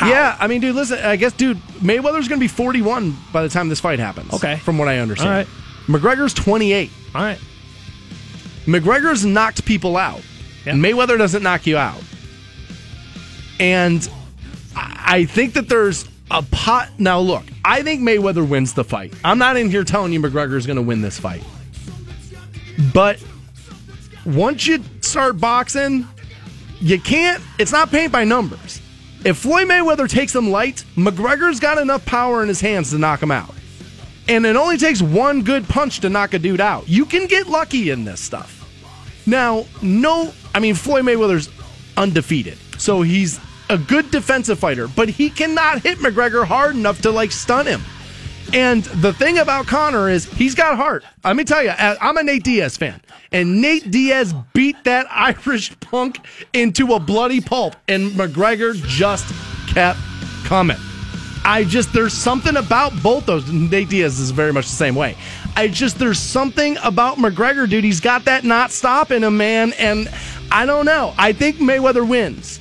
Yeah, 0.00 0.36
I 0.40 0.46
mean, 0.46 0.60
dude, 0.60 0.74
listen, 0.74 0.98
I 0.98 1.16
guess, 1.16 1.32
dude, 1.32 1.58
Mayweather's 1.80 2.26
going 2.26 2.40
to 2.40 2.44
be 2.44 2.48
41 2.48 3.16
by 3.32 3.42
the 3.42 3.48
time 3.48 3.68
this 3.68 3.78
fight 3.78 3.98
happens. 3.98 4.32
Okay. 4.32 4.56
From 4.56 4.78
what 4.78 4.88
I 4.88 4.98
understand. 4.98 5.30
All 5.30 5.36
right. 5.36 5.46
McGregor's 5.86 6.34
28. 6.34 6.90
All 7.14 7.22
right. 7.22 7.38
McGregor's 8.64 9.24
knocked 9.24 9.64
people 9.64 9.96
out. 9.96 10.22
Yeah. 10.64 10.72
Mayweather 10.72 11.18
doesn't 11.18 11.42
knock 11.42 11.66
you 11.66 11.76
out. 11.76 12.02
And 13.60 14.08
I 14.74 15.02
I 15.12 15.26
think 15.26 15.52
that 15.52 15.68
there's 15.68 16.08
a 16.30 16.42
pot. 16.42 16.88
Now, 16.98 17.20
look, 17.20 17.44
I 17.66 17.82
think 17.82 18.00
Mayweather 18.00 18.48
wins 18.48 18.72
the 18.72 18.82
fight. 18.82 19.12
I'm 19.22 19.36
not 19.36 19.58
in 19.58 19.68
here 19.68 19.84
telling 19.84 20.10
you 20.10 20.20
McGregor's 20.20 20.64
going 20.64 20.76
to 20.76 20.82
win 20.82 21.02
this 21.02 21.20
fight. 21.20 21.44
But 22.92 23.22
once 24.24 24.66
you 24.66 24.82
start 25.00 25.38
boxing, 25.38 26.06
you 26.80 27.00
can't, 27.00 27.42
it's 27.58 27.72
not 27.72 27.90
paint 27.90 28.12
by 28.12 28.24
numbers. 28.24 28.80
If 29.24 29.38
Floyd 29.38 29.68
Mayweather 29.68 30.08
takes 30.08 30.34
him 30.34 30.50
light, 30.50 30.84
McGregor's 30.96 31.60
got 31.60 31.78
enough 31.78 32.04
power 32.04 32.42
in 32.42 32.48
his 32.48 32.60
hands 32.60 32.90
to 32.90 32.98
knock 32.98 33.22
him 33.22 33.30
out. 33.30 33.54
And 34.28 34.46
it 34.46 34.56
only 34.56 34.78
takes 34.78 35.02
one 35.02 35.42
good 35.42 35.68
punch 35.68 36.00
to 36.00 36.08
knock 36.08 36.34
a 36.34 36.38
dude 36.38 36.60
out. 36.60 36.88
You 36.88 37.04
can 37.06 37.26
get 37.26 37.48
lucky 37.48 37.90
in 37.90 38.04
this 38.04 38.20
stuff. 38.20 38.58
Now, 39.26 39.66
no, 39.80 40.32
I 40.54 40.60
mean, 40.60 40.74
Floyd 40.74 41.04
Mayweather's 41.04 41.50
undefeated. 41.96 42.58
So 42.78 43.02
he's 43.02 43.38
a 43.68 43.78
good 43.78 44.10
defensive 44.10 44.58
fighter, 44.58 44.88
but 44.88 45.08
he 45.08 45.30
cannot 45.30 45.82
hit 45.82 45.98
McGregor 45.98 46.44
hard 46.44 46.74
enough 46.74 47.02
to 47.02 47.10
like 47.10 47.32
stun 47.32 47.66
him. 47.66 47.82
And 48.52 48.84
the 48.84 49.12
thing 49.14 49.38
about 49.38 49.66
Conor 49.66 50.10
is 50.10 50.26
he's 50.26 50.54
got 50.54 50.76
heart. 50.76 51.04
Let 51.24 51.36
me 51.36 51.44
tell 51.44 51.62
you, 51.62 51.70
I- 51.70 51.96
I'm 52.00 52.16
a 52.18 52.22
Nate 52.22 52.44
Diaz 52.44 52.76
fan. 52.76 53.00
And 53.32 53.62
Nate 53.62 53.90
Diaz 53.90 54.34
beat 54.52 54.76
that 54.84 55.06
Irish 55.10 55.78
punk 55.80 56.20
into 56.52 56.92
a 56.94 57.00
bloody 57.00 57.40
pulp. 57.40 57.76
And 57.88 58.10
McGregor 58.12 58.74
just 58.74 59.32
kept 59.68 59.98
coming. 60.44 60.76
I 61.44 61.64
just, 61.64 61.92
there's 61.92 62.12
something 62.12 62.56
about 62.56 62.92
both 63.02 63.26
those. 63.26 63.50
Nate 63.50 63.88
Diaz 63.88 64.20
is 64.20 64.30
very 64.30 64.52
much 64.52 64.66
the 64.66 64.76
same 64.76 64.94
way. 64.94 65.16
I 65.56 65.68
just, 65.68 65.98
there's 65.98 66.18
something 66.18 66.76
about 66.84 67.16
McGregor, 67.16 67.68
dude. 67.68 67.84
He's 67.84 68.00
got 68.00 68.24
that 68.26 68.44
not 68.44 68.70
stopping 68.70 69.22
him, 69.22 69.38
man. 69.38 69.72
And 69.78 70.08
I 70.50 70.66
don't 70.66 70.84
know. 70.86 71.14
I 71.18 71.32
think 71.32 71.56
Mayweather 71.56 72.06
wins. 72.06 72.60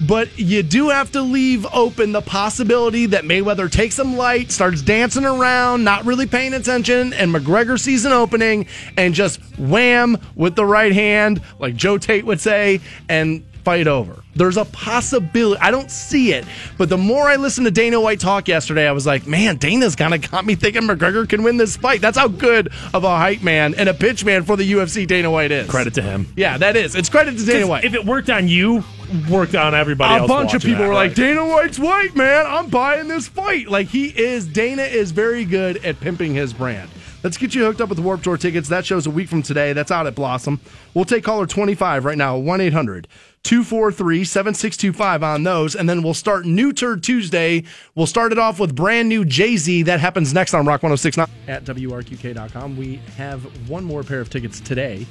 But 0.00 0.38
you 0.38 0.62
do 0.62 0.90
have 0.90 1.12
to 1.12 1.22
leave 1.22 1.66
open 1.72 2.12
the 2.12 2.20
possibility 2.20 3.06
that 3.06 3.24
Mayweather 3.24 3.70
takes 3.70 3.98
him 3.98 4.16
light, 4.16 4.50
starts 4.50 4.82
dancing 4.82 5.24
around, 5.24 5.84
not 5.84 6.04
really 6.04 6.26
paying 6.26 6.54
attention, 6.54 7.12
and 7.14 7.34
McGregor 7.34 7.80
sees 7.80 8.04
an 8.04 8.12
opening 8.12 8.66
and 8.96 9.14
just 9.14 9.40
wham 9.58 10.18
with 10.34 10.54
the 10.54 10.66
right 10.66 10.92
hand, 10.92 11.40
like 11.58 11.76
Joe 11.76 11.98
Tait 11.98 12.26
would 12.26 12.40
say, 12.40 12.80
and 13.08 13.44
fight 13.64 13.88
over. 13.88 14.22
There's 14.36 14.58
a 14.58 14.64
possibility. 14.66 15.60
I 15.60 15.72
don't 15.72 15.90
see 15.90 16.32
it, 16.32 16.44
but 16.78 16.88
the 16.88 16.96
more 16.98 17.28
I 17.28 17.34
listened 17.34 17.64
to 17.64 17.72
Dana 17.72 18.00
White 18.00 18.20
talk 18.20 18.46
yesterday, 18.46 18.86
I 18.86 18.92
was 18.92 19.06
like, 19.06 19.26
man, 19.26 19.56
Dana's 19.56 19.96
kind 19.96 20.14
of 20.14 20.30
got 20.30 20.44
me 20.44 20.54
thinking 20.54 20.82
McGregor 20.82 21.28
can 21.28 21.42
win 21.42 21.56
this 21.56 21.76
fight. 21.76 22.00
That's 22.00 22.16
how 22.16 22.28
good 22.28 22.68
of 22.94 23.02
a 23.02 23.16
hype 23.16 23.42
man 23.42 23.74
and 23.74 23.88
a 23.88 23.94
pitch 23.94 24.24
man 24.24 24.44
for 24.44 24.54
the 24.54 24.70
UFC 24.70 25.04
Dana 25.04 25.32
White 25.32 25.50
is. 25.50 25.68
Credit 25.68 25.94
to 25.94 26.02
him. 26.02 26.32
Yeah, 26.36 26.58
that 26.58 26.76
is. 26.76 26.94
It's 26.94 27.08
credit 27.08 27.38
to 27.38 27.44
Dana 27.44 27.66
White. 27.66 27.84
If 27.84 27.94
it 27.94 28.04
worked 28.04 28.30
on 28.30 28.46
you, 28.46 28.84
worked 29.28 29.54
on 29.54 29.74
everybody 29.74 30.14
a 30.14 30.18
else. 30.18 30.28
bunch 30.28 30.54
of 30.54 30.62
people 30.62 30.82
that, 30.82 30.88
were 30.88 30.94
like. 30.94 31.14
Dana 31.14 31.46
White's 31.46 31.78
white, 31.78 32.14
man. 32.14 32.44
I'm 32.46 32.68
buying 32.68 33.08
this 33.08 33.28
fight. 33.28 33.68
Like 33.68 33.88
he 33.88 34.06
is. 34.08 34.46
Dana 34.46 34.82
is 34.82 35.10
very 35.12 35.44
good 35.44 35.84
at 35.84 36.00
pimping 36.00 36.34
his 36.34 36.52
brand. 36.52 36.90
Let's 37.22 37.38
get 37.38 37.54
you 37.54 37.64
hooked 37.64 37.80
up 37.80 37.88
with 37.88 37.96
the 37.96 38.02
Warped 38.02 38.22
Tour 38.22 38.36
tickets. 38.36 38.68
That 38.68 38.86
show's 38.86 39.06
a 39.06 39.10
week 39.10 39.28
from 39.28 39.42
today. 39.42 39.72
That's 39.72 39.90
out 39.90 40.06
at 40.06 40.14
Blossom. 40.14 40.60
We'll 40.94 41.04
take 41.04 41.24
caller 41.24 41.46
25 41.46 42.04
right 42.04 42.16
now, 42.16 42.36
1 42.36 42.60
800 42.60 43.08
243 43.42 44.24
7625 44.24 45.22
on 45.22 45.42
those. 45.42 45.74
And 45.74 45.88
then 45.88 46.02
we'll 46.02 46.14
start 46.14 46.46
New 46.46 46.72
Turd 46.72 47.02
Tuesday. 47.02 47.64
We'll 47.94 48.06
start 48.06 48.32
it 48.32 48.38
off 48.38 48.60
with 48.60 48.76
brand 48.76 49.08
new 49.08 49.24
Jay 49.24 49.56
Z. 49.56 49.82
That 49.82 49.98
happens 49.98 50.32
next 50.34 50.54
on 50.54 50.66
Rock 50.66 50.82
1069 50.82 51.28
at 51.48 51.64
WRQK.com. 51.64 52.76
We 52.76 52.96
have 53.16 53.42
one 53.68 53.82
more 53.82 54.02
pair 54.02 54.20
of 54.20 54.30
tickets 54.30 54.60
today 54.60 55.06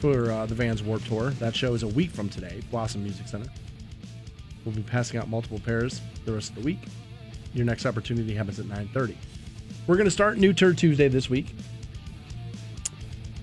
for 0.00 0.30
uh, 0.32 0.46
the 0.46 0.54
Vans 0.54 0.82
Warped 0.82 1.06
Tour. 1.06 1.30
That 1.32 1.54
show 1.54 1.74
is 1.74 1.82
a 1.82 1.88
week 1.88 2.10
from 2.10 2.28
today, 2.28 2.60
Blossom 2.70 3.02
Music 3.02 3.28
Center. 3.28 3.50
We'll 4.64 4.74
be 4.74 4.82
passing 4.82 5.18
out 5.18 5.28
multiple 5.28 5.58
pairs 5.60 6.00
the 6.24 6.32
rest 6.32 6.50
of 6.50 6.56
the 6.56 6.62
week. 6.62 6.78
Your 7.54 7.66
next 7.66 7.86
opportunity 7.86 8.34
happens 8.34 8.58
at 8.58 8.66
9:30. 8.66 9.16
We're 9.86 9.96
going 9.96 10.06
to 10.06 10.10
start 10.10 10.38
New 10.38 10.52
Tour 10.52 10.72
Tuesday 10.72 11.08
this 11.08 11.28
week 11.28 11.54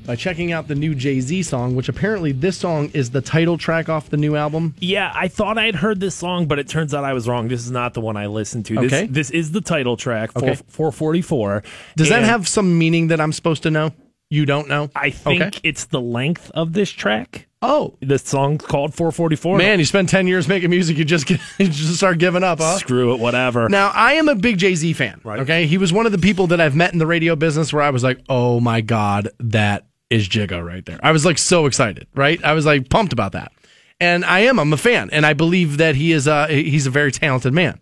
by 0.06 0.16
checking 0.16 0.54
out 0.54 0.68
the 0.70 0.76
new 0.76 0.96
Jay-Z 0.96 1.44
song, 1.44 1.76
which 1.76 1.90
apparently 1.90 2.32
this 2.32 2.58
song 2.58 2.90
is 2.94 3.10
the 3.12 3.20
title 3.20 3.58
track 3.58 3.90
off 3.90 4.10
the 4.10 4.16
new 4.16 4.38
album. 4.38 4.74
Yeah, 4.80 5.12
I 5.14 5.28
thought 5.28 5.58
I 5.58 5.66
had 5.66 5.76
heard 5.76 6.00
this 6.00 6.16
song, 6.16 6.46
but 6.46 6.60
it 6.60 6.70
turns 6.70 6.94
out 6.94 7.04
I 7.04 7.12
was 7.12 7.28
wrong. 7.28 7.50
This 7.50 7.66
is 7.66 7.72
not 7.72 7.94
the 7.94 8.00
one 8.00 8.16
I 8.16 8.28
listened 8.28 8.66
to. 8.68 8.76
This, 8.76 8.94
Okay. 8.94 9.08
this 9.08 9.30
is 9.32 9.52
the 9.52 9.60
title 9.60 9.98
track, 9.98 10.34
Okay. 10.38 10.56
444. 10.70 11.64
Does 11.98 12.08
that 12.10 12.24
have 12.24 12.48
some 12.48 12.78
meaning 12.78 13.08
that 13.08 13.20
I'm 13.20 13.34
supposed 13.34 13.64
to 13.64 13.72
know? 13.72 13.92
You 14.30 14.45
don't 14.45 14.68
know? 14.68 14.90
I 14.95 15.10
think 15.10 15.41
Okay. 15.41 15.60
it's 15.64 15.86
the 15.86 16.02
length 16.02 16.52
of 16.54 16.74
this 16.74 16.90
track. 16.91 17.48
Oh, 17.62 17.95
the 18.02 18.20
song's 18.20 18.64
called 18.64 18.94
444. 18.94 19.58
man, 19.58 19.80
you 19.80 19.86
spend 19.86 20.10
10 20.10 20.28
years 20.28 20.48
making 20.48 20.70
music, 20.70 20.98
you 20.98 21.06
just 21.06 21.26
get, 21.26 21.40
you 21.58 21.68
just 21.68 21.95
start 21.95 22.20
giving 22.20 22.44
up, 22.44 22.60
huh? 22.60 22.78
Screw 22.78 23.14
it, 23.14 23.20
whatever. 23.20 23.68
Now, 23.70 23.90
I 23.95 24.14
am 24.14 24.28
a 24.30 24.36
big 24.36 24.58
Jay 24.60 24.76
Z 24.76 24.94
fan. 24.94 25.22
Right. 25.24 25.40
Okay. 25.40 25.66
He 25.66 25.78
was 25.78 25.91
one 25.91 26.06
of 26.06 26.12
the 26.12 26.18
people 26.20 26.48
that 26.48 26.62
I've 26.62 26.76
met 26.76 26.94
in 26.94 26.99
the 26.99 27.08
radio 27.08 27.36
business 27.36 27.72
where 27.74 27.82
I 27.84 27.90
was 27.90 28.04
like, 28.04 28.20
oh 28.30 28.60
my 28.60 28.82
God, 28.82 29.30
that 29.40 29.88
is 30.10 30.28
Jigga 30.30 30.64
right 30.64 30.86
there. 30.86 30.99
I 31.02 31.12
was 31.12 31.26
like 31.26 31.38
so 31.38 31.66
excited, 31.66 32.08
right? 32.14 32.44
I 32.44 32.54
was 32.54 32.66
like 32.66 32.90
pumped 32.90 33.14
about 33.14 33.32
that. 33.32 33.52
And 33.99 34.24
I 34.26 34.41
am, 34.41 34.60
I'm 34.60 34.72
a 34.72 34.78
fan. 34.78 35.10
And 35.12 35.26
I 35.26 35.34
believe 35.34 35.78
that 35.78 35.95
he 35.95 36.12
is 36.12 36.28
uh, 36.28 36.45
a, 36.49 36.64
he's 36.64 36.86
a 36.86 36.91
very 36.91 37.12
talented 37.12 37.54
man. 37.54 37.80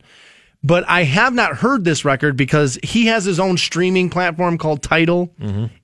But 0.66 0.84
I 0.90 1.04
have 1.04 1.36
not 1.36 1.58
heard 1.58 1.84
this 1.84 2.04
record 2.04 2.36
because 2.36 2.80
he 2.82 3.06
has 3.06 3.24
his 3.24 3.40
own 3.40 3.56
streaming 3.56 4.10
platform 4.10 4.58
called 4.58 4.82
Tidal. 4.82 5.32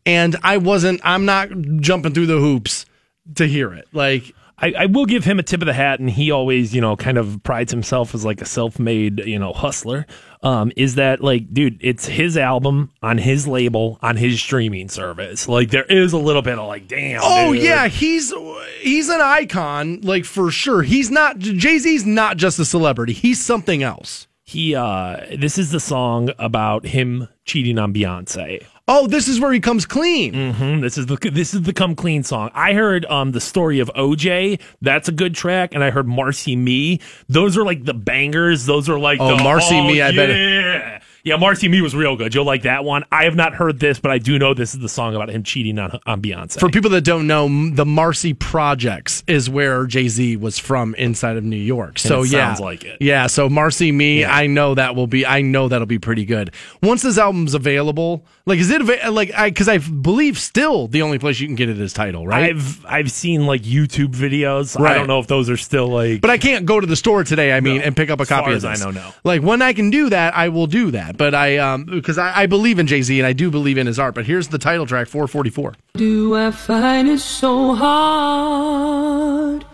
And 0.07 0.35
I 0.41 0.57
wasn't, 0.57 1.01
I'm 1.03 1.25
not 1.25 1.49
jumping 1.77 2.15
through 2.15 2.25
the 2.25 2.39
hoops 2.39 2.87
to 3.35 3.45
hear 3.45 3.75
it. 3.75 3.87
Like, 3.93 4.33
I, 4.57 4.73
I 4.77 4.85
will 4.87 5.05
give 5.05 5.23
him 5.23 5.37
a 5.37 5.43
tip 5.43 5.61
of 5.61 5.67
the 5.67 5.73
hat, 5.73 5.99
and 5.99 6.09
he 6.09 6.31
always, 6.31 6.73
you 6.73 6.81
know, 6.81 6.95
kind 6.95 7.19
of 7.19 7.41
prides 7.43 7.71
himself 7.71 8.15
as 8.15 8.25
like 8.25 8.41
a 8.41 8.45
self-made, 8.45 9.19
you 9.19 9.37
know, 9.37 9.53
hustler. 9.53 10.07
Um, 10.41 10.71
is 10.75 10.95
that 10.95 11.23
like, 11.23 11.53
dude? 11.53 11.77
It's 11.81 12.07
his 12.07 12.35
album 12.35 12.91
on 13.03 13.19
his 13.19 13.47
label 13.47 13.99
on 14.01 14.17
his 14.17 14.39
streaming 14.39 14.89
service. 14.89 15.47
Like, 15.47 15.69
there 15.69 15.85
is 15.85 16.13
a 16.13 16.17
little 16.17 16.41
bit 16.41 16.57
of 16.57 16.67
like, 16.67 16.87
damn. 16.87 17.21
Oh 17.23 17.53
dude. 17.53 17.63
yeah, 17.63 17.87
he's 17.87 18.33
he's 18.81 19.09
an 19.09 19.21
icon, 19.21 20.01
like 20.01 20.25
for 20.25 20.49
sure. 20.49 20.81
He's 20.81 21.11
not 21.11 21.37
Jay 21.37 21.77
Z's 21.77 22.05
not 22.05 22.37
just 22.37 22.57
a 22.57 22.65
celebrity. 22.65 23.13
He's 23.13 23.39
something 23.43 23.83
else. 23.83 24.27
He 24.51 24.75
uh 24.75 25.17
this 25.37 25.57
is 25.57 25.71
the 25.71 25.79
song 25.79 26.29
about 26.37 26.85
him 26.85 27.29
cheating 27.45 27.79
on 27.79 27.93
Beyonce. 27.93 28.65
Oh, 28.87 29.07
this 29.07 29.29
is 29.29 29.39
where 29.39 29.53
he 29.53 29.61
comes 29.61 29.85
clean. 29.85 30.33
hmm 30.53 30.81
This 30.81 30.97
is 30.97 31.05
the 31.05 31.15
this 31.31 31.53
is 31.53 31.61
the 31.61 31.71
come 31.71 31.95
clean 31.95 32.23
song. 32.23 32.49
I 32.53 32.73
heard 32.73 33.05
um 33.05 33.31
the 33.31 33.39
story 33.39 33.79
of 33.79 33.89
OJ. 33.95 34.59
That's 34.81 35.07
a 35.07 35.13
good 35.13 35.33
track, 35.35 35.73
and 35.73 35.83
I 35.85 35.89
heard 35.91 36.05
Marcy 36.05 36.57
Me. 36.57 36.99
Those 37.29 37.57
are 37.57 37.63
like 37.63 37.85
the 37.85 37.93
bangers. 37.93 38.65
Those 38.65 38.89
are 38.89 38.99
like 38.99 39.21
Oh, 39.21 39.37
the, 39.37 39.41
Marcy 39.43 39.77
oh, 39.79 39.87
Me, 39.87 40.01
I 40.01 40.11
bet 40.11 40.29
it- 40.29 41.00
yeah. 41.23 41.31
Yeah, 41.31 41.37
Marcy 41.37 41.69
Me 41.69 41.79
was 41.81 41.95
real 41.95 42.17
good. 42.17 42.35
You'll 42.35 42.43
like 42.45 42.63
that 42.63 42.83
one. 42.83 43.05
I 43.09 43.23
have 43.23 43.35
not 43.37 43.53
heard 43.53 43.79
this, 43.79 44.01
but 44.01 44.11
I 44.11 44.17
do 44.17 44.37
know 44.37 44.53
this 44.53 44.73
is 44.73 44.81
the 44.81 44.89
song 44.89 45.15
about 45.15 45.29
him 45.29 45.43
cheating 45.43 45.79
on 45.79 45.97
on 46.05 46.21
Beyonce. 46.21 46.59
For 46.59 46.67
people 46.67 46.89
that 46.91 47.05
don't 47.05 47.25
know, 47.25 47.47
the 47.69 47.85
Marcy 47.85 48.33
Projects 48.33 49.23
is 49.27 49.49
where 49.49 49.85
Jay 49.85 50.09
Z 50.09 50.35
was 50.35 50.59
from 50.59 50.93
inside 50.95 51.37
of 51.37 51.43
New 51.45 51.55
York. 51.55 51.99
So 51.99 52.23
it 52.23 52.31
yeah, 52.31 52.47
sounds 52.49 52.59
like 52.59 52.83
it. 52.83 52.97
Yeah, 52.99 53.27
so 53.27 53.47
Marcy 53.47 53.93
Me, 53.93 54.25
I 54.25 54.47
know 54.47 54.75
that 54.75 54.95
will 54.95 55.07
be. 55.07 55.25
I 55.25 55.41
know 55.41 55.69
that'll 55.69 55.85
be 55.87 55.99
pretty 55.99 56.25
good 56.25 56.53
once 56.83 57.01
this 57.01 57.17
album's 57.17 57.53
available. 57.53 58.25
Like, 58.45 58.59
is 58.59 58.69
it 58.69 58.81
like 59.11 59.31
I 59.33 59.49
because 59.49 59.69
I 59.69 59.77
believe 59.77 60.37
still 60.37 60.87
the 60.89 61.01
only 61.01 61.17
place 61.17 61.39
you 61.39 61.47
can 61.47 61.55
get 61.55 61.69
it 61.69 61.79
is 61.79 61.93
Tidal, 61.93 62.27
right? 62.27 62.49
I've 62.49 62.85
I've 62.85 63.11
seen 63.11 63.45
like 63.45 63.61
YouTube 63.61 64.13
videos. 64.15 64.77
I 64.77 64.95
don't 64.95 65.07
know 65.07 65.19
if 65.19 65.27
those 65.27 65.49
are 65.49 65.57
still 65.57 65.87
like. 65.87 66.19
But 66.19 66.29
I 66.29 66.37
can't 66.37 66.65
go 66.65 66.79
to 66.79 66.87
the 66.87 66.97
store 66.97 67.23
today. 67.23 67.53
I 67.53 67.61
mean, 67.61 67.77
No. 67.77 67.83
and 67.83 67.95
pick 67.95 68.09
up 68.09 68.19
a 68.19 68.23
As 68.23 68.27
copy 68.29 68.51
of 68.51 68.57
as 68.57 68.65
I 68.65 68.75
know, 68.75 68.91
no. 68.91 69.11
Like 69.23 69.41
when 69.41 69.61
I 69.61 69.71
can 69.73 69.89
do 69.91 70.09
that, 70.09 70.35
I 70.35 70.49
will 70.49 70.67
do 70.67 70.91
that. 70.91 71.10
But 71.17 71.35
I, 71.35 71.57
um, 71.57 71.85
because 71.85 72.17
I, 72.17 72.41
I 72.41 72.45
believe 72.45 72.79
in 72.79 72.87
Jay 72.87 73.01
Z 73.01 73.19
and 73.19 73.27
I 73.27 73.33
do 73.33 73.51
believe 73.51 73.77
in 73.77 73.87
his 73.87 73.99
art. 73.99 74.15
But 74.15 74.25
here's 74.25 74.47
the 74.49 74.57
title 74.57 74.85
track, 74.85 75.07
444. 75.07 75.75
Do 75.93 76.35
I 76.35 76.51
find 76.51 77.09
it 77.09 77.19
so 77.19 77.75
hard 77.75 79.65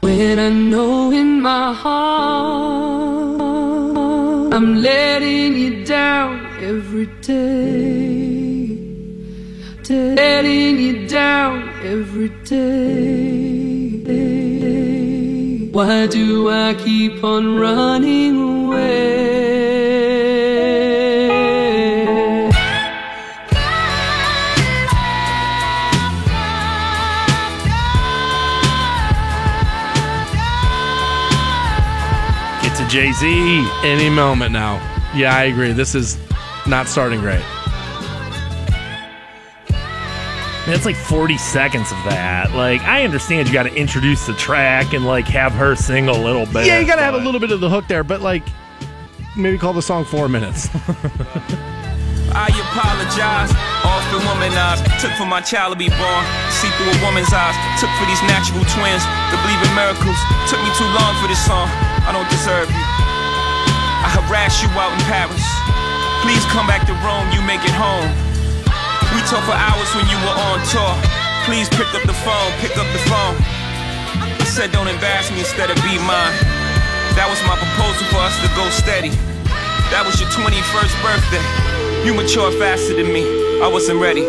when 0.00 0.38
I 0.38 0.50
know 0.50 1.10
in 1.10 1.40
my 1.40 1.72
heart 1.72 3.40
I'm 4.52 4.76
letting 4.82 5.54
you 5.56 5.84
down 5.84 6.44
every 6.60 7.06
day, 7.22 8.76
letting 9.88 10.78
you 10.78 11.08
down 11.08 11.68
every 11.84 12.28
day. 12.44 13.30
Why 15.72 16.08
do 16.08 16.50
I 16.50 16.74
keep 16.74 17.22
on 17.22 17.56
running 17.56 18.66
away? 18.66 19.69
Jay 32.90 33.12
Z. 33.12 33.70
Any 33.84 34.10
moment 34.10 34.50
now. 34.50 34.74
Yeah, 35.14 35.36
I 35.36 35.44
agree. 35.44 35.70
This 35.72 35.94
is 35.94 36.18
not 36.66 36.88
starting 36.88 37.20
great. 37.20 37.42
That's 40.66 40.84
like 40.84 40.96
40 40.96 41.38
seconds 41.38 41.92
of 41.92 41.98
that. 42.10 42.50
Like, 42.52 42.80
I 42.82 43.04
understand 43.04 43.46
you 43.46 43.54
got 43.54 43.62
to 43.62 43.74
introduce 43.74 44.26
the 44.26 44.34
track 44.34 44.92
and 44.92 45.06
like 45.06 45.26
have 45.26 45.52
her 45.52 45.76
sing 45.76 46.08
a 46.08 46.12
little 46.12 46.46
bit. 46.46 46.66
Yeah, 46.66 46.80
you 46.80 46.86
got 46.86 46.96
to 46.96 47.02
have 47.02 47.14
a 47.14 47.22
little 47.22 47.38
bit 47.38 47.52
of 47.52 47.60
the 47.60 47.70
hook 47.70 47.86
there, 47.86 48.02
but 48.02 48.22
like 48.22 48.42
maybe 49.36 49.56
call 49.56 49.72
the 49.72 49.82
song 49.82 50.04
four 50.04 50.28
minutes. 50.28 50.68
I 52.34 52.50
apologize. 52.50 53.54
Often 53.86 54.26
womanized. 54.26 54.82
Took 55.00 55.12
for 55.12 55.26
my 55.26 55.40
child 55.40 55.74
to 55.74 55.78
be 55.78 55.90
born. 55.90 56.24
See 56.50 56.70
through 56.74 56.90
a 56.90 56.98
woman's 57.06 57.30
eyes. 57.30 57.54
Took 57.78 57.90
for 57.98 58.06
these 58.06 58.22
natural 58.26 58.66
twins 58.66 59.02
to 59.30 59.36
believe 59.46 59.62
in 59.62 59.72
miracles. 59.78 60.18
Took 60.50 60.58
me 60.62 60.70
too 60.74 60.90
long 60.90 61.14
for 61.22 61.26
this 61.30 61.42
song. 61.46 61.70
I 62.06 62.12
don't 62.12 62.28
deserve 62.32 62.68
you. 62.70 62.86
I 64.00 64.08
harass 64.16 64.64
you 64.64 64.68
out 64.80 64.92
in 64.96 65.02
Paris. 65.04 65.44
Please 66.24 66.44
come 66.52 66.64
back 66.64 66.88
to 66.88 66.94
Rome. 67.04 67.28
You 67.32 67.40
make 67.44 67.60
it 67.64 67.76
home. 67.76 68.08
We 69.12 69.20
talked 69.28 69.44
for 69.44 69.56
hours 69.56 69.90
when 69.92 70.08
you 70.08 70.16
were 70.24 70.36
on 70.52 70.60
tour. 70.68 70.94
Please 71.44 71.68
pick 71.68 71.88
up 71.92 72.04
the 72.08 72.16
phone. 72.24 72.50
Pick 72.60 72.76
up 72.80 72.88
the 72.92 73.02
phone. 73.08 73.36
I 74.40 74.44
said 74.48 74.72
don't 74.72 74.88
embarrass 74.88 75.30
me 75.32 75.40
instead 75.40 75.68
of 75.68 75.76
be 75.84 75.98
mine. 76.04 76.36
That 77.18 77.28
was 77.28 77.42
my 77.44 77.58
proposal 77.58 78.06
for 78.08 78.22
us 78.22 78.36
to 78.40 78.48
go 78.56 78.64
steady. 78.70 79.10
That 79.92 80.06
was 80.06 80.16
your 80.22 80.30
21st 80.30 80.94
birthday. 81.02 81.44
You 82.06 82.14
matured 82.14 82.54
faster 82.54 82.94
than 82.94 83.12
me. 83.12 83.26
I 83.60 83.68
wasn't 83.68 84.00
ready, 84.00 84.24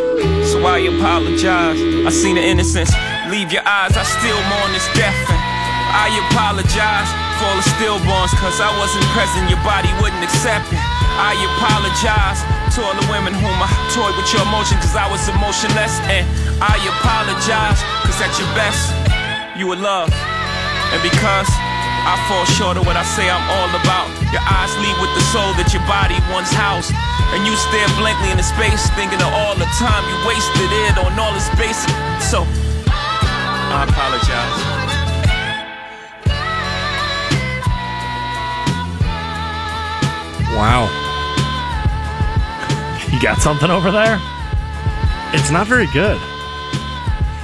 so 0.50 0.60
I 0.66 0.80
apologize. 0.92 1.80
I 1.80 2.10
seen 2.10 2.36
the 2.36 2.44
innocence 2.44 2.92
leave 3.30 3.54
your 3.54 3.64
eyes. 3.64 3.96
I 3.96 4.04
still 4.04 4.40
mourn 4.50 4.74
this 4.74 4.88
death. 4.92 5.16
And 5.30 5.40
I 5.94 6.10
apologize 6.28 7.21
all 7.42 7.58
the 7.58 7.68
stillborns, 7.78 8.34
cause 8.38 8.62
I 8.62 8.70
wasn't 8.78 9.06
present. 9.12 9.50
Your 9.50 9.62
body 9.66 9.90
wouldn't 10.02 10.24
accept 10.24 10.70
it. 10.70 10.82
I 11.18 11.36
apologize 11.58 12.40
to 12.78 12.86
all 12.86 12.96
the 12.96 13.08
women 13.10 13.34
whom 13.34 13.58
I 13.58 13.70
toyed 13.92 14.16
with 14.16 14.30
your 14.32 14.46
emotion, 14.46 14.78
cause 14.80 14.96
I 14.96 15.10
was 15.10 15.26
emotionless. 15.28 15.98
And 16.08 16.24
I 16.62 16.78
apologize, 16.98 17.82
cause 18.06 18.18
at 18.22 18.34
your 18.38 18.50
best, 18.54 18.94
you 19.58 19.68
were 19.68 19.80
love. 19.80 20.14
And 20.94 21.02
because 21.02 21.50
I 22.02 22.18
fall 22.26 22.46
short 22.58 22.82
of 22.82 22.86
what 22.90 22.98
I 22.98 23.06
say 23.06 23.30
I'm 23.30 23.46
all 23.46 23.70
about. 23.78 24.10
Your 24.34 24.42
eyes 24.42 24.74
leave 24.82 24.98
with 24.98 25.14
the 25.14 25.22
soul 25.30 25.54
that 25.62 25.70
your 25.70 25.86
body 25.86 26.18
once 26.34 26.50
housed. 26.50 26.90
And 27.30 27.46
you 27.46 27.54
stare 27.54 27.86
blankly 28.02 28.34
into 28.34 28.44
space, 28.44 28.90
thinking 28.98 29.22
of 29.22 29.30
all 29.30 29.54
the 29.54 29.70
time 29.78 30.02
you 30.10 30.18
wasted 30.26 30.72
it 30.90 30.98
on 30.98 31.14
all 31.22 31.34
this 31.34 31.50
basic. 31.54 31.94
So, 32.18 32.42
I 32.90 33.86
apologize. 33.86 34.81
Wow. 40.56 40.90
You 43.12 43.22
got 43.22 43.40
something 43.40 43.70
over 43.70 43.92
there? 43.92 44.20
It's 45.34 45.52
not 45.52 45.68
very 45.68 45.88
good. 45.88 46.20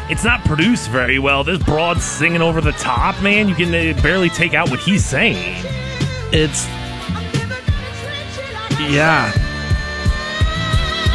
It's 0.10 0.24
not 0.24 0.44
produced 0.46 0.90
very 0.90 1.20
well. 1.20 1.44
This 1.44 1.62
broad 1.64 2.02
singing 2.02 2.42
over 2.42 2.62
the 2.62 2.72
top, 2.74 3.22
man. 3.22 3.50
You 3.50 3.56
can 3.56 3.70
uh, 3.70 4.02
barely 4.02 4.30
take 4.30 4.54
out 4.54 4.70
what 4.70 4.80
he's 4.80 5.06
saying. 5.06 5.64
It's 6.32 6.68
yeah. 8.90 9.32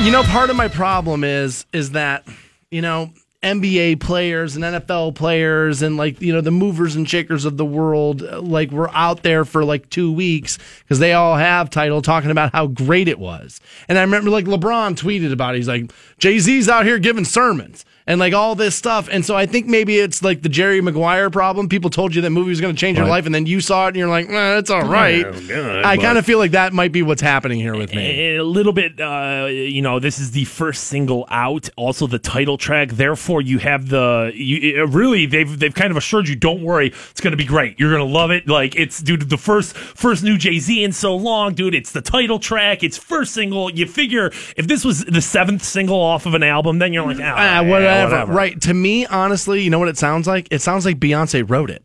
You 0.02 0.10
know, 0.10 0.22
part 0.24 0.50
of 0.50 0.56
my 0.56 0.68
problem 0.68 1.24
is 1.24 1.64
is 1.72 1.92
that 1.92 2.26
you 2.70 2.82
know 2.82 3.10
NBA 3.42 3.98
players 3.98 4.54
and 4.54 4.64
NFL 4.64 5.16
players 5.16 5.82
and 5.82 5.96
like 5.96 6.20
you 6.20 6.32
know 6.32 6.40
the 6.40 6.52
movers 6.52 6.94
and 6.94 7.08
shakers 7.08 7.44
of 7.44 7.56
the 7.56 7.64
world 7.64 8.22
like 8.22 8.70
were 8.70 8.90
out 8.94 9.24
there 9.24 9.44
for 9.44 9.64
like 9.64 9.90
two 9.90 10.12
weeks 10.12 10.58
because 10.80 11.00
they 11.00 11.12
all 11.12 11.36
have 11.36 11.68
Tidal 11.68 12.02
talking 12.02 12.30
about 12.30 12.52
how 12.52 12.68
great 12.68 13.08
it 13.08 13.18
was. 13.18 13.60
And 13.88 13.98
I 13.98 14.02
remember 14.02 14.30
like 14.30 14.44
LeBron 14.44 14.96
tweeted 14.96 15.32
about 15.32 15.54
it. 15.54 15.58
He's 15.58 15.68
like 15.68 15.92
Jay 16.18 16.38
Z's 16.38 16.68
out 16.68 16.86
here 16.86 17.00
giving 17.00 17.24
sermons 17.24 17.84
and 18.06 18.18
like 18.20 18.32
all 18.34 18.54
this 18.54 18.74
stuff. 18.74 19.08
And 19.10 19.24
so 19.24 19.34
I 19.36 19.46
think 19.46 19.66
maybe 19.66 19.98
it's 19.98 20.22
like 20.22 20.42
the 20.42 20.48
Jerry 20.48 20.80
Maguire 20.80 21.30
problem. 21.30 21.68
People 21.68 21.90
told 21.90 22.14
you 22.14 22.22
that 22.22 22.30
movie 22.30 22.50
was 22.50 22.60
going 22.60 22.74
to 22.74 22.80
change 22.80 22.98
your 22.98 23.06
life, 23.06 23.26
and 23.26 23.34
then 23.34 23.46
you 23.46 23.60
saw 23.60 23.86
it 23.86 23.88
and 23.88 23.96
you're 23.96 24.08
like, 24.08 24.28
eh, 24.28 24.58
it's 24.58 24.70
all 24.70 24.86
right. 24.86 25.24
Yeah, 25.26 25.40
good, 25.46 25.84
I 25.84 25.96
kind 25.96 26.18
of 26.18 26.26
feel 26.26 26.38
like 26.38 26.52
that 26.52 26.72
might 26.72 26.92
be 26.92 27.02
what's 27.02 27.22
happening 27.22 27.58
here 27.60 27.76
with 27.76 27.94
me. 27.94 28.36
A 28.36 28.44
little 28.44 28.72
bit, 28.72 29.00
uh, 29.00 29.46
you 29.50 29.82
know, 29.82 29.98
this 29.98 30.18
is 30.18 30.32
the 30.32 30.44
first 30.44 30.84
single 30.84 31.26
out, 31.30 31.68
also 31.76 32.06
the 32.06 32.18
title 32.18 32.58
track. 32.58 32.90
Therefore, 32.90 33.40
you 33.42 33.58
have 33.58 33.88
the 33.88 34.32
you 34.34 34.82
it- 34.82 34.88
really 34.88 35.26
they've 35.26 35.58
they've 35.58 35.74
kind 35.74 35.90
of 35.90 35.96
assured 35.96 36.28
you, 36.28 36.36
don't 36.36 36.62
worry, 36.62 36.88
it's 37.10 37.20
going 37.20 37.30
to 37.32 37.36
be 37.36 37.44
great. 37.44 37.78
You're 37.78 37.90
going 37.90 38.06
to 38.06 38.12
love 38.12 38.30
it. 38.30 38.48
Like 38.48 38.74
it's 38.76 39.00
dude, 39.00 39.28
the 39.30 39.36
first 39.38 39.76
first 39.76 40.22
new 40.24 40.36
Jay 40.36 40.58
Z 40.58 40.82
in 40.82 40.92
so 40.92 41.14
long, 41.16 41.54
dude. 41.54 41.74
It's 41.74 41.92
the 41.92 42.00
title 42.02 42.38
track. 42.38 42.82
It's 42.82 42.98
first 42.98 43.32
single. 43.34 43.70
You 43.70 43.86
figure 43.86 44.26
if 44.56 44.66
this 44.66 44.84
was 44.84 45.04
the 45.04 45.20
seventh 45.22 45.62
single 45.62 46.00
off 46.00 46.26
of 46.26 46.34
an 46.34 46.42
album, 46.42 46.78
then 46.78 46.92
you're 46.92 47.06
like, 47.06 47.18
ah, 47.20 47.34
Ah, 47.36 47.60
yeah, 47.60 47.60
whatever. 47.94 48.12
whatever. 48.12 48.32
Right. 48.32 48.60
To 48.62 48.74
me, 48.74 49.06
honestly, 49.06 49.62
you 49.62 49.70
know 49.70 49.78
what 49.78 49.88
it 49.88 49.98
sounds 49.98 50.26
like? 50.26 50.48
It 50.50 50.60
sounds 50.60 50.84
like 50.84 50.98
Beyonce 50.98 51.48
wrote 51.48 51.70
it. 51.70 51.84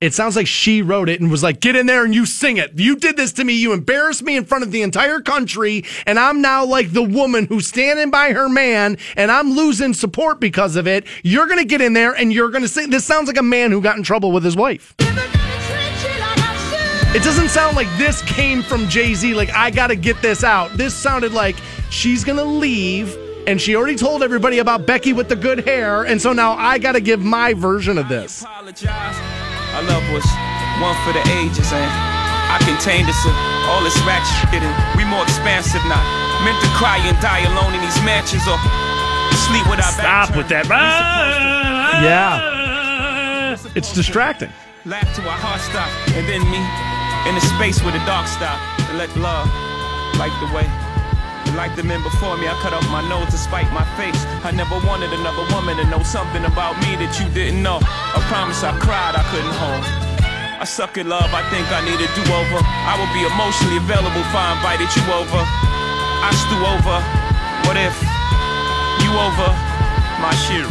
It 0.00 0.12
sounds 0.12 0.36
like 0.36 0.46
she 0.46 0.82
wrote 0.82 1.08
it 1.08 1.20
and 1.20 1.30
was 1.30 1.42
like, 1.42 1.60
get 1.60 1.76
in 1.76 1.86
there 1.86 2.04
and 2.04 2.14
you 2.14 2.26
sing 2.26 2.58
it. 2.58 2.78
You 2.78 2.96
did 2.96 3.16
this 3.16 3.32
to 3.34 3.44
me. 3.44 3.54
You 3.54 3.72
embarrassed 3.72 4.22
me 4.22 4.36
in 4.36 4.44
front 4.44 4.62
of 4.62 4.70
the 4.70 4.82
entire 4.82 5.20
country. 5.20 5.84
And 6.04 6.18
I'm 6.18 6.42
now 6.42 6.66
like 6.66 6.92
the 6.92 7.02
woman 7.02 7.46
who's 7.46 7.66
standing 7.66 8.10
by 8.10 8.32
her 8.32 8.48
man 8.48 8.98
and 9.16 9.30
I'm 9.30 9.52
losing 9.52 9.94
support 9.94 10.40
because 10.40 10.76
of 10.76 10.86
it. 10.86 11.06
You're 11.22 11.46
going 11.46 11.60
to 11.60 11.64
get 11.64 11.80
in 11.80 11.94
there 11.94 12.12
and 12.12 12.32
you're 12.32 12.50
going 12.50 12.62
to 12.62 12.68
sing. 12.68 12.90
This 12.90 13.06
sounds 13.06 13.28
like 13.28 13.38
a 13.38 13.42
man 13.42 13.70
who 13.70 13.80
got 13.80 13.96
in 13.96 14.02
trouble 14.02 14.30
with 14.30 14.44
his 14.44 14.56
wife. 14.56 14.94
It 17.14 17.22
doesn't 17.22 17.48
sound 17.48 17.76
like 17.76 17.88
this 17.96 18.20
came 18.22 18.62
from 18.62 18.88
Jay 18.88 19.14
Z, 19.14 19.34
like, 19.34 19.50
I 19.50 19.70
got 19.70 19.86
to 19.86 19.96
get 19.96 20.20
this 20.20 20.42
out. 20.42 20.72
This 20.72 20.92
sounded 20.92 21.32
like 21.32 21.54
she's 21.88 22.24
going 22.24 22.38
to 22.38 22.44
leave, 22.44 23.16
and 23.46 23.60
she 23.60 23.76
already 23.76 23.96
told 23.96 24.22
everybody 24.22 24.58
about 24.58 24.86
Becky 24.86 25.12
with 25.12 25.28
the 25.28 25.36
good 25.36 25.64
hair, 25.64 26.04
and 26.04 26.20
so 26.20 26.32
now 26.32 26.54
I 26.54 26.78
got 26.78 26.92
to 26.92 27.00
give 27.00 27.20
my 27.20 27.54
version 27.54 27.98
of 27.98 28.08
this. 28.08 28.42
apologize. 28.42 29.16
Our 29.74 29.82
love 29.82 30.04
was 30.12 30.24
one 30.80 30.96
for 31.04 31.12
the 31.12 31.24
ages, 31.42 31.72
and 31.72 31.90
I 31.90 32.58
contained 32.62 33.08
us 33.08 33.20
of 33.26 33.34
all 33.68 33.82
this 33.82 33.96
ratchet 34.06 34.50
shit, 34.50 34.62
and 34.62 34.74
we 34.96 35.04
more 35.04 35.22
expansive 35.22 35.82
now. 35.90 36.02
Meant 36.44 36.60
to 36.62 36.70
cry 36.76 36.98
and 36.98 37.16
die 37.20 37.42
alone 37.42 37.74
in 37.74 37.80
these 37.80 38.00
mansions, 38.04 38.46
or 38.46 38.58
sleep 39.48 39.66
with 39.68 39.80
our 39.80 39.94
back 39.98 40.28
Stop 40.28 40.36
with 40.36 40.48
that. 40.48 40.66
Ah! 40.70 42.02
Yeah. 42.02 43.56
It's 43.74 43.92
distracting. 43.92 44.50
Laugh 44.84 45.08
to 45.16 45.22
our 45.22 45.38
heart 45.38 45.60
stop, 45.60 45.88
and 46.14 46.28
then 46.28 46.42
me 46.50 46.60
in 47.28 47.34
the 47.34 47.44
space 47.56 47.82
where 47.82 47.92
the 47.92 48.04
dark 48.04 48.28
stop, 48.28 48.60
and 48.88 48.98
let 48.98 49.10
love 49.16 49.48
light 50.18 50.34
the 50.40 50.54
way. 50.54 50.93
Like 51.54 51.76
the 51.76 51.84
men 51.84 52.02
before 52.02 52.36
me, 52.36 52.48
I 52.50 52.54
cut 52.58 52.74
off 52.74 52.82
my 52.90 53.00
nose 53.08 53.30
to 53.30 53.38
spite 53.38 53.70
my 53.72 53.86
face. 53.94 54.18
I 54.42 54.50
never 54.50 54.74
wanted 54.82 55.14
another 55.14 55.46
woman 55.54 55.78
to 55.78 55.86
know 55.86 56.02
something 56.02 56.44
about 56.44 56.74
me 56.82 56.98
that 56.98 57.14
you 57.22 57.30
didn't 57.30 57.62
know. 57.62 57.78
I 57.80 58.18
promise 58.26 58.66
I 58.66 58.74
cried, 58.82 59.14
I 59.14 59.22
couldn't 59.30 59.54
hold. 59.62 59.86
I 60.58 60.66
suck 60.66 60.98
at 60.98 61.06
love, 61.06 61.30
I 61.30 61.46
think 61.54 61.62
I 61.70 61.78
need 61.86 62.02
a 62.02 62.10
do-over. 62.18 62.58
I 62.58 62.98
will 62.98 63.10
be 63.14 63.22
emotionally 63.22 63.78
available 63.78 64.18
if 64.18 64.34
I 64.34 64.58
invited 64.58 64.90
you 64.98 65.04
over. 65.14 65.40
I 66.26 66.30
stew 66.34 66.58
over. 66.58 66.98
What 67.70 67.78
if 67.78 67.94
you 68.98 69.10
over 69.14 69.48
my 70.18 70.34
shoe? 70.42 70.66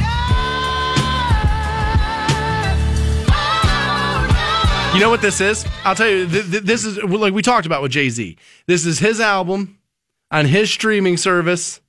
You 4.93 4.99
know 4.99 5.09
what 5.09 5.21
this 5.21 5.39
is? 5.41 5.65
I'll 5.85 5.95
tell 5.95 6.09
you, 6.09 6.27
th- 6.27 6.51
th- 6.51 6.63
this 6.63 6.85
is 6.85 7.01
like 7.01 7.33
we 7.33 7.41
talked 7.41 7.65
about 7.65 7.81
with 7.81 7.91
Jay 7.91 8.09
Z. 8.09 8.37
This 8.67 8.85
is 8.85 8.99
his 8.99 9.19
album 9.19 9.79
on 10.33 10.45
his 10.45 10.69
streaming 10.69 11.15
service. 11.15 11.79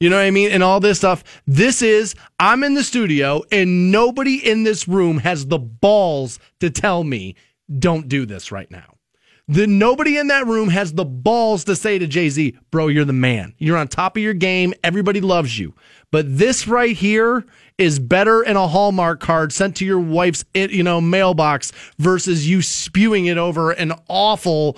You 0.00 0.10
know 0.10 0.16
what 0.16 0.24
I 0.24 0.32
mean? 0.32 0.50
And 0.50 0.64
all 0.64 0.80
this 0.80 0.98
stuff. 0.98 1.22
This 1.46 1.80
is, 1.80 2.16
I'm 2.40 2.64
in 2.64 2.74
the 2.74 2.82
studio 2.82 3.42
and 3.52 3.92
nobody 3.92 4.36
in 4.36 4.64
this 4.64 4.88
room 4.88 5.18
has 5.18 5.46
the 5.46 5.60
balls 5.60 6.40
to 6.58 6.68
tell 6.68 7.04
me, 7.04 7.36
don't 7.78 8.08
do 8.08 8.26
this 8.26 8.50
right 8.50 8.70
now. 8.70 8.96
The 9.46 9.66
nobody 9.66 10.18
in 10.18 10.26
that 10.28 10.46
room 10.46 10.68
has 10.70 10.92
the 10.92 11.04
balls 11.04 11.64
to 11.64 11.76
say 11.76 11.98
to 11.98 12.06
Jay 12.06 12.28
Z, 12.28 12.56
bro, 12.70 12.88
you're 12.88 13.04
the 13.04 13.12
man. 13.12 13.54
You're 13.58 13.76
on 13.76 13.88
top 13.88 14.16
of 14.16 14.22
your 14.22 14.34
game. 14.34 14.74
Everybody 14.82 15.20
loves 15.20 15.58
you. 15.58 15.74
But 16.10 16.36
this 16.36 16.66
right 16.66 16.96
here 16.96 17.44
is 17.78 17.98
better 17.98 18.42
in 18.42 18.56
a 18.56 18.68
Hallmark 18.68 19.20
card 19.20 19.52
sent 19.52 19.76
to 19.76 19.84
your 19.84 19.98
wife's 19.98 20.44
eh, 20.54 20.68
you 20.70 20.82
know 20.82 21.00
mailbox 21.00 21.72
versus 21.98 22.48
you 22.48 22.62
spewing 22.62 23.26
it 23.26 23.38
over 23.38 23.70
an 23.72 23.92
awful 24.08 24.76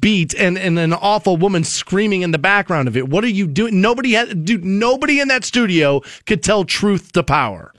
beat 0.00 0.34
and, 0.34 0.58
and 0.58 0.78
an 0.78 0.92
awful 0.92 1.36
woman 1.36 1.64
screaming 1.64 2.22
in 2.22 2.30
the 2.30 2.38
background 2.38 2.88
of 2.88 2.96
it. 2.96 3.08
What 3.08 3.24
are 3.24 3.28
you 3.28 3.46
doing? 3.46 3.80
Nobody 3.80 4.12
had 4.12 4.44
dude, 4.44 4.64
nobody 4.64 5.20
in 5.20 5.28
that 5.28 5.44
studio 5.44 6.02
could 6.26 6.42
tell 6.42 6.64
truth 6.64 7.12
to 7.12 7.22
power. 7.22 7.72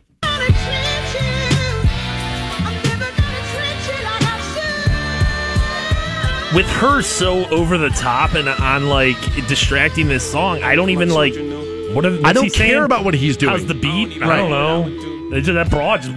with 6.55 6.65
her 6.67 7.01
so 7.01 7.45
over 7.49 7.77
the 7.77 7.89
top 7.89 8.33
and 8.33 8.47
on 8.47 8.87
like 8.87 9.17
distracting 9.47 10.07
this 10.07 10.29
song, 10.29 10.63
I 10.63 10.75
don't 10.75 10.89
even 10.89 11.09
like. 11.09 11.33
What? 11.93 12.05
Are, 12.05 12.19
I 12.25 12.33
don't 12.33 12.53
care 12.53 12.83
about 12.83 13.03
what 13.05 13.13
he's 13.13 13.37
doing. 13.37 13.51
How's 13.51 13.65
the 13.65 13.73
beat? 13.73 14.21
I 14.21 14.27
Right. 14.27 14.37
don't 14.37 14.49
know. 14.51 15.35
It's 15.35 15.45
just 15.47 15.55
that 15.55 15.69
broad. 15.69 16.01
Just, 16.01 16.15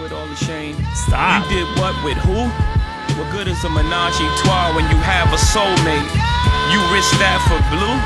with 0.00 0.12
all 0.12 0.26
the 0.28 0.36
shame. 0.36 0.76
Stop. 0.94 1.44
You 1.50 1.56
did 1.64 1.68
what 1.78 1.94
with 2.04 2.18
who? 2.24 2.48
What 3.16 3.30
good 3.32 3.48
is 3.48 3.62
a 3.64 3.70
menage 3.70 4.18
a 4.20 4.26
trois 4.42 4.74
when 4.74 4.84
you 4.90 4.98
have 5.00 5.28
a 5.32 5.38
soulmate? 5.38 6.08
You 6.72 6.80
risk 6.92 7.12
that 7.22 7.38
for 7.46 7.58
blue? 7.70 7.96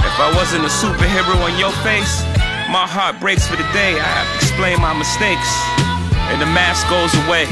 If 0.00 0.16
I 0.18 0.30
wasn't 0.34 0.64
a 0.64 0.72
superhero 0.72 1.36
on 1.44 1.54
your 1.58 1.72
face, 1.84 2.22
my 2.72 2.86
heart 2.88 3.20
breaks 3.20 3.46
for 3.46 3.56
the 3.56 3.66
day. 3.76 3.98
I 3.98 4.08
have 4.18 4.26
to 4.30 4.36
explain 4.46 4.80
my 4.80 4.94
mistakes. 4.96 5.50
And 6.32 6.40
the 6.40 6.46
mask 6.50 6.86
goes 6.88 7.12
away. 7.26 7.46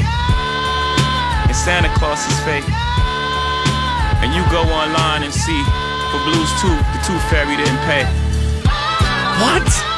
And 1.47 1.55
Santa 1.55 1.89
Claus 1.99 2.19
is 2.27 2.37
fake. 2.43 2.65
And 4.19 4.33
you 4.33 4.41
go 4.51 4.61
online 4.73 5.23
and 5.23 5.33
see 5.33 5.63
for 6.11 6.19
Blues 6.23 6.49
Tooth, 6.61 6.85
the 6.93 6.99
Tooth 7.05 7.23
Fairy 7.29 7.55
didn't 7.55 7.77
pay. 7.85 8.03
What? 9.41 9.93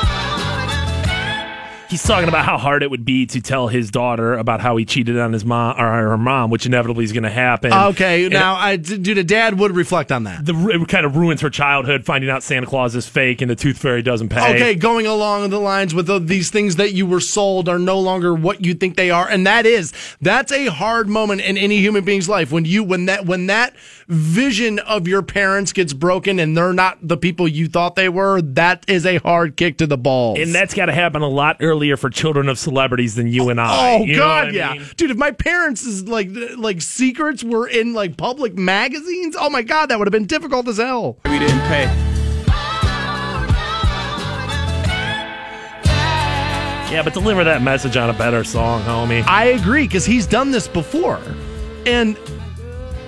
He's 1.90 2.04
talking 2.04 2.30
about 2.30 2.46
how 2.46 2.60
hard 2.60 2.84
it 2.84 2.92
would 2.92 3.04
be 3.04 3.26
to 3.26 3.42
tell 3.42 3.68
his 3.68 3.90
daughter 3.90 4.36
about 4.36 4.62
how 4.62 4.78
he 4.78 4.86
cheated 4.86 5.18
on 5.18 5.34
his 5.34 5.44
mom 5.44 5.76
or 5.76 5.90
her 5.90 6.18
mom, 6.20 6.52
which 6.52 6.68
inevitably 6.68 7.04
is 7.04 7.14
going 7.14 7.24
to 7.24 7.32
happen. 7.32 7.74
Okay, 7.74 8.26
And 8.26 8.34
now 8.34 8.54
I 8.54 8.76
dude, 8.76 9.18
a 9.18 9.24
dad 9.24 9.58
would 9.58 9.76
reflect 9.76 10.12
on 10.12 10.26
that. 10.26 10.46
the, 10.46 10.54
it 10.70 10.88
kind 10.88 11.04
of 11.04 11.16
ruins 11.16 11.42
her 11.42 11.50
childhood, 11.50 12.06
finding 12.06 12.30
out 12.30 12.44
Santa 12.44 12.68
Claus 12.68 12.96
is 12.96 13.08
fake 13.08 13.42
and 13.42 13.50
the 13.50 13.56
Tooth 13.56 13.80
Fairy 13.80 14.04
doesn't 14.04 14.30
pay. 14.30 14.54
Okay, 14.56 14.76
going 14.76 15.08
along 15.08 15.50
the 15.50 15.60
lines 15.60 15.96
with 15.96 16.06
the, 16.06 16.20
these 16.20 16.52
things 16.52 16.76
that 16.76 16.94
you 16.94 17.08
were 17.08 17.20
sold 17.20 17.68
are 17.68 17.80
no 17.80 18.00
longer 18.00 18.36
what 18.36 18.64
you 18.64 18.76
think 18.76 18.96
they 18.96 19.10
are, 19.10 19.28
and 19.28 19.48
that 19.48 19.66
is 19.66 19.92
that's 20.22 20.52
a 20.52 20.68
hard 20.68 21.10
moment 21.10 21.42
in 21.42 21.58
any 21.58 21.78
human 21.80 22.06
being's 22.06 22.30
life 22.30 22.52
when 22.52 22.66
you 22.66 22.84
when 22.84 23.08
that 23.08 23.26
when 23.26 23.48
that 23.48 23.74
vision 24.10 24.80
of 24.80 25.08
your 25.08 25.22
parents 25.22 25.72
gets 25.72 25.94
broken 25.94 26.40
and 26.40 26.58
they're 26.58 26.74
not 26.74 26.98
the 27.02 27.16
people 27.16 27.48
you 27.48 27.68
thought 27.68 27.96
they 27.96 28.10
were. 28.10 28.42
That 28.42 28.84
is 28.90 29.06
a 29.06 29.18
hard 29.18 29.56
kick 29.56 29.78
to 29.78 29.88
the 29.88 29.98
balls. 29.98 30.40
And 30.40 30.54
that's 30.54 30.74
got 30.74 30.88
to 30.88 30.94
happen 30.94 31.22
a 31.22 31.28
lot 31.28 31.58
earlier 31.62 31.96
for 31.96 32.10
children 32.10 32.50
of 32.50 32.58
celebrities 32.58 33.14
than 33.16 33.28
you 33.28 33.50
and 33.50 33.62
I. 33.62 33.98
Oh 34.00 34.04
You 34.04 34.16
God, 34.16 34.54
yeah, 34.54 34.74
mean? 34.74 34.84
dude. 34.98 35.12
If 35.12 35.18
my 35.18 35.32
parents' 35.32 35.84
is 35.86 36.08
like 36.08 36.30
like 36.58 36.82
secrets 36.82 37.44
were 37.44 37.68
in 37.68 37.94
like 37.94 38.18
public 38.18 38.56
magazines, 38.58 39.36
oh 39.40 39.50
my 39.52 39.62
God, 39.62 39.88
that 39.90 40.00
would 40.00 40.08
have 40.08 40.12
been 40.12 40.26
difficult 40.26 40.68
as 40.68 40.78
hell. 40.78 41.20
We 41.26 41.38
didn't 41.38 41.62
pay. 41.62 41.86
Yeah, 46.92 47.04
but 47.04 47.14
deliver 47.14 47.44
that 47.44 47.62
message 47.62 47.96
on 47.98 48.10
a 48.10 48.14
better 48.14 48.44
song, 48.44 48.82
homie. 48.82 49.24
I 49.28 49.46
agree 49.46 49.84
because 49.86 50.08
he's 50.08 50.26
done 50.26 50.50
this 50.50 50.68
before, 50.68 51.22
and 51.86 52.18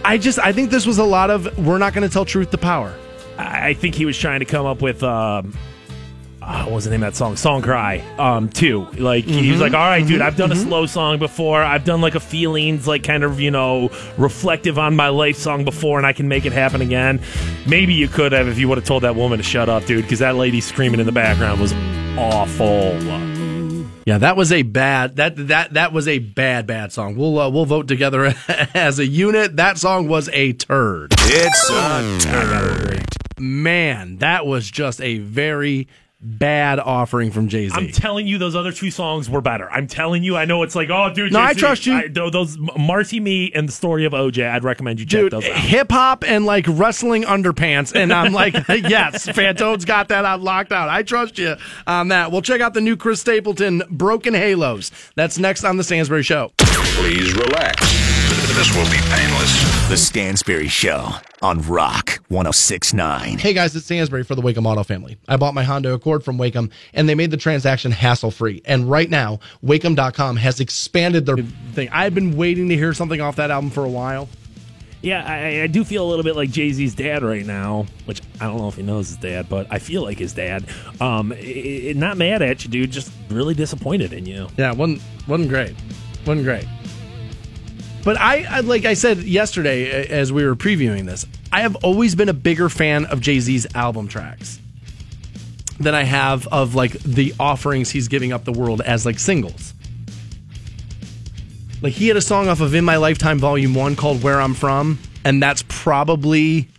I 0.03 0.17
just 0.17 0.39
I 0.39 0.51
think 0.51 0.71
this 0.71 0.85
was 0.85 0.97
a 0.97 1.03
lot 1.03 1.29
of 1.29 1.57
we're 1.57 1.77
not 1.77 1.93
going 1.93 2.07
to 2.07 2.11
tell 2.13 2.25
truth 2.25 2.51
to 2.51 2.57
power. 2.57 2.93
I 3.37 3.73
think 3.73 3.95
he 3.95 4.05
was 4.05 4.17
trying 4.17 4.39
to 4.39 4.45
come 4.45 4.65
up 4.65 4.81
with 4.81 5.03
um 5.03 5.53
uh, 6.43 6.63
what 6.63 6.73
was 6.73 6.85
the 6.85 6.89
name 6.89 7.03
of 7.03 7.13
that 7.13 7.15
song? 7.17 7.35
Song 7.35 7.61
Cry. 7.61 7.97
Um, 8.17 8.49
too. 8.49 8.87
Like 8.97 9.25
he's 9.25 9.53
Mm-hmm. 9.53 9.61
like, 9.61 9.73
all 9.73 9.79
right, 9.85 10.05
dude, 10.05 10.21
I've 10.21 10.35
done 10.37 10.51
a 10.51 10.55
slow 10.55 10.87
song 10.87 11.19
before. 11.19 11.61
I've 11.61 11.85
done 11.85 12.01
like 12.01 12.15
a 12.15 12.19
feelings, 12.19 12.87
like 12.87 13.03
kind 13.03 13.23
of 13.23 13.39
you 13.39 13.51
know 13.51 13.91
reflective 14.17 14.79
on 14.79 14.95
my 14.95 15.09
life 15.09 15.37
song 15.37 15.65
before, 15.65 15.99
and 15.99 16.07
I 16.07 16.13
can 16.13 16.27
make 16.27 16.45
it 16.45 16.51
happen 16.51 16.81
again. 16.81 17.21
Maybe 17.67 17.93
you 17.93 18.07
could 18.07 18.31
have 18.31 18.47
if 18.47 18.57
you 18.57 18.67
would 18.69 18.79
have 18.79 18.85
told 18.87 19.03
that 19.03 19.15
woman 19.15 19.37
to 19.37 19.43
shut 19.43 19.69
up, 19.69 19.85
dude, 19.85 20.01
because 20.03 20.17
that 20.19 20.35
lady 20.35 20.61
screaming 20.61 20.99
in 20.99 21.05
the 21.05 21.11
background 21.11 21.61
was 21.61 21.73
awful. 22.17 22.97
Yeah, 24.05 24.17
that 24.17 24.35
was 24.35 24.51
a 24.51 24.63
bad 24.63 25.17
that 25.17 25.35
that 25.47 25.73
that 25.73 25.93
was 25.93 26.07
a 26.07 26.19
bad 26.19 26.65
bad 26.65 26.91
song. 26.91 27.15
We'll 27.15 27.37
uh, 27.39 27.49
we'll 27.49 27.65
vote 27.65 27.87
together 27.87 28.33
as 28.73 28.99
a 28.99 29.05
unit. 29.05 29.57
That 29.57 29.77
song 29.77 30.07
was 30.07 30.29
a 30.33 30.53
turd. 30.53 31.13
It's 31.19 31.69
a 31.69 32.17
turd. 32.19 33.05
Man, 33.39 34.17
that 34.17 34.45
was 34.45 34.69
just 34.69 35.01
a 35.01 35.19
very 35.19 35.87
bad 36.23 36.79
offering 36.79 37.31
from 37.31 37.47
Jay 37.47 37.67
Z. 37.67 37.73
I'm 37.75 37.91
telling 37.91 38.27
you, 38.27 38.37
those 38.37 38.55
other 38.55 38.71
two 38.71 38.91
songs 38.91 39.29
were 39.29 39.41
better. 39.41 39.69
I'm 39.71 39.87
telling 39.87 40.23
you, 40.23 40.35
I 40.37 40.45
know 40.45 40.61
it's 40.63 40.75
like, 40.75 40.89
oh, 40.91 41.11
dude, 41.13 41.33
No, 41.33 41.39
I 41.39 41.49
Jay-Z, 41.53 41.59
trust 41.59 41.85
you. 41.87 42.09
tho- 42.09 42.29
those 42.29 42.57
Marcy 42.77 43.19
Me 43.19 43.51
and 43.53 43.67
the 43.67 43.71
story 43.73 44.05
of 44.05 44.13
OJ. 44.13 44.47
I'd 44.49 44.63
recommend 44.63 44.99
you 44.99 45.05
check 45.05 45.21
Dude, 45.21 45.31
those 45.33 45.45
out. 45.45 45.55
hip 45.55 45.91
hop 45.91 46.23
and 46.23 46.45
like 46.45 46.65
wrestling 46.67 47.23
underpants, 47.23 47.95
and 47.95 48.13
I'm 48.13 48.33
like, 48.33 48.53
yes, 48.69 49.27
Fantone's 49.27 49.85
got 49.85 50.09
that 50.09 50.25
out 50.25 50.41
locked 50.41 50.71
out. 50.71 50.89
I 50.89 51.03
trust 51.03 51.37
you 51.39 51.55
on 51.87 52.09
that. 52.09 52.31
We'll 52.31 52.41
check 52.43 52.61
out 52.61 52.73
the 52.73 52.81
new 52.81 52.95
Chris 52.97 53.19
Stapleton, 53.21 53.81
"Broken 53.89 54.33
Halos." 54.33 54.91
That's 55.15 55.37
next 55.39 55.63
on 55.63 55.77
the 55.77 55.83
Stansbury 55.83 56.23
Show. 56.23 56.51
Please 56.57 57.33
relax. 57.33 58.00
This 58.61 58.75
will 58.75 58.85
be 58.91 58.99
painless. 59.09 59.89
The 59.89 59.97
Stansbury 59.97 60.67
Show 60.67 61.09
on 61.41 61.63
Rock 61.63 62.19
1069. 62.27 63.39
Hey 63.39 63.53
guys, 63.53 63.75
it's 63.75 63.85
Stansbury 63.85 64.23
for 64.23 64.35
the 64.35 64.41
Waikem 64.43 64.67
Auto 64.67 64.83
family. 64.83 65.17
I 65.27 65.37
bought 65.37 65.55
my 65.55 65.63
Honda 65.63 65.91
Accord 65.95 66.23
from 66.23 66.37
Waikem 66.37 66.69
and 66.93 67.09
they 67.09 67.15
made 67.15 67.31
the 67.31 67.37
transaction 67.37 67.91
hassle 67.91 68.29
free. 68.29 68.61
And 68.65 68.87
right 68.87 69.09
now, 69.09 69.39
Waikem.com 69.65 70.35
has 70.35 70.59
expanded 70.59 71.25
their 71.25 71.37
thing. 71.73 71.89
I've 71.91 72.13
been 72.13 72.37
waiting 72.37 72.69
to 72.69 72.75
hear 72.75 72.93
something 72.93 73.19
off 73.19 73.37
that 73.37 73.49
album 73.49 73.71
for 73.71 73.83
a 73.83 73.89
while. 73.89 74.29
Yeah, 75.01 75.25
I, 75.27 75.63
I 75.63 75.67
do 75.67 75.83
feel 75.83 76.05
a 76.05 76.07
little 76.07 76.23
bit 76.23 76.35
like 76.35 76.51
Jay 76.51 76.71
Z's 76.71 76.93
dad 76.93 77.23
right 77.23 77.43
now, 77.43 77.87
which 78.05 78.21
I 78.39 78.45
don't 78.45 78.57
know 78.57 78.67
if 78.67 78.75
he 78.75 78.83
knows 78.83 79.07
his 79.07 79.17
dad, 79.17 79.49
but 79.49 79.65
I 79.71 79.79
feel 79.79 80.03
like 80.03 80.19
his 80.19 80.33
dad. 80.33 80.67
Um, 80.99 81.31
i- 81.31 81.87
i- 81.89 81.93
not 81.95 82.15
mad 82.15 82.43
at 82.43 82.63
you, 82.63 82.69
dude, 82.69 82.91
just 82.91 83.11
really 83.31 83.55
disappointed 83.55 84.13
in 84.13 84.27
you. 84.27 84.49
Yeah, 84.55 84.71
wasn't 84.73 85.01
wasn't 85.27 85.49
great, 85.49 85.73
wasn't 86.27 86.45
great. 86.45 86.67
But 88.03 88.19
I, 88.19 88.43
I 88.43 88.59
like 88.61 88.85
I 88.85 88.95
said 88.95 89.19
yesterday 89.19 90.07
as 90.07 90.33
we 90.33 90.43
were 90.43 90.55
previewing 90.55 91.05
this, 91.05 91.25
I 91.51 91.61
have 91.61 91.75
always 91.77 92.15
been 92.15 92.29
a 92.29 92.33
bigger 92.33 92.69
fan 92.69 93.05
of 93.05 93.21
Jay 93.21 93.39
Z's 93.39 93.67
album 93.75 94.07
tracks 94.07 94.59
than 95.79 95.93
I 95.93 96.03
have 96.03 96.47
of 96.47 96.75
like 96.75 96.93
the 96.93 97.33
offerings 97.39 97.89
he's 97.89 98.07
giving 98.07 98.33
up 98.33 98.43
the 98.43 98.51
world 98.51 98.81
as 98.81 99.05
like 99.05 99.19
singles. 99.19 99.73
Like 101.81 101.93
he 101.93 102.07
had 102.07 102.17
a 102.17 102.21
song 102.21 102.47
off 102.47 102.61
of 102.61 102.73
In 102.75 102.85
My 102.85 102.97
Lifetime 102.97 103.39
Volume 103.39 103.73
One 103.73 103.95
called 103.95 104.23
"Where 104.23 104.39
I'm 104.39 104.53
From," 104.53 104.99
and 105.23 105.41
that's 105.41 105.63
probably 105.67 106.69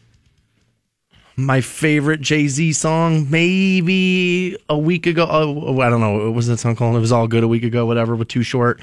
my 1.37 1.61
favorite 1.61 2.21
Jay 2.21 2.49
Z 2.49 2.73
song. 2.73 3.29
Maybe 3.31 4.57
a 4.69 4.79
week 4.79 5.07
ago. 5.07 5.27
Oh, 5.29 5.65
oh, 5.67 5.81
I 5.81 5.89
don't 5.89 6.01
know. 6.01 6.27
What 6.27 6.35
was 6.35 6.47
that 6.49 6.59
song 6.59 6.77
called? 6.77 6.97
It 6.97 7.01
was 7.01 7.13
all 7.13 7.27
good 7.27 7.43
a 7.43 7.49
week 7.49 7.65
ago. 7.65 7.87
Whatever. 7.87 8.15
With 8.17 8.29
Too 8.29 8.43
Short. 8.43 8.81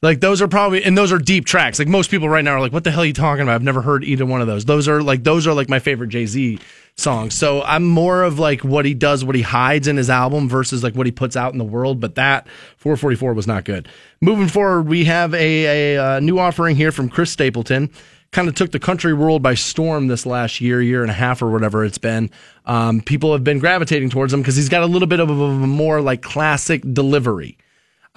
Like 0.00 0.20
those 0.20 0.40
are 0.40 0.48
probably 0.48 0.84
and 0.84 0.96
those 0.96 1.10
are 1.10 1.18
deep 1.18 1.44
tracks. 1.44 1.78
Like 1.78 1.88
most 1.88 2.10
people 2.10 2.28
right 2.28 2.44
now 2.44 2.52
are 2.52 2.60
like, 2.60 2.72
"What 2.72 2.84
the 2.84 2.90
hell 2.92 3.02
are 3.02 3.06
you 3.06 3.12
talking 3.12 3.42
about?" 3.42 3.56
I've 3.56 3.62
never 3.64 3.82
heard 3.82 4.04
either 4.04 4.24
one 4.24 4.40
of 4.40 4.46
those. 4.46 4.64
Those 4.64 4.86
are 4.86 5.02
like 5.02 5.24
those 5.24 5.46
are 5.46 5.52
like 5.52 5.68
my 5.68 5.80
favorite 5.80 6.08
Jay 6.08 6.24
Z 6.24 6.60
songs. 6.94 7.34
So 7.34 7.62
I'm 7.62 7.84
more 7.84 8.22
of 8.22 8.38
like 8.38 8.62
what 8.62 8.84
he 8.84 8.94
does, 8.94 9.24
what 9.24 9.34
he 9.34 9.42
hides 9.42 9.88
in 9.88 9.96
his 9.96 10.08
album 10.08 10.48
versus 10.48 10.84
like 10.84 10.94
what 10.94 11.06
he 11.06 11.12
puts 11.12 11.36
out 11.36 11.52
in 11.52 11.58
the 11.58 11.64
world. 11.64 11.98
But 11.98 12.14
that 12.14 12.46
444 12.76 13.34
was 13.34 13.48
not 13.48 13.64
good. 13.64 13.88
Moving 14.20 14.48
forward, 14.48 14.82
we 14.82 15.04
have 15.06 15.34
a, 15.34 15.94
a, 15.94 15.98
uh 16.16 16.20
new 16.20 16.38
offering 16.38 16.76
here 16.76 16.92
from 16.92 17.08
Chris 17.08 17.32
Stapleton. 17.32 17.90
Kind 18.30 18.46
of 18.46 18.54
took 18.54 18.70
the 18.72 18.78
country 18.78 19.14
world 19.14 19.42
by 19.42 19.54
storm 19.54 20.06
this 20.06 20.26
last 20.26 20.60
year, 20.60 20.82
year 20.82 21.00
and 21.00 21.10
a 21.10 21.14
half, 21.14 21.40
or 21.40 21.50
whatever 21.50 21.82
it's 21.82 21.96
been. 21.98 22.30
Um, 22.66 23.00
people 23.00 23.32
have 23.32 23.42
been 23.42 23.58
gravitating 23.58 24.10
towards 24.10 24.34
him 24.34 24.42
because 24.42 24.54
he's 24.54 24.68
got 24.68 24.82
a 24.82 24.86
little 24.86 25.08
bit 25.08 25.18
of 25.18 25.30
a, 25.30 25.32
of 25.32 25.62
a 25.62 25.66
more 25.66 26.02
like 26.02 26.20
classic 26.20 26.82
delivery. 26.92 27.56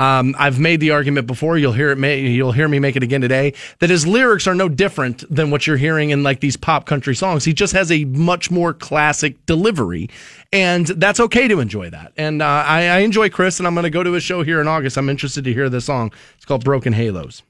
Um, 0.01 0.35
I've 0.39 0.59
made 0.59 0.79
the 0.79 0.91
argument 0.91 1.27
before. 1.27 1.57
You'll 1.59 1.73
hear 1.73 1.91
it. 1.91 1.97
ma- 1.97 2.07
You'll 2.07 2.51
hear 2.53 2.67
me 2.67 2.79
make 2.79 2.95
it 2.95 3.03
again 3.03 3.21
today. 3.21 3.53
That 3.79 3.89
his 3.91 4.07
lyrics 4.07 4.47
are 4.47 4.55
no 4.55 4.67
different 4.67 5.23
than 5.33 5.51
what 5.51 5.67
you're 5.67 5.77
hearing 5.77 6.09
in 6.09 6.23
like 6.23 6.39
these 6.39 6.57
pop 6.57 6.85
country 6.87 7.15
songs. 7.15 7.45
He 7.45 7.53
just 7.53 7.73
has 7.73 7.91
a 7.91 8.05
much 8.05 8.49
more 8.49 8.73
classic 8.73 9.45
delivery, 9.45 10.09
and 10.51 10.87
that's 10.87 11.19
okay 11.19 11.47
to 11.47 11.59
enjoy 11.59 11.91
that. 11.91 12.13
And 12.17 12.41
uh, 12.41 12.45
I, 12.45 12.87
I 12.87 12.97
enjoy 12.99 13.29
Chris, 13.29 13.59
and 13.59 13.67
I'm 13.67 13.75
going 13.75 13.83
to 13.83 13.89
go 13.91 14.01
to 14.03 14.13
his 14.13 14.23
show 14.23 14.41
here 14.43 14.59
in 14.59 14.67
August. 14.67 14.97
I'm 14.97 15.07
interested 15.09 15.43
to 15.43 15.53
hear 15.53 15.69
this 15.69 15.85
song. 15.85 16.11
It's 16.35 16.45
called 16.45 16.63
"Broken 16.63 16.93
Halos." 16.93 17.43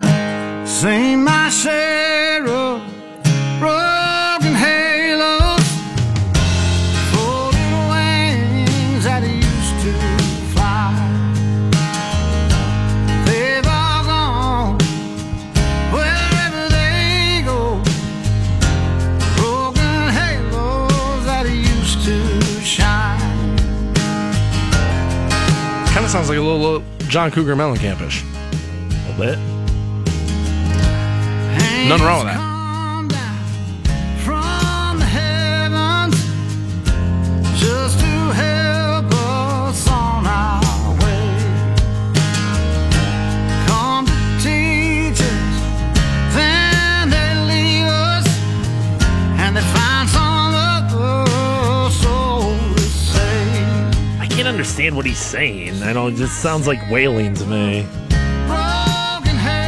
Sing 0.66 1.24
my 1.24 1.50
sounds 26.12 26.28
like 26.28 26.38
a 26.38 26.42
little, 26.42 26.60
little 26.60 26.84
John 27.08 27.32
Cougar 27.32 27.56
Mellencampish. 27.56 28.24
A 28.26 29.18
little 29.18 29.24
bit. 29.24 29.40
Nothing 31.88 32.06
wrong 32.06 32.26
with 32.26 32.34
that. 32.34 32.51
Understand 54.62 54.96
what 54.96 55.08
he's 55.08 55.18
saying. 55.18 55.82
I 55.82 55.92
don't. 55.92 56.14
It 56.14 56.18
just 56.18 56.40
sounds 56.40 56.68
like 56.68 56.78
wailing 56.92 57.34
to 57.34 57.46
me. 57.48 57.84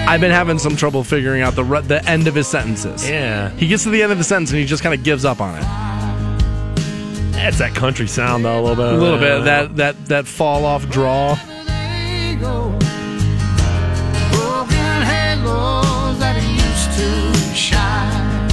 I've 0.06 0.22
been 0.22 0.30
having 0.30 0.60
some 0.60 0.76
trouble 0.76 1.04
figuring 1.04 1.42
out 1.42 1.56
the 1.56 1.64
re- 1.64 1.82
the 1.82 2.08
end 2.08 2.28
of 2.28 2.36
his 2.36 2.46
sentences. 2.48 3.10
Yeah, 3.10 3.50
He 3.56 3.68
gets 3.68 3.82
to 3.86 3.90
the 3.90 4.04
end 4.04 4.12
of 4.12 4.20
the 4.20 4.24
sentence 4.24 4.52
and 4.52 4.60
he 4.60 4.68
just 4.68 4.84
kind 4.84 4.94
of 4.94 5.04
gives 5.04 5.26
up 5.26 5.42
on 5.42 5.56
it. 5.58 5.62
that's 7.32 7.58
that 7.58 7.74
country 7.74 8.06
sound 8.06 8.46
though, 8.46 8.60
a 8.60 8.62
little 8.62 8.76
bit. 8.76 8.94
A 8.94 8.98
little 8.98 9.18
bit 9.18 9.46
that 9.46 9.76
that 9.78 10.06
that 10.06 10.28
fall 10.28 10.64
off 10.66 10.88
draw. 10.92 11.34
they 11.34 12.38
go. 12.40 12.70
Broken 14.30 15.02
halos 15.02 16.20
that 16.20 16.38
used 16.54 17.00
to 17.00 17.56
shine. 17.56 18.52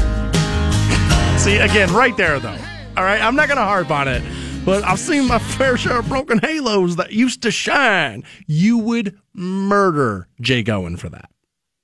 See 1.39 1.59
again, 1.59 1.93
right 1.93 2.17
there 2.17 2.41
though. 2.41 2.57
All 2.97 3.05
right, 3.05 3.21
I'm 3.23 3.37
not 3.37 3.49
gonna 3.49 3.61
harp 3.67 3.91
on 3.91 4.09
it, 4.09 4.23
but 4.65 4.85
I've 4.85 4.99
seen 4.99 5.27
my 5.27 5.39
fair 5.39 5.77
share 5.77 5.99
of 6.01 6.09
broken 6.09 6.39
halos 6.39 6.97
that 6.97 7.13
used 7.13 7.43
to 7.43 7.51
shine. 7.51 8.25
You 8.47 8.79
would 8.79 9.19
murder 9.35 10.29
Jake 10.41 10.69
Owen 10.69 10.97
for 10.97 11.09
that. 11.09 11.31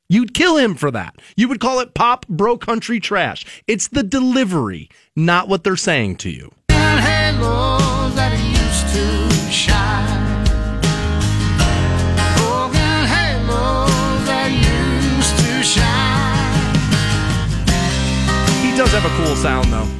You'd 0.08 0.34
kill 0.34 0.56
him 0.56 0.74
for 0.76 0.90
that. 0.92 1.16
You 1.36 1.48
would 1.48 1.58
call 1.58 1.80
it 1.80 1.94
pop 1.94 2.26
bro 2.28 2.56
country 2.56 3.00
trash. 3.00 3.44
It's 3.66 3.88
the 3.88 4.02
delivery, 4.04 4.88
not 5.16 5.48
what 5.48 5.64
they're 5.64 5.74
saying 5.76 6.16
to 6.16 6.30
you. 6.30 6.52
halos 6.68 8.14
that 8.14 8.32
used 8.38 8.94
to 8.94 9.50
shine. 9.50 10.46
Oh, 12.38 12.68
broken 12.70 13.06
halos 13.08 14.26
that 14.26 14.50
used 14.52 15.36
to 15.38 15.62
shine. 15.64 16.74
He 18.70 18.76
does 18.76 18.92
have 18.92 19.04
a 19.04 19.16
cool 19.16 19.34
sound 19.34 19.72
though. 19.72 19.95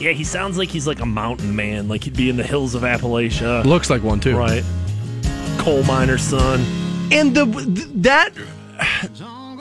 Yeah, 0.00 0.12
he 0.12 0.22
sounds 0.22 0.56
like 0.56 0.68
he's 0.68 0.86
like 0.86 1.00
a 1.00 1.06
mountain 1.06 1.56
man, 1.56 1.88
like 1.88 2.04
he'd 2.04 2.16
be 2.16 2.30
in 2.30 2.36
the 2.36 2.44
hills 2.44 2.76
of 2.76 2.82
Appalachia. 2.82 3.64
Looks 3.64 3.90
like 3.90 4.04
one 4.04 4.20
too. 4.20 4.36
Right. 4.36 4.62
Coal 5.58 5.82
miner's 5.82 6.22
son. 6.22 6.60
And 7.10 7.34
the 7.34 7.44
that 7.96 8.30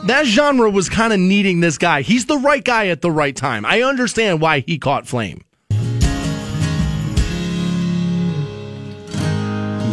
that 0.06 0.26
genre 0.28 0.70
was 0.70 0.90
kind 0.90 1.12
of 1.12 1.20
needing 1.20 1.60
this 1.60 1.80
guy. 1.80 2.04
He's 2.04 2.28
the 2.28 2.38
right 2.38 2.64
guy 2.64 2.88
at 2.88 3.02
the 3.02 3.12
right 3.12 3.36
time. 3.36 3.66
I 3.66 3.82
understand 3.82 4.40
why 4.40 4.60
he 4.60 4.78
caught 4.78 5.08
flame. 5.08 5.44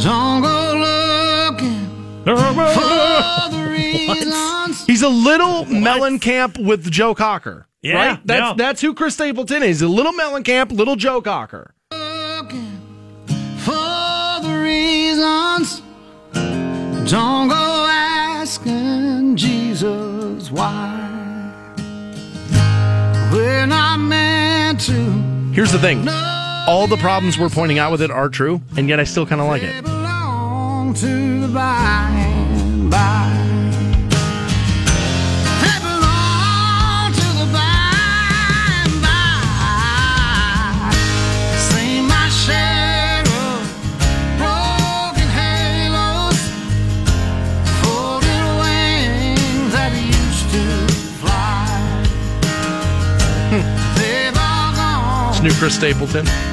Don't 0.02 0.42
go 0.42 1.48
looking 1.48 1.86
for 2.24 2.34
the 3.50 3.66
reasons. 3.70 4.84
He's 4.84 5.00
a 5.00 5.08
little 5.08 5.64
Mellencamp 5.64 6.62
with 6.62 6.90
Joe 6.90 7.14
Cocker. 7.14 7.66
Yeah, 7.85 7.94
right? 7.94 8.20
That's 8.24 8.40
yeah. 8.40 8.55
that's 8.56 8.81
who 8.81 8.94
Chris 8.94 9.12
Stapleton 9.15 9.62
is. 9.62 9.82
A 9.82 9.89
little 9.89 10.12
Mellencamp, 10.12 10.73
little 10.73 10.97
Joe 10.97 11.20
Cocker. 11.20 11.74
for 11.90 11.98
the 14.43 14.61
reasons. 14.62 15.82
Don't 17.11 17.48
go 17.48 17.86
asking 17.86 19.36
Jesus 19.36 20.51
why. 20.51 21.02
We're 23.31 23.66
not 23.66 23.98
meant 23.98 24.81
to 24.82 24.94
Here's 25.52 25.70
the 25.70 25.78
thing. 25.78 26.09
All 26.66 26.86
the 26.86 26.97
problems 26.97 27.39
we're 27.39 27.51
pointing 27.51 27.78
out 27.78 27.93
with 27.93 28.01
it 28.01 28.11
are 28.11 28.31
true, 28.31 28.62
and 28.78 28.89
yet 28.89 28.98
I 28.98 29.05
still 29.05 29.27
kind 29.27 29.43
of 29.43 29.47
like 29.47 29.62
it. 29.62 29.85
New 55.44 55.52
Chris 55.58 55.74
Stapleton. 55.74 56.43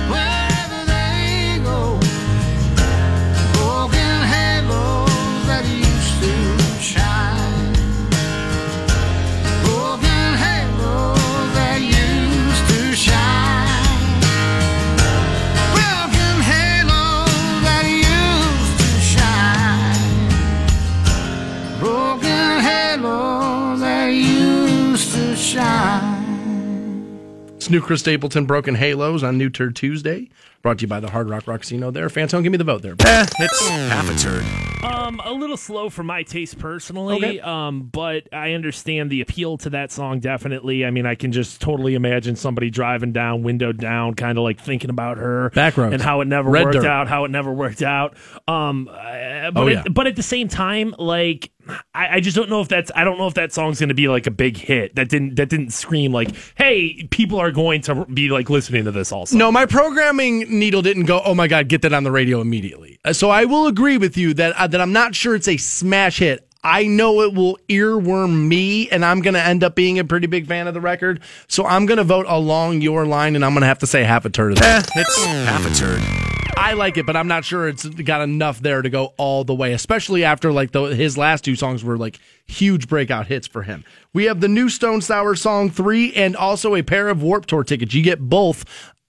New 27.71 27.81
Chris 27.81 28.01
Stapleton, 28.01 28.45
Broken 28.45 28.75
Halos 28.75 29.23
on 29.23 29.37
New 29.37 29.49
Turd 29.49 29.75
Tuesday. 29.75 30.29
Brought 30.61 30.77
to 30.79 30.81
you 30.83 30.87
by 30.87 30.99
the 30.99 31.09
Hard 31.09 31.27
Rock 31.29 31.45
Rocksino 31.45 31.91
there. 31.91 32.07
Fantone, 32.09 32.43
give 32.43 32.51
me 32.51 32.57
the 32.57 32.63
vote 32.63 32.83
there. 32.83 32.93
Eh, 32.99 33.25
it's 33.39 33.67
half 33.69 34.07
a 34.09 34.15
turd. 34.19 34.43
Um, 34.83 35.19
a 35.23 35.31
little 35.33 35.57
slow 35.57 35.89
for 35.89 36.03
my 36.03 36.21
taste 36.21 36.59
personally. 36.59 37.15
Okay. 37.15 37.39
Um, 37.39 37.83
but 37.83 38.27
I 38.31 38.53
understand 38.53 39.09
the 39.09 39.21
appeal 39.21 39.57
to 39.59 39.71
that 39.71 39.91
song 39.91 40.19
definitely. 40.19 40.85
I 40.85 40.91
mean, 40.91 41.05
I 41.07 41.15
can 41.15 41.31
just 41.31 41.61
totally 41.61 41.95
imagine 41.95 42.35
somebody 42.35 42.69
driving 42.69 43.11
down, 43.11 43.41
window 43.41 43.71
down, 43.71 44.13
kind 44.13 44.37
of 44.37 44.43
like 44.43 44.59
thinking 44.59 44.89
about 44.91 45.17
her, 45.17 45.49
Back 45.51 45.77
roads. 45.77 45.93
and 45.93 46.01
how 46.01 46.21
it 46.21 46.25
never 46.27 46.49
Red 46.51 46.65
worked 46.65 46.75
dirt. 46.75 46.85
out, 46.85 47.07
how 47.07 47.25
it 47.25 47.31
never 47.31 47.51
worked 47.51 47.81
out. 47.81 48.15
Um, 48.47 48.87
uh, 48.87 49.49
but 49.51 49.57
Oh, 49.61 49.67
at, 49.67 49.73
yeah. 49.73 49.83
but 49.89 50.05
at 50.07 50.15
the 50.15 50.23
same 50.23 50.47
time, 50.47 50.93
like. 50.99 51.51
I, 51.93 52.15
I 52.15 52.19
just 52.19 52.35
don't 52.35 52.49
know 52.49 52.61
if 52.61 52.67
that's 52.67 52.91
I 52.95 53.03
don't 53.03 53.17
know 53.17 53.27
if 53.27 53.33
that 53.35 53.51
song's 53.53 53.79
going 53.79 53.89
to 53.89 53.95
be 53.95 54.07
like 54.07 54.27
a 54.27 54.31
big 54.31 54.57
hit. 54.57 54.95
That 54.95 55.09
didn't 55.09 55.35
that 55.35 55.49
didn't 55.49 55.71
scream 55.71 56.11
like, 56.11 56.29
hey, 56.55 57.03
people 57.11 57.39
are 57.39 57.51
going 57.51 57.81
to 57.83 58.05
be 58.05 58.29
like 58.29 58.49
listening 58.49 58.85
to 58.85 58.91
this 58.91 59.11
also. 59.11 59.37
No, 59.37 59.51
my 59.51 59.65
programming 59.65 60.59
needle 60.59 60.81
didn't 60.81 61.05
go. 61.05 61.21
Oh 61.23 61.33
my 61.35 61.47
god, 61.47 61.67
get 61.67 61.81
that 61.83 61.93
on 61.93 62.03
the 62.03 62.11
radio 62.11 62.41
immediately. 62.41 62.99
Uh, 63.05 63.13
So 63.13 63.29
I 63.29 63.45
will 63.45 63.67
agree 63.67 63.97
with 63.97 64.17
you 64.17 64.33
that 64.35 64.53
uh, 64.57 64.67
that 64.67 64.81
I'm 64.81 64.93
not 64.93 65.15
sure 65.15 65.35
it's 65.35 65.47
a 65.47 65.57
smash 65.57 66.19
hit. 66.19 66.47
I 66.63 66.83
know 66.85 67.21
it 67.21 67.33
will 67.33 67.57
earworm 67.69 68.47
me, 68.47 68.87
and 68.89 69.03
I'm 69.03 69.21
going 69.21 69.33
to 69.33 69.41
end 69.43 69.63
up 69.63 69.73
being 69.73 69.97
a 69.97 70.03
pretty 70.05 70.27
big 70.27 70.45
fan 70.47 70.67
of 70.67 70.75
the 70.75 70.81
record. 70.81 71.21
So 71.47 71.65
I'm 71.65 71.87
going 71.87 71.97
to 71.97 72.03
vote 72.03 72.27
along 72.29 72.81
your 72.81 73.07
line, 73.07 73.35
and 73.35 73.43
I'm 73.43 73.53
going 73.53 73.61
to 73.61 73.67
have 73.67 73.79
to 73.79 73.87
say 73.87 74.03
half 74.03 74.25
a 74.25 74.29
turd. 74.29 74.53
as 74.53 74.59
well. 74.59 74.77
Eh, 74.77 74.83
it's 74.97 75.23
half 75.25 75.65
a 75.65 75.73
turd. 75.73 76.40
I 76.57 76.73
like 76.73 76.97
it, 76.97 77.05
but 77.05 77.15
I'm 77.15 77.27
not 77.27 77.43
sure 77.43 77.67
it's 77.67 77.85
got 77.87 78.21
enough 78.21 78.59
there 78.59 78.81
to 78.81 78.89
go 78.89 79.13
all 79.17 79.43
the 79.43 79.55
way, 79.55 79.73
especially 79.73 80.23
after 80.23 80.51
like 80.51 80.71
the, 80.71 80.83
his 80.83 81.17
last 81.17 81.43
two 81.43 81.55
songs 81.55 81.83
were 81.83 81.97
like 81.97 82.19
huge 82.45 82.87
breakout 82.87 83.27
hits 83.27 83.47
for 83.47 83.63
him. 83.63 83.83
We 84.13 84.25
have 84.25 84.41
the 84.41 84.47
new 84.47 84.69
Stone 84.69 85.01
Sour 85.01 85.35
song 85.35 85.69
three 85.69 86.13
and 86.13 86.35
also 86.35 86.75
a 86.75 86.81
pair 86.83 87.09
of 87.09 87.21
Warped 87.23 87.49
Tour 87.49 87.63
tickets. 87.63 87.93
You 87.93 88.03
get 88.03 88.19
both 88.19 88.65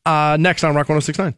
uh, 0.06 0.36
next 0.40 0.64
on 0.64 0.74
Rock 0.74 0.88
1069. 0.88 1.34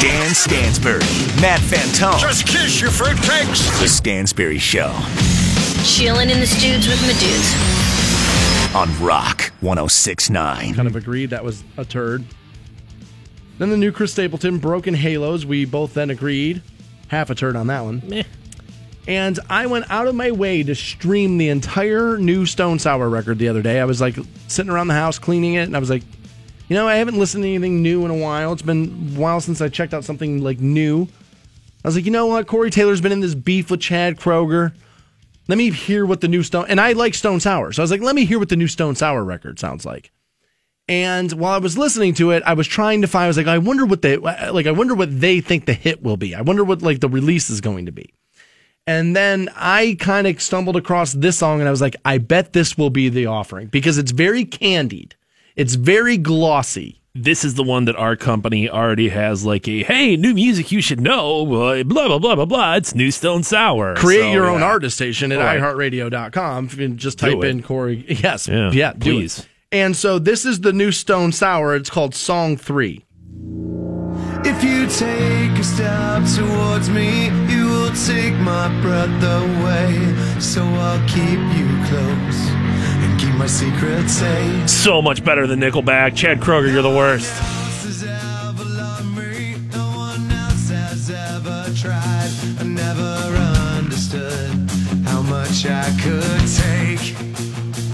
Dan 0.00 0.34
Stansbury, 0.34 1.00
Matt 1.40 1.60
Fantone. 1.60 2.18
Just 2.20 2.46
kiss 2.46 2.80
your 2.80 2.90
fruitcakes. 2.90 3.80
The 3.80 3.88
Stansbury 3.88 4.58
Show 4.58 4.92
Chilling 5.84 6.30
in 6.30 6.40
the 6.40 6.46
studs 6.46 6.86
with 6.88 7.00
my 7.02 7.12
dudes. 7.18 8.74
on 8.74 9.04
Rock 9.04 9.52
1069. 9.60 10.74
Kind 10.74 10.88
of 10.88 10.96
agreed 10.96 11.30
that 11.30 11.42
was 11.44 11.62
a 11.76 11.84
turd. 11.84 12.24
Then 13.58 13.70
the 13.70 13.76
new 13.76 13.92
Chris 13.92 14.12
Stapleton, 14.12 14.58
Broken 14.58 14.94
Halos. 14.94 15.44
We 15.44 15.64
both 15.64 15.94
then 15.94 16.10
agreed. 16.10 16.62
Half 17.08 17.30
a 17.30 17.34
turn 17.34 17.56
on 17.56 17.66
that 17.66 17.80
one. 17.80 18.02
Meh. 18.06 18.22
And 19.08 19.38
I 19.48 19.66
went 19.66 19.90
out 19.90 20.06
of 20.06 20.14
my 20.14 20.30
way 20.30 20.62
to 20.62 20.74
stream 20.74 21.38
the 21.38 21.48
entire 21.48 22.18
new 22.18 22.44
Stone 22.44 22.78
Sour 22.78 23.08
record 23.08 23.38
the 23.38 23.48
other 23.48 23.62
day. 23.62 23.80
I 23.80 23.86
was 23.86 24.00
like 24.00 24.16
sitting 24.48 24.70
around 24.70 24.88
the 24.88 24.94
house 24.94 25.18
cleaning 25.18 25.54
it, 25.54 25.62
and 25.62 25.74
I 25.74 25.78
was 25.78 25.88
like, 25.88 26.02
you 26.68 26.76
know, 26.76 26.86
I 26.86 26.96
haven't 26.96 27.18
listened 27.18 27.42
to 27.42 27.48
anything 27.48 27.82
new 27.82 28.04
in 28.04 28.10
a 28.10 28.16
while. 28.16 28.52
It's 28.52 28.60
been 28.60 29.14
a 29.14 29.18
while 29.18 29.40
since 29.40 29.62
I 29.62 29.70
checked 29.70 29.94
out 29.94 30.04
something 30.04 30.42
like 30.42 30.60
new. 30.60 31.08
I 31.84 31.88
was 31.88 31.96
like, 31.96 32.04
you 32.04 32.10
know 32.10 32.26
what? 32.26 32.46
Corey 32.46 32.70
Taylor's 32.70 33.00
been 33.00 33.12
in 33.12 33.20
this 33.20 33.34
beef 33.34 33.70
with 33.70 33.80
Chad 33.80 34.18
Kroeger. 34.18 34.74
Let 35.48 35.56
me 35.56 35.70
hear 35.70 36.04
what 36.04 36.20
the 36.20 36.28
new 36.28 36.42
Stone 36.42 36.66
and 36.68 36.78
I 36.78 36.92
like 36.92 37.14
Stone 37.14 37.40
Sour, 37.40 37.72
so 37.72 37.80
I 37.80 37.84
was 37.84 37.90
like, 37.90 38.02
let 38.02 38.14
me 38.14 38.26
hear 38.26 38.38
what 38.38 38.50
the 38.50 38.56
new 38.56 38.68
Stone 38.68 38.96
Sour 38.96 39.24
record 39.24 39.58
sounds 39.58 39.86
like. 39.86 40.12
And 40.88 41.30
while 41.32 41.52
I 41.52 41.58
was 41.58 41.76
listening 41.76 42.14
to 42.14 42.30
it, 42.30 42.42
I 42.46 42.54
was 42.54 42.66
trying 42.66 43.02
to 43.02 43.06
find. 43.08 43.24
I 43.24 43.28
was 43.28 43.36
like, 43.36 43.46
I 43.46 43.58
wonder 43.58 43.84
what 43.84 44.00
they 44.02 44.16
like. 44.16 44.66
I 44.66 44.70
wonder 44.70 44.94
what 44.94 45.20
they 45.20 45.40
think 45.40 45.66
the 45.66 45.74
hit 45.74 46.02
will 46.02 46.16
be. 46.16 46.34
I 46.34 46.40
wonder 46.40 46.64
what 46.64 46.80
like 46.82 47.00
the 47.00 47.08
release 47.10 47.50
is 47.50 47.60
going 47.60 47.86
to 47.86 47.92
be. 47.92 48.14
And 48.86 49.14
then 49.14 49.50
I 49.54 49.96
kind 50.00 50.26
of 50.26 50.40
stumbled 50.40 50.76
across 50.76 51.12
this 51.12 51.36
song, 51.36 51.60
and 51.60 51.68
I 51.68 51.70
was 51.70 51.82
like, 51.82 51.94
I 52.06 52.16
bet 52.16 52.54
this 52.54 52.78
will 52.78 52.88
be 52.88 53.10
the 53.10 53.26
offering 53.26 53.66
because 53.66 53.98
it's 53.98 54.12
very 54.12 54.46
candied. 54.46 55.14
It's 55.56 55.74
very 55.74 56.16
glossy. 56.16 57.02
this 57.14 57.44
is 57.44 57.54
the 57.54 57.62
one 57.64 57.84
that 57.84 57.96
our 57.96 58.16
company 58.16 58.70
already 58.70 59.08
has 59.08 59.44
like 59.44 59.66
a 59.68 59.82
hey 59.82 60.16
new 60.16 60.32
music 60.34 60.70
you 60.70 60.80
should 60.80 61.00
know 61.00 61.42
uh, 61.52 61.82
blah 61.82 62.06
blah 62.06 62.18
blah 62.18 62.36
blah 62.36 62.44
blah 62.44 62.76
it's 62.76 62.94
new 62.94 63.10
stone 63.10 63.42
sour 63.42 63.96
Create 63.96 64.20
So, 64.20 64.32
your 64.32 64.46
own 64.46 64.62
artist 64.62 64.94
station 64.96 65.32
at 65.32 65.38
Right. 65.38 65.58
iHeartRadio.com. 65.60 66.68
Just 66.96 67.18
type 67.18 67.42
in 67.44 67.62
Corey. 67.62 68.04
Yes. 68.22 68.46
Yeah, 68.48 68.70
Yeah. 68.70 68.92
do 68.92 68.98
please. 69.18 69.40
it. 69.40 69.48
And 69.70 69.94
so 69.94 70.18
this 70.18 70.46
is 70.46 70.60
the 70.60 70.72
new 70.72 70.90
Stone 70.92 71.32
Sour. 71.32 71.76
It's 71.76 71.90
called 71.90 72.14
Song 72.14 72.56
Three. 72.56 73.04
If 74.44 74.64
you 74.64 74.86
take 74.86 75.58
a 75.58 75.64
step 75.64 76.22
towards 76.34 76.88
me, 76.88 77.26
you 77.52 77.66
will 77.66 77.92
take 78.06 78.32
my 78.36 78.68
breath 78.80 79.22
away. 79.22 80.40
So 80.40 80.64
I'll 80.64 81.06
keep 81.06 81.38
you 81.54 81.68
close 81.86 82.48
and 83.04 83.20
keep 83.20 83.34
my 83.34 83.46
secret 83.46 84.08
safe. 84.08 84.70
so 84.70 85.02
much 85.02 85.22
better 85.22 85.46
than 85.46 85.60
nickelback 85.60 86.16
chad 86.16 86.40
kroeger 86.40 86.72
you're 86.72 86.82
the 86.82 86.88
worst 86.88 87.30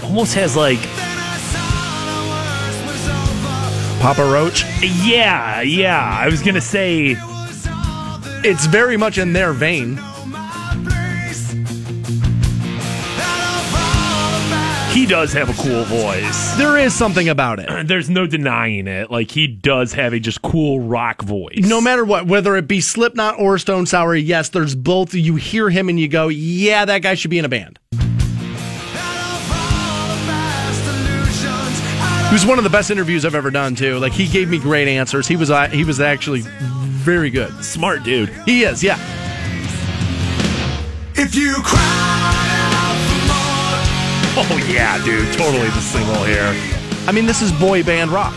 Almost 0.03 0.33
Has 0.35 0.55
ever 0.55 0.65
loved 0.65 1.04
Papa 3.99 4.23
Roach. 4.23 4.63
Yeah, 4.81 5.61
yeah. 5.61 6.17
I 6.21 6.27
was 6.27 6.41
gonna 6.43 6.61
say 6.61 7.15
It's 8.43 8.65
very 8.67 8.97
much 8.97 9.17
in 9.17 9.33
their 9.33 9.53
vein. 9.53 9.99
he 14.91 15.05
does 15.05 15.33
have 15.33 15.49
a 15.49 15.61
cool 15.61 15.83
voice. 15.83 16.55
There 16.55 16.77
is 16.77 16.93
something 16.93 17.27
about 17.27 17.59
it. 17.59 17.67
There's 17.87 18.09
no 18.09 18.25
denying 18.25 18.87
it. 18.87 19.11
Like 19.11 19.29
he 19.29 19.45
does 19.45 19.91
have 19.93 20.13
a 20.13 20.19
just 20.21 20.41
cool 20.41 20.79
rock 20.79 21.21
voice. 21.21 21.57
No 21.59 21.81
matter 21.81 22.05
what, 22.05 22.27
whether 22.27 22.55
it 22.55 22.65
be 22.67 22.79
Slipknot 22.79 23.37
or 23.37 23.57
Stone 23.57 23.87
Sour, 23.87 24.15
yes, 24.15 24.49
there's 24.49 24.73
both. 24.73 25.13
You 25.13 25.35
hear 25.35 25.69
him 25.69 25.89
and 25.89 25.99
you 25.99 26.07
go, 26.07 26.29
yeah, 26.29 26.85
that 26.85 27.01
guy 27.01 27.15
should 27.15 27.29
be 27.31 27.39
in 27.39 27.43
a 27.45 27.49
band. 27.49 27.77
It 32.35 32.39
was 32.39 32.45
one 32.45 32.57
of 32.57 32.65
the 32.65 32.69
best 32.69 32.91
interviews 32.91 33.23
I've 33.23 33.33
ever 33.33 33.49
done 33.49 33.75
too. 33.75 33.97
Like 33.97 34.11
he 34.11 34.27
gave 34.27 34.49
me 34.49 34.57
great 34.57 34.89
answers. 34.89 35.25
He 35.25 35.37
was 35.37 35.49
uh, 35.49 35.67
he 35.67 35.85
was 35.85 36.01
actually 36.01 36.41
very 36.41 37.29
good. 37.29 37.63
Smart 37.63 38.03
dude. 38.03 38.27
He 38.45 38.65
is, 38.65 38.83
yeah. 38.83 38.97
If 41.15 41.33
you 41.33 41.53
cry 41.63 42.11
Oh 44.35 44.67
yeah, 44.69 45.01
dude. 45.05 45.33
Totally 45.33 45.67
the 45.67 45.79
single 45.79 46.25
here. 46.25 46.53
I 47.07 47.13
mean, 47.13 47.25
this 47.25 47.41
is 47.41 47.53
boy 47.53 47.83
band 47.83 48.11
rock, 48.11 48.33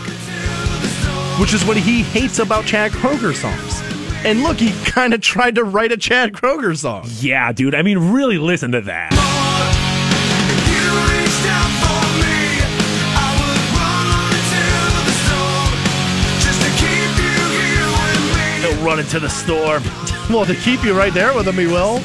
which 1.37 1.53
is 1.53 1.65
what 1.65 1.75
he 1.75 2.01
hates 2.01 2.39
about 2.39 2.65
Chad 2.65 2.93
Kroeger 2.93 3.35
songs. 3.35 3.81
And 4.25 4.43
look, 4.43 4.59
he 4.59 4.71
kind 4.89 5.13
of 5.13 5.19
tried 5.19 5.55
to 5.55 5.65
write 5.65 5.91
a 5.91 5.97
Chad 5.97 6.31
Kroeger 6.31 6.77
song. 6.77 7.03
Yeah, 7.19 7.51
dude. 7.51 7.75
I 7.75 7.81
mean, 7.81 8.13
really 8.13 8.37
listen 8.37 8.71
to 8.71 8.79
that. 8.79 9.11
He'll 11.49 11.78
run 18.79 18.99
into 18.99 19.19
the 19.19 19.29
store. 19.29 19.79
Well, 20.29 20.45
to 20.45 20.53
keep 20.53 20.83
you 20.83 20.95
right 20.95 21.11
there 21.11 21.33
with 21.33 21.47
him, 21.47 21.55
he 21.55 21.65
will. 21.65 21.95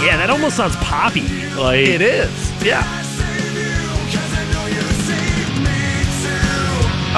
Yeah, 0.00 0.16
that 0.16 0.30
almost 0.30 0.56
sounds 0.56 0.76
poppy. 0.76 1.26
Like 1.56 1.80
It 1.80 2.00
is, 2.00 2.64
yeah. 2.64 2.84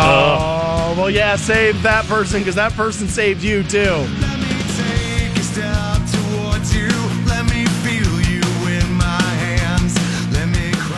Uh, 0.01 0.39
oh, 0.41 0.95
well, 0.97 1.11
yeah, 1.11 1.37
save 1.37 1.83
that 1.83 2.07
person 2.07 2.39
because 2.41 2.55
that 2.55 2.73
person 2.73 3.07
saved 3.09 3.43
you 3.43 3.63
too. 3.65 4.07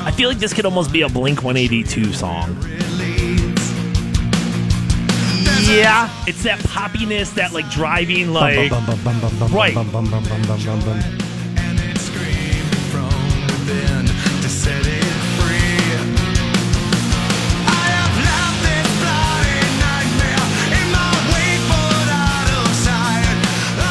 I 0.02 0.12
feel 0.12 0.28
like 0.28 0.38
this 0.38 0.52
could 0.52 0.66
almost 0.66 0.92
be 0.92 1.02
a 1.02 1.08
Blink 1.08 1.42
182 1.42 2.12
song. 2.12 2.56
Yeah. 5.68 6.08
It's 6.26 6.42
that 6.44 6.58
poppiness, 6.60 7.34
that 7.34 7.52
like 7.52 7.68
driving, 7.70 8.32
like 8.32 8.70
right. 8.70 9.80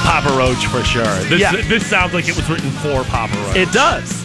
Papa 0.03 0.35
Roach 0.35 0.65
for 0.67 0.83
sure. 0.83 1.03
This, 1.29 1.39
Yeah. 1.39 1.51
this 1.55 1.85
sounds 1.85 2.13
like 2.13 2.27
it 2.27 2.35
was 2.35 2.49
written 2.49 2.69
for 2.71 3.03
Papa 3.05 3.35
Roach. 3.37 3.55
It 3.55 3.71
does. 3.71 4.18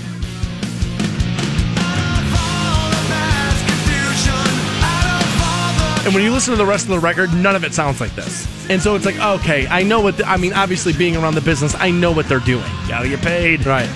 And 6.04 6.14
when 6.14 6.22
you 6.22 6.32
listen 6.32 6.52
to 6.52 6.58
the 6.58 6.66
rest 6.66 6.84
of 6.84 6.90
the 6.90 6.98
record, 6.98 7.32
none 7.32 7.56
of 7.56 7.64
it 7.64 7.72
sounds 7.72 7.98
like 7.98 8.14
this. 8.14 8.46
And 8.68 8.82
so 8.82 8.94
it's 8.94 9.06
like, 9.06 9.18
okay, 9.18 9.66
I 9.68 9.82
know 9.82 10.02
what, 10.02 10.18
the, 10.18 10.28
I 10.28 10.36
mean, 10.36 10.52
obviously 10.52 10.92
being 10.92 11.16
around 11.16 11.34
the 11.34 11.40
business, 11.40 11.74
I 11.76 11.90
know 11.90 12.12
what 12.12 12.28
they're 12.28 12.40
doing. 12.40 12.70
Gotta 12.88 13.08
get 13.08 13.22
paid. 13.22 13.64
Right. 13.64 13.88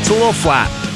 It's 0.00 0.10
a 0.10 0.12
little 0.12 0.32
flat. 0.32 0.87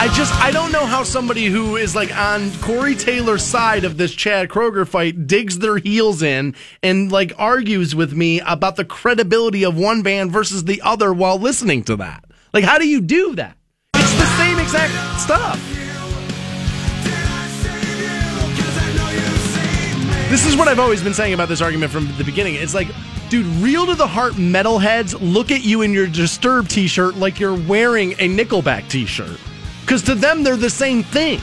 I 0.00 0.08
just 0.14 0.34
I 0.36 0.50
don't 0.50 0.72
know 0.72 0.86
how 0.86 1.02
somebody 1.02 1.44
who 1.48 1.76
is 1.76 1.94
like 1.94 2.10
on 2.16 2.50
Corey 2.62 2.94
Taylor's 2.94 3.44
side 3.44 3.84
of 3.84 3.98
this 3.98 4.14
Chad 4.14 4.48
Kroeger 4.48 4.88
fight 4.88 5.26
digs 5.26 5.58
their 5.58 5.76
heels 5.76 6.22
in 6.22 6.54
and 6.82 7.12
like 7.12 7.34
argues 7.36 7.94
with 7.94 8.14
me 8.14 8.40
about 8.40 8.76
the 8.76 8.84
credibility 8.86 9.62
of 9.62 9.76
one 9.76 10.00
band 10.00 10.32
versus 10.32 10.64
the 10.64 10.80
other 10.80 11.12
while 11.12 11.38
listening 11.38 11.84
to 11.84 11.96
that. 11.96 12.24
Like 12.54 12.64
how 12.64 12.78
do 12.78 12.88
you 12.88 13.02
do 13.02 13.34
that? 13.34 13.58
It's 13.96 14.14
the 14.14 14.24
same 14.38 14.58
exact 14.58 15.20
stuff. 15.20 15.60
This 20.30 20.46
is 20.46 20.56
what 20.56 20.66
I've 20.66 20.80
always 20.80 21.02
been 21.02 21.12
saying 21.12 21.34
about 21.34 21.50
this 21.50 21.60
argument 21.60 21.92
from 21.92 22.08
the 22.16 22.24
beginning. 22.24 22.54
It's 22.54 22.72
like, 22.72 22.88
dude, 23.28 23.44
real 23.62 23.84
to 23.84 23.94
the 23.94 24.06
heart 24.06 24.32
metalheads 24.32 25.14
look 25.20 25.50
at 25.50 25.62
you 25.62 25.82
in 25.82 25.92
your 25.92 26.06
Disturbed 26.06 26.70
t 26.70 26.86
shirt 26.86 27.16
like 27.16 27.38
you're 27.38 27.54
wearing 27.68 28.12
a 28.12 28.34
Nickelback 28.34 28.88
t 28.88 29.04
shirt. 29.04 29.38
Because 29.90 30.02
to 30.02 30.14
them, 30.14 30.44
they're 30.44 30.54
the 30.56 30.70
same 30.70 31.02
thing. 31.02 31.40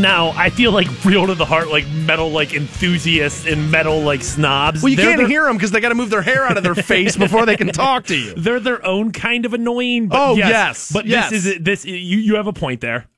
Now, 0.00 0.28
I 0.36 0.50
feel 0.50 0.70
like 0.70 0.86
real 1.04 1.26
to 1.26 1.34
the 1.34 1.44
heart, 1.44 1.66
like 1.68 1.88
metal, 1.88 2.30
like 2.30 2.54
enthusiasts 2.54 3.44
and 3.44 3.72
metal, 3.72 4.00
like 4.00 4.22
snobs. 4.22 4.84
Well, 4.84 4.90
you 4.90 4.96
they're 4.96 5.06
can't 5.06 5.18
their- 5.18 5.26
hear 5.26 5.44
them 5.46 5.56
because 5.56 5.72
they 5.72 5.80
got 5.80 5.88
to 5.88 5.96
move 5.96 6.10
their 6.10 6.22
hair 6.22 6.44
out 6.46 6.56
of 6.56 6.62
their 6.62 6.74
face 6.76 7.16
before 7.16 7.44
they 7.44 7.56
can 7.56 7.66
talk 7.72 8.06
to 8.06 8.16
you. 8.16 8.34
They're 8.36 8.60
their 8.60 8.86
own 8.86 9.10
kind 9.10 9.44
of 9.44 9.52
annoying. 9.52 10.06
But 10.06 10.16
Oh, 10.30 10.34
yes, 10.36 10.48
yes, 10.50 10.92
but 10.92 11.06
yes. 11.06 11.30
this 11.30 11.44
is 11.44 11.58
this. 11.60 11.84
You 11.84 11.94
you 12.18 12.36
have 12.36 12.46
a 12.46 12.52
point 12.52 12.80
there. 12.82 13.08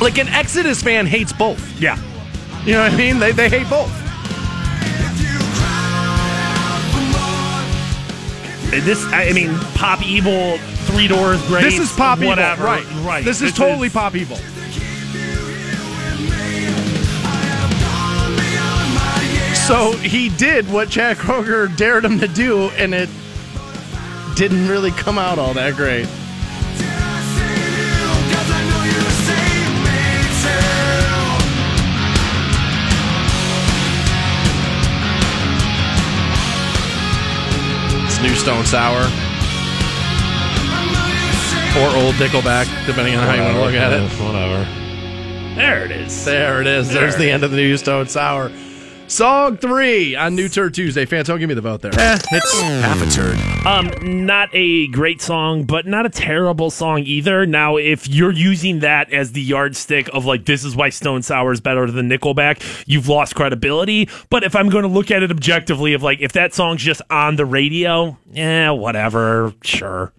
Like 0.00 0.18
an 0.18 0.28
Exodus 0.28 0.80
fan 0.80 1.06
hates 1.06 1.32
both. 1.32 1.60
Yeah, 1.80 1.98
You 2.64 2.74
know 2.74 2.84
what 2.84 2.92
I 2.92 2.96
mean? 2.96 3.18
They, 3.18 3.32
they 3.32 3.48
hate 3.48 3.68
both. 3.68 3.90
This. 8.82 9.04
I 9.12 9.32
mean, 9.32 9.56
Pop 9.74 10.02
Evil, 10.04 10.58
Three 10.86 11.06
Doors, 11.08 11.40
Great. 11.46 11.62
This 11.62 11.78
is 11.78 11.92
pop 11.92 12.18
evil, 12.18 12.30
whatever. 12.30 12.64
right? 12.64 12.84
Right. 13.04 13.24
This 13.24 13.40
is 13.42 13.52
totally 13.52 13.90
pop 13.90 14.14
evil. 14.14 14.38
So 19.66 19.92
he 19.92 20.28
did 20.28 20.70
what 20.70 20.90
Chad 20.90 21.16
Kroeger 21.16 21.74
dared 21.74 22.04
him 22.04 22.18
to 22.20 22.28
do, 22.28 22.68
and 22.76 22.92
it 22.94 23.08
didn't 24.36 24.68
really 24.68 24.90
come 24.90 25.16
out 25.16 25.38
all 25.38 25.54
that 25.54 25.74
great. 25.74 26.06
Stone 38.44 38.66
Sour. 38.66 39.00
Or 41.80 41.96
old 41.96 42.14
Nickelback, 42.16 42.66
depending 42.84 43.14
on 43.16 43.26
how 43.26 43.32
you 43.32 43.40
want 43.40 43.54
to 43.54 43.62
look 43.62 43.72
at 43.72 43.90
it. 43.94 44.02
Whatever. 44.22 44.68
There 45.54 45.86
it 45.86 45.90
is. 45.90 46.26
There 46.26 46.60
it 46.60 46.66
is. 46.66 46.90
There's 46.90 47.16
the 47.16 47.30
end 47.30 47.42
of 47.42 47.52
the 47.52 47.56
new 47.56 47.74
Stone 47.78 48.08
Sour. 48.08 48.52
Song 49.14 49.56
three 49.56 50.16
on 50.16 50.34
New 50.34 50.48
Turd 50.48 50.74
Tuesday. 50.74 51.06
Fantone, 51.06 51.38
give 51.38 51.48
me 51.48 51.54
the 51.54 51.60
vote 51.60 51.82
there. 51.82 51.92
Eh, 51.96 52.18
it's 52.32 52.60
half 52.60 53.00
a 53.00 53.08
turd. 53.08 53.38
Um, 53.64 54.26
not 54.26 54.48
a 54.52 54.88
great 54.88 55.22
song, 55.22 55.62
but 55.62 55.86
not 55.86 56.04
a 56.04 56.08
terrible 56.08 56.68
song 56.68 57.04
either. 57.04 57.46
Now, 57.46 57.76
if 57.76 58.08
you're 58.08 58.32
using 58.32 58.80
that 58.80 59.12
as 59.12 59.30
the 59.30 59.40
yardstick 59.40 60.10
of 60.12 60.24
like 60.24 60.46
this 60.46 60.64
is 60.64 60.74
why 60.74 60.88
Stone 60.88 61.22
Sour 61.22 61.52
is 61.52 61.60
better 61.60 61.88
than 61.88 62.08
Nickelback, 62.08 62.84
you've 62.88 63.06
lost 63.06 63.36
credibility. 63.36 64.08
But 64.30 64.42
if 64.42 64.56
I'm 64.56 64.68
going 64.68 64.82
to 64.82 64.88
look 64.88 65.12
at 65.12 65.22
it 65.22 65.30
objectively, 65.30 65.94
of 65.94 66.02
like 66.02 66.20
if 66.20 66.32
that 66.32 66.52
song's 66.52 66.82
just 66.82 67.00
on 67.08 67.36
the 67.36 67.46
radio, 67.46 68.18
eh, 68.34 68.70
whatever, 68.70 69.54
sure. 69.62 70.12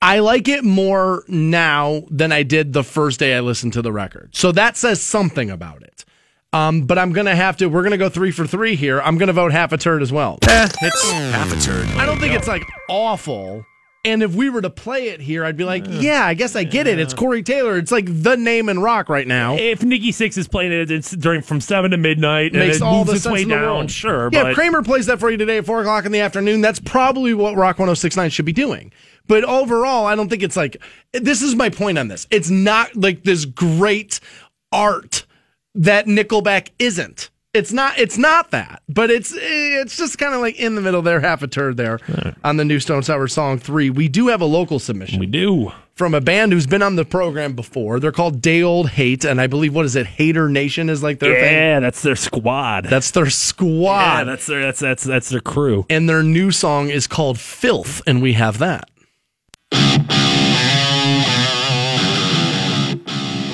I 0.00 0.20
like 0.20 0.46
it 0.46 0.62
more 0.62 1.24
now 1.26 2.02
than 2.10 2.30
I 2.30 2.44
did 2.44 2.74
the 2.74 2.84
first 2.84 3.18
day 3.18 3.34
I 3.34 3.40
listened 3.40 3.72
to 3.72 3.82
the 3.82 3.90
record. 3.90 4.36
So 4.36 4.52
that 4.52 4.76
says 4.76 5.02
something 5.02 5.50
about 5.50 5.82
it. 5.82 5.93
Um, 6.54 6.82
but 6.82 6.98
I'm 6.98 7.12
going 7.12 7.26
to 7.26 7.34
have 7.34 7.56
to, 7.58 7.66
we're 7.66 7.82
going 7.82 7.90
to 7.90 7.98
go 7.98 8.08
three 8.08 8.30
for 8.30 8.46
three 8.46 8.76
here. 8.76 9.00
I'm 9.00 9.18
going 9.18 9.26
to 9.26 9.32
vote 9.32 9.50
half 9.50 9.72
a 9.72 9.76
turd 9.76 10.02
as 10.02 10.12
well. 10.12 10.38
Eh, 10.42 10.68
it's 10.82 11.10
half 11.10 11.52
a 11.52 11.60
turd. 11.60 11.86
I 11.98 12.06
don't 12.06 12.20
think 12.20 12.32
it's 12.34 12.46
like 12.46 12.62
awful. 12.88 13.66
And 14.06 14.22
if 14.22 14.34
we 14.34 14.50
were 14.50 14.60
to 14.60 14.68
play 14.70 15.08
it 15.08 15.20
here, 15.20 15.44
I'd 15.46 15.56
be 15.56 15.64
like, 15.64 15.84
yeah, 15.88 16.26
I 16.26 16.34
guess 16.34 16.54
I 16.54 16.62
get 16.64 16.86
it. 16.86 16.98
It's 16.98 17.14
Corey 17.14 17.42
Taylor. 17.42 17.78
It's 17.78 17.90
like 17.90 18.04
the 18.06 18.36
name 18.36 18.68
in 18.68 18.78
rock 18.80 19.08
right 19.08 19.26
now. 19.26 19.56
If 19.56 19.82
Nikki 19.82 20.12
Sixx 20.12 20.36
is 20.36 20.46
playing 20.46 20.72
it, 20.72 20.90
it's 20.90 21.10
during 21.10 21.40
from 21.40 21.60
seven 21.62 21.90
to 21.92 21.96
midnight, 21.96 22.52
and 22.52 22.60
makes 22.60 22.76
it 22.76 22.82
all 22.82 22.98
moves 22.98 23.08
the 23.08 23.14
its 23.14 23.22
sense 23.24 23.32
way 23.32 23.42
in 23.42 23.48
the 23.48 23.54
down. 23.54 23.62
world. 23.64 23.90
Sure, 23.90 24.28
Yeah, 24.30 24.42
but 24.42 24.50
if 24.50 24.56
Kramer 24.56 24.82
plays 24.82 25.06
that 25.06 25.20
for 25.20 25.30
you 25.30 25.38
today 25.38 25.56
at 25.56 25.64
four 25.64 25.80
o'clock 25.80 26.04
in 26.04 26.12
the 26.12 26.20
afternoon, 26.20 26.60
that's 26.60 26.80
probably 26.80 27.32
what 27.32 27.56
Rock 27.56 27.78
1069 27.78 28.28
should 28.28 28.44
be 28.44 28.52
doing. 28.52 28.92
But 29.26 29.42
overall, 29.44 30.04
I 30.04 30.14
don't 30.14 30.28
think 30.28 30.42
it's 30.42 30.56
like 30.56 30.76
this 31.12 31.40
is 31.40 31.54
my 31.54 31.70
point 31.70 31.96
on 31.96 32.08
this. 32.08 32.26
It's 32.30 32.50
not 32.50 32.94
like 32.94 33.24
this 33.24 33.46
great 33.46 34.20
art 34.70 35.24
that 35.74 36.06
Nickelback 36.06 36.70
isn't. 36.78 37.30
It's 37.52 37.72
not. 37.72 37.96
It's 38.00 38.18
not 38.18 38.50
that, 38.50 38.82
but 38.88 39.12
it's 39.12 39.32
it's 39.32 39.96
just 39.96 40.18
kind 40.18 40.34
of 40.34 40.40
like 40.40 40.56
in 40.58 40.74
the 40.74 40.80
middle 40.80 41.02
there, 41.02 41.20
half 41.20 41.40
a 41.42 41.46
turd 41.46 41.76
there 41.76 42.00
on 42.42 42.56
the 42.56 42.64
new 42.64 42.80
Stone 42.80 43.04
Sour 43.04 43.28
song 43.28 43.58
three. 43.58 43.90
We 43.90 44.08
do 44.08 44.26
have 44.26 44.40
a 44.40 44.44
local 44.44 44.80
submission. 44.80 45.20
We 45.20 45.26
do 45.26 45.70
from 45.94 46.14
a 46.14 46.20
band 46.20 46.50
who's 46.52 46.66
been 46.66 46.82
on 46.82 46.96
the 46.96 47.04
program 47.04 47.54
before. 47.54 48.00
They're 48.00 48.10
called 48.10 48.42
Day 48.42 48.60
Old 48.62 48.88
Hate, 48.90 49.24
and 49.24 49.40
I 49.40 49.46
believe 49.46 49.72
what 49.72 49.84
is 49.84 49.94
it? 49.94 50.04
Hater 50.06 50.48
Nation 50.48 50.90
is 50.90 51.04
like 51.04 51.20
their 51.20 51.32
thing. 51.40 51.52
yeah, 51.52 51.78
that's 51.78 52.02
their 52.02 52.16
squad. 52.16 52.86
That's 52.86 53.12
their 53.12 53.30
squad. 53.30 54.18
Yeah, 54.18 54.24
that's 54.24 54.46
their 54.46 54.60
that's 54.62 54.80
that's 54.80 55.04
that's 55.04 55.28
their 55.28 55.40
crew. 55.40 55.86
And 55.88 56.08
their 56.08 56.24
new 56.24 56.50
song 56.50 56.90
is 56.90 57.06
called 57.06 57.38
Filth, 57.38 58.02
and 58.04 58.20
we 58.20 58.32
have 58.32 58.58
that. 58.58 58.90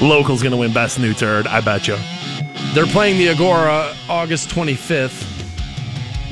Local's 0.00 0.42
gonna 0.42 0.56
win 0.56 0.72
best 0.72 0.98
new 0.98 1.12
turd. 1.12 1.46
I 1.46 1.60
bet 1.60 1.86
you. 1.86 1.96
They're 2.72 2.86
playing 2.86 3.18
the 3.18 3.28
Agora 3.28 3.94
August 4.08 4.48
25th 4.48 5.26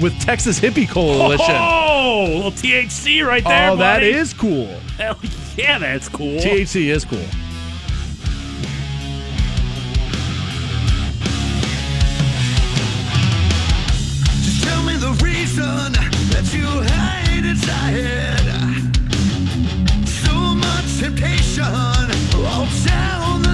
with 0.01 0.19
Texas 0.21 0.59
Hippie 0.59 0.89
Coalition. 0.89 1.55
Oh, 1.55 2.25
little 2.29 2.51
THC 2.53 3.27
right 3.27 3.45
there. 3.45 3.71
Oh, 3.71 3.77
that 3.77 3.97
buddy. 3.97 4.11
is 4.11 4.33
cool. 4.33 4.67
Hell 4.97 5.19
yeah, 5.57 5.79
that's 5.79 6.09
cool. 6.09 6.39
THC 6.39 6.89
is 6.89 7.05
cool. 7.05 7.19
Just 14.43 14.65
tell 14.65 14.83
me 14.85 14.95
the 14.97 15.13
reason 15.23 15.93
that 16.33 16.51
you 16.55 16.67
hide 16.67 17.45
inside. 17.45 18.49
So 20.09 20.55
much 20.55 20.99
temptation 21.01 21.99
all 22.49 22.67
down 22.87 23.48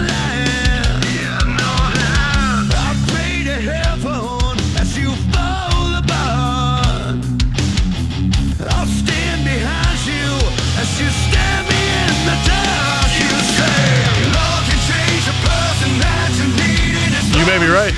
right. 17.74 17.92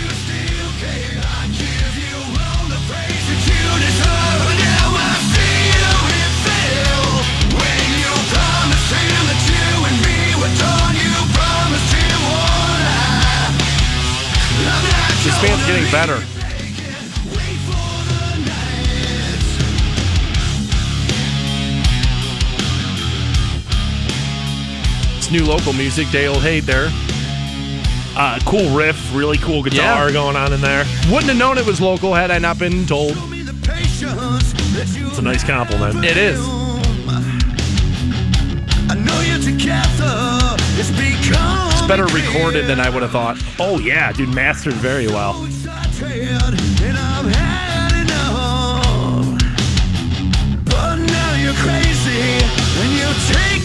This 15.24 15.42
band's 15.42 15.66
getting 15.66 15.90
better. 15.90 16.22
It's 25.18 25.30
new 25.30 25.44
local 25.44 25.74
music, 25.74 26.08
Day 26.10 26.28
Old 26.28 26.40
Hate 26.42 26.64
there. 26.64 27.05
Uh, 28.18 28.38
cool 28.46 28.70
riff, 28.74 29.14
really 29.14 29.36
cool 29.38 29.62
guitar 29.62 30.06
Yeah. 30.06 30.12
going 30.12 30.36
on 30.36 30.50
in 30.52 30.60
there. 30.62 30.84
Wouldn't 31.10 31.26
have 31.28 31.36
known 31.36 31.58
it 31.58 31.66
was 31.66 31.80
local 31.82 32.14
had 32.14 32.30
I 32.30 32.38
not 32.38 32.58
been 32.58 32.86
told. 32.86 33.14
It's 33.18 35.18
a 35.18 35.22
nice 35.22 35.44
compliment. 35.44 36.02
It 36.04 36.16
is. 36.16 36.40
I 38.88 38.94
know 38.94 39.20
you're 39.20 39.38
together. 39.38 40.56
It's 40.78 40.90
It's 40.90 41.86
better 41.86 42.06
recorded 42.06 42.66
than 42.66 42.80
I 42.80 42.88
would 42.90 43.02
have 43.02 43.10
thought. 43.12 43.36
Oh 43.58 43.78
yeah, 43.78 44.12
dude, 44.12 44.32
mastered 44.34 44.74
very 44.74 45.06
well. 45.08 45.42
and 45.44 46.96
I've 46.98 47.26
had 47.34 47.92
enough. 48.02 49.42
But 50.64 50.96
now 50.96 51.34
you're 51.34 51.54
crazy 51.54 52.38
and 52.80 52.92
you're 52.98 53.14
taking 53.32 53.55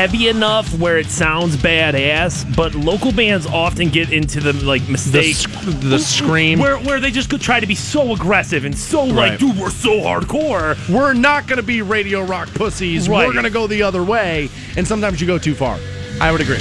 heavy 0.00 0.28
enough 0.28 0.72
where 0.78 0.96
it 0.96 1.08
sounds 1.10 1.58
badass, 1.58 2.56
but 2.56 2.74
local 2.74 3.12
bands 3.12 3.46
often 3.46 3.90
get 3.90 4.10
into 4.10 4.40
the 4.40 4.54
like 4.64 4.88
mistake, 4.88 5.36
sc- 5.36 5.50
the 5.82 5.98
scream. 5.98 6.58
where 6.58 6.78
where 6.78 7.00
they 7.00 7.10
just 7.10 7.28
could 7.28 7.42
try 7.42 7.60
to 7.60 7.66
be 7.66 7.74
so 7.74 8.14
aggressive 8.14 8.64
and 8.64 8.78
so 8.78 9.00
Right. 9.02 9.32
like, 9.32 9.38
dude, 9.38 9.58
we're 9.58 9.68
so 9.68 10.00
hardcore. 10.00 10.74
We're 10.88 11.12
not 11.12 11.46
to 11.58 11.62
be 11.62 11.82
radio 11.82 12.22
rock 12.22 12.48
pussies. 12.54 13.10
We're 13.10 13.32
going 13.34 13.44
to 13.44 13.50
go 13.50 13.66
the 13.66 13.82
other 13.82 14.02
way. 14.02 14.48
And 14.74 14.88
sometimes 14.88 15.20
you 15.20 15.26
go 15.26 15.36
too 15.36 15.54
far. 15.54 15.78
I 16.18 16.32
would 16.32 16.40
agree. 16.40 16.60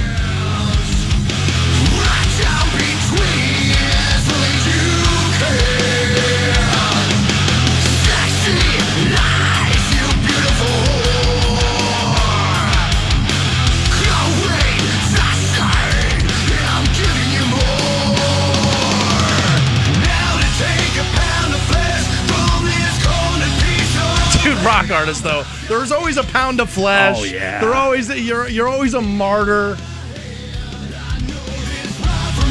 Rock 24.90 25.00
artist 25.00 25.24
though. 25.24 25.44
There's 25.68 25.92
always 25.92 26.18
a 26.18 26.24
pound 26.24 26.60
of 26.60 26.70
flesh. 26.70 27.18
Oh, 27.20 27.24
yeah. 27.24 27.62
They're 27.62 27.74
always 27.74 28.10
you're 28.10 28.48
you're 28.48 28.68
always 28.68 28.94
a 28.94 29.02
martyr. 29.02 29.76
from 29.76 29.86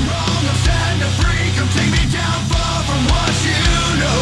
wrong. 0.09 0.45
I'm 0.47 0.57
starting 0.63 1.01
to 1.01 1.11
freak. 1.21 1.55
Come 1.57 1.69
take 1.69 1.91
me 1.91 2.13
down 2.13 2.41
far 2.49 2.83
from 2.85 3.05
what 3.07 3.35
you 3.45 3.59
know. 4.01 4.21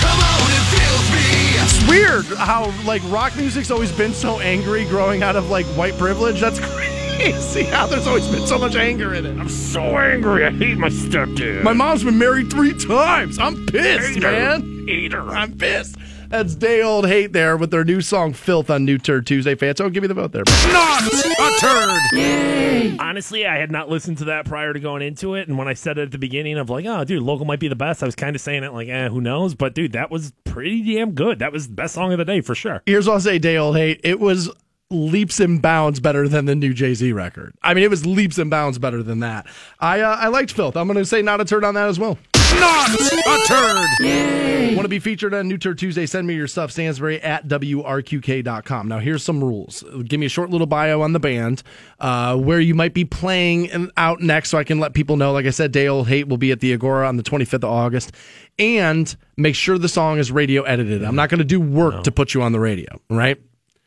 Come 0.00 0.20
on 0.20 0.50
and 0.50 0.66
feel 0.74 0.98
me. 1.14 1.28
It's 1.62 1.78
weird 1.88 2.38
how 2.38 2.72
like 2.84 3.02
rock 3.10 3.36
music's 3.36 3.70
always 3.70 3.92
been 3.92 4.12
so 4.12 4.40
angry 4.40 4.84
growing 4.86 5.22
out 5.22 5.36
of 5.36 5.50
like 5.50 5.66
white 5.66 5.96
privilege. 5.98 6.40
That's 6.40 6.58
crazy 6.74 6.90
See 7.38 7.64
how 7.64 7.86
there's 7.86 8.06
always 8.06 8.26
been 8.28 8.46
so 8.46 8.56
much 8.58 8.76
anger 8.76 9.12
in 9.12 9.26
it. 9.26 9.38
I'm 9.38 9.50
so 9.50 9.82
angry. 9.98 10.42
I 10.46 10.50
hate 10.50 10.78
my 10.78 10.88
stepdad. 10.88 11.62
My 11.62 11.74
mom's 11.74 12.02
been 12.02 12.16
married 12.18 12.48
three 12.50 12.72
times. 12.72 13.38
I'm 13.38 13.66
pissed, 13.66 14.14
Hater. 14.14 14.20
man. 14.32 14.86
Hater. 14.88 15.28
I'm 15.28 15.52
pissed. 15.58 15.96
That's 16.30 16.54
day 16.54 16.80
old 16.80 17.08
hate 17.08 17.32
there 17.32 17.56
with 17.56 17.72
their 17.72 17.82
new 17.82 18.00
song 18.00 18.34
Filth 18.34 18.70
on 18.70 18.84
New 18.84 18.98
Turd 18.98 19.26
Tuesday. 19.26 19.56
Fans, 19.56 19.78
so 19.78 19.90
give 19.90 20.02
me 20.02 20.06
the 20.06 20.14
vote 20.14 20.30
there. 20.30 20.44
Not 20.72 21.02
a 21.02 21.56
turd. 21.58 23.00
Honestly, 23.00 23.44
I 23.48 23.58
had 23.58 23.72
not 23.72 23.88
listened 23.88 24.18
to 24.18 24.26
that 24.26 24.44
prior 24.44 24.72
to 24.72 24.78
going 24.78 25.02
into 25.02 25.34
it, 25.34 25.48
and 25.48 25.58
when 25.58 25.66
I 25.66 25.74
said 25.74 25.98
it 25.98 26.02
at 26.02 26.10
the 26.12 26.18
beginning 26.18 26.56
of 26.56 26.70
like, 26.70 26.86
oh, 26.86 27.02
dude, 27.02 27.20
local 27.24 27.46
might 27.46 27.58
be 27.58 27.66
the 27.66 27.74
best, 27.74 28.04
I 28.04 28.06
was 28.06 28.14
kind 28.14 28.36
of 28.36 28.40
saying 28.40 28.62
it 28.62 28.72
like, 28.72 28.86
eh, 28.86 29.08
who 29.08 29.20
knows? 29.20 29.56
But 29.56 29.74
dude, 29.74 29.90
that 29.92 30.12
was 30.12 30.32
pretty 30.44 30.94
damn 30.94 31.16
good. 31.16 31.40
That 31.40 31.50
was 31.50 31.66
the 31.66 31.74
best 31.74 31.94
song 31.94 32.12
of 32.12 32.18
the 32.18 32.24
day 32.24 32.42
for 32.42 32.54
sure. 32.54 32.84
Here's 32.86 33.08
what 33.08 33.14
I'll 33.14 33.20
say, 33.20 33.40
day 33.40 33.56
old 33.56 33.76
hate. 33.76 34.00
It 34.04 34.20
was 34.20 34.48
leaps 34.90 35.38
and 35.38 35.62
bounds 35.62 36.00
better 36.00 36.28
than 36.28 36.46
the 36.46 36.54
new 36.54 36.74
Jay 36.74 36.94
Z 36.94 37.12
record. 37.12 37.54
I 37.62 37.74
mean, 37.74 37.84
it 37.84 37.90
was 37.90 38.04
leaps 38.04 38.38
and 38.38 38.50
bounds 38.50 38.78
better 38.78 39.02
than 39.02 39.20
that. 39.20 39.46
I 39.78 40.00
uh, 40.00 40.16
I 40.16 40.28
liked 40.28 40.52
Filth. 40.52 40.76
I'm 40.76 40.86
going 40.86 40.98
to 40.98 41.04
say 41.04 41.22
not 41.22 41.40
a 41.40 41.44
turd 41.44 41.64
on 41.64 41.74
that 41.74 41.88
as 41.88 41.98
well. 41.98 42.18
Not 42.58 42.90
a 42.90 43.42
turd. 43.46 44.74
Want 44.74 44.82
to 44.82 44.88
be 44.88 44.98
featured 44.98 45.34
on 45.34 45.46
New 45.46 45.56
Turd 45.56 45.78
Tuesday? 45.78 46.06
Send 46.06 46.26
me 46.26 46.34
your 46.34 46.48
stuff, 46.48 46.72
Stansbury 46.72 47.20
at 47.22 47.46
WRQK.com. 47.46 48.88
Now, 48.88 48.98
here's 48.98 49.22
some 49.22 49.42
rules. 49.42 49.84
Give 50.04 50.18
me 50.18 50.26
a 50.26 50.30
short 50.30 50.50
little 50.50 50.66
bio 50.66 51.00
on 51.02 51.12
the 51.12 51.20
band, 51.20 51.62
uh, 52.00 52.36
where 52.36 52.60
you 52.60 52.74
might 52.74 52.92
be 52.92 53.04
playing 53.04 53.70
and 53.70 53.92
out 53.96 54.20
next 54.20 54.50
so 54.50 54.58
I 54.58 54.64
can 54.64 54.80
let 54.80 54.94
people 54.94 55.16
know. 55.16 55.32
Like 55.32 55.46
I 55.46 55.50
said, 55.50 55.70
Day 55.70 55.86
Old 55.86 56.08
Hate 56.08 56.28
will 56.28 56.38
be 56.38 56.50
at 56.50 56.60
the 56.60 56.72
Agora 56.72 57.06
on 57.06 57.16
the 57.16 57.22
25th 57.22 57.54
of 57.54 57.64
August. 57.64 58.12
And 58.58 59.14
make 59.36 59.54
sure 59.54 59.78
the 59.78 59.88
song 59.88 60.18
is 60.18 60.32
radio 60.32 60.62
edited. 60.62 61.04
I'm 61.04 61.16
not 61.16 61.30
going 61.30 61.38
to 61.38 61.44
do 61.44 61.60
work 61.60 62.02
to 62.04 62.12
put 62.12 62.34
you 62.34 62.42
on 62.42 62.52
the 62.52 62.60
radio, 62.60 63.00
right? 63.08 63.40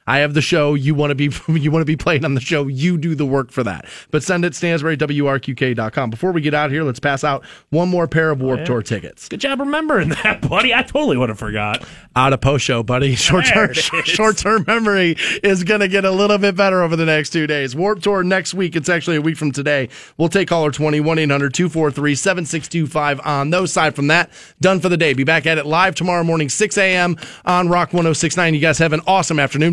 I 0.08 0.20
have 0.20 0.34
the 0.34 0.42
show. 0.42 0.74
You 0.74 0.96
want 0.96 1.12
to 1.12 1.16
be 1.16 1.32
you 1.60 1.72
want 1.72 1.82
to 1.82 1.86
be 1.86 1.96
playing 1.96 2.26
on 2.26 2.34
the 2.34 2.42
show. 2.42 2.68
You 2.68 2.98
do 2.98 3.16
the 3.16 3.26
work 3.26 3.52
for 3.52 3.64
that. 3.64 3.86
But 4.12 4.24
send 4.24 4.46
it 4.46 4.56
stansbury.wrqk.com. 4.56 6.10
Before 6.10 6.32
we 6.32 6.42
get 6.42 6.54
out 6.54 6.72
here, 6.72 6.84
let's 6.84 7.00
pass 7.00 7.24
out 7.24 7.46
one 7.70 7.90
more 7.90 8.08
pair 8.08 8.32
of 8.32 8.42
Warped 8.42 8.60
oh, 8.60 8.62
yeah. 8.62 8.66
Tour 8.66 8.82
tickets. 8.82 9.30
Good 9.30 9.42
job 9.42 9.60
remembering 9.60 10.10
that, 10.24 10.48
buddy. 10.48 10.74
I 10.74 10.84
totally 10.84 11.18
would 11.18 11.30
have 11.30 11.40
forgot. 11.40 11.86
Out 12.16 12.34
of 12.34 12.42
post 12.42 12.66
show, 12.66 12.84
buddy. 12.84 13.16
Short 13.16 13.46
term 13.46 13.68
There 13.68 13.72
it 13.72 13.78
is. 13.78 13.86
short 14.06 14.38
term 14.38 14.64
memory 14.68 15.16
is 15.44 15.64
going 15.64 15.82
to 15.82 15.88
get 15.88 16.06
a 16.06 16.12
little 16.12 16.38
bit 16.38 16.56
better 16.56 16.82
over 16.82 16.96
the 16.96 17.06
next 17.06 17.32
two 17.32 17.48
days. 17.48 17.76
Warped 17.76 18.04
Tour 18.04 18.24
next 18.24 18.54
week. 18.54 18.76
It's 18.76 18.90
actually 18.90 19.18
a 19.18 19.22
week 19.22 19.38
from 19.38 19.52
today. 19.52 19.90
We'll 20.18 20.30
take 20.30 20.48
caller 20.48 20.72
20 20.72 21.00
1 21.00 21.20
800 21.20 21.54
243 21.54 22.16
7625 22.16 23.22
on 23.26 23.50
those. 23.50 23.74
Side 23.74 23.96
from 23.96 24.08
that, 24.08 24.30
done 24.62 24.80
for 24.80 24.90
the 24.90 24.98
day. 24.98 25.14
Be 25.14 25.24
back 25.24 25.48
at 25.48 25.58
it 25.58 25.66
live 25.66 25.96
tomorrow 25.96 26.24
morning, 26.24 26.50
6 26.50 26.78
a.m. 26.78 27.18
on 27.46 27.70
Rock 27.70 27.94
1069. 27.94 28.54
You 28.54 28.60
guys 28.60 28.78
have 28.78 28.94
an 28.94 29.02
awesome 29.08 29.40
afternoon. 29.40 29.72